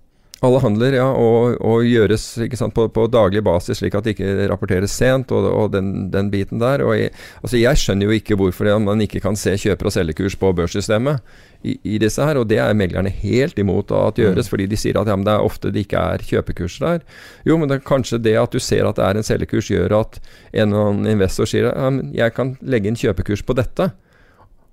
Alle 0.46 0.60
handler, 0.62 0.94
ja, 0.94 1.06
og, 1.18 1.56
og 1.66 1.86
gjøres 1.88 2.24
sant, 2.60 2.74
på, 2.76 2.84
på, 2.94 3.08
daglig 3.10 3.42
basis, 3.42 3.80
slik 3.80 3.96
at 3.98 4.06
det 4.06 4.14
ikke 4.14 4.46
rapporteres 4.52 4.94
sent, 4.94 5.32
og, 5.34 5.48
og 5.50 5.72
den, 5.74 6.12
den, 6.14 6.30
biten 6.30 6.62
der. 6.62 6.84
Jeg, 6.94 7.10
altså 7.42 7.58
jeg 7.58 7.82
skjønner 7.82 8.06
jo 8.06 8.18
ikke 8.20 8.38
hvorfor 8.38 8.70
man 8.84 9.02
ikke 9.02 9.24
kan 9.24 9.40
se 9.40 9.56
kjøper- 9.58 9.90
og 9.90 9.96
selgekurs 9.96 10.38
på 10.38 10.54
børssystemet 10.60 11.26
i, 11.66 11.74
i, 11.82 11.98
disse 11.98 12.22
her, 12.22 12.38
og 12.38 12.46
det 12.52 12.62
er 12.62 12.78
meglerne 12.78 13.10
helt 13.10 13.58
imot 13.58 13.90
at 13.90 14.22
gjøres, 14.22 14.46
mm. 14.46 14.52
fordi 14.54 14.70
de 14.70 14.78
sier 14.78 15.02
at 15.02 15.10
ja, 15.10 15.18
det 15.18 15.34
er 15.34 15.50
ofte 15.50 15.74
det 15.74 15.88
ikke 15.88 16.06
er 16.14 16.26
kjøpekurs 16.30 16.78
der. 16.86 17.02
Jo, 17.48 17.58
men 17.58 17.72
det 17.72 17.80
er 17.80 17.88
kanskje 17.90 18.22
det 18.22 18.38
at 18.38 18.54
du 18.54 18.62
ser 18.62 18.86
at 18.86 19.02
det 19.02 19.08
er 19.08 19.18
en 19.18 19.26
selgekurs, 19.26 19.72
gjør 19.74 20.04
at 20.04 20.22
en 20.54 20.68
eller 20.68 20.92
annen 20.92 21.16
investor 21.18 21.50
sier 21.50 21.72
ja, 21.72 21.90
jeg 22.22 22.38
kan 22.38 22.60
legge 22.62 22.92
inn 22.92 23.00
kjøpekurs 23.00 23.42
på 23.42 23.58
dette. 23.58 23.90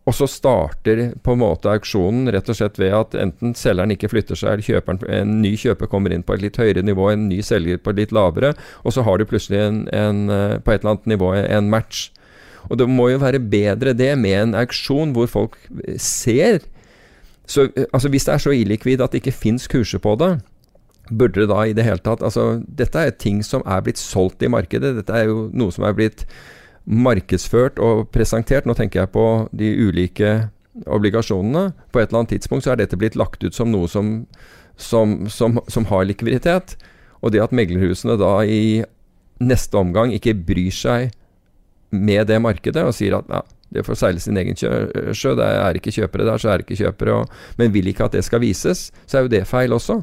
Og 0.05 0.13
så 0.13 0.27
starter 0.29 1.15
på 1.25 1.33
en 1.33 1.41
måte 1.41 1.71
auksjonen 1.73 2.29
rett 2.35 2.49
og 2.53 2.59
slett 2.59 2.77
ved 2.81 2.93
at 2.93 3.15
enten 3.17 3.55
selgeren 3.57 3.95
ikke 3.95 4.11
flytter 4.13 4.37
seg, 4.37 4.59
eller 4.59 4.67
kjøperen, 4.67 5.01
en 5.09 5.39
ny 5.41 5.55
kjøper 5.61 5.89
kommer 5.89 6.13
inn 6.13 6.25
på 6.27 6.37
et 6.37 6.45
litt 6.45 6.59
høyere 6.61 6.85
nivå, 6.85 7.09
en 7.09 7.25
ny 7.31 7.41
selger 7.45 7.81
på 7.81 7.95
et 7.95 8.03
litt 8.03 8.13
lavere, 8.13 8.53
og 8.85 8.93
så 8.93 9.05
har 9.07 9.19
du 9.19 9.25
plutselig 9.29 9.63
en, 9.65 9.81
en, 9.97 10.27
eh, 10.29 10.59
på 10.61 10.75
et 10.75 10.83
eller 10.83 10.97
annet 10.97 11.11
nivå 11.15 11.33
en 11.41 11.73
match. 11.73 12.11
Og 12.69 12.79
det 12.81 12.89
må 12.89 13.09
jo 13.13 13.23
være 13.23 13.41
bedre 13.41 13.97
det 13.97 14.13
med 14.21 14.37
en 14.41 14.57
auksjon 14.61 15.13
hvor 15.17 15.29
folk 15.31 15.57
ser. 16.01 16.65
Så, 17.49 17.69
altså 17.93 18.09
Hvis 18.09 18.25
det 18.29 18.35
er 18.35 18.45
så 18.45 18.53
illikvid 18.57 19.01
at 19.05 19.13
det 19.13 19.21
ikke 19.21 19.37
fins 19.37 19.69
kurser 19.69 20.01
på 20.01 20.17
det, 20.21 20.35
burde 21.11 21.43
det 21.43 21.51
da 21.51 21.65
i 21.69 21.75
det 21.77 21.85
hele 21.85 22.01
tatt 22.01 22.23
altså 22.25 22.63
Dette 22.65 22.97
er 22.97 23.11
ting 23.13 23.43
som 23.45 23.61
er 23.69 23.83
blitt 23.85 24.01
solgt 24.01 24.43
i 24.45 24.49
markedet. 24.49 24.95
Dette 24.97 25.17
er 25.17 25.29
jo 25.29 25.49
noe 25.53 25.73
som 25.73 25.85
er 25.85 25.97
blitt 25.97 26.25
markedsført 26.85 27.80
og 27.82 28.09
presentert. 28.14 28.66
Nå 28.68 28.76
tenker 28.76 29.05
jeg 29.05 29.12
på 29.14 29.26
de 29.57 29.70
ulike 29.87 30.35
obligasjonene. 30.91 31.70
På 31.93 32.01
et 32.01 32.11
eller 32.11 32.24
annet 32.24 32.35
tidspunkt 32.37 32.66
så 32.66 32.74
er 32.74 32.82
dette 32.82 32.99
blitt 33.01 33.18
lagt 33.18 33.45
ut 33.45 33.57
som 33.57 33.70
noe 33.72 33.89
som, 33.91 34.16
som, 34.76 35.24
som, 35.32 35.61
som 35.70 35.89
har 35.90 36.06
likviditet. 36.09 36.77
Og 37.24 37.32
det 37.32 37.43
at 37.44 37.55
meglerhusene 37.56 38.19
da 38.20 38.36
i 38.44 38.85
neste 39.43 39.78
omgang 39.81 40.12
ikke 40.15 40.36
bryr 40.47 40.74
seg 40.74 41.15
med 41.94 42.27
det 42.28 42.40
markedet 42.43 42.82
og 42.85 42.94
sier 42.97 43.16
at 43.19 43.28
ja, 43.31 43.43
det 43.74 43.82
får 43.86 43.98
seile 43.98 44.23
sin 44.23 44.39
egen 44.39 44.56
sjø, 44.59 45.35
det 45.39 45.47
er 45.47 45.78
ikke 45.78 45.93
kjøpere 45.94 46.27
der, 46.28 46.40
så 46.40 46.51
er 46.51 46.61
det 46.61 46.66
ikke 46.66 46.85
kjøpere, 46.85 47.15
og, 47.23 47.39
men 47.59 47.73
vil 47.74 47.90
ikke 47.90 48.06
at 48.06 48.15
det 48.15 48.23
skal 48.27 48.43
vises, 48.43 48.89
så 49.06 49.19
er 49.19 49.27
jo 49.27 49.32
det 49.32 49.43
feil 49.51 49.74
også. 49.74 49.98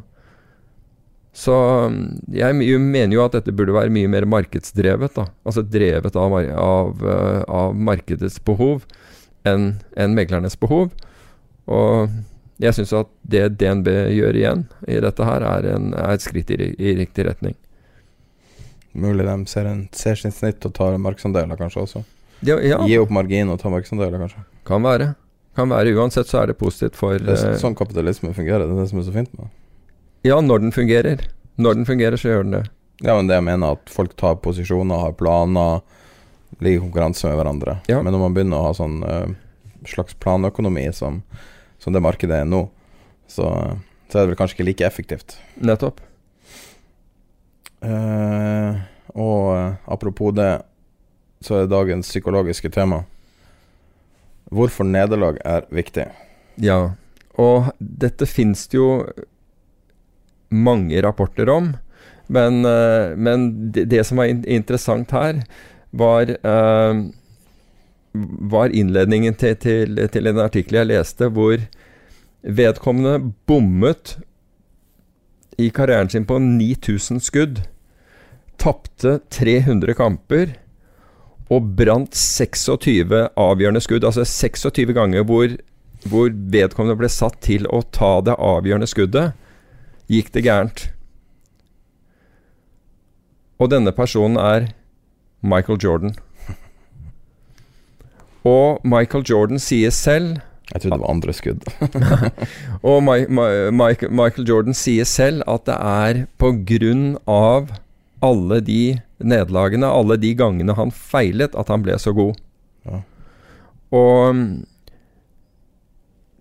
Så 1.31 1.53
um, 1.87 1.99
jeg 2.35 2.55
mener 2.59 3.15
jo 3.15 3.23
at 3.23 3.37
dette 3.37 3.53
burde 3.55 3.75
være 3.75 3.93
mye 3.93 4.09
mer 4.11 4.27
markedsdrevet. 4.27 5.15
da, 5.15 5.29
Altså 5.47 5.63
drevet 5.63 6.17
av, 6.19 6.35
av, 6.35 7.05
uh, 7.05 7.43
av 7.47 7.75
markedets 7.75 8.39
behov 8.43 8.83
enn 9.47 9.77
en 9.97 10.17
meglernes 10.17 10.59
behov. 10.59 10.91
Og 11.71 12.11
jeg 12.61 12.77
syns 12.77 12.93
at 12.93 13.09
det 13.23 13.45
DNB 13.61 13.87
gjør 14.13 14.37
igjen 14.37 14.65
i 14.91 14.99
dette 15.01 15.25
her, 15.25 15.45
er, 15.47 15.69
en, 15.71 15.93
er 15.97 16.17
et 16.17 16.25
skritt 16.25 16.51
i, 16.53 16.73
i, 16.75 16.95
riktig 16.99 17.25
retning. 17.29 17.55
Mulig 18.91 19.23
de 19.25 19.37
ser, 19.47 19.69
en, 19.69 19.85
ser 19.95 20.19
sin 20.19 20.35
snitt 20.35 20.67
og 20.67 20.75
tar 20.75 20.99
markedsandeler 20.99 21.57
kanskje 21.57 21.85
også? 21.85 22.03
Ja, 22.43 22.57
ja. 22.59 22.81
Gi 22.89 22.99
opp 22.99 23.13
margin 23.13 23.49
og 23.53 23.61
ta 23.61 23.71
markedsandeler, 23.71 24.19
kanskje? 24.19 24.43
Kan 24.67 24.83
være. 24.83 25.13
Kan 25.57 25.71
være. 25.71 25.95
Uansett 25.95 26.29
så 26.29 26.41
er 26.41 26.51
det 26.51 26.59
positivt 26.59 26.99
for 26.99 27.15
det 27.15 27.37
er 27.39 27.57
Sånn 27.61 27.77
kapitalisme 27.77 28.33
fungerer. 28.35 28.67
Det 28.67 28.75
er 28.75 28.83
det 28.83 28.91
som 28.91 29.01
er 29.01 29.07
så 29.07 29.15
fint 29.15 29.31
med 29.37 29.47
det. 29.47 29.51
Ja, 30.21 30.37
når 30.41 30.59
den 30.59 30.71
fungerer. 30.71 31.23
Når 31.55 31.79
den 31.79 31.85
fungerer, 31.85 32.17
så 32.17 32.29
gjør 32.29 32.43
den 32.45 32.55
det. 32.59 32.65
Ja, 33.01 33.15
men 33.17 33.29
det 33.29 33.39
jeg 33.39 33.45
mener, 33.47 33.77
at 33.77 33.89
folk 33.89 34.13
tar 34.19 34.37
posisjoner, 34.43 35.01
har 35.01 35.15
planer, 35.17 35.81
ligger 36.59 36.77
i 36.77 36.83
konkurranse 36.83 37.29
med 37.29 37.39
hverandre. 37.39 37.79
Ja. 37.89 38.01
Men 38.05 38.13
når 38.13 38.21
man 38.21 38.35
begynner 38.35 38.61
å 38.61 38.67
ha 38.67 38.75
sånn 38.77 38.99
uh, 39.01 39.31
slags 39.89 40.13
planøkonomi 40.21 40.85
som, 40.93 41.21
som, 41.81 41.95
det 41.95 42.03
markedet 42.05 42.43
er 42.43 42.49
nå, 42.49 42.67
så, 43.25 43.47
så, 44.11 44.13
er 44.13 44.19
det 44.19 44.33
vel 44.33 44.39
kanskje 44.43 44.59
ikke 44.59 44.67
like 44.69 44.85
effektivt. 44.85 45.37
Nettopp. 45.57 46.03
Uh, 47.81 48.77
og 49.17 49.47
uh, 49.57 49.79
apropos 49.89 50.35
det, 50.37 50.51
så 51.41 51.63
er 51.63 51.71
dagens 51.71 52.11
psykologiske 52.13 52.69
tema 52.69 53.01
hvorfor 54.51 54.85
nederlag 54.85 55.39
er 55.47 55.65
viktig. 55.73 56.05
Ja, 56.61 56.91
og 57.39 57.71
dette 57.79 58.27
finnes 58.27 58.67
det 58.69 58.77
jo 58.77 58.89
mange 60.51 61.01
rapporter 61.03 61.49
om. 61.49 61.73
Men, 62.31 62.61
uh, 62.65 63.17
men 63.17 63.71
det, 63.71 63.87
det, 63.91 64.05
som 64.07 64.21
var 64.21 64.31
in 64.31 64.43
interessant 64.47 65.11
her, 65.15 65.41
var 65.91 66.31
uh, 66.47 67.01
var 68.51 68.73
innledningen 68.75 69.35
til, 69.39 69.55
til, 69.55 70.01
til, 70.11 70.27
en 70.27 70.41
artikkel 70.43 70.81
jeg 70.81 70.91
leste, 70.91 71.29
hvor 71.31 71.61
vedkommende 72.41 73.33
bommet 73.47 74.17
i 75.61 75.69
karrieren 75.69 76.09
sin 76.11 76.25
på 76.27 76.39
9000 76.41 77.21
skudd. 77.23 77.61
Tapte 78.61 79.19
300 79.33 79.95
kamper 79.97 80.55
og 81.51 81.73
brant 81.77 82.15
26 82.15 83.11
avgjørende 83.39 83.83
skudd. 83.83 84.05
Altså 84.07 84.25
26 84.27 84.93
ganger 84.97 85.25
hvor, 85.27 85.55
hvor 86.07 86.31
vedkommende 86.31 86.99
ble 86.99 87.09
satt 87.11 87.39
til 87.43 87.67
å 87.71 87.81
ta 87.93 88.19
det 88.25 88.37
avgjørende 88.37 88.89
skuddet, 88.89 89.37
gikk 90.09 90.31
det 90.33 90.45
gærent. 90.45 90.87
Og 93.61 93.69
denne 93.69 93.93
personen 93.93 94.39
er 94.41 94.71
Michael 95.41 95.79
Jordan. 95.81 96.15
Og 98.47 98.81
Michael 98.87 99.25
Jordan 99.29 99.61
sier 99.61 99.93
selv 99.93 100.39
Jeg 100.71 100.81
trodde 100.81 100.95
det 100.95 101.03
var 101.03 101.11
andre 101.11 101.33
skudd. 101.35 101.65
og 102.89 103.03
My, 103.03 103.25
My, 103.27 103.91
Michael 104.07 104.47
Jordan 104.47 104.73
sier 104.77 105.05
selv 105.05 105.43
at 105.51 105.65
det 105.67 105.75
er 105.75 106.21
på 106.39 106.53
grunn 106.63 107.17
av 107.27 107.73
alle 108.23 108.61
de 108.63 109.01
nederlagene, 109.19 109.89
alle 109.89 110.15
de 110.21 110.31
gangene 110.37 110.77
han 110.77 110.93
feilet, 110.95 111.57
at 111.59 111.67
han 111.73 111.83
ble 111.83 111.97
så 111.99 112.13
god. 112.15 112.39
Ja. 112.87 113.01
Og 113.91 114.39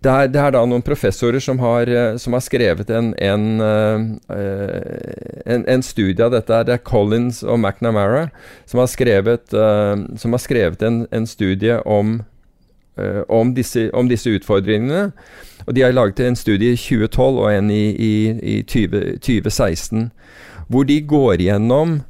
det 0.00 0.08
er, 0.10 0.28
det 0.32 0.40
er, 0.40 0.54
da 0.54 0.62
noen 0.64 0.84
professorer 0.84 1.42
som 1.44 1.58
har, 1.60 1.90
eh, 1.92 2.14
som 2.20 2.32
har 2.32 2.40
skrevet 2.44 2.88
en, 2.96 3.10
en, 3.20 3.42
uh, 3.60 3.98
en, 5.44 5.66
en, 5.68 5.84
studie 5.84 6.24
av 6.24 6.32
dette. 6.32 6.62
Det 6.64 6.76
er 6.78 6.84
Collins 6.88 7.42
og 7.44 7.60
McNamara 7.60 8.30
som 8.70 8.80
har 8.80 8.88
skrevet, 8.88 9.52
uh, 9.52 10.00
som 10.16 10.36
har 10.36 10.40
skrevet 10.40 10.84
en, 10.86 11.28
studie 11.28 11.76
om, 11.84 12.22
om, 13.28 13.52
disse, 13.54 13.90
om, 13.92 14.08
disse, 14.08 14.32
utfordringene. 14.40 15.10
Og 15.66 15.76
De 15.76 15.84
har 15.84 15.92
laget 15.92 16.24
en 16.24 16.36
studie 16.36 16.72
i 16.72 16.80
2012 16.80 17.44
og 17.44 17.52
en 17.52 17.70
i, 17.70 17.84
i, 17.92 18.14
i 18.40 18.56
20, 18.64 19.20
2016, 19.20 20.08
hvor 20.72 20.88
de 20.88 21.00
går 21.04 21.44
gjennom 21.44 22.00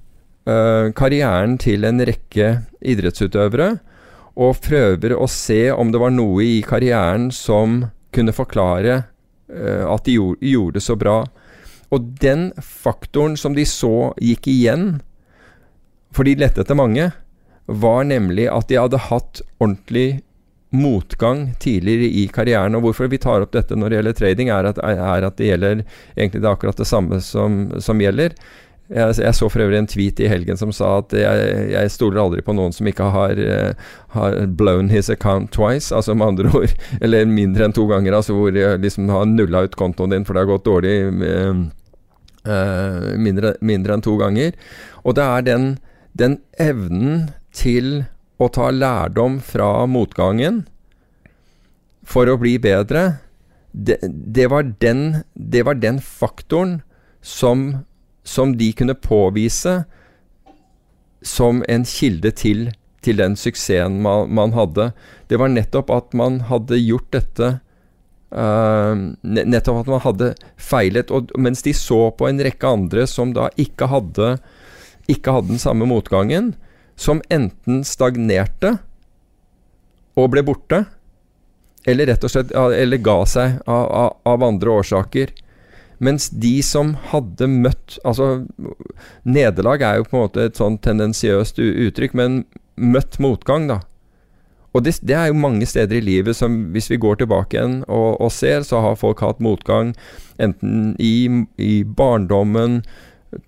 karrieren 0.97 1.59
til 1.61 1.85
en 1.87 2.01
rekke 2.07 2.47
idrettsutøvere 2.81 3.75
og 4.39 4.61
prøver 4.65 5.15
å 5.17 5.27
se 5.31 5.71
om 5.73 5.91
det 5.93 6.01
var 6.03 6.15
noe 6.15 6.45
i 6.47 6.61
karrieren 6.67 7.31
som 7.35 7.85
kunne 8.15 8.35
forklare 8.35 9.03
uh, 9.03 9.87
at 9.91 10.07
de 10.07 10.17
gjorde, 10.17 10.79
det 10.79 10.85
så 10.85 10.97
bra. 10.99 11.23
Og 11.91 12.13
den 12.23 12.51
faktoren 12.63 13.37
som 13.39 13.57
de 13.57 13.67
så 13.67 14.13
gikk 14.23 14.47
igjen, 14.51 15.01
for 16.15 16.27
de 16.27 16.37
lette 16.39 16.63
etter 16.63 16.79
mange, 16.79 17.11
var 17.71 18.07
nemlig 18.07 18.49
at 18.51 18.71
de 18.71 18.79
hadde 18.79 19.07
hatt 19.11 19.43
ordentlig 19.59 20.23
motgang 20.71 21.51
tidligere 21.63 22.09
i 22.23 22.27
karrieren. 22.31 22.77
Og 22.79 22.87
hvorfor 22.87 23.11
vi 23.11 23.19
tar 23.23 23.43
opp 23.45 23.55
dette 23.55 23.79
når 23.79 23.91
det 23.91 23.99
gjelder 23.99 24.19
trading, 24.19 24.51
er 24.55 24.71
at, 24.71 24.79
er 24.83 25.27
at 25.27 25.39
det 25.39 25.51
gjelder 25.51 25.85
egentlig 26.17 26.43
det 26.43 26.51
akkurat 26.51 26.79
det 26.79 26.89
samme 26.89 27.21
som, 27.25 27.63
som 27.83 28.03
gjelder. 28.03 28.35
Jeg, 28.91 29.15
jeg, 29.23 29.35
så 29.39 29.47
for 29.47 29.63
øvrig 29.63 29.79
en 29.79 29.87
tweet 29.87 30.19
i 30.19 30.29
helgen 30.31 30.59
som 30.59 30.73
sa 30.75 30.97
at 30.99 31.13
jeg, 31.15 31.51
jeg 31.71 31.91
stoler 31.95 32.19
aldri 32.25 32.43
på 32.43 32.55
noen 32.59 32.73
som 32.75 32.89
ikke 32.91 33.07
har, 33.15 33.39
uh, 33.39 33.91
har, 34.17 34.39
blown 34.59 34.91
his 34.91 35.11
account 35.13 35.53
twice, 35.55 35.95
altså 35.95 36.17
med 36.19 36.33
andre 36.33 36.51
ord, 36.59 36.75
eller 37.05 37.29
mindre 37.31 37.69
enn 37.69 37.77
to 37.77 37.87
ganger, 37.91 38.17
altså 38.19 38.35
hvor 38.35 38.51
de 38.55 38.65
liksom 38.83 39.13
har 39.15 39.29
nulla 39.31 39.63
ut 39.69 39.77
kontoen 39.79 40.17
din 40.17 40.27
for 40.27 40.35
det 40.35 40.43
har 40.43 40.51
gått 40.51 40.67
dårlig 40.67 40.97
uh, 41.07 41.63
mindre, 43.21 43.55
mindre, 43.63 43.95
enn 43.95 44.03
to 44.03 44.17
ganger. 44.19 44.59
Og 45.05 45.15
det 45.19 45.27
er 45.27 45.47
den, 45.47 45.71
den 46.19 46.41
evnen 46.59 47.29
til 47.55 48.09
å 48.41 48.49
ta 48.51 48.73
lærdom 48.75 49.39
fra 49.45 49.85
motgangen 49.87 50.65
for 52.11 52.27
å 52.27 52.39
bli 52.41 52.57
bedre, 52.59 53.21
det, 53.71 54.01
det, 54.03 54.49
var, 54.51 54.67
den, 54.83 55.23
det 55.35 55.63
var 55.69 55.79
den 55.79 56.01
faktoren 56.03 56.81
som 57.23 57.85
som 58.27 58.57
de 58.59 58.73
kunne 58.77 58.95
påvise 58.95 59.83
som 61.23 61.65
en 61.69 61.85
kilde 61.85 62.33
til, 62.37 62.71
til 63.05 63.21
den 63.21 63.37
suksessen 63.37 64.01
man, 64.05 64.31
man, 64.33 64.55
hadde. 64.57 64.91
Det 65.29 65.41
var 65.41 65.53
nettopp 65.53 65.91
at 65.93 66.17
man 66.17 66.41
hadde 66.49 66.81
gjort 66.81 67.11
dette 67.15 67.51
uh, 68.33 68.95
Nettopp 69.23 69.83
at 69.83 69.91
man 69.93 70.05
hadde 70.05 70.33
feilet. 70.57 71.13
Og 71.13 71.33
mens 71.39 71.65
de 71.67 71.75
så 71.77 72.09
på 72.17 72.29
en 72.29 72.41
rekke 72.45 72.69
andre 72.69 73.07
som 73.11 73.35
da 73.37 73.51
ikke 73.61 73.91
hadde, 73.93 74.37
ikke 75.11 75.35
hadde 75.37 75.55
den 75.55 75.63
samme 75.63 75.89
motgangen, 75.89 76.55
som 77.01 77.23
enten 77.33 77.85
stagnerte 77.87 78.77
og 80.19 80.33
ble 80.35 80.43
borte, 80.45 80.85
eller 81.89 82.11
rett 82.11 82.25
og 82.27 82.33
slett 82.33 82.51
eller 82.53 83.01
ga 83.01 83.23
seg 83.25 83.61
av, 83.65 83.85
av, 83.89 84.11
av 84.29 84.43
andre 84.45 84.75
årsaker. 84.83 85.33
Mens 86.01 86.31
de 86.33 86.55
som 86.65 86.95
hadde 87.11 87.47
møtt 87.51 87.99
Altså, 88.09 88.47
nederlag 89.29 89.85
er 89.85 90.01
jo 90.01 90.09
på 90.09 90.17
en 90.17 90.25
måte 90.25 90.49
et 90.49 90.59
sånn 90.59 90.79
tendensiøst 90.81 91.61
uttrykk, 91.61 92.17
men 92.17 92.43
møtt 92.81 93.19
motgang, 93.21 93.69
da. 93.69 93.83
Og 94.71 94.85
det, 94.87 95.01
det, 95.03 95.17
er 95.19 95.31
jo 95.31 95.43
mange 95.43 95.67
steder 95.67 95.99
i 95.99 96.05
livet 96.05 96.39
som 96.39 96.71
hvis 96.75 96.91
vi 96.93 97.01
går 97.03 97.21
tilbake 97.21 97.57
igjen 97.59 97.81
og, 97.89 98.21
og 98.23 98.31
ser, 98.31 98.63
så 98.63 98.79
har 98.85 99.01
folk 99.01 99.23
hatt 99.25 99.43
motgang 99.43 99.95
enten 100.41 100.95
i, 101.03 101.27
i 101.59 101.83
barndommen, 101.85 102.81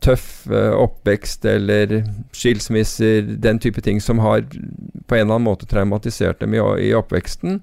tøff 0.03 0.45
uh, 0.51 0.75
oppvekst 0.79 1.47
eller 1.47 2.01
skilsmisser, 2.35 3.31
den 3.43 3.63
type 3.63 3.83
ting 3.87 4.03
som 4.03 4.19
har 4.23 4.43
på 4.51 5.17
en 5.17 5.25
eller 5.25 5.39
annen 5.39 5.47
måte 5.47 5.71
traumatisert 5.71 6.43
dem 6.43 6.59
i, 6.59 6.63
i 6.89 6.93
oppveksten 6.99 7.63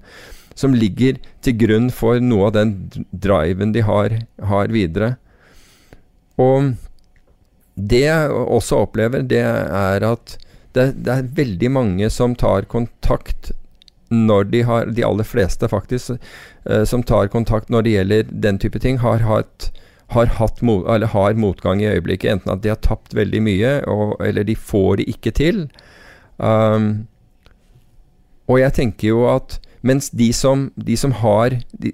som 0.58 0.74
ligger 0.74 1.18
til 1.44 1.56
grunn 1.60 1.88
for 1.94 2.20
noe 2.20 2.50
av 2.50 2.56
den 2.58 2.74
driven 3.10 3.72
de 3.72 3.84
har, 3.86 4.16
har 4.50 4.72
videre. 4.74 5.14
Og 6.40 6.74
det 7.74 8.04
jeg 8.04 8.30
også 8.30 8.84
opplever, 8.84 9.24
det 9.24 9.42
er 9.44 10.04
at 10.06 10.36
det, 10.76 10.92
det, 11.02 11.14
er 11.14 11.32
veldig 11.34 11.70
mange 11.74 12.10
som 12.12 12.36
tar 12.38 12.68
kontakt 12.70 13.52
når 14.10 14.48
de 14.50 14.60
har 14.66 14.88
De 14.90 15.04
aller 15.06 15.26
fleste, 15.26 15.68
faktisk, 15.70 16.16
eh, 16.66 16.82
som 16.84 17.02
tar 17.06 17.30
kontakt 17.30 17.70
når 17.70 17.84
det 17.86 17.92
gjelder 17.94 18.32
den 18.46 18.58
type 18.58 18.78
ting, 18.82 18.98
har 18.98 19.22
hatt 19.22 19.70
har, 20.10 20.26
hatt 20.26 20.58
mot, 20.66 20.88
har 20.90 21.34
motgang 21.38 21.82
i 21.82 21.86
øyeblikket. 21.86 22.32
Enten 22.32 22.50
at 22.50 22.64
de 22.64 22.72
har 22.72 22.80
tapt 22.82 23.14
veldig 23.14 23.42
mye, 23.46 23.74
og, 23.86 24.16
eller 24.24 24.42
de 24.42 24.56
får 24.58 24.98
det 24.98 25.06
ikke 25.12 25.32
til. 25.38 25.60
Um, 26.42 27.06
og 28.50 28.58
jeg 28.58 28.74
tenker 28.74 29.12
jo 29.12 29.20
at 29.30 29.60
mens 29.86 30.10
de 30.12 30.28
som, 30.36 30.68
de 30.76 30.96
som 31.00 31.12
har 31.22 31.56
de, 31.72 31.92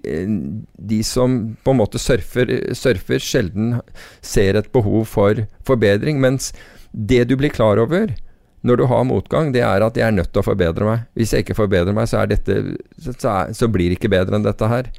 de, 0.74 1.00
som 1.06 1.36
på 1.62 1.74
en 1.74 1.80
måte 1.80 2.00
surfer, 2.02 2.50
surfer, 2.74 3.22
sjelden 3.22 3.76
ser 4.24 4.58
et 4.58 4.70
behov 4.74 5.06
for 5.10 5.44
forbedring. 5.68 6.18
Mens 6.22 6.50
det 6.90 7.24
du 7.30 7.36
blir 7.38 7.54
klar 7.54 7.78
over 7.82 8.14
når 8.66 8.80
du 8.80 8.86
har 8.90 9.06
motgang, 9.06 9.52
det 9.54 9.62
er 9.62 9.84
at 9.86 9.98
jeg 9.98 10.08
er 10.08 10.16
nødt 10.16 10.32
til 10.34 10.42
å 10.42 10.48
forbedre 10.48 10.88
meg. 10.88 11.04
Hvis 11.14 11.34
jeg 11.34 11.44
ikke 11.44 11.58
forbedrer 11.60 11.94
meg, 11.94 12.08
så, 12.10 12.24
dette, 12.26 12.58
så, 12.98 13.14
er, 13.14 13.52
så 13.54 13.70
blir 13.70 13.92
det 13.92 14.00
ikke 14.00 14.10
bedre 14.16 14.34
enn 14.34 14.46
dette 14.46 14.70
her. 14.70 14.90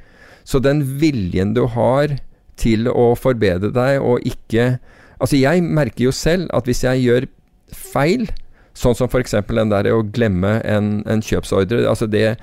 Så 0.48 0.64
den 0.64 0.86
viljen 1.02 1.52
du 1.58 1.66
har 1.74 2.16
til 2.58 2.88
å 2.88 3.12
forbedre 3.20 3.74
deg 3.76 4.00
og 4.02 4.24
ikke 4.26 4.78
Altså, 5.18 5.34
jeg 5.40 5.64
merker 5.66 6.04
jo 6.04 6.12
selv 6.14 6.46
at 6.54 6.68
hvis 6.70 6.84
jeg 6.86 7.02
gjør 7.02 7.26
feil, 7.74 8.28
sånn 8.78 8.94
som 8.94 9.10
f.eks. 9.10 9.34
den 9.50 9.72
der 9.72 9.90
å 9.90 10.04
glemme 10.14 10.60
en, 10.62 11.00
en 11.10 11.24
kjøpsordre 11.26 11.88
altså 11.90 12.06
det 12.06 12.36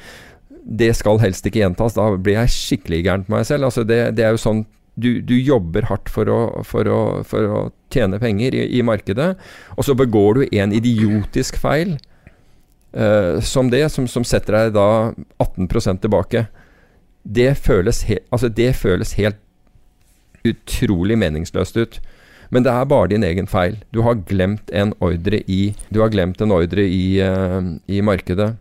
det 0.65 0.95
skal 0.97 1.21
helst 1.21 1.47
ikke 1.47 1.61
gjentas. 1.61 1.97
Da 1.97 2.09
blir 2.17 2.39
jeg 2.39 2.55
skikkelig 2.55 3.03
gæren 3.05 3.27
på 3.27 3.37
meg 3.37 3.47
selv. 3.49 3.69
Altså 3.69 3.85
det, 3.87 4.01
det, 4.17 4.25
er 4.25 4.35
jo 4.35 4.41
sånn 4.41 4.65
du, 4.95 5.19
du 5.21 5.35
jobber 5.37 5.89
hardt 5.91 6.11
for 6.13 6.31
å, 6.31 6.41
for 6.67 6.89
å, 6.89 7.01
for 7.27 7.51
å 7.51 7.61
tjene 7.93 8.21
penger 8.23 8.57
i, 8.57 8.65
i, 8.79 8.83
markedet, 8.87 9.35
og 9.75 9.87
så 9.87 9.95
begår 9.99 10.39
du 10.39 10.59
en 10.59 10.75
idiotisk 10.75 11.59
feil 11.63 11.97
uh, 12.95 13.41
som 13.43 13.71
det, 13.71 13.85
som, 13.95 14.07
som, 14.11 14.27
setter 14.27 14.57
deg 14.57 14.77
da 14.77 14.89
18% 15.43 16.03
tilbake. 16.05 16.47
Det 17.23 17.53
føles, 17.59 18.05
he, 18.09 18.21
altså 18.31 18.51
det 18.53 18.73
føles 18.79 19.17
helt 19.19 19.41
utrolig 20.45 21.19
meningsløst 21.19 21.79
ut. 21.81 22.01
Men 22.53 22.63
det 22.63 22.71
er 22.71 22.87
bare 22.87 23.11
din 23.11 23.25
egen 23.27 23.49
feil. 23.51 23.79
Du 23.91 24.05
har 24.07 24.21
glemt 24.29 24.69
en 24.71 24.93
ordre 25.03 25.41
i, 25.51 25.75
glemt 25.91 26.43
en 26.45 26.55
ordre 26.55 26.85
i, 26.87 27.19
uh, 27.19 27.75
i 27.91 28.03
markedet. 28.05 28.53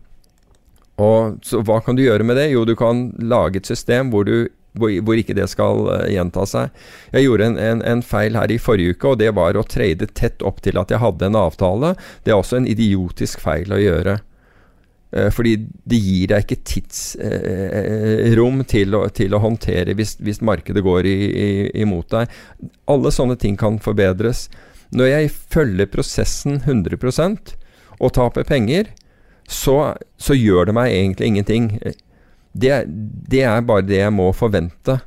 Og 1.02 1.40
så 1.42 1.62
Hva 1.66 1.80
kan 1.82 1.96
du 1.96 2.04
gjøre 2.04 2.26
med 2.26 2.38
det? 2.38 2.50
Jo, 2.52 2.64
du 2.64 2.76
kan 2.78 3.08
lage 3.18 3.58
et 3.58 3.70
system 3.70 4.12
hvor, 4.12 4.28
du, 4.28 4.50
hvor, 4.78 4.92
hvor 5.02 5.18
ikke 5.18 5.34
det 5.34 5.48
skal 5.50 5.88
uh, 5.88 6.04
gjenta 6.10 6.44
seg. 6.46 6.84
Jeg 7.14 7.26
gjorde 7.26 7.48
en, 7.50 7.58
en, 7.58 7.82
en, 7.82 8.04
feil 8.04 8.38
her 8.38 8.52
i 8.52 8.60
forrige 8.62 8.94
uke, 8.94 9.14
og 9.14 9.18
det 9.22 9.32
var 9.34 9.58
å 9.58 9.66
trade 9.66 10.06
tett 10.14 10.44
opp 10.46 10.62
til 10.62 10.78
at 10.78 10.94
jeg 10.94 11.02
hadde 11.02 11.30
en 11.30 11.40
avtale. 11.40 11.96
Det 12.22 12.34
er 12.34 12.38
også 12.38 12.60
en 12.60 12.70
idiotisk 12.70 13.42
feil 13.42 13.74
å 13.74 13.82
gjøre. 13.82 14.20
Eh, 15.14 15.30
fordi 15.34 15.54
det 15.86 15.98
gir 16.02 16.30
deg 16.32 16.46
ikke 16.46 16.62
tidsrom 16.66 18.60
eh, 18.62 18.68
til, 18.70 18.98
til, 19.14 19.34
å 19.34 19.42
håndtere 19.42 19.94
hvis, 19.98 20.16
hvis 20.22 20.42
markedet 20.42 20.82
går 20.84 21.06
i, 21.06 21.18
i, 21.30 21.50
imot 21.84 22.10
deg. 22.14 22.32
Alle 22.90 23.14
sånne 23.14 23.38
ting 23.40 23.58
kan 23.60 23.78
forbedres. 23.82 24.48
Når 24.94 25.10
jeg 25.10 25.34
følger 25.54 25.90
prosessen 25.90 26.60
100% 26.62 27.54
og 28.00 28.14
taper 28.14 28.46
penger, 28.46 28.90
så, 29.48 29.94
så, 30.16 30.34
gjør 30.34 30.70
det 30.70 30.76
meg 30.76 30.92
egentlig 30.92 31.26
ingenting. 31.26 31.66
Det, 32.52 32.84
det, 33.30 33.42
er 33.42 33.66
bare 33.66 33.84
det 33.84 34.00
jeg 34.00 34.14
må 34.14 34.30
forvente 34.32 35.00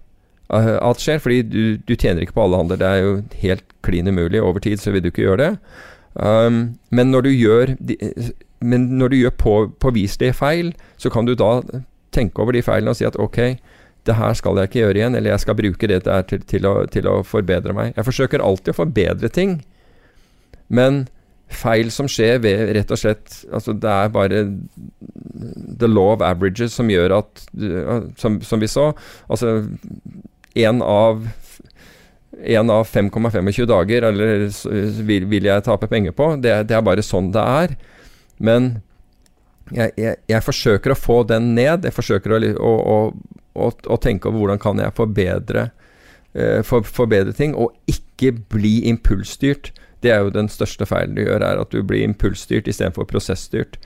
at 0.47 1.03
skjer. 1.03 1.19
Fordi 1.23 1.41
du, 1.43 1.77
du 1.77 1.95
tjener 1.95 2.23
ikke 2.23 2.37
på 2.37 2.45
alle 2.45 2.61
handler. 2.61 2.81
Det 2.81 2.87
er 2.87 3.03
jo 3.03 3.13
helt 3.41 3.65
klin 3.85 4.07
umulig. 4.07 4.41
Over 4.41 4.63
tid 4.63 4.83
så 4.83 4.93
vil 4.93 5.03
du 5.03 5.09
ikke 5.11 5.25
gjøre 5.25 5.43
det. 5.43 5.51
Um, 6.17 6.77
men 6.89 7.11
når 7.13 7.27
du 7.27 7.29
gjør 7.29 7.75
men 8.59 8.87
når 8.97 9.13
du 9.13 9.17
gjør 9.19 9.33
på, 9.37 9.55
påviselige 9.79 10.33
feil, 10.33 10.71
så 10.97 11.11
kan 11.13 11.27
du 11.27 11.35
da 11.37 11.61
tenke 12.15 12.41
over 12.41 12.55
de 12.55 12.63
feilene 12.65 12.93
og 12.93 12.97
si 12.97 13.05
at 13.05 13.17
ok, 13.21 13.59
det 14.07 14.15
her 14.17 14.33
skal 14.37 14.57
jeg 14.57 14.69
ikke 14.69 14.79
gjøre 14.79 15.01
igjen, 15.01 15.17
eller 15.17 15.33
jeg 15.33 15.43
skal 15.43 15.57
bruke 15.59 15.89
det 15.91 15.99
der 16.07 16.23
til, 16.29 16.41
til, 16.47 16.65
å, 16.65 16.87
til 16.89 17.09
å 17.11 17.19
forbedre 17.27 17.75
meg. 17.75 17.91
Jeg 17.97 18.07
forsøker 18.07 18.43
alltid 18.43 18.73
å 18.73 18.79
forbedre 18.79 19.29
ting, 19.33 19.59
men 20.73 21.05
feil 21.47 21.91
som 21.93 22.09
skjer 22.11 22.41
ved 22.43 22.73
rett 22.75 22.91
og 22.91 22.99
slett 22.99 23.37
Altså, 23.53 23.71
det 23.71 23.91
er 23.91 24.11
bare 24.11 24.43
the 25.79 25.87
law 25.87 26.13
of 26.15 26.23
averages 26.25 26.75
som 26.75 26.89
gjør 26.91 27.19
at 27.21 27.43
Som, 28.19 28.41
som 28.41 28.59
vi 28.59 28.67
så, 28.67 28.91
altså 29.29 29.61
én 30.57 30.81
av 30.81 31.27
en 32.37 32.69
av 32.69 32.87
5,25 32.87 33.65
dager 33.65 34.01
eller 34.01 34.43
vil, 35.03 35.25
vil, 35.25 35.47
jeg 35.47 35.63
tape 35.65 35.87
penger 35.89 36.13
på. 36.13 36.35
Det, 36.41 36.53
det, 36.69 36.75
er 36.77 36.85
bare 36.85 37.05
sånn 37.05 37.31
det 37.33 37.41
er. 37.41 37.73
Men 38.37 38.69
jeg, 39.73 39.93
jeg, 39.97 40.19
jeg, 40.29 40.43
forsøker 40.45 40.93
å 40.93 40.99
få 40.99 41.21
den 41.29 41.53
ned. 41.57 41.87
Jeg 41.87 41.95
forsøker 41.95 42.35
å, 42.37 42.39
å, 42.61 42.95
å, 43.57 43.71
å 43.71 43.99
tenke 44.03 44.29
over 44.29 44.43
hvordan 44.43 44.61
kan 44.61 44.83
jeg 44.83 44.95
forbedre, 44.97 45.67
uh, 46.37 46.61
for, 46.67 46.85
forbedre 46.85 47.33
ting, 47.37 47.55
og 47.57 47.73
ikke 47.89 48.35
bli 48.53 48.79
impulsstyrt. 48.91 49.73
Det 50.05 50.11
er 50.13 50.25
jo 50.25 50.33
den 50.33 50.49
største 50.51 50.85
feilen 50.85 51.15
du 51.17 51.23
gjør, 51.23 51.41
er 51.41 51.61
at 51.61 51.71
du 51.73 51.81
blir 51.85 52.05
impulsstyrt 52.05 52.67
istedenfor 52.69 53.07
prosessstyrt. 53.09 53.79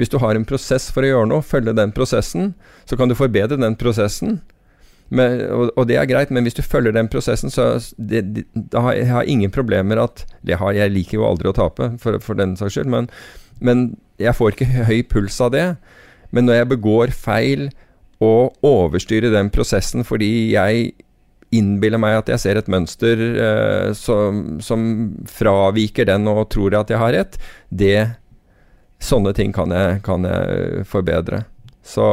Hvis 0.00 0.08
du 0.08 0.16
har 0.22 0.36
en 0.36 0.46
prosess 0.48 0.88
for 0.94 1.04
å 1.04 1.10
gjøre 1.10 1.28
noe, 1.28 1.44
følge 1.44 1.76
den 1.76 1.92
prosessen, 1.92 2.54
så 2.88 2.96
kan 2.96 3.10
du 3.10 3.18
forbedre 3.18 3.60
den 3.60 3.76
prosessen. 3.76 4.40
Men, 5.10 5.40
og, 5.50 5.72
og, 5.74 5.88
det 5.90 5.98
er 5.98 6.06
greit, 6.06 6.30
men 6.30 6.46
hvis 6.46 6.56
du 6.56 6.62
følger 6.62 6.94
den 6.94 7.10
prosessen, 7.10 7.50
så 7.50 7.72
det, 7.98 8.22
det, 8.36 8.44
da 8.54 8.84
har 8.86 8.94
jeg, 8.94 9.08
har 9.10 9.28
ingen 9.28 9.50
problemer 9.50 9.98
at 9.98 10.22
det 10.46 10.60
har, 10.60 10.72
Jeg 10.72 10.94
liker 10.94 11.18
jo 11.18 11.26
aldri 11.26 11.50
å 11.50 11.56
tape, 11.56 11.90
for, 11.98 12.20
for 12.22 12.38
den 12.38 12.54
saks 12.56 12.78
skyld, 12.78 12.88
men, 12.92 13.10
men 13.58 13.90
jeg 14.22 14.36
får 14.38 14.54
ikke 14.54 14.86
høy 14.86 15.02
puls 15.10 15.40
av 15.42 15.52
det. 15.56 15.66
Men 16.30 16.46
når 16.46 16.60
jeg 16.60 16.72
begår 16.76 17.10
feil 17.10 17.68
og 18.22 18.56
overstyrer 18.66 19.32
den 19.34 19.50
prosessen 19.50 20.04
fordi 20.06 20.52
jeg 20.52 20.92
innbiller 21.54 22.00
meg 22.00 22.20
at 22.20 22.30
jeg 22.30 22.42
ser 22.42 22.60
et 22.60 22.70
mønster 22.70 23.20
eh, 23.30 23.90
som, 23.98 24.58
som, 24.62 24.82
fraviker 25.26 26.06
den 26.10 26.28
og 26.30 26.48
tror 26.54 26.76
at 26.78 26.92
jeg 26.92 27.02
har 27.02 27.16
rett, 27.16 27.38
det 27.68 28.16
Sånne 29.00 29.30
ting 29.32 29.48
kan 29.56 29.72
jeg, 29.72 30.02
kan 30.04 30.26
jeg 30.28 30.82
forbedre. 30.84 31.38
Så 31.80 32.04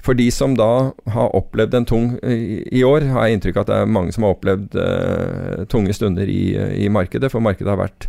for 0.00 0.16
de 0.16 0.30
som 0.32 0.54
da 0.56 0.94
har 1.12 1.34
opplevd 1.36 1.74
en 1.76 1.86
tung 1.90 2.06
i, 2.24 2.80
år, 2.80 3.04
har 3.12 3.26
jeg 3.28 3.36
inntrykk 3.36 3.58
av 3.58 3.66
at 3.66 3.68
det 3.68 3.80
er 3.82 3.90
mange 3.98 4.14
som 4.16 4.24
har 4.24 4.32
opplevd 4.32 4.78
eh, 4.80 5.66
tunge 5.68 5.92
stunder 5.92 6.24
i, 6.32 6.54
i 6.86 6.88
markedet. 6.88 7.28
For 7.28 7.44
markedet 7.44 7.68
har 7.68 7.82
vært 7.82 8.08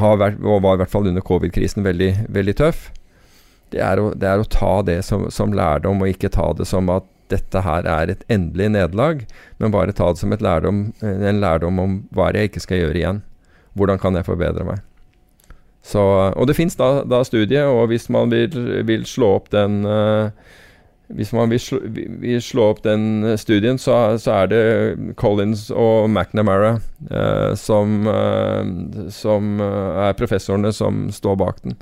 har 0.00 0.18
vært, 0.18 0.42
og 0.42 0.62
var 0.64 0.76
i 0.76 0.82
hvert 0.82 0.92
fall 0.92 1.08
under 1.10 1.24
covid-krisen, 1.24 1.84
veldig, 1.86 2.10
veldig 2.34 2.54
tøff. 2.58 2.88
Det 3.72 3.80
er, 3.82 4.00
å, 4.02 4.10
det 4.14 4.28
er, 4.28 4.42
å, 4.42 4.48
ta 4.50 4.74
det 4.86 5.00
som, 5.06 5.28
som, 5.34 5.54
lærdom, 5.54 6.02
og 6.02 6.10
ikke 6.10 6.32
ta 6.34 6.50
det 6.56 6.66
som 6.68 6.90
at 6.92 7.06
dette 7.32 7.62
her 7.64 7.86
er 7.88 8.12
et 8.12 8.24
endelig 8.32 8.70
nederlag, 8.74 9.22
men 9.58 9.74
bare 9.74 9.94
ta 9.96 10.10
det 10.12 10.20
som 10.20 10.34
lærdom, 10.34 10.86
en 11.02 11.40
lærdom 11.40 11.78
om 11.80 11.96
hva 12.14 12.32
jeg 12.34 12.50
ikke 12.50 12.64
skal 12.64 12.82
gjøre 12.82 13.00
igjen. 13.00 13.22
Hvordan 13.74 14.00
kan 14.02 14.18
jeg 14.18 14.26
forbedre 14.26 14.66
meg? 14.66 14.82
Så, 15.84 16.00
og 16.32 16.46
det 16.48 16.56
fins 16.56 16.76
da, 16.80 17.02
da 17.04 17.20
studier, 17.26 17.68
og 17.68 17.90
hvis 17.90 18.08
man 18.12 18.30
vil, 18.32 18.54
vil 18.88 19.04
slå 19.08 19.34
opp 19.36 19.50
den 19.52 19.82
uh, 19.84 20.30
hvis 21.12 21.34
man 21.36 21.50
vil 21.52 21.60
slå, 21.60 21.80
vil 21.84 22.40
slå, 22.42 22.70
opp 22.72 22.80
den 22.84 23.26
studien, 23.38 23.76
så, 23.78 24.16
så, 24.18 24.38
er 24.38 24.48
det 24.48 25.14
Collins 25.20 25.66
og 25.70 26.08
McNamara 26.08 26.78
uh, 27.10 27.52
som, 27.60 28.08
uh, 28.08 29.10
som, 29.12 29.60
eh, 29.60 30.00
er 30.08 30.16
professorene 30.16 30.72
som 30.72 31.10
står 31.12 31.36
bak 31.36 31.60
den. 31.62 31.76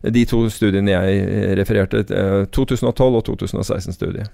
De 0.00 0.24
to 0.24 0.46
studiene 0.48 0.94
jeg 0.94 1.56
refererte, 1.58 2.06
eh, 2.08 2.46
2012 2.48 3.18
og 3.18 3.24
2016-studiet. 3.28 4.30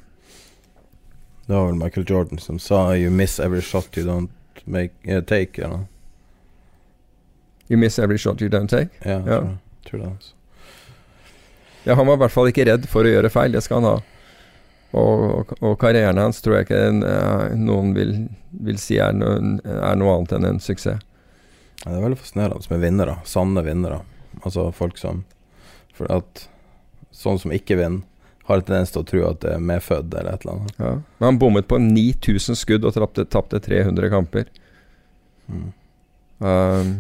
Det 1.47 1.52
var 1.52 1.66
vel 1.66 1.74
Michael 1.74 2.06
Jordan 2.09 2.39
som 2.39 2.59
sa 2.59 2.97
'You 2.97 3.10
miss 3.10 3.40
every 3.40 3.60
shot 3.62 3.97
you 3.97 4.06
don't 4.06 4.31
make, 4.64 4.93
uh, 5.06 5.23
take'. 5.23 5.64
Eller? 5.64 5.86
You 7.68 7.78
miss 7.78 7.98
every 7.98 8.18
shot 8.18 8.40
you 8.40 8.48
don't 8.48 8.68
take? 8.68 8.90
Ja, 9.02 9.10
ja. 9.10 9.23
Tror, 9.23 9.59
tror 9.90 10.01
det. 10.01 10.06
Altså. 10.06 10.35
Ja, 11.85 11.94
han 11.94 12.06
var 12.06 12.14
i 12.14 12.18
hvert 12.18 12.32
fall 12.32 12.48
ikke 12.51 12.64
redd 12.66 12.86
for 12.90 13.06
å 13.06 13.10
gjøre 13.10 13.31
feil, 13.31 13.52
det 13.55 13.62
skal 13.62 13.78
han 13.78 13.85
ha. 13.93 14.01
Og, 14.97 15.23
og, 15.23 15.52
og 15.60 15.77
karrieren 15.78 16.18
hans 16.18 16.40
tror 16.43 16.56
jeg 16.56 16.66
ikke 16.66 16.81
en, 16.89 17.02
uh, 17.06 17.52
noen 17.55 17.93
vil, 17.94 18.12
vil 18.51 18.78
si 18.81 18.98
er, 19.02 19.14
noen, 19.14 19.60
er, 19.62 19.94
noe 19.98 20.16
annet 20.16 20.35
enn 20.35 20.48
en 20.51 20.60
suksess. 20.62 21.02
Ja, 21.85 21.93
det 21.93 21.98
er 21.98 22.05
veldig 22.09 22.18
fascinerende 22.18 22.73
med 22.73 22.82
vinnere. 22.82 23.16
Sanne 23.28 23.62
vinnere. 23.62 24.01
Altså 24.43 24.70
folk 24.74 24.98
som 24.98 25.24
For 25.97 26.10
at 26.12 26.48
sånne 27.14 27.40
som 27.40 27.52
ikke 27.55 27.78
vinner, 27.78 28.02
har 28.47 28.60
en 28.60 28.66
tendens 28.66 28.93
til 28.94 29.02
å 29.02 29.06
tro 29.09 29.24
at 29.27 29.40
det 29.43 29.56
er 29.56 29.66
medfødt 29.73 30.14
eller 30.14 30.36
et 30.36 30.44
eller 30.44 30.55
annet. 30.55 30.78
Ja. 30.78 30.93
Men 31.18 31.27
han 31.27 31.43
bommet 31.43 31.66
på 31.70 31.81
9000 31.82 32.59
skudd 32.59 32.86
og 32.86 32.94
tapte 33.32 33.60
300 33.62 34.10
kamper. 34.12 34.48
Mm. 35.51 35.68
Um, 36.39 36.93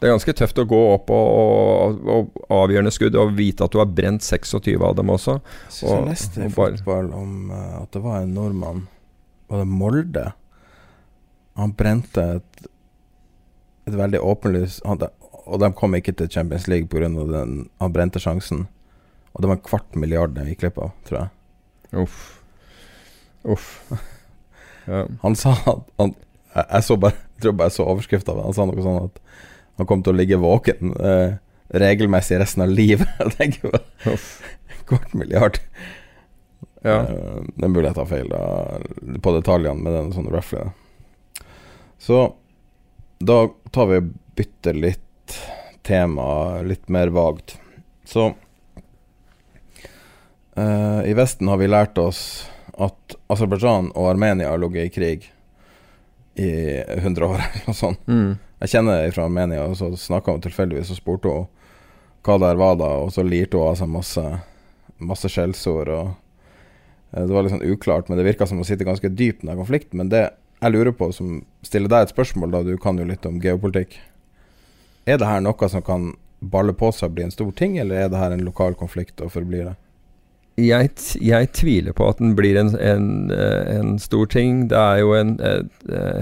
det 0.00 0.08
er 0.08 0.14
ganske 0.16 0.34
tøft 0.34 0.58
å 0.58 0.66
gå 0.66 0.80
opp 0.94 1.12
og, 1.14 1.28
og, 1.38 2.08
og, 2.10 2.42
avgjørende 2.50 2.90
skudd 2.94 3.16
og 3.18 3.36
vite 3.36 3.66
at 3.66 3.74
du 3.74 3.78
har 3.78 3.90
brent 3.92 4.24
26 4.24 4.80
av 4.82 4.96
dem 4.98 5.12
også. 5.14 5.36
Jeg 5.76 5.90
og, 5.92 6.08
leste 6.08 6.46
i 6.46 6.50
fotball 6.50 7.12
om 7.14 7.52
uh, 7.52 7.82
at 7.84 7.92
det 7.94 8.02
var 8.02 8.24
en 8.24 8.32
nordmann 8.34 8.86
Var 9.52 9.62
det 9.62 9.68
Molde? 9.70 10.26
Han 11.60 11.74
brente 11.76 12.24
et, 12.40 12.66
et 13.86 13.94
veldig 13.98 14.22
åpenlyst 14.24 14.80
Og 14.88 15.58
de 15.60 15.70
kom 15.76 15.94
ikke 15.94 16.16
til 16.16 16.30
Champions 16.32 16.66
League 16.72 16.88
pga. 16.88 17.12
den 17.12 17.68
Han 17.78 17.92
brente 17.92 18.22
sjansen. 18.22 18.66
Og 19.32 19.42
det 19.42 19.48
var 19.50 19.58
en 19.58 19.66
kvart 19.68 19.96
milliard 19.98 20.34
de 20.36 20.46
gikk 20.50 20.64
glipp 20.64 20.80
av, 20.82 20.92
tror 21.08 21.22
jeg. 21.22 22.02
Uff. 22.04 22.18
Uff. 23.42 23.70
Ja. 24.82 25.04
Han 25.22 25.36
sa 25.38 25.52
at 25.70 25.82
han, 26.00 26.10
jeg, 26.56 26.64
jeg, 26.64 26.82
så 26.82 26.96
bare 26.98 27.14
Jeg 27.14 27.44
tror 27.44 27.52
bare 27.54 27.70
jeg 27.70 27.74
så 27.76 27.84
overskrifta, 27.86 28.34
han 28.34 28.56
sa 28.56 28.64
noe 28.66 28.82
sånn 28.82 28.96
at 29.04 29.20
han 29.78 29.86
kom 29.86 30.02
til 30.02 30.10
å 30.10 30.18
ligge 30.18 30.40
våken 30.42 30.90
eh, 30.98 31.36
regelmessig 31.72 32.40
resten 32.40 32.64
av 32.64 32.72
livet. 32.74 33.08
Jeg 33.20 33.34
tenker 33.38 33.70
på 33.70 34.16
Kvart 34.90 35.14
milliard. 35.14 35.60
Ja. 36.82 36.98
Uh, 37.06 37.46
det 37.54 37.64
er 37.64 37.70
mulig 37.70 37.86
jeg 37.86 37.94
tar 37.94 38.08
feil 38.10 38.28
da, 38.32 38.40
på 39.22 39.32
detaljene, 39.36 39.78
men 39.78 39.94
det 39.94 40.00
er 40.00 40.08
sånn 40.16 40.30
roughly. 40.34 40.64
Så 42.02 42.18
da 43.22 43.36
tar 43.70 43.86
vi 43.92 44.00
og 44.02 44.08
bytter 44.34 44.80
litt 44.82 45.36
tema, 45.86 46.26
litt 46.66 46.90
mer 46.90 47.14
vagt. 47.14 47.54
Så 48.04 48.32
uh, 50.58 51.00
I 51.08 51.14
Vesten 51.18 51.48
har 51.48 51.60
vi 51.60 51.70
lært 51.70 51.98
oss 52.00 52.48
at 52.72 53.16
Aserbajdsjan 53.32 53.92
og 53.92 54.10
Armenia 54.10 54.50
har 54.50 54.60
ligget 54.60 54.88
i 54.88 54.94
krig 54.94 55.28
i 56.34 56.52
100 56.96 57.26
år, 57.26 57.42
eller 57.52 57.68
noe 57.68 57.76
sånt. 57.76 58.06
Mm. 58.08 58.38
Jeg 58.62 58.74
kjenner 58.76 59.02
ei 59.02 59.12
fra 59.12 59.26
Armenia, 59.26 59.66
og 59.66 59.76
så 59.78 59.90
snakka 59.98 60.36
hun 60.36 60.44
tilfeldigvis 60.44 60.92
og 60.94 61.00
spurte 61.00 61.32
hun 61.32 61.50
hva 62.22 62.36
der 62.38 62.58
var 62.60 62.76
da, 62.78 62.90
og 63.02 63.10
så 63.10 63.24
lirte 63.26 63.58
hun 63.58 63.72
av 63.72 63.78
seg 63.80 63.90
masse, 63.90 64.22
masse 65.02 65.30
skjellsord. 65.32 65.90
og 65.90 66.12
eh, 67.10 67.24
Det 67.24 67.34
var 67.34 67.42
litt 67.42 67.56
sånn 67.56 67.66
uklart, 67.66 68.08
men 68.08 68.20
det 68.20 68.28
virka 68.28 68.46
som 68.46 68.62
å 68.62 68.66
sitte 68.66 68.86
ganske 68.86 69.10
dypt 69.10 69.42
i 69.42 69.50
den 69.50 69.58
konflikten. 69.58 69.98
Men 69.98 70.12
det 70.12 70.28
jeg 70.62 70.70
lurer 70.70 70.94
på, 70.94 71.08
som 71.10 71.40
stiller 71.66 71.90
deg 71.90 72.06
et 72.06 72.14
spørsmål, 72.14 72.54
da 72.54 72.62
du 72.62 72.76
kan 72.78 72.98
jo 72.98 73.08
litt 73.08 73.26
om 73.26 73.40
geopolitikk 73.42 73.98
Er 75.10 75.18
det 75.18 75.26
her 75.26 75.40
noe 75.42 75.68
som 75.68 75.82
kan 75.82 76.12
balle 76.38 76.70
på 76.78 76.92
seg 76.94 77.10
og 77.10 77.16
bli 77.16 77.24
en 77.26 77.34
stor 77.34 77.50
ting, 77.58 77.74
eller 77.82 78.04
er 78.04 78.12
det 78.12 78.20
her 78.20 78.30
en 78.30 78.44
lokal 78.46 78.78
konflikt 78.78 79.18
og 79.18 79.32
forblir 79.34 79.72
det? 79.72 79.74
Jeg, 80.60 80.90
jeg, 81.20 81.48
tviler 81.56 81.94
på 81.96 82.08
at 82.08 82.18
den 82.20 82.34
blir 82.36 82.58
en, 82.60 82.74
en, 82.76 83.30
eh, 83.32 83.78
en, 83.78 83.98
stor 83.98 84.26
ting. 84.26 84.68
Det 84.70 84.78
er 84.78 84.98
jo 85.00 85.14
en 85.16 85.38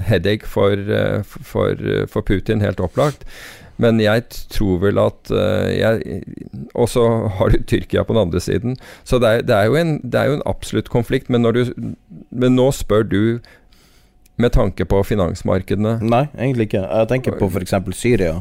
headache 0.07 0.47
for, 0.47 0.77
eh, 0.77 1.23
for, 1.25 1.75
for, 2.07 2.21
Putin, 2.23 2.61
helt 2.61 2.81
opplagt. 2.81 3.27
Men 3.81 4.01
jeg 4.01 4.27
tror 4.53 4.79
vel 4.83 4.99
at 5.01 5.31
eh, 5.33 6.21
Og 6.75 6.89
så 6.93 7.07
har 7.39 7.49
du 7.49 7.63
Tyrkia 7.65 8.03
på 8.05 8.13
den 8.13 8.23
andre 8.23 8.41
siden. 8.41 8.77
Så 9.05 9.19
det 9.19 9.29
er, 9.29 9.43
det 9.43 9.57
er, 9.57 9.65
jo, 9.65 9.75
en, 9.75 10.01
det 10.05 10.21
er 10.21 10.25
jo, 10.25 10.39
en, 10.39 10.47
absolutt 10.47 10.91
konflikt. 10.91 11.31
Men, 11.31 11.43
du, 11.43 11.65
men 12.31 12.57
nå 12.57 12.71
spør 12.71 13.03
du 13.03 13.41
med 14.41 14.53
tanke 14.53 14.85
på 14.85 15.03
finansmarkedene. 15.03 15.99
Nei, 16.01 16.27
egentlig 16.39 16.71
ikke. 16.71 16.87
Jeg 16.87 17.09
tenker 17.09 17.37
på 17.41 17.51
f.eks. 17.51 17.75
Syria 17.93 18.41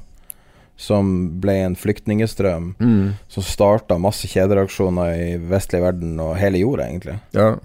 som 0.79 1.09
ble 1.43 1.57
en 1.65 1.75
flyktningestrøm 1.75 2.73
Mm. 2.79 3.13
som 3.27 3.43
starta 3.43 3.97
masse 3.99 4.27
kjedereaksjoner 4.31 5.11
i 5.19 5.33
vestlig 5.51 5.81
verden 5.83 6.19
og 6.23 6.37
hele 6.39 6.61
jorda, 6.61 6.87
egentlig. 6.87 7.19
Ja. 7.35 7.57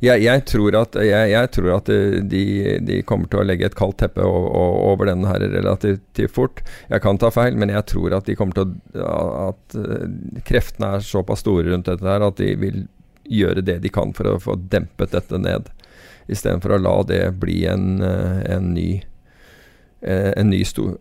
Jeg, 0.00 0.22
jeg, 0.24 0.44
tror 0.48 0.76
at, 0.78 0.94
jeg, 0.96 1.28
jeg 1.28 1.48
tror 1.52 1.74
at 1.74 1.88
de, 2.32 2.44
de 2.88 3.02
kommer 3.04 3.28
til 3.28 3.42
å 3.42 3.44
legge 3.44 3.66
et 3.68 3.74
kaldt 3.76 3.98
teppe 4.00 4.24
over 4.24 5.10
den 5.10 5.26
her 5.28 5.42
relativt 5.52 6.20
fort. 6.32 6.62
Jeg 6.88 7.04
kan 7.04 7.20
ta 7.20 7.28
feil, 7.32 7.58
men 7.60 7.68
jeg 7.68 7.84
tror 7.92 8.16
at 8.16 8.24
de 8.24 8.36
kommer 8.38 8.56
til 8.56 8.72
å 9.04 9.18
At 9.50 9.76
eh, 9.76 10.06
kreftene 10.48 10.94
er 10.96 11.04
såpass 11.04 11.44
store 11.44 11.68
rundt 11.68 11.90
dette 11.90 12.08
her 12.08 12.24
at 12.24 12.40
de 12.40 12.54
vil 12.56 12.86
gjøre 13.28 13.60
det 13.62 13.76
de 13.84 13.92
kan 13.92 14.16
for 14.16 14.32
å 14.32 14.40
få 14.40 14.56
dempet 14.72 15.12
dette 15.12 15.36
ned. 15.38 15.68
Istedenfor 16.32 16.78
å 16.78 16.80
la 16.80 16.96
det 17.04 17.22
bli 17.42 17.66
en, 17.68 18.00
eh, 18.00 18.40
en 18.56 18.72
ny 18.72 18.88
eh, 20.00 20.32
En 20.32 20.48
ny 20.48 20.64
stor 20.64 20.96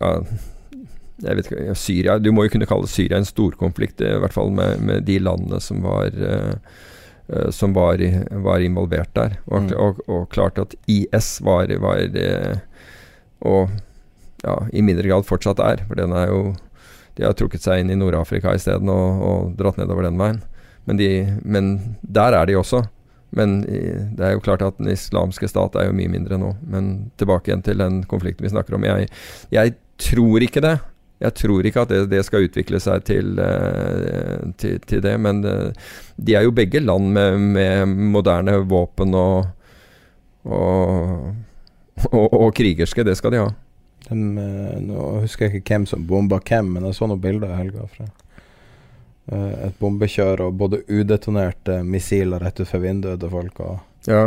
jeg 1.23 1.35
vet 1.35 1.49
ikke, 1.49 1.75
Syria, 1.75 2.17
Du 2.19 2.31
må 2.31 2.45
jo 2.45 2.53
kunne 2.53 2.67
kalle 2.69 2.87
Syria 2.87 3.17
en 3.19 3.27
storkonflikt, 3.27 4.01
i 4.01 4.13
hvert 4.21 4.33
fall 4.35 4.51
med, 4.55 4.79
med 4.85 5.03
de 5.07 5.17
landene 5.19 5.59
som 5.63 5.81
var 5.83 6.09
eh, 6.15 6.53
eh, 7.29 7.49
som 7.55 7.73
var, 7.75 7.99
var 8.45 8.59
involvert 8.63 9.13
der. 9.17 9.37
Og, 9.47 9.61
Mm. 9.67 9.73
og, 9.77 9.99
og 10.07 10.29
klart 10.29 10.57
at 10.59 10.75
IS 10.87 11.39
var, 11.41 11.67
var 11.83 11.99
eh, 11.99 12.57
Og 13.41 13.69
ja, 14.43 14.55
i 14.71 14.81
mindre 14.81 15.07
grad 15.07 15.25
fortsatt 15.27 15.59
er. 15.59 15.83
For 15.87 15.95
den 15.99 16.11
er 16.15 16.27
jo 16.31 16.55
De 17.17 17.25
har 17.25 17.33
trukket 17.35 17.61
seg 17.61 17.81
inn 17.81 17.91
i 17.91 17.97
Nord-Afrika 17.99 18.53
isteden 18.55 18.87
og, 18.87 19.21
og 19.27 19.55
dratt 19.59 19.77
nedover 19.77 20.05
den 20.07 20.17
veien. 20.19 20.37
Men, 20.87 20.97
de, 20.97 21.09
men 21.43 21.97
der 22.01 22.31
er 22.33 22.45
de 22.47 22.55
også. 22.55 22.85
Men 23.35 23.59
det 23.61 24.23
er 24.25 24.31
jo 24.37 24.39
klart 24.45 24.61
at 24.63 24.77
den 24.79 24.87
islamske 24.93 25.49
stat 25.51 25.75
er 25.75 25.89
jo 25.89 25.97
mye 25.97 26.09
mindre 26.09 26.37
nå. 26.39 26.53
Men 26.63 27.11
tilbake 27.19 27.51
igjen 27.51 27.61
til 27.65 27.77
den 27.83 27.99
konflikten 28.09 28.47
vi 28.47 28.53
snakker 28.53 28.77
om. 28.77 28.87
Jeg, 28.87 29.09
jeg 29.51 29.75
tror 29.99 30.45
ikke 30.47 30.63
det. 30.63 30.77
Jeg 31.19 31.35
tror 31.35 31.67
ikke 31.67 31.83
at 31.83 31.91
det, 31.91 32.03
det 32.13 32.21
skal 32.23 32.45
utvikle 32.47 32.79
seg 32.79 33.03
til, 33.07 33.33
eh, 33.43 34.43
til, 34.59 34.77
til 34.87 35.01
det. 35.03 35.15
Men 35.19 35.41
eh, 35.43 35.87
de 36.15 36.35
er 36.39 36.45
jo 36.47 36.55
begge 36.55 36.79
land 36.79 37.11
med, 37.15 37.39
med 37.57 37.95
moderne 38.15 38.55
våpen 38.69 39.15
og, 39.19 39.49
og, 40.47 41.33
og, 42.13 42.37
og 42.39 42.53
krigerske. 42.55 43.03
Det 43.03 43.17
skal 43.19 43.35
de 43.35 43.41
ha. 43.43 43.49
Dem, 44.07 44.37
eh, 44.39 44.77
nå 44.85 45.09
husker 45.25 45.49
jeg 45.49 45.59
ikke 45.59 45.75
hvem 45.75 45.89
som 45.91 46.05
bomba 46.07 46.39
hvem, 46.39 46.71
men 46.77 46.87
jeg 46.87 46.95
så 47.01 47.09
noen 47.09 47.23
bilder 47.23 47.51
i 47.51 47.61
helga 47.65 47.87
fra 47.91 48.09
et 49.29 49.75
bombekjør 49.77 50.39
og 50.41 50.55
både 50.57 50.79
udetonerte 50.89 51.75
missiler 51.85 52.41
rett 52.41 52.63
utfor 52.63 52.81
vinduet 52.81 53.19
til 53.21 53.29
folk. 53.29 53.59
Og 53.61 54.07
Ja. 54.09 54.23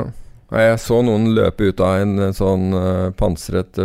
Jeg 0.52 0.76
så 0.78 1.00
noen 1.02 1.32
løpe 1.34 1.72
ut 1.72 1.80
av 1.82 2.04
en 2.04 2.34
sånn 2.36 2.68
pansret 3.18 3.80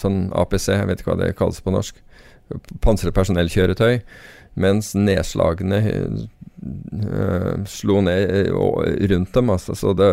sånn 0.00 0.16
APC, 0.32 0.70
jeg 0.70 0.88
vet 0.88 1.02
ikke 1.02 1.10
hva 1.10 1.18
det 1.20 1.34
kalles 1.36 1.60
på 1.60 1.74
norsk. 1.74 2.00
Pansret 2.84 3.14
personellkjøretøy. 3.16 4.00
Mens 4.60 4.92
nedslagene 4.94 5.78
eh, 5.82 7.64
slo 7.66 8.00
ned 8.04 8.30
eh, 8.30 9.06
rundt 9.12 9.34
dem. 9.34 9.50
Altså, 9.50 9.74
så 9.78 9.94
det 9.96 10.10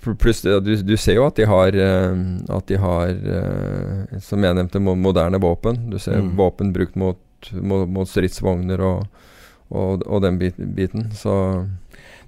Pluss 0.00 0.40
du, 0.40 0.60
du 0.80 0.94
ser 0.96 1.18
jo 1.18 1.26
at 1.26 1.36
de 1.36 1.44
har 1.44 1.76
eh, 1.76 2.20
At 2.48 2.70
de 2.72 2.78
har, 2.80 3.10
som 4.24 4.40
jeg 4.46 4.56
nevnte, 4.56 4.80
moderne 4.80 5.40
våpen. 5.42 5.90
Du 5.92 5.98
ser 5.98 6.22
Mm. 6.22 6.36
våpen 6.36 6.72
brukt 6.72 6.96
mot, 6.96 7.18
mot, 7.52 7.88
mot 7.88 8.08
stridsvogner 8.08 8.80
og, 8.80 9.06
og, 9.68 10.06
og 10.06 10.22
den 10.24 10.38
biten. 10.40 11.10
Så 11.12 11.66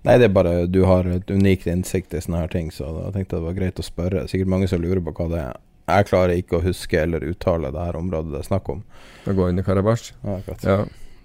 Nei, 0.02 0.16
det 0.18 0.26
er 0.26 0.34
bare 0.34 0.66
du 0.66 0.80
har 0.84 1.06
et 1.06 1.28
unikt 1.30 1.68
innsikt 1.70 2.14
i 2.14 2.20
sånne 2.20 2.40
her 2.42 2.48
ting, 2.50 2.72
så 2.74 2.88
da 2.90 3.10
tenkte 3.14 3.36
jeg 3.36 3.40
det 3.40 3.46
var 3.46 3.54
greit 3.54 3.78
å 3.78 3.84
spørre. 3.86 4.24
Er 4.24 4.30
Sikkert 4.30 4.50
mange 4.50 4.66
som 4.66 4.82
lurer 4.82 4.98
på 4.98 5.14
hva 5.14 5.28
det 5.30 5.42
er. 5.44 5.60
Jeg 5.90 6.08
klarer 6.08 6.38
ikke 6.38 6.58
å 6.58 6.64
huske 6.64 7.00
eller 7.00 7.24
uttale 7.26 7.72
det 7.74 7.86
her 7.86 7.98
området 7.98 8.34
det 8.34 8.42
er 8.42 8.50
snakk 8.50 8.68
om. 8.70 8.82
å 9.26 9.34
gå 9.36 9.48
inn 9.50 9.58
i 9.58 9.64
Karabasj. 9.66 10.12
Ja, 10.22 10.36
akkurat. 10.38 10.66
Ja. 10.66 10.76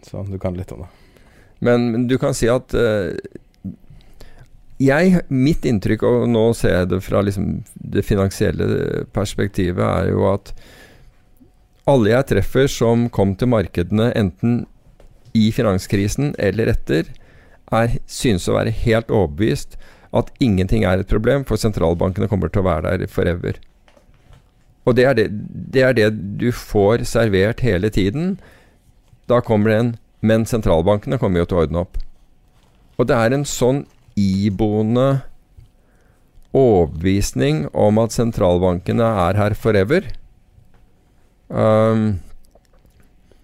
Så 0.07 0.23
du 0.29 0.37
kan 0.41 0.57
litt 0.57 0.71
om 0.73 0.85
det. 0.85 0.89
Men, 1.59 1.91
men 1.91 2.07
du 2.09 2.17
kan 2.21 2.35
si 2.37 2.49
at 2.49 2.73
uh, 2.77 3.13
jeg, 4.77 5.21
Mitt 5.33 5.65
inntrykk, 5.65 6.03
og 6.05 6.27
nå 6.29 6.43
ser 6.57 6.75
jeg 6.75 6.89
det 6.93 7.01
fra 7.05 7.23
liksom 7.25 7.61
det 7.73 8.05
finansielle 8.05 9.05
perspektivet, 9.13 9.81
er 9.81 10.11
jo 10.13 10.27
at 10.29 10.53
alle 11.87 12.11
jeg 12.11 12.29
treffer 12.33 12.67
som 12.69 13.07
kom 13.13 13.33
til 13.39 13.49
markedene 13.49 14.11
enten 14.17 14.65
i 15.37 15.49
finanskrisen 15.55 16.33
eller 16.37 16.73
etter, 16.73 17.09
er, 17.73 17.97
synes 18.07 18.47
å 18.47 18.57
være 18.57 18.75
helt 18.83 19.11
overbevist 19.11 19.77
at 20.15 20.29
ingenting 20.43 20.85
er 20.87 21.01
et 21.01 21.09
problem, 21.09 21.43
for 21.47 21.59
sentralbankene 21.59 22.29
kommer 22.31 22.51
til 22.51 22.63
å 22.63 22.67
være 22.67 22.93
der 23.01 23.11
forever. 23.11 23.57
Og 24.87 24.95
det 24.95 25.05
er 25.05 25.17
det, 25.17 25.27
det 25.75 25.83
er 25.83 25.95
det 25.97 26.11
du 26.39 26.49
får 26.55 27.03
servert 27.09 27.63
hele 27.65 27.91
tiden. 27.91 28.37
Da 29.27 29.41
kommer 29.43 29.71
det 29.71 29.79
en 29.79 29.95
Men 30.21 30.47
sentralbankene 30.49 31.19
kommer 31.21 31.43
jo 31.43 31.45
til 31.45 31.57
å 31.57 31.63
ordne 31.67 31.81
opp. 31.85 31.99
Og 32.97 33.05
det 33.05 33.13
er 33.13 33.35
en 33.35 33.43
sånn 33.45 33.83
iboende 34.17 35.21
overbevisning 36.57 37.67
om 37.77 37.99
at 38.01 38.15
sentralbankene 38.15 39.05
er 39.27 39.37
her 39.37 39.53
forever. 39.53 40.07
Um, 41.53 42.17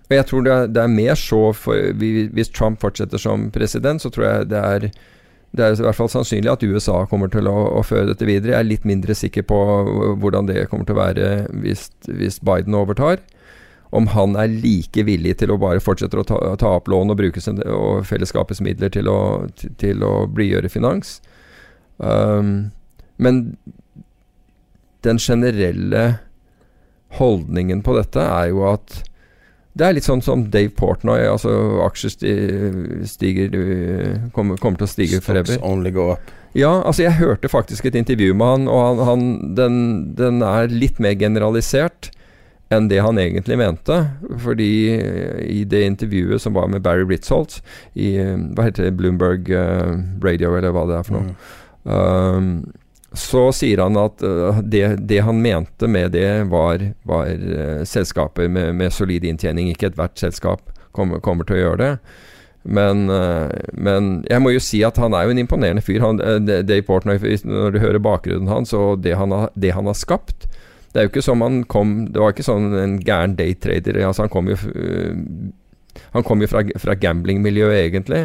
og 0.09 0.17
jeg 0.17 0.25
tror 0.31 0.47
det 0.47 0.53
er, 0.53 0.71
det 0.73 0.81
er 0.81 0.95
mer 0.97 1.15
så 1.15 1.43
for, 1.53 1.93
Hvis 1.93 2.51
Trump 2.51 2.81
fortsetter 2.81 3.21
som 3.21 3.51
president, 3.53 4.01
så 4.01 4.09
tror 4.09 4.25
jeg 4.25 4.49
det 4.49 4.63
er 4.63 4.89
det 5.53 5.65
er 5.65 5.75
i 5.77 5.85
hvert 5.85 5.97
fall 5.99 6.09
sannsynlig 6.09 6.49
at 6.49 6.63
USA 6.65 7.03
kommer 7.09 7.29
til 7.29 7.45
å, 7.49 7.55
å 7.77 7.83
føre 7.85 8.09
dette 8.09 8.25
videre. 8.25 8.55
Jeg 8.55 8.59
er 8.63 8.69
litt 8.71 8.87
mindre 8.89 9.13
sikker 9.17 9.45
på 9.45 9.57
hvordan 10.21 10.49
det 10.49 10.65
kommer 10.71 10.87
til 10.89 10.97
å 10.97 11.03
være 11.03 11.27
hvis, 11.61 11.91
hvis 12.09 12.39
Biden 12.41 12.73
overtar. 12.77 13.21
Om 13.93 14.09
han 14.15 14.33
er 14.41 14.49
like 14.49 15.05
villig 15.05 15.35
til 15.37 15.53
å 15.53 15.59
bare 15.61 15.83
fortsette 15.83 16.17
å 16.17 16.25
ta, 16.25 16.39
ta 16.57 16.71
opp 16.79 16.89
lån 16.89 17.13
og 17.13 17.19
bruke 17.19 17.43
sin, 17.43 17.61
og 17.69 18.01
fellesskapets 18.09 18.63
midler 18.65 18.89
til 18.93 19.11
å, 19.11 19.19
til, 19.53 19.75
til 19.77 20.01
å 20.07 20.25
blidgjøre 20.33 20.73
finans. 20.73 21.19
Um, 22.01 22.73
men 23.21 23.45
den 25.05 25.21
generelle 25.21 26.07
holdningen 27.19 27.85
på 27.85 27.93
dette 27.99 28.25
er 28.25 28.49
jo 28.49 28.65
at 28.71 29.03
det 29.73 29.85
er 29.87 29.95
litt 29.97 30.05
sånn 30.05 30.21
som 30.21 30.43
Dave 30.53 30.69
Portnoy. 30.77 31.23
Altså 31.25 31.49
aksjer 31.87 32.13
stiger 33.09 33.55
kommer, 34.35 34.57
kommer 34.61 34.77
til 34.81 34.87
å 34.87 34.91
stige 34.91 35.21
forever. 35.25 35.55
Stocks 35.55 35.65
only 35.65 35.91
go 35.95 36.11
up. 36.13 36.31
Ja, 36.53 36.83
altså 36.85 37.07
jeg 37.07 37.17
hørte 37.17 37.49
faktisk 37.49 37.87
et 37.89 37.95
intervju 37.97 38.35
med 38.37 38.45
han, 38.45 38.67
og 38.69 38.83
han, 38.85 38.99
han, 39.07 39.23
den, 39.57 39.77
den 40.19 40.43
er 40.45 40.69
litt 40.69 40.99
mer 41.01 41.15
generalisert 41.17 42.11
enn 42.73 42.87
det 42.89 43.01
han 43.05 43.17
egentlig 43.21 43.57
mente. 43.57 43.97
Fordi 44.45 44.69
i 45.49 45.63
det 45.69 45.81
intervjuet 45.87 46.41
som 46.41 46.53
var 46.57 46.69
med 46.69 46.85
Barry 46.85 47.05
Ritzolt 47.09 47.59
i 47.97 48.13
eh, 48.21 48.37
hva 48.53 48.67
heter 48.69 48.87
det, 48.87 48.93
Bloomberg 49.01 49.49
eh, 49.49 49.97
Radio, 50.25 50.53
eller 50.57 50.73
hva 50.73 50.85
det 50.89 51.01
er 51.01 51.09
for 51.09 51.17
noe, 51.19 51.35
Mm. 51.83 51.89
um, 51.89 52.47
så 53.13 53.51
sier 53.53 53.77
han 53.83 53.97
at 53.99 54.23
uh, 54.25 54.59
det, 54.65 54.85
det 55.05 55.21
han 55.21 55.41
mente 55.41 55.87
med 55.87 56.15
det, 56.15 56.43
var, 56.49 56.81
var 57.05 57.29
uh, 57.29 57.83
selskaper 57.85 58.49
med, 58.49 58.73
med 58.75 58.93
solid 58.93 59.25
inntjening. 59.25 59.69
Ikke 59.69 59.91
ethvert 59.91 60.17
selskap 60.17 60.65
kommer, 60.97 61.21
kommer 61.21 61.45
til 61.45 61.59
å 61.59 61.61
gjøre 61.61 61.81
det. 61.83 61.91
Men, 62.63 63.05
uh, 63.13 63.53
men 63.77 64.23
jeg 64.29 64.41
må 64.41 64.55
jo 64.55 64.63
si 64.63 64.81
at 64.87 64.97
han 65.01 65.13
er 65.13 65.27
jo 65.27 65.35
en 65.35 65.43
imponerende 65.43 65.85
fyr. 65.85 66.01
Han, 66.01 66.21
Dave 66.47 66.81
Portnoy, 66.87 67.21
når 67.45 67.75
du 67.75 67.81
hører 67.83 68.01
bakgrunnen 68.01 68.49
hans 68.49 68.73
og 68.77 69.05
det 69.05 69.13
han, 69.19 69.35
har, 69.35 69.53
det 69.53 69.75
han 69.77 69.89
har 69.89 69.97
skapt 69.99 70.47
Det 70.93 71.01
er 71.01 71.05
jo 71.05 71.11
ikke 71.11 71.25
som 71.25 71.41
han 71.41 71.63
kom 71.69 71.93
Det 72.13 72.21
var 72.21 72.33
ikke 72.33 72.45
sånn 72.45 72.73
en 72.77 72.97
gæren 73.01 73.37
daytrader. 73.37 74.01
Altså 74.07 74.25
han 74.25 74.33
kom 74.33 74.49
jo 74.49 74.57
han 76.13 76.25
kom 76.25 76.41
jo 76.41 76.49
fra, 76.49 76.63
fra 76.81 76.95
gamblingmiljøet, 76.97 77.75
egentlig. 77.83 78.23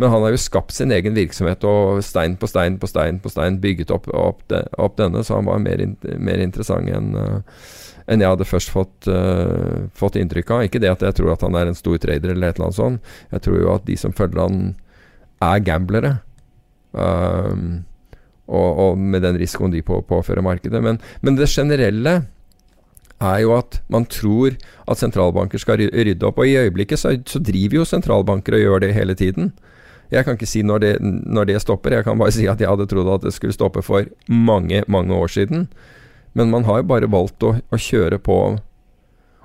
Men 0.00 0.12
han 0.14 0.24
har 0.24 0.32
jo 0.32 0.40
skapt 0.40 0.72
sin 0.72 0.92
egen 0.96 1.16
virksomhet 1.16 1.64
og 1.68 2.00
stein 2.04 2.38
på 2.40 2.48
stein 2.48 2.78
på 2.80 2.88
stein 2.88 3.20
på 3.20 3.32
stein 3.32 3.58
bygget 3.60 3.92
opp, 3.92 4.08
opp, 4.16 4.40
de, 4.48 4.62
opp 4.80 4.96
denne, 4.96 5.20
så 5.26 5.36
han 5.36 5.48
var 5.50 5.60
mer, 5.60 5.82
in, 5.84 5.92
mer 6.16 6.40
interessant 6.40 6.88
enn 6.88 7.12
uh, 7.18 7.42
enn 8.10 8.24
jeg 8.24 8.32
hadde 8.32 8.48
først 8.48 8.72
fått, 8.74 9.06
uh, 9.06 9.86
fått 9.94 10.16
inntrykk 10.18 10.48
av. 10.50 10.64
Ikke 10.66 10.80
det 10.82 10.90
at 10.90 11.04
jeg 11.04 11.18
tror 11.20 11.34
at 11.34 11.44
han 11.46 11.54
er 11.58 11.70
en 11.70 11.78
stor 11.78 12.00
trader 12.02 12.32
eller 12.32 12.50
et 12.50 12.58
eller 12.58 12.70
annet 12.70 12.78
sånt. 12.78 13.12
Jeg 13.30 13.44
tror 13.44 13.60
jo 13.60 13.68
at 13.74 13.86
de 13.86 13.96
som 14.00 14.16
følger 14.16 14.42
han, 14.42 14.58
er 15.40 15.62
gamblere. 15.64 16.10
Um, 16.90 17.84
og, 18.50 18.80
og 18.82 18.98
med 18.98 19.22
den 19.22 19.38
risikoen 19.38 19.72
de 19.72 19.84
på, 19.86 20.00
påfører 20.08 20.42
markedet. 20.44 20.82
Men, 20.82 20.98
men 21.22 21.38
det 21.38 21.48
generelle 21.52 22.16
er 23.20 23.38
jo 23.44 23.54
at 23.54 23.78
man 23.92 24.08
tror 24.10 24.56
at 24.90 25.00
sentralbanker 25.00 25.62
skal 25.62 25.80
rydde 25.86 26.26
opp. 26.26 26.40
Og 26.42 26.50
i 26.50 26.58
øyeblikket 26.58 26.98
så, 26.98 27.14
så 27.28 27.38
driver 27.38 27.82
jo 27.82 27.88
sentralbanker 27.88 28.58
og 28.58 28.64
gjør 28.64 28.84
det 28.84 28.94
hele 28.96 29.14
tiden. 29.14 29.52
Jeg 30.10 30.26
kan 30.26 30.36
ikke 30.36 30.48
si 30.50 30.62
når 30.66 30.82
det, 30.82 30.92
når 31.00 31.50
det 31.52 31.60
stopper, 31.62 31.94
jeg 31.94 32.06
kan 32.06 32.18
bare 32.18 32.34
si 32.34 32.48
at 32.50 32.60
jeg 32.60 32.70
hadde 32.70 32.88
trodd 32.90 33.12
at 33.14 33.26
det 33.26 33.34
skulle 33.36 33.54
stoppe 33.54 33.82
for 33.86 34.08
mange, 34.26 34.82
mange 34.90 35.14
år 35.14 35.30
siden. 35.30 35.68
Men 36.34 36.50
man 36.50 36.66
har 36.66 36.80
jo 36.80 36.88
bare 36.90 37.10
valgt 37.10 37.46
å, 37.46 37.56
å 37.58 37.78
kjøre 37.78 38.18
på. 38.22 38.40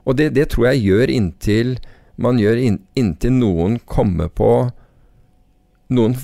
Og 0.06 0.18
det, 0.18 0.32
det 0.38 0.50
tror 0.54 0.72
jeg 0.72 0.86
gjør 0.86 1.14
inntil 1.14 1.78
man 2.16 2.40
gjør 2.40 2.60
inn, 2.62 2.80
inntil 2.96 3.34
noen 3.36 3.80
kommer 3.90 4.32
på 4.32 4.52
Noen 5.94 6.16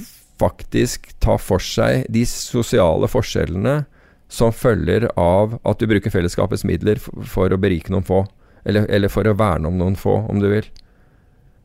faktisk 0.42 1.12
tar 1.22 1.38
for 1.38 1.62
seg 1.62 2.08
de 2.10 2.24
sosiale 2.26 3.06
forskjellene 3.12 3.84
som 4.32 4.56
følger 4.56 5.06
av 5.20 5.60
at 5.68 5.78
du 5.78 5.86
bruker 5.92 6.10
fellesskapets 6.10 6.64
midler 6.66 6.98
for, 7.04 7.28
for 7.30 7.54
å 7.54 7.60
berike 7.62 7.94
noen 7.94 8.08
få. 8.08 8.24
Eller, 8.66 8.88
eller 8.90 9.12
for 9.14 9.28
å 9.30 9.36
verne 9.38 9.70
om 9.70 9.78
noen 9.78 9.98
få, 10.00 10.16
om 10.32 10.42
du 10.42 10.48
vil. 10.50 10.66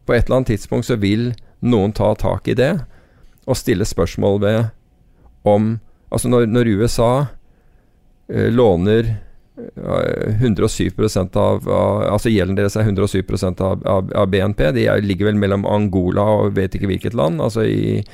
På 0.04 0.12
et 0.12 0.26
eller 0.26 0.42
annet 0.42 0.52
tidspunkt 0.52 0.90
så 0.90 0.98
vil 1.00 1.30
noen 1.64 1.94
ta 1.96 2.12
tak 2.18 2.48
i 2.48 2.56
det 2.58 2.72
og 3.46 3.58
stille 3.58 3.86
spørsmål 3.86 4.40
ved 4.42 4.64
om 5.46 5.76
Altså 6.06 6.28
når, 6.30 6.44
når 6.46 6.68
USA 6.78 7.26
eh, 8.30 8.46
låner 8.54 9.08
eh, 9.58 10.36
107 10.38 10.92
av, 11.34 11.66
av 11.66 12.04
Altså 12.12 12.30
gjelden 12.30 12.54
deres 12.54 12.76
er 12.78 12.86
107 12.86 13.24
av, 13.58 13.82
av, 13.82 14.12
av 14.14 14.28
BNP. 14.30 14.62
De 14.76 14.86
er, 14.86 15.02
ligger 15.02 15.32
vel 15.32 15.40
mellom 15.42 15.66
Angola 15.66 16.22
og 16.36 16.54
vet 16.56 16.78
ikke 16.78 16.86
hvilket 16.92 17.18
land. 17.18 17.42
Altså 17.42 17.66
i, 17.66 18.04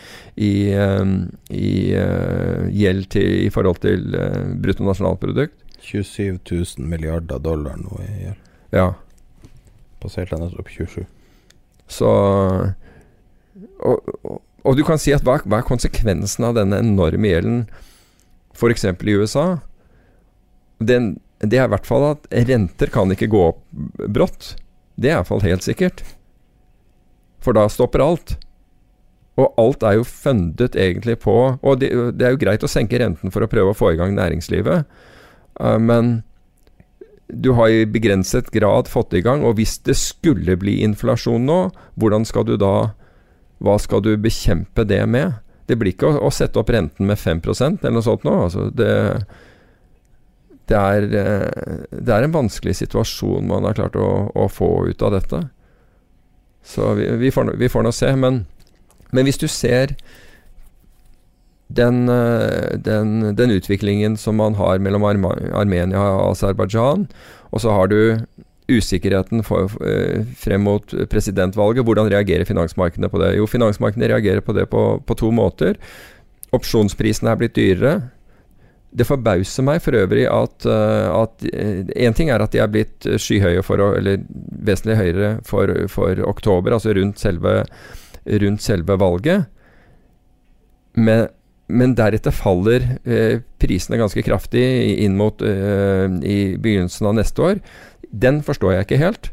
i, 0.40 0.52
eh, 0.72 1.04
i 1.52 1.74
uh, 1.92 2.64
gjeld 2.72 3.10
til, 3.12 3.28
i 3.44 3.52
forhold 3.52 3.82
til 3.84 4.16
uh, 4.16 4.56
bruttonasjonalprodukt. 4.64 5.58
27 5.82 6.40
000 6.48 6.88
milliarder 6.88 7.42
dollar 7.42 7.76
nå 7.76 8.00
i 8.06 8.10
gjeld. 8.22 8.52
Ja. 8.72 8.88
Passerte 10.00 10.40
nettopp 10.40 10.72
27. 10.72 11.04
Så 11.92 12.08
og, 13.82 14.40
og, 14.62 14.76
du 14.78 14.84
kan 14.86 15.00
si 15.00 15.14
at 15.14 15.24
hva, 15.26 15.38
hva 15.44 15.60
er 15.60 15.68
konsekvensen 15.68 16.46
av 16.48 16.56
denne 16.58 16.80
enorme 16.82 17.32
gjelden 17.32 17.64
f.eks. 18.54 18.86
i 18.86 19.16
USA? 19.18 19.46
Den, 20.82 21.16
det 21.42 21.58
er 21.58 21.68
i 21.68 21.74
hvert 21.74 21.88
fall 21.88 22.06
at 22.12 22.26
renter 22.50 22.92
kan 22.92 23.12
ikke 23.14 23.30
gå 23.32 23.44
opp 23.52 23.62
brått. 24.06 24.54
Det 24.94 25.10
er 25.10 25.16
i 25.16 25.20
hvert 25.20 25.30
fall 25.30 25.46
helt 25.46 25.66
sikkert. 25.66 26.04
For 27.42 27.56
da 27.56 27.66
stopper 27.72 28.04
alt. 28.04 28.36
Og 29.40 29.54
alt 29.58 29.84
er 29.86 29.96
jo 29.96 30.04
fundet 30.04 30.76
egentlig 30.76 31.14
på 31.22 31.34
Og 31.56 31.78
det, 31.80 31.88
det 32.18 32.26
er 32.26 32.34
jo 32.34 32.40
greit 32.42 32.66
å 32.66 32.68
senke 32.68 32.98
renten 33.00 33.32
for 33.32 33.40
å 33.40 33.48
prøve 33.48 33.72
å 33.72 33.78
få 33.78 33.94
i 33.94 33.96
gang 33.96 34.12
næringslivet, 34.12 34.84
uh, 35.56 35.78
men 35.80 36.18
du 37.32 37.54
har 37.56 37.72
i 37.72 37.86
begrenset 37.88 38.50
grad 38.52 38.90
fått 38.92 39.14
i 39.16 39.22
gang. 39.24 39.40
Og 39.40 39.56
hvis 39.56 39.78
det 39.86 39.96
skulle 39.96 40.58
bli 40.60 40.82
inflasjon 40.84 41.46
nå, 41.48 41.60
hvordan 41.96 42.26
skal 42.28 42.44
du 42.44 42.58
da 42.60 42.92
Hva 43.62 43.78
skal 43.78 44.02
du 44.02 44.12
bekjempe 44.18 44.84
det 44.88 45.02
med? 45.06 45.38
Det 45.70 45.78
blir 45.78 45.94
ikke 45.94 46.10
å, 46.10 46.18
å 46.26 46.34
sette 46.34 46.58
opp 46.60 46.72
renten 46.74 47.06
med 47.08 47.20
5% 47.20 47.84
eller 47.84 47.96
noe 47.96 48.06
sånt 48.06 48.26
nå. 48.26 48.34
Altså 48.48 48.66
det, 48.74 48.92
det, 50.70 50.78
er, 50.78 51.06
det, 51.08 52.08
er, 52.10 52.26
en 52.26 52.34
vanskelig 52.34 52.74
situasjon 52.80 53.46
man 53.50 53.68
har 53.68 53.78
klart 53.78 53.98
å, 53.98 54.08
å 54.34 54.48
få 54.50 54.72
ut 54.90 55.06
av 55.06 55.14
dette. 55.16 55.44
Så 56.66 56.94
vi, 56.98 57.06
vi, 57.22 57.30
får, 57.34 57.54
vi 57.58 57.70
får 57.70 57.86
nå 57.86 57.94
se. 57.94 58.10
Men, 58.18 58.44
men, 59.10 59.26
hvis 59.26 59.40
du 59.42 59.46
ser 59.50 59.94
den, 61.72 62.04
den, 62.84 63.32
den, 63.38 63.54
utviklingen 63.54 64.18
som 64.20 64.36
man 64.42 64.58
har 64.58 64.82
mellom 64.82 65.06
Armenia 65.06 66.02
og 66.02 66.32
Aserbajdsjan, 66.34 67.06
og 67.52 67.62
så 67.62 67.72
har 67.78 67.88
du 67.92 68.00
usikkerheten 68.78 69.44
for, 69.46 69.70
uh, 69.82 70.24
frem 70.38 70.64
mot 70.66 70.94
presidentvalget. 71.12 71.84
Hvordan 71.86 72.10
reagerer 72.12 72.48
finansmarkedene 72.48 73.10
på 73.12 73.20
det? 73.22 73.36
Jo, 73.38 73.46
finansmarkedene 73.50 74.10
reagerer 74.14 74.44
på 74.44 74.56
det 74.56 74.68
på, 74.72 74.82
på 75.06 75.18
to 75.18 75.30
måter. 75.34 75.78
Opsjonsprisene 76.52 77.32
er 77.32 77.40
blitt 77.40 77.56
dyrere. 77.56 77.94
Det 78.92 79.08
forbauser 79.08 79.64
meg 79.64 79.80
for 79.80 79.96
øvrig 79.96 80.26
at 80.28 80.66
Én 80.68 81.16
uh, 81.16 82.10
uh, 82.10 82.16
ting 82.16 82.28
er 82.28 82.44
at 82.44 82.52
de 82.52 82.60
er 82.60 82.68
blitt 82.68 83.06
skyhøye 83.08 83.62
for 83.64 83.80
Eller 83.96 84.20
vesentlig 84.28 84.98
høyere 84.98 85.30
for, 85.48 85.72
for 85.88 86.20
oktober, 86.28 86.76
altså 86.76 86.92
rundt 86.92 87.20
selve, 87.22 87.62
rundt 88.28 88.62
selve 88.62 88.98
valget. 89.00 89.48
Men, 90.92 91.28
men 91.72 91.94
deretter 91.96 92.34
faller 92.34 92.84
eh, 93.04 93.40
prisene 93.60 94.00
ganske 94.00 94.24
kraftig 94.26 94.64
inn 95.04 95.16
mot 95.16 95.40
eh, 95.46 96.04
i 96.28 96.38
begynnelsen 96.60 97.08
av 97.08 97.16
neste 97.16 97.46
år 97.46 97.62
den 98.12 98.42
forstår 98.44 98.76
jeg 98.76 98.86
ikke 98.86 99.00
helt. 99.02 99.30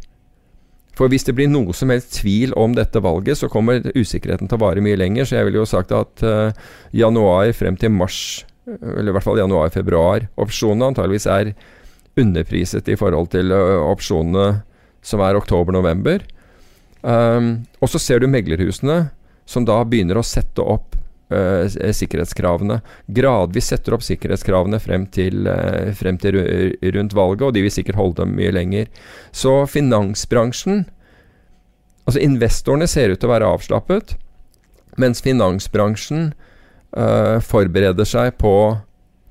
For 0.99 1.11
hvis 1.11 1.23
det 1.27 1.35
blir 1.38 1.47
noe 1.51 1.72
som 1.76 1.91
helst 1.93 2.18
tvil 2.18 2.51
om 2.60 2.73
dette 2.76 2.99
valget, 3.03 3.39
så 3.39 3.47
kommer 3.51 3.85
usikkerheten 3.93 4.49
til 4.49 4.60
å 4.60 4.64
vare 4.65 4.84
mye 4.84 4.99
lenger. 4.99 5.27
Så 5.27 5.38
jeg 5.38 5.47
ville 5.47 5.61
jo 5.61 5.68
sagt 5.69 5.93
at 5.95 6.23
uh, 6.27 6.51
januar 6.95 7.53
frem 7.56 7.77
til 7.80 7.93
mars, 7.95 8.43
eller 8.68 9.11
i 9.11 9.15
hvert 9.15 9.27
fall 9.27 9.39
januar-februar, 9.39 10.27
opsjonene 10.39 10.91
antageligvis 10.91 11.30
er 11.31 11.53
underpriset 12.19 12.91
i 12.91 12.97
forhold 12.99 13.31
til 13.35 13.53
uh, 13.56 13.80
opsjonene 13.88 14.60
som 15.06 15.23
er 15.23 15.39
oktober-november. 15.39 16.26
Um, 16.99 17.64
og 17.80 17.91
så 17.93 18.01
ser 18.01 18.19
du 18.19 18.27
meglerhusene 18.27 19.06
som 19.47 19.64
da 19.65 19.80
begynner 19.88 20.19
å 20.19 20.26
sette 20.26 20.60
opp 20.61 20.88
sikkerhetskravene. 21.30 22.80
Gradvis 23.14 23.68
setter 23.69 23.93
opp 23.93 24.01
sikkerhetskravene 24.01 24.80
frem 24.81 25.03
til, 25.14 25.45
uh, 25.45 25.91
frem 25.93 26.18
til 26.18 26.39
rundt 26.95 27.14
valget, 27.14 27.43
og 27.45 27.53
de 27.53 27.61
vil 27.61 27.73
sikkert 27.73 27.99
holde 27.99 28.23
dem 28.23 28.34
mye 28.39 28.53
lenger. 28.56 28.89
Så 29.30 29.61
finansbransjen 29.69 30.88
Altså 32.10 32.23
investorene 32.26 32.88
ser 32.89 33.11
ut 33.14 33.19
til 33.22 33.30
å 33.30 33.35
være 33.35 33.49
avslappet, 33.53 34.15
mens 34.97 35.22
finansbransjen 35.22 36.31
uh, 36.97 37.38
forbereder 37.45 38.07
seg 38.10 38.34
på, 38.41 38.53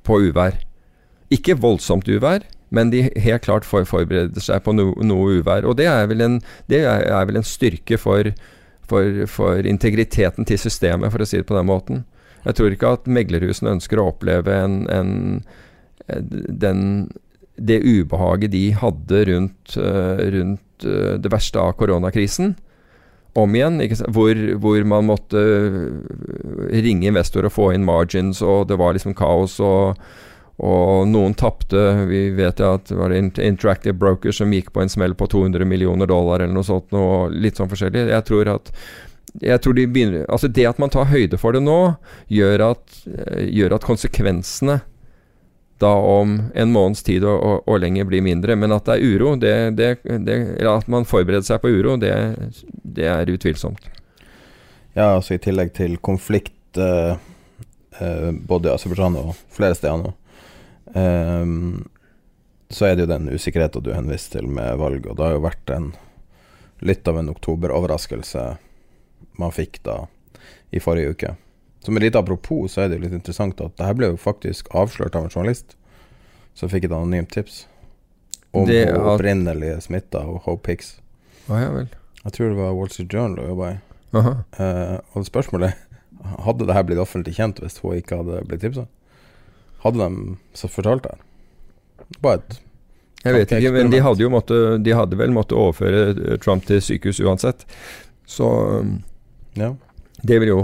på 0.07 0.19
uvær. 0.29 0.61
Ikke 1.35 1.59
voldsomt 1.59 2.07
uvær, 2.07 2.47
men 2.71 2.93
de 2.93 3.09
helt 3.19 3.43
klart 3.43 3.67
forbereder 3.67 4.45
seg 4.45 4.63
på 4.63 4.77
no, 4.77 4.93
noe 5.03 5.41
uvær. 5.41 5.67
Og 5.67 5.75
det 5.81 5.89
er 5.91 6.07
vel 6.07 6.23
en, 6.23 6.39
er, 6.71 6.87
er 6.87 7.27
vel 7.27 7.41
en 7.41 7.49
styrke 7.49 7.99
for, 7.99 8.31
for, 8.89 9.25
for, 9.31 9.67
integriteten 9.67 10.49
til 10.49 10.61
systemet, 10.61 11.13
for 11.13 11.23
å 11.23 11.29
si 11.29 11.41
det 11.41 11.49
på 11.49 11.57
den 11.57 11.69
måten. 11.69 12.05
Jeg 12.45 12.59
tror 12.59 12.75
ikke 12.75 12.93
at 12.97 13.11
meglerhusene 13.11 13.75
ønsker 13.77 14.01
å 14.01 14.09
oppleve 14.13 14.55
en, 14.55 14.79
en, 14.93 15.11
den, 16.09 16.81
det 17.59 17.83
ubehaget 17.85 18.55
de 18.55 18.65
hadde 18.79 19.25
rundt, 19.33 19.77
uh, 19.77 20.23
rundt 20.37 20.87
uh, 20.87 21.19
det 21.21 21.33
verste 21.35 21.61
av 21.61 21.75
koronakrisen. 21.81 22.55
Om 23.39 23.55
igjen, 23.55 23.83
hvor, 24.15 24.39
hvor, 24.63 24.79
man 24.89 25.11
måtte 25.11 25.43
ringe 26.73 27.11
investor 27.11 27.47
og 27.47 27.55
få 27.55 27.69
inn 27.75 27.85
margins, 27.87 28.41
og 28.43 28.71
det 28.71 28.79
var 28.81 28.97
liksom 28.97 29.15
kaos. 29.19 29.59
og 29.61 30.01
og 30.59 31.07
noen 31.07 31.37
tapte. 31.39 31.83
Vi 32.11 32.29
vet 32.35 32.59
ja 32.59 32.73
at 32.75 32.89
det 32.91 32.97
var 32.99 33.15
Interactive 33.15 33.95
Brokers 33.95 34.41
som 34.41 34.53
gikk 34.53 34.73
på 34.75 34.83
en 34.83 34.91
smell 34.91 35.15
på 35.15 35.29
200 35.31 35.67
millioner 35.69 36.11
dollar 36.11 36.43
eller 36.43 36.55
noe 36.55 36.67
sånt. 36.67 36.91
Noe 36.95 37.29
litt 37.31 37.61
sånn 37.61 37.71
forskjellig. 37.71 38.09
Jeg 38.11 38.27
tror 38.27 38.51
at 38.57 38.73
jeg 39.45 39.61
tror 39.63 39.75
de 39.77 39.85
begynner, 39.87 40.25
altså 40.33 40.49
Det 40.49 40.65
at 40.67 40.79
man 40.81 40.91
tar 40.91 41.11
høyde 41.11 41.39
for 41.39 41.55
det 41.55 41.61
nå, 41.63 41.95
gjør 42.33 42.71
at, 42.71 43.03
eh, 43.07 43.45
gjør 43.55 43.77
at 43.77 43.85
konsekvensene 43.87 44.81
da 45.79 45.93
om 45.95 46.33
en 46.55 46.73
måneds 46.75 47.05
tid 47.07 47.23
og, 47.23 47.37
og, 47.39 47.69
og, 47.69 47.77
lenger 47.79 48.09
blir 48.09 48.25
mindre. 48.25 48.57
Men 48.59 48.75
at 48.75 48.89
det 48.89 48.97
er 48.97 49.15
uro, 49.15 49.37
det, 49.39 49.55
det, 49.79 49.91
det, 50.27 50.39
eller 50.59 50.81
at 50.81 50.89
man 50.91 51.07
forbereder 51.07 51.47
seg 51.47 51.61
på 51.63 51.71
uro, 51.71 51.95
det 52.01 53.07
er 53.07 53.31
utvilsomt. 53.31 53.87
Ja, 54.97 55.13
altså 55.13 55.37
i 55.37 55.43
tillegg 55.43 55.71
til 55.77 55.95
konflikt 56.03 56.81
eh, 56.83 57.15
eh, 58.01 58.31
både 58.33 58.73
i 58.73 58.75
Aserbajdsjan 58.75 59.21
og 59.21 59.37
flere 59.55 59.77
steder 59.79 60.01
nå, 60.01 60.15
Um, 60.95 61.89
så 62.71 62.89
er 62.89 62.97
det 62.97 63.07
jo 63.07 63.13
den 63.13 63.31
usikkerheten 63.33 63.85
du 63.85 63.93
henviste 63.95 64.39
til 64.39 64.49
med 64.53 64.77
valg, 64.81 65.07
og 65.09 65.17
det 65.17 65.25
har 65.25 65.37
jo 65.37 65.45
vært 65.47 65.73
en 65.73 65.91
litt 66.85 67.09
av 67.09 67.19
en 67.19 67.31
oktoberoverraskelse 67.33 68.45
man 69.41 69.55
fikk 69.55 69.81
da 69.87 70.03
i 70.71 70.83
forrige 70.83 71.15
uke. 71.15 71.35
Som 71.85 71.97
et 71.97 72.05
lite 72.05 72.21
apropos, 72.21 72.75
så 72.75 72.85
er 72.85 72.91
det 72.91 72.99
jo 72.99 73.07
litt 73.07 73.17
interessant 73.17 73.61
at 73.65 73.77
det 73.79 73.87
her 73.87 73.97
ble 73.97 74.13
jo 74.13 74.21
faktisk 74.21 74.69
avslørt 74.77 75.17
av 75.17 75.27
en 75.27 75.33
journalist 75.33 75.77
som 76.59 76.71
fikk 76.71 76.89
et 76.89 76.95
anonymt 76.95 77.33
tips 77.33 77.63
om 78.51 78.67
det 78.69 78.85
at... 78.91 78.99
opprinnelige 78.99 79.81
smitta 79.85 80.25
og 80.27 80.43
Hope 80.47 80.73
Hicks. 80.73 80.99
Ah, 81.49 81.63
ja, 81.63 81.73
vel. 81.73 81.89
Jeg 82.25 82.35
tror 82.35 82.51
det 82.51 82.59
var 82.59 82.77
Wall 82.77 82.91
Street 82.93 83.15
Journal 83.15 83.39
hun 83.41 83.53
jobba 83.53 83.71
i. 83.73 83.79
Uh, 84.13 84.99
og 85.15 85.27
spørsmålet 85.29 85.77
hadde 86.45 86.67
det 86.67 86.75
her 86.75 86.87
blitt 86.89 87.01
offentlig 87.01 87.37
kjent 87.37 87.61
hvis 87.63 87.79
hun 87.83 87.99
ikke 88.01 88.21
hadde 88.21 88.43
blitt 88.49 88.65
tipsa? 88.65 88.89
Hadde 89.85 90.03
de 90.03 90.37
fortalt 90.73 91.07
det? 91.07 91.15
Bare 92.25 92.41
et 92.41 92.59
Jeg 93.25 93.35
vet 93.35 93.53
ikke, 93.53 93.73
men 93.75 93.91
de 93.93 94.01
hadde 94.03 94.23
jo 94.23 94.31
måtte 94.33 94.59
de 94.83 94.95
hadde 94.95 95.19
vel 95.19 95.33
måttet 95.35 95.59
overføre 95.59 96.03
eh, 96.15 96.37
Trump 96.43 96.67
til 96.69 96.81
sykehus 96.83 97.21
uansett. 97.21 97.65
Så 98.29 98.47
ja. 99.59 99.73
det 100.23 100.39
ville 100.39 100.53
jo 100.53 100.61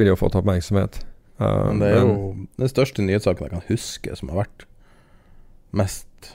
vil 0.00 0.10
jo 0.10 0.16
fått 0.18 0.38
oppmerksomhet. 0.38 1.02
Uh, 1.38 1.68
men 1.70 1.82
det 1.82 1.90
er 1.92 2.00
men, 2.02 2.08
jo 2.10 2.46
den 2.58 2.70
største 2.72 3.04
nyhetssaken 3.04 3.46
jeg 3.46 3.54
kan 3.54 3.68
huske 3.68 4.16
som 4.18 4.32
har 4.32 4.40
vært 4.40 4.64
mest 5.76 6.32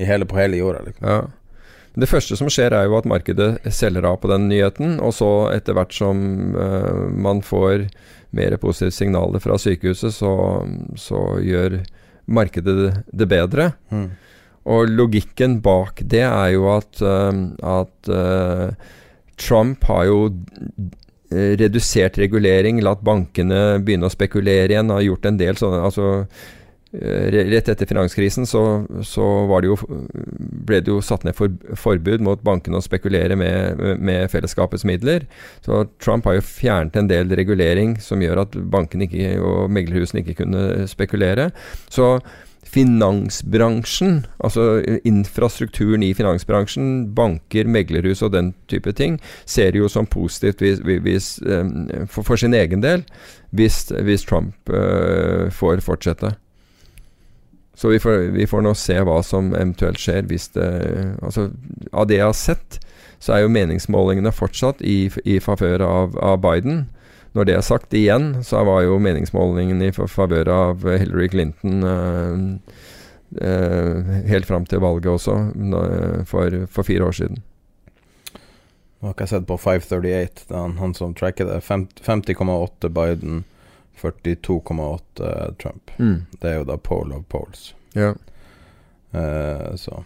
i 0.00 0.08
hele, 0.08 0.26
på 0.26 0.38
hele 0.40 0.58
jorda. 0.58 0.82
Liksom. 0.88 1.06
Ja. 1.06 1.20
Det 1.92 2.08
første 2.08 2.36
som 2.38 2.48
skjer, 2.48 2.72
er 2.72 2.86
jo 2.88 2.96
at 2.96 3.08
markedet 3.08 3.50
selger 3.74 4.06
av 4.08 4.22
på 4.22 4.30
den 4.30 4.46
nyheten. 4.48 4.96
Og 5.04 5.12
så, 5.16 5.28
etter 5.52 5.76
hvert 5.76 5.92
som 5.92 6.22
uh, 6.56 7.08
man 7.12 7.42
får 7.44 7.88
mer 8.32 8.56
positive 8.60 8.94
signaler 8.96 9.42
fra 9.44 9.58
sykehuset, 9.60 10.14
så, 10.16 10.32
så 10.96 11.20
gjør 11.44 11.82
markedet 12.32 13.04
det, 13.12 13.28
bedre. 13.28 13.72
Mm. 13.92 14.08
Og 14.72 14.94
logikken 14.94 15.58
bak 15.60 16.00
det 16.08 16.24
er 16.24 16.54
jo 16.54 16.70
at, 16.72 17.02
uh, 17.04 17.44
at 17.74 18.12
uh, 18.12 18.96
Trump 19.36 19.84
har 19.90 20.08
jo 20.08 20.18
redusert 21.32 22.18
regulering, 22.20 22.82
latt 22.84 23.00
bankene 23.00 23.78
begynne 23.80 24.04
å 24.04 24.12
spekulere 24.12 24.68
igjen. 24.68 24.92
Har 24.92 25.04
gjort 25.04 25.28
en 25.30 25.38
del 25.40 25.56
sånne 25.56 25.78
altså, 25.86 26.08
rett 26.92 27.68
etter 27.72 27.88
finanskrisen 27.88 28.46
så, 28.46 28.62
så 29.06 29.26
det 29.64 29.70
jo, 29.70 29.76
ble 30.66 30.82
det 30.84 30.92
jo 30.92 31.00
satt 31.04 31.24
ned 31.24 31.36
for, 31.38 31.54
forbud 31.78 32.20
mot 32.24 32.42
bankene 32.44 32.76
å 32.76 32.84
spekulere 32.84 33.36
med, 33.38 33.80
med, 33.96 34.28
fellesskapets 34.32 34.84
midler. 34.88 35.24
Så 35.64 35.86
Trump 36.02 36.28
har 36.28 36.36
jo 36.36 36.44
fjernet 36.44 36.98
en 37.00 37.08
del 37.08 37.32
regulering 37.32 37.96
som 38.02 38.22
gjør 38.22 38.44
at 38.44 38.56
bankene 38.72 39.08
ikke, 39.08 39.34
og 39.40 39.72
meglerhusene 39.72 40.20
ikke 40.20 40.42
kunne 40.44 40.86
spekulere. 40.90 41.50
Så 41.88 42.18
finansbransjen, 42.72 44.22
altså 44.44 44.80
infrastrukturen 45.04 46.04
i 46.06 46.12
finansbransjen, 46.16 47.10
banker, 47.16 47.68
meglerhus 47.68 48.22
og 48.24 48.32
den 48.36 48.52
type 48.70 48.94
ting, 48.96 49.18
ser 49.44 49.76
jo 49.76 49.90
som 49.92 50.08
positivt 50.08 50.62
hvis, 50.64 50.80
hvis, 50.84 51.34
for, 52.08 52.22
for, 52.22 52.40
sin 52.40 52.56
egen 52.56 52.84
del 52.84 53.04
hvis, 53.52 53.84
hvis 53.92 54.24
Trump 54.28 54.72
uh, 54.72 55.50
får 55.52 55.84
fortsette. 55.84 56.32
Så 57.74 57.88
vi 57.88 57.98
får, 57.98 58.18
vi 58.36 58.46
får, 58.46 58.62
nå 58.62 58.74
se 58.76 58.98
hva 59.00 59.18
som 59.24 59.52
eventuelt 59.54 60.00
skjer 60.00 60.26
hvis 60.28 60.50
det 60.56 60.68
Altså, 61.24 61.48
av 61.92 62.08
det 62.08 62.20
jeg 62.20 62.28
har 62.28 62.36
sett, 62.36 62.80
så 63.22 63.36
er 63.36 63.44
jo 63.44 63.52
meningsmålingene 63.54 64.32
fortsatt 64.34 64.82
i, 64.82 65.06
i 65.24 65.38
favør 65.40 65.84
av, 65.86 66.18
av, 66.18 66.40
Biden. 66.42 66.84
Når 67.32 67.48
det 67.48 67.54
er 67.56 67.64
sagt 67.64 67.94
igjen, 67.96 68.42
så 68.44 68.64
var 68.68 68.82
jo 68.84 68.98
meningsmålingen 69.00 69.80
i 69.86 69.92
favør 69.94 70.50
av 70.52 70.82
Hillary 70.84 71.30
Clinton 71.32 71.86
eh, 71.86 72.42
eh, 73.46 74.10
helt 74.28 74.50
fram 74.50 74.66
til 74.68 74.82
valget 74.84 75.14
også, 75.14 75.38
for, 76.28 76.58
for, 76.66 76.84
fire 76.84 77.08
år 77.08 77.16
siden. 77.22 77.40
Nå 79.00 79.08
har 79.08 79.16
ikke 79.16 79.24
jeg 79.24 79.34
sett 79.36 79.48
på 79.48 79.56
538, 79.58 80.44
det 80.50 80.58
er 80.58 80.60
han, 80.60 80.76
han 80.82 80.92
som 80.98 81.14
tracker 81.16 81.48
det. 81.48 81.62
50,8 81.64 82.92
Biden. 82.92 83.44
42,8 84.02 85.54
Trump. 85.62 85.90
Mm. 85.98 86.26
Det 86.40 86.50
er 86.50 86.56
jo 86.60 86.66
da 86.66 86.76
pole 86.76 87.14
of 87.14 87.26
poles. 87.30 87.74
Ja. 87.94 88.14
Uh, 89.14 89.74
så 89.76 90.04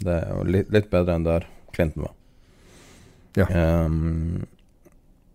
det 0.00 0.14
er 0.14 0.30
jo 0.32 0.44
litt, 0.48 0.70
litt, 0.72 0.88
bedre 0.92 1.18
enn 1.18 1.26
der 1.26 1.46
Clinton 1.74 2.06
var. 2.06 2.14
Ja. 3.36 3.46
Um, 3.84 4.46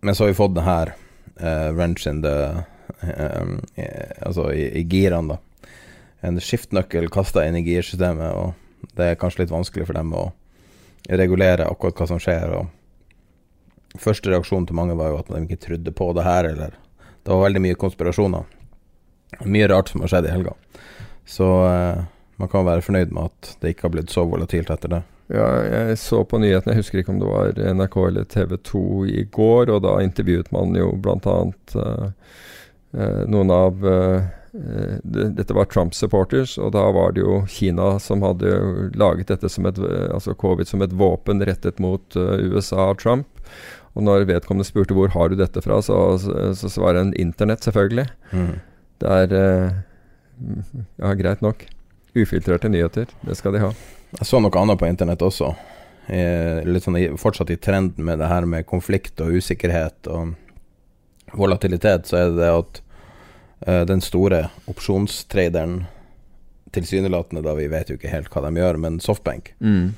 men 0.01 0.15
så 0.15 0.25
har 0.25 0.33
vi 0.33 0.37
fått 0.37 0.55
det 0.55 0.65
her 0.65 0.95
uh, 1.41 1.69
wrench 1.75 2.07
in 2.07 2.23
the 2.25 2.63
um, 3.01 3.59
i, 3.75 3.85
Altså 4.21 4.49
i, 4.53 4.65
i 4.81 4.83
girene, 4.89 5.35
da. 5.35 5.77
En 6.25 6.41
skiftnøkkel 6.41 7.11
kasta 7.13 7.43
inn 7.45 7.59
i 7.59 7.65
girsystemet, 7.67 8.33
og 8.33 8.95
det 8.97 9.11
er 9.11 9.19
kanskje 9.19 9.43
litt 9.43 9.53
vanskelig 9.53 9.85
for 9.85 9.97
dem 9.97 10.13
å 10.17 10.25
regulere 11.05 11.67
akkurat 11.69 12.01
hva 12.01 12.07
som 12.09 12.21
skjer. 12.21 12.55
Og 12.57 13.99
første 14.01 14.31
reaksjon 14.31 14.65
til 14.65 14.77
mange 14.79 14.97
var 14.97 15.11
jo 15.11 15.19
at 15.21 15.29
de 15.29 15.43
ikke 15.43 15.61
trodde 15.67 15.93
på 15.93 16.09
det 16.17 16.25
her, 16.25 16.49
eller 16.55 16.79
det 17.25 17.33
var 17.33 17.47
veldig 17.47 17.61
mye 17.63 17.77
konspirasjoner. 17.81 18.45
Mye 19.49 19.67
rart 19.67 19.89
som 19.89 20.03
har 20.03 20.11
skjedd 20.13 20.27
i 20.29 20.33
helga. 20.35 20.53
Så 21.25 21.47
eh, 21.65 22.03
man 22.37 22.51
kan 22.51 22.67
være 22.67 22.85
fornøyd 22.85 23.13
med 23.15 23.31
at 23.31 23.55
det 23.61 23.73
ikke 23.73 23.87
har 23.87 23.95
blitt 23.97 24.13
så 24.13 24.27
volatilt 24.29 24.69
etter 24.69 24.91
det. 24.93 25.01
Ja, 25.33 25.45
jeg 25.65 25.97
så 25.97 26.21
på 26.21 26.37
nyhetene, 26.37 26.75
jeg 26.75 26.83
husker 26.83 27.01
ikke 27.01 27.15
om 27.15 27.21
det 27.23 27.29
var 27.31 27.59
NRK 27.79 27.95
eller 28.03 28.27
TV 28.29 28.57
2 28.69 28.81
i 29.09 29.23
går, 29.33 29.71
og 29.73 29.81
da 29.87 29.95
intervjuet 30.05 30.51
man 30.53 30.75
jo 30.77 30.91
bl.a. 31.01 31.37
Uh, 31.73 32.11
uh, 32.93 33.23
noen 33.25 33.53
av 33.53 33.87
uh, 33.89 34.27
Dette 35.03 35.55
var 35.57 35.65
Trump-supporters, 35.67 36.53
og 36.61 36.75
da 36.77 36.83
var 36.95 37.15
det 37.15 37.25
jo 37.25 37.41
Kina 37.51 37.95
som 37.99 38.21
hadde 38.23 38.53
laget 38.95 39.33
dette 39.33 39.49
som 39.51 39.65
et, 39.67 39.81
altså 40.13 40.37
covid 40.39 40.69
som 40.69 40.85
et 40.85 40.93
våpen 40.95 41.43
rettet 41.43 41.81
mot 41.83 42.15
uh, 42.15 42.37
USA 42.53 42.91
og 42.93 43.01
Trump. 43.01 43.27
Og 43.95 44.03
når 44.03 44.27
vedkommende 44.27 44.67
spurte 44.67 44.95
hvor 44.95 45.11
har 45.13 45.31
du 45.31 45.37
dette 45.39 45.61
fra, 45.63 45.79
så, 45.83 45.97
så, 46.19 46.51
så 46.59 46.71
svarer 46.71 46.99
en 47.01 47.13
internett, 47.19 47.63
selvfølgelig. 47.63 48.07
Mm. 48.35 48.55
Det 49.01 49.13
er 49.21 49.35
uh, 49.35 49.77
Ja, 50.99 51.13
greit 51.15 51.43
nok. 51.43 51.63
Ufiltrerte 52.15 52.71
nyheter. 52.71 53.07
Det 53.23 53.37
skal 53.39 53.55
de 53.55 53.63
ha. 53.63 53.71
Jeg 54.19 54.27
så 54.27 54.39
noe 54.43 54.59
annet 54.59 54.79
på 54.79 54.87
internett 54.87 55.23
også. 55.23 55.53
litt 56.67 56.85
sånn 56.85 56.99
fortsatt 57.17 57.49
i 57.49 57.57
trenden 57.57 58.05
med 58.05 58.19
det 58.21 58.27
her 58.29 58.45
med 58.45 58.67
konflikt 58.67 59.19
og 59.23 59.39
usikkerhet 59.39 60.07
og 60.11 60.35
volatilitet, 61.33 62.05
så 62.07 62.19
er 62.19 62.29
det 62.29 62.43
det 62.43 62.51
at 62.51 62.81
uh, 63.67 63.83
den 63.89 64.03
store 64.03 64.47
opsjonstraderen 64.71 65.85
Tilsynelatende, 66.75 67.39
da 67.45 67.53
vi 67.55 67.69
vet 67.71 67.87
jo 67.87 67.95
ikke 67.95 68.11
helt 68.11 68.27
hva 68.33 68.41
de 68.43 68.59
gjør, 68.59 68.75
men 68.83 68.97
Softbank 68.99 69.53
mm. 69.63 69.93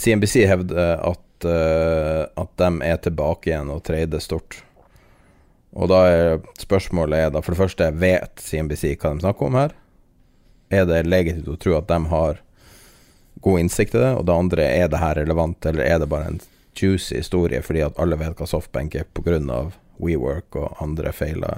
CNBC 0.00 0.38
eh, 0.40 0.48
hevder 0.48 1.02
at 1.04 1.20
uh, 1.48 2.26
at 2.38 2.52
de 2.60 2.70
er 2.86 2.98
tilbake 3.02 3.50
igjen 3.50 3.72
og 3.72 3.82
trader 3.86 4.22
stort. 4.22 4.60
Og 5.76 5.90
da 5.92 6.00
er 6.08 6.38
spørsmålet 6.60 7.26
er 7.26 7.32
da 7.34 7.42
for 7.44 7.52
det 7.52 7.60
første, 7.60 7.90
vet 8.00 8.40
CNBC 8.40 8.94
hva 8.96 9.12
de 9.12 9.24
snakker 9.24 9.48
om 9.48 9.58
her? 9.60 9.74
Er 10.72 10.86
det 10.88 11.04
legitimt 11.06 11.50
å 11.52 11.58
tro 11.60 11.76
at 11.76 11.88
de 11.90 11.98
har 12.10 12.40
god 13.44 13.62
innsikt 13.62 13.94
i 13.94 14.02
det? 14.02 14.12
Og 14.16 14.24
det 14.26 14.36
andre, 14.36 14.68
er 14.82 14.88
det 14.90 15.02
her 15.02 15.18
relevant, 15.20 15.68
eller 15.68 15.84
er 15.84 16.00
det 16.00 16.08
bare 16.10 16.32
en 16.32 16.40
juicy 16.76 17.20
historie 17.20 17.60
fordi 17.64 17.84
at 17.86 18.00
alle 18.00 18.18
vet 18.20 18.36
hva 18.38 18.48
softbank 18.48 18.96
er 18.98 19.08
pga. 19.16 19.66
WeWork 19.96 20.58
og 20.60 20.82
andre 20.84 21.08
feila 21.16 21.54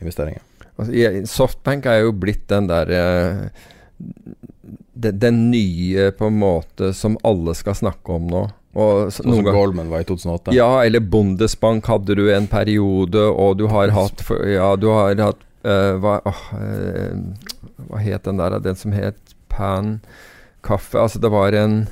investeringer? 0.00 0.40
Altså, 0.78 0.94
softbank 1.28 1.88
er 1.90 2.04
jo 2.04 2.14
blitt 2.16 2.46
den 2.48 2.68
der 2.70 2.92
uh, 2.96 3.66
den 4.98 5.50
nye 5.50 6.10
på 6.16 6.30
en 6.30 6.38
måte 6.40 6.92
som 6.94 7.18
alle 7.26 7.54
skal 7.58 7.76
snakke 7.78 8.14
om 8.14 8.28
nå. 8.30 8.46
Og 8.76 9.12
sånn 9.14 9.32
som 9.32 9.46
Goldman 9.46 9.88
var 9.90 10.04
i 10.04 10.08
2008? 10.08 10.52
Ja, 10.56 10.84
eller 10.84 11.00
Bundesbank 11.00 11.88
hadde 11.88 12.18
du 12.18 12.26
en 12.34 12.48
periode, 12.50 13.22
og 13.30 13.56
du 13.60 13.66
har 13.72 13.94
hatt 13.96 14.24
Ja, 14.44 14.74
du 14.76 14.90
har 14.92 15.16
hatt 15.22 15.44
uh, 15.64 15.94
hva, 16.02 16.18
uh, 16.26 17.46
hva 17.88 18.02
het 18.04 18.28
den 18.28 18.42
der, 18.42 18.58
den 18.62 18.76
som 18.78 18.92
het 18.96 19.18
Pan 19.48 19.98
Kaffe? 20.66 20.98
Altså, 21.00 21.22
det 21.22 21.32
var 21.32 21.56
en 21.56 21.86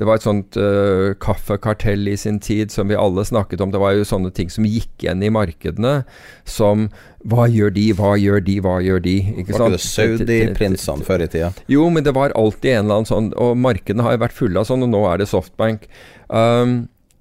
det 0.00 0.06
var 0.08 0.16
et 0.16 0.24
sånt 0.24 0.56
uh, 0.56 1.12
kaffekartell 1.20 2.08
i 2.08 2.16
sin 2.16 2.38
tid 2.40 2.72
som 2.72 2.88
vi 2.88 2.96
alle 2.96 3.20
snakket 3.28 3.60
om. 3.60 3.68
Det 3.68 3.82
var 3.82 3.92
jo 3.92 4.06
sånne 4.08 4.30
ting 4.32 4.48
som 4.48 4.64
gikk 4.64 5.04
igjen 5.04 5.20
i 5.20 5.28
markedene. 5.28 6.06
Som 6.48 6.86
Hva 7.28 7.44
gjør 7.52 7.74
de, 7.76 7.84
hva 7.98 8.14
gjør 8.16 8.40
de, 8.46 8.54
hva 8.64 8.78
gjør 8.80 9.02
de? 9.04 9.18
Ikke 9.42 9.58
var 9.58 9.66
ikke 9.66 9.76
det 9.76 9.82
Saudi-prinsene 9.84 11.04
før 11.04 11.26
i 11.26 11.28
tida? 11.28 11.50
Jo, 11.68 11.90
men 11.92 12.06
det 12.06 12.14
var 12.16 12.32
alltid 12.32 12.78
en 12.78 12.86
eller 12.86 13.02
annen 13.02 13.10
sånn 13.10 13.28
Og 13.36 13.52
markedene 13.60 14.06
har 14.06 14.16
jo 14.16 14.22
vært 14.24 14.38
fulle 14.38 14.62
av 14.62 14.70
sånn, 14.70 14.86
og 14.88 14.94
nå 14.94 15.02
er 15.10 15.20
det 15.20 15.28
Softbank. 15.28 15.84
Um, 16.32 16.78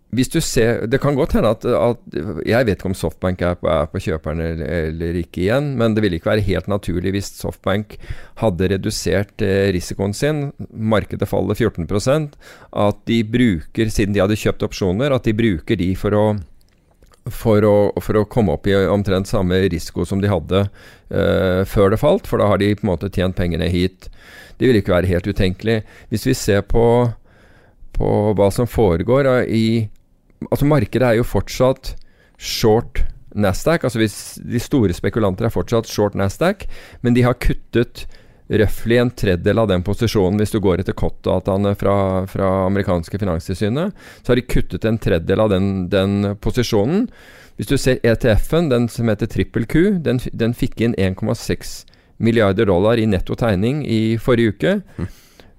hvis 0.10 0.32
du 0.34 0.40
ser, 0.42 0.88
Det 0.90 0.98
kan 1.02 1.14
godt 1.14 1.36
hende 1.38 1.52
at, 1.54 1.66
at, 1.66 2.00
Jeg 2.48 2.66
vet 2.66 2.80
ikke 2.80 2.90
om 2.90 2.98
Softbank 2.98 3.42
er 3.46 3.58
på, 3.60 3.70
er 3.70 3.90
på 3.92 4.02
kjøperne 4.02 4.48
eller, 4.56 4.72
eller, 4.90 5.20
ikke 5.22 5.44
igjen, 5.44 5.76
men 5.78 5.94
det 5.94 6.02
ville 6.02 6.18
ikke 6.18 6.32
være 6.32 6.46
helt 6.48 6.70
naturlig 6.72 7.14
hvis 7.14 7.30
Softbank 7.38 7.98
hadde 8.42 8.72
redusert 8.74 9.44
eh, 9.46 9.70
risikoen 9.76 10.16
sin, 10.18 10.48
markedet 10.74 11.30
faller 11.30 11.54
14% 11.54 12.34
at 12.86 13.04
de 13.06 13.20
bruker, 13.24 13.92
siden 13.94 14.16
de 14.16 14.24
hadde 14.24 14.40
kjøpt 14.40 14.66
opsjoner, 14.66 15.14
at 15.14 15.30
de 15.30 15.36
bruker 15.38 15.78
de 15.78 15.92
for 16.00 16.18
å 16.18 16.26
for 17.30 17.66
å, 17.68 17.76
for 18.02 18.18
å, 18.18 18.26
komme 18.26 18.56
opp 18.56 18.68
i 18.70 18.74
omtrent 18.90 19.30
samme 19.30 19.60
risiko 19.70 20.06
som 20.08 20.22
de 20.24 20.32
hadde 20.32 20.64
uh, 20.66 21.62
før 21.70 21.94
det 21.94 22.02
falt, 22.02 22.26
for 22.26 22.42
da 22.42 22.48
har 22.50 22.62
de 22.62 22.72
på 22.74 22.86
en 22.86 22.92
måte 22.94 23.12
tjent 23.14 23.38
pengene 23.38 23.70
hit. 23.70 24.10
Det 24.58 24.66
vil 24.66 24.80
ikke 24.80 24.96
være 24.96 25.12
helt 25.12 25.30
utenkelig. 25.30 25.82
Hvis 26.10 26.26
vi 26.26 26.36
ser 26.38 26.64
på, 26.66 26.84
på 27.94 28.10
hva 28.40 28.50
som 28.56 28.70
foregår 28.70 29.30
uh, 29.30 29.44
i 29.46 29.90
Altså, 30.48 30.68
markedet 30.70 31.08
er 31.08 31.20
jo 31.20 31.28
fortsatt 31.28 31.96
short 32.40 33.04
Nasdaq. 33.36 33.84
Altså 33.84 34.00
hvis 34.02 34.18
de 34.42 34.62
store 34.64 34.96
spekulanter 34.96 35.48
er 35.48 35.54
fortsatt 35.54 35.90
short 35.90 36.16
Nasdaq, 36.18 36.66
men 37.04 37.18
de 37.18 37.26
har 37.28 37.38
kuttet 37.42 38.06
røftlig 38.50 38.98
en 38.98 39.12
tredjedel 39.14 39.62
av 39.62 39.68
den 39.70 39.84
posisjonen 39.86 40.40
hvis 40.42 40.56
du 40.56 40.58
går 40.64 40.82
etter 40.82 40.96
COT-dataene 40.98 41.76
fra, 41.78 41.96
fra 42.32 42.48
amerikanske 42.66 43.20
finanstilsynet. 43.22 43.94
Så 44.24 44.32
har 44.32 44.40
de 44.40 44.48
kuttet 44.50 44.88
en 44.90 44.98
tredjedel 44.98 45.44
av 45.44 45.52
den, 45.54 45.68
den 45.92 46.34
posisjonen. 46.42 47.06
Hvis 47.60 47.70
du 47.70 47.78
ser 47.78 48.02
ETF-en, 48.08 48.72
den 48.72 48.88
som 48.90 49.12
heter 49.12 49.30
Trippel 49.30 49.68
Q, 49.70 50.00
den, 50.02 50.22
den 50.34 50.56
fikk 50.58 50.82
inn 50.82 50.96
1,6 50.98 51.84
milliarder 52.24 52.68
dollar 52.68 53.00
i 53.00 53.08
netto 53.08 53.36
tegning 53.40 53.84
i 53.88 54.18
forrige 54.20 54.56
uke. 54.56 54.76
Mm. 54.98 55.10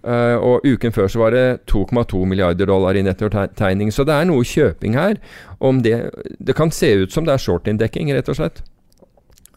Uh, 0.00 0.40
og 0.40 0.64
uken 0.64 0.94
før 0.96 1.10
så 1.12 1.20
var 1.20 1.34
det 1.36 1.46
2,2 1.68 2.22
milliarder 2.24 2.68
dollar 2.70 2.96
i 2.96 3.02
nettotegning. 3.04 3.90
Så 3.92 4.06
det 4.08 4.16
er 4.16 4.28
noe 4.30 4.46
kjøping 4.48 4.96
her. 4.96 5.18
Om 5.60 5.82
det, 5.84 5.96
det 6.40 6.56
kan 6.56 6.72
se 6.72 6.94
ut 7.02 7.12
som 7.12 7.26
det 7.26 7.34
er 7.34 7.42
short-inndekking, 7.44 8.12
rett 8.16 8.30
og 8.32 8.38
slett. 8.38 8.62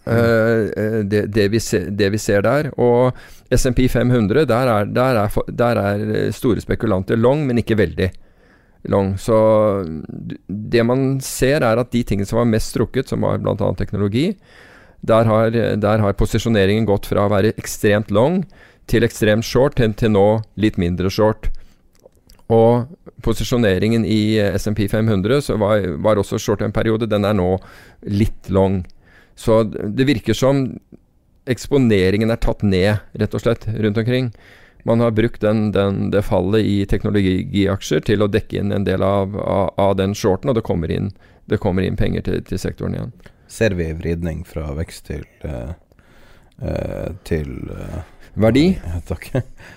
Uh, 0.04 0.68
det, 1.08 1.30
det, 1.32 1.48
vi 1.54 1.62
se, 1.64 1.86
det, 1.88 2.10
vi 2.12 2.20
ser 2.20 2.44
der. 2.44 2.74
Og 2.76 3.16
SMP 3.56 3.86
500, 3.88 4.44
der 4.50 4.74
er, 4.74 4.92
der, 4.92 5.22
er, 5.22 5.40
der 5.48 5.82
er, 5.86 6.04
store 6.36 6.64
spekulanter 6.64 7.16
long, 7.16 7.46
men 7.48 7.64
ikke 7.64 7.80
veldig 7.80 8.10
long. 8.92 9.16
Så 9.16 9.38
det 10.48 10.84
man 10.84 11.22
ser, 11.24 11.64
er 11.64 11.80
at 11.80 11.96
de 11.96 12.04
tingene 12.04 12.28
som 12.28 12.42
var 12.42 12.52
mest 12.52 12.76
strukket, 12.76 13.08
som 13.08 13.24
var 13.24 13.40
bl.a. 13.40 13.72
teknologi, 13.80 14.34
der 15.04 15.28
har, 15.28 15.56
der 15.80 16.04
har 16.04 16.20
posisjoneringen 16.20 16.86
gått 16.88 17.08
fra 17.08 17.26
å 17.26 17.32
være 17.32 17.56
ekstremt 17.60 18.12
long 18.12 18.42
til 18.92 19.06
ekstremt 19.06 19.48
short 19.48 19.78
til, 19.80 19.94
til 19.98 20.14
nå 20.14 20.28
litt 20.60 20.80
mindre 20.82 21.12
short. 21.14 21.50
Og 22.52 22.90
posisjoneringen 23.24 24.06
i 24.06 24.38
SMP 24.60 24.86
500 24.92 25.56
var, 25.60 25.86
var, 26.04 26.20
også 26.20 26.40
short 26.42 26.62
en 26.62 26.76
periode. 26.76 27.08
Den 27.10 27.26
er 27.26 27.38
nå 27.38 27.56
litt 28.04 28.50
long. 28.50 28.84
Så 29.36 29.64
det 29.64 30.08
virker 30.10 30.38
som 30.38 30.66
eksponeringen 31.50 32.32
er 32.32 32.40
tatt 32.40 32.64
ned, 32.64 33.00
rett 33.20 33.34
og 33.36 33.44
slett, 33.44 33.68
rundt 33.68 33.98
omkring. 34.00 34.32
Man 34.84 35.00
har 35.00 35.12
brukt 35.16 35.42
den, 35.42 35.72
den, 35.72 36.10
det 36.12 36.26
fallet 36.28 36.68
i 36.68 36.84
teknologiaksjer 36.88 38.04
til 38.04 38.24
å 38.24 38.30
dekke 38.32 38.60
inn 38.60 38.74
en 38.76 38.88
del 38.88 39.04
av, 39.04 39.38
av, 39.40 39.70
av 39.80 39.96
den 40.00 40.16
shorten, 40.16 40.52
og 40.52 40.60
det 40.60 40.66
kommer 40.68 40.92
inn, 40.92 41.14
det 41.48 41.60
kommer 41.64 41.88
inn 41.88 42.00
penger 42.00 42.26
til, 42.28 42.42
til, 42.48 42.60
sektoren 42.60 42.98
igjen. 42.98 43.14
Ser 43.48 43.76
vi 43.80 43.88
vridning 43.96 44.44
fra 44.48 44.74
vekst 44.76 45.08
til, 45.08 45.24
uh, 45.48 45.72
til 47.28 47.56
uh, 47.72 48.04
Verdi? 48.34 48.64
Ja, 48.82 49.00
takk. 49.06 49.28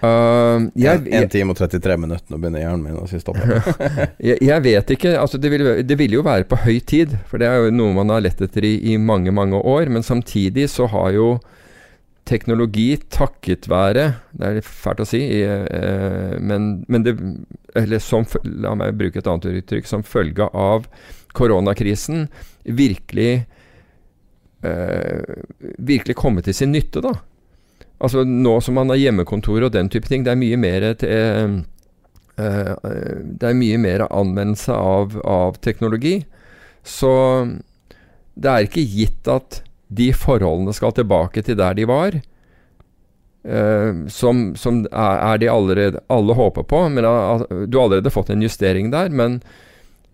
Uh, 0.00 0.64
jeg, 0.80 1.02
1 1.12 1.28
time 1.32 1.52
og 1.52 1.58
33 1.58 1.96
minutter, 2.00 2.24
nå 2.32 2.38
begynner 2.40 2.62
hjernen 2.62 2.86
min 2.86 2.96
å 2.96 3.04
si 3.10 3.20
stopp. 3.20 3.36
jeg, 4.28 4.38
jeg, 4.40 4.62
vet 4.64 4.92
ikke. 4.96 5.12
Altså, 5.20 5.40
det, 5.40 5.50
vil, 5.52 5.66
det 5.84 5.98
vil 6.00 6.16
jo 6.16 6.24
være 6.24 6.48
på 6.48 6.58
høy 6.62 6.78
tid, 6.80 7.18
for 7.28 7.42
det 7.42 7.50
er 7.50 7.66
jo 7.66 7.74
noe 7.74 7.92
man 7.98 8.14
har 8.14 8.24
lett 8.24 8.40
etter 8.40 8.64
i, 8.64 8.78
i 8.92 8.96
mange, 8.96 9.34
mange 9.36 9.60
år. 9.60 9.92
Men 9.92 10.06
samtidig 10.06 10.70
så 10.72 10.88
har 10.92 11.12
jo 11.16 11.28
teknologi 12.26 12.96
takket 13.12 13.68
være 13.70 14.08
Det 14.34 14.46
er 14.48 14.56
litt 14.56 14.66
fælt 14.66 15.04
å 15.04 15.06
si, 15.06 15.20
eh, 15.46 16.32
men, 16.42 16.72
men, 16.90 17.04
det 17.06 17.14
Eller 17.78 18.02
som 18.02 18.26
La 18.42 18.74
meg 18.74 18.96
bruke 18.98 19.20
et 19.20 19.30
annet 19.30 19.60
uttrykk. 19.62 19.86
Som 19.86 20.02
følge 20.06 20.48
av 20.50 20.88
koronakrisen 21.36 22.26
virkelig 22.64 23.30
eh, 24.64 25.40
Virkelig 25.76 26.18
komme 26.18 26.42
til 26.42 26.56
sin 26.56 26.72
nytte, 26.74 27.04
da. 27.04 27.14
Altså 27.97 28.27
Nå 28.28 28.59
som 28.60 28.77
man 28.77 28.93
har 28.93 29.01
hjemmekontor 29.01 29.66
og 29.66 29.74
den 29.74 29.89
type 29.93 30.09
ting, 30.10 30.24
det 30.27 30.35
er 30.35 30.40
mye 30.40 30.60
mer 30.60 30.90
til, 31.01 31.56
uh, 32.36 32.73
Det 33.40 33.48
er 33.48 33.56
mye 33.56 33.81
mer 33.81 34.06
anvendelse 34.10 34.77
av, 34.77 35.16
av, 35.24 35.56
teknologi. 35.64 36.18
Så 36.85 37.12
det 38.36 38.52
er 38.52 38.66
ikke 38.66 38.85
gitt 38.85 39.28
at 39.32 39.62
de 39.89 40.10
forholdene 40.12 40.74
skal 40.77 40.93
tilbake 40.93 41.44
til 41.47 41.56
der 41.56 41.77
de 41.78 41.89
var. 41.89 42.18
Uh, 43.47 44.05
som, 44.12 44.51
som 44.59 44.85
er, 44.90 45.39
de 45.40 45.48
allerede 45.48 46.02
alle 46.12 46.36
håper 46.36 46.68
på. 46.68 46.89
Men 46.90 47.06
du 47.06 47.09
har 47.09 47.86
allerede 47.86 48.12
fått 48.12 48.35
en 48.35 48.44
justering 48.44 48.93
der. 48.93 49.09
Men, 49.09 49.40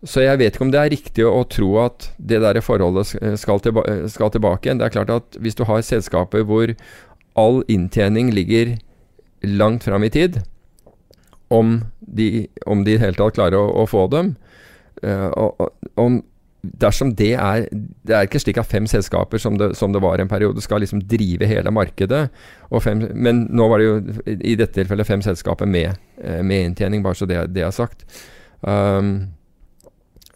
så 0.07 0.23
jeg 0.23 0.39
vet 0.39 0.55
ikke 0.55 0.69
om 0.69 0.75
det 0.75 0.85
er 0.85 0.95
riktig 0.95 1.27
å, 1.27 1.43
tro 1.51 1.77
at 1.83 2.13
det 2.19 2.39
der 2.43 2.63
forholdet 2.63 3.17
skal, 3.39 3.59
skal 4.11 4.31
tilbake 4.35 4.69
igjen. 4.69 4.79
Det 4.79 4.87
er 4.87 4.95
klart 5.01 5.17
at 5.19 5.43
hvis 5.43 5.59
du 5.59 5.67
har 5.67 5.83
selskaper 5.83 6.47
hvor 6.47 6.77
all 7.39 7.63
inntjening 7.69 8.33
ligger 8.35 8.77
langt 9.43 9.85
fram 9.85 10.05
i 10.05 10.11
tid, 10.11 10.41
om 11.49 11.81
de, 12.01 12.47
om 12.67 12.85
de 12.85 12.95
i 12.95 12.97
det 12.97 13.05
hele 13.05 13.19
tatt 13.19 13.37
klarer 13.37 13.59
å, 13.59 13.83
å 13.83 13.87
få 13.89 14.07
dem. 14.13 14.35
Uh, 15.03 15.29
og, 15.35 15.67
om, 15.99 16.21
dersom 16.63 17.11
det 17.19 17.33
er 17.35 17.65
Det 17.73 18.15
er 18.15 18.29
ikke 18.29 18.39
slik 18.39 18.61
at 18.61 18.71
fem 18.71 18.87
selskaper, 18.87 19.41
som 19.43 19.57
det, 19.59 19.73
som 19.77 19.93
det 19.93 20.03
var 20.03 20.21
en 20.23 20.31
periode, 20.31 20.63
skal 20.63 20.83
liksom 20.85 21.03
drive 21.11 21.49
hele 21.51 21.73
markedet. 21.75 22.29
Fem, 22.83 23.09
men 23.15 23.47
nå 23.51 23.69
var 23.69 23.83
det 23.83 23.89
jo 23.89 23.97
i 24.39 24.55
dette 24.57 24.77
tilfellet 24.79 25.09
fem 25.09 25.25
selskaper 25.25 25.67
med, 25.67 25.99
eh, 26.23 26.43
med 26.43 26.71
inntjening, 26.71 27.03
bare 27.03 27.19
så 27.19 27.27
det, 27.27 27.49
det 27.55 27.67
er 27.67 27.75
sagt. 27.75 28.07
Um, 28.63 29.33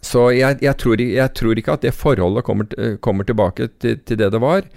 så 0.07 0.27
jeg, 0.31 0.59
jeg, 0.63 0.75
tror, 0.79 1.01
jeg, 1.01 1.31
tror, 1.35 1.59
ikke 1.59 1.73
at 1.75 1.83
det 1.83 1.93
forholdet 1.95 2.45
kommer, 2.47 2.69
kommer 3.03 3.27
tilbake 3.27 3.67
til, 3.81 3.97
til, 3.99 4.19
det 4.19 4.29
det 4.31 4.39
var. 4.41 4.67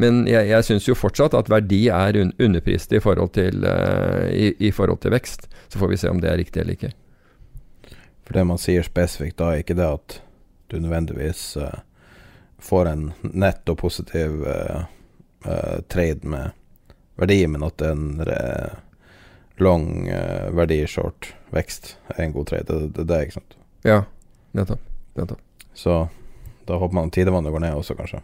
Men 0.00 0.24
jeg, 0.28 0.48
jeg 0.50 0.66
syns 0.66 0.88
jo 0.88 0.96
fortsatt 0.98 1.36
at 1.38 1.50
verdi 1.52 1.84
er 1.94 2.18
un, 2.18 2.32
underprist 2.42 2.92
i 2.96 3.02
forhold, 3.02 3.30
til, 3.36 3.62
uh, 3.62 4.26
i, 4.32 4.50
i, 4.58 4.72
forhold 4.74 5.02
til 5.04 5.14
vekst. 5.14 5.46
Så 5.70 5.78
får 5.78 5.92
vi 5.92 6.00
se 6.00 6.10
om 6.10 6.22
det 6.22 6.32
er 6.32 6.40
riktig 6.40 6.64
eller 6.64 6.78
ikke. 6.78 6.92
For 8.26 8.38
det 8.38 8.46
man 8.50 8.62
sier 8.62 8.86
spesifikt 8.86 9.38
da, 9.38 9.52
er 9.52 9.64
ikke 9.64 9.78
det 9.78 9.86
at 9.86 10.20
du 10.70 10.78
nødvendigvis 10.80 11.44
uh, 11.60 11.82
får 12.62 12.90
en 12.90 13.10
nett 13.22 13.70
og 13.70 13.78
positiv 13.84 14.42
uh, 14.46 14.88
trade 15.92 16.26
med 16.26 16.56
verdi, 17.20 17.44
men 17.48 17.62
at 17.64 17.82
en 17.84 18.20
long 19.60 20.08
verdi 20.56 20.78
short 20.88 21.30
vekst 21.52 21.94
er 22.14 22.24
en 22.24 22.34
god 22.34 22.48
trade. 22.48 22.66
Det, 22.68 22.90
det, 22.96 23.04
det 23.08 23.16
er 23.16 23.28
ikke 23.28 23.38
sant? 23.38 23.56
Ja. 23.84 24.02
Nettopp. 24.52 24.80
Nettopp. 25.14 25.40
Så 25.74 26.08
da 26.66 26.76
håper 26.76 26.94
man 26.94 27.10
tidevannet 27.10 27.52
går 27.52 27.60
ned 27.60 27.74
også, 27.74 27.94
kanskje. 27.98 28.20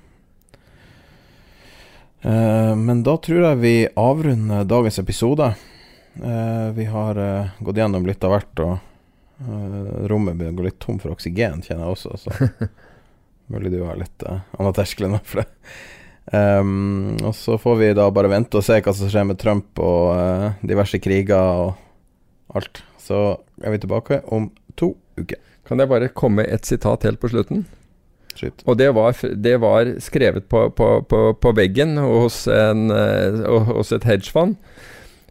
Uh, 2.27 2.75
men 2.79 3.03
da 3.07 3.17
tror 3.23 3.43
jeg 3.43 3.63
vi 3.63 3.75
avrunder 3.99 4.67
dagens 4.67 4.99
episode. 4.99 5.53
Uh, 6.17 6.71
vi 6.75 6.87
har 6.91 7.19
uh, 7.19 7.57
gått 7.61 7.79
gjennom 7.79 8.07
litt 8.09 8.25
av 8.25 8.37
hvert, 8.37 8.65
og 8.65 8.93
rommet 10.09 10.33
begynner 10.33 10.55
å 10.55 10.57
gå 10.63 10.65
litt 10.65 10.79
tom 10.81 10.97
for 10.97 11.13
oksygen, 11.13 11.61
kjenner 11.61 11.85
jeg 11.85 11.97
også. 11.97 12.15
Så 12.23 12.69
mulig 13.53 13.75
du 13.75 13.83
har 13.85 13.99
litt 14.01 14.25
uh, 14.25 14.41
annen 14.57 14.77
terskel 14.77 15.11
enn 15.11 15.19
for 15.23 15.43
det. 15.43 15.49
Um, 16.33 17.19
og 17.23 17.37
så 17.39 17.55
får 17.61 17.77
vi 17.79 17.91
da 17.95 18.09
bare 18.11 18.33
vente 18.33 18.59
og 18.59 18.65
se 18.67 18.81
hva 18.81 18.95
som 18.97 19.13
skjer 19.13 19.29
med 19.29 19.39
Trump 19.39 19.79
og 19.79 20.65
diverse 20.67 20.99
kriger 21.05 21.67
og 21.67 22.57
alt. 22.57 22.83
Så 22.99 23.21
er 23.63 23.77
vi 23.77 23.83
tilbake 23.85 24.25
om 24.35 24.49
to 24.75 24.95
uker. 25.21 25.39
Kan 25.67 25.83
jeg 25.83 25.91
bare 25.91 26.13
komme 26.15 26.43
med 26.43 26.53
et 26.55 26.69
sitat 26.69 27.07
helt 27.07 27.21
på 27.23 27.33
slutten? 27.33 27.65
Shit. 28.37 28.61
Og 28.69 28.77
det 28.79 28.91
var, 28.93 29.17
det 29.35 29.57
var 29.63 29.95
skrevet 30.05 30.49
på, 30.49 30.69
på, 30.77 30.91
på, 31.09 31.23
på, 31.41 31.53
veggen 31.57 31.97
hos, 31.97 32.45
en, 32.53 32.91
uh, 32.93 33.73
hos 33.73 33.93
et 33.97 34.05
hedgefond. 34.05 34.59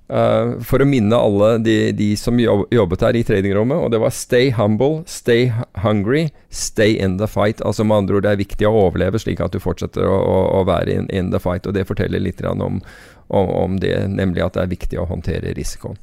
Uh, 0.05 0.61
for 0.61 0.83
å 0.83 0.85
minne 0.85 1.17
alle 1.17 1.55
de, 1.65 1.75
de, 1.97 2.11
som 2.19 2.37
jobbet 2.37 3.05
her 3.05 3.17
i 3.17 3.23
tradingrommet. 3.25 3.77
Og 3.77 3.93
det 3.93 4.01
var 4.01 4.13
'stay 4.13 4.51
humble, 4.53 5.03
stay 5.05 5.51
hungry, 5.81 6.29
stay 6.49 6.97
in 6.97 7.17
the 7.17 7.29
fight'. 7.29 7.61
Altså 7.65 7.83
med 7.83 7.97
andre 7.97 8.15
ord, 8.15 8.23
det 8.23 8.33
er 8.33 8.43
viktig 8.43 8.67
å 8.67 8.75
overleve 8.87 9.21
slik 9.21 9.41
at 9.41 9.53
du 9.53 9.61
fortsetter 9.61 10.05
å, 10.05 10.17
å, 10.17 10.39
å 10.61 10.65
være 10.65 10.93
in, 10.93 11.09
in, 11.09 11.31
the 11.31 11.39
fight. 11.39 11.65
Og 11.65 11.73
det 11.73 11.87
forteller 11.87 12.21
litt 12.21 12.41
om, 12.45 12.81
om, 13.29 13.49
om, 13.49 13.79
det, 13.79 13.95
nemlig 14.09 14.45
at 14.45 14.57
det 14.57 14.65
er 14.65 14.75
viktig 14.75 15.01
å 15.01 15.09
håndtere 15.09 15.53
risikoen. 15.57 15.97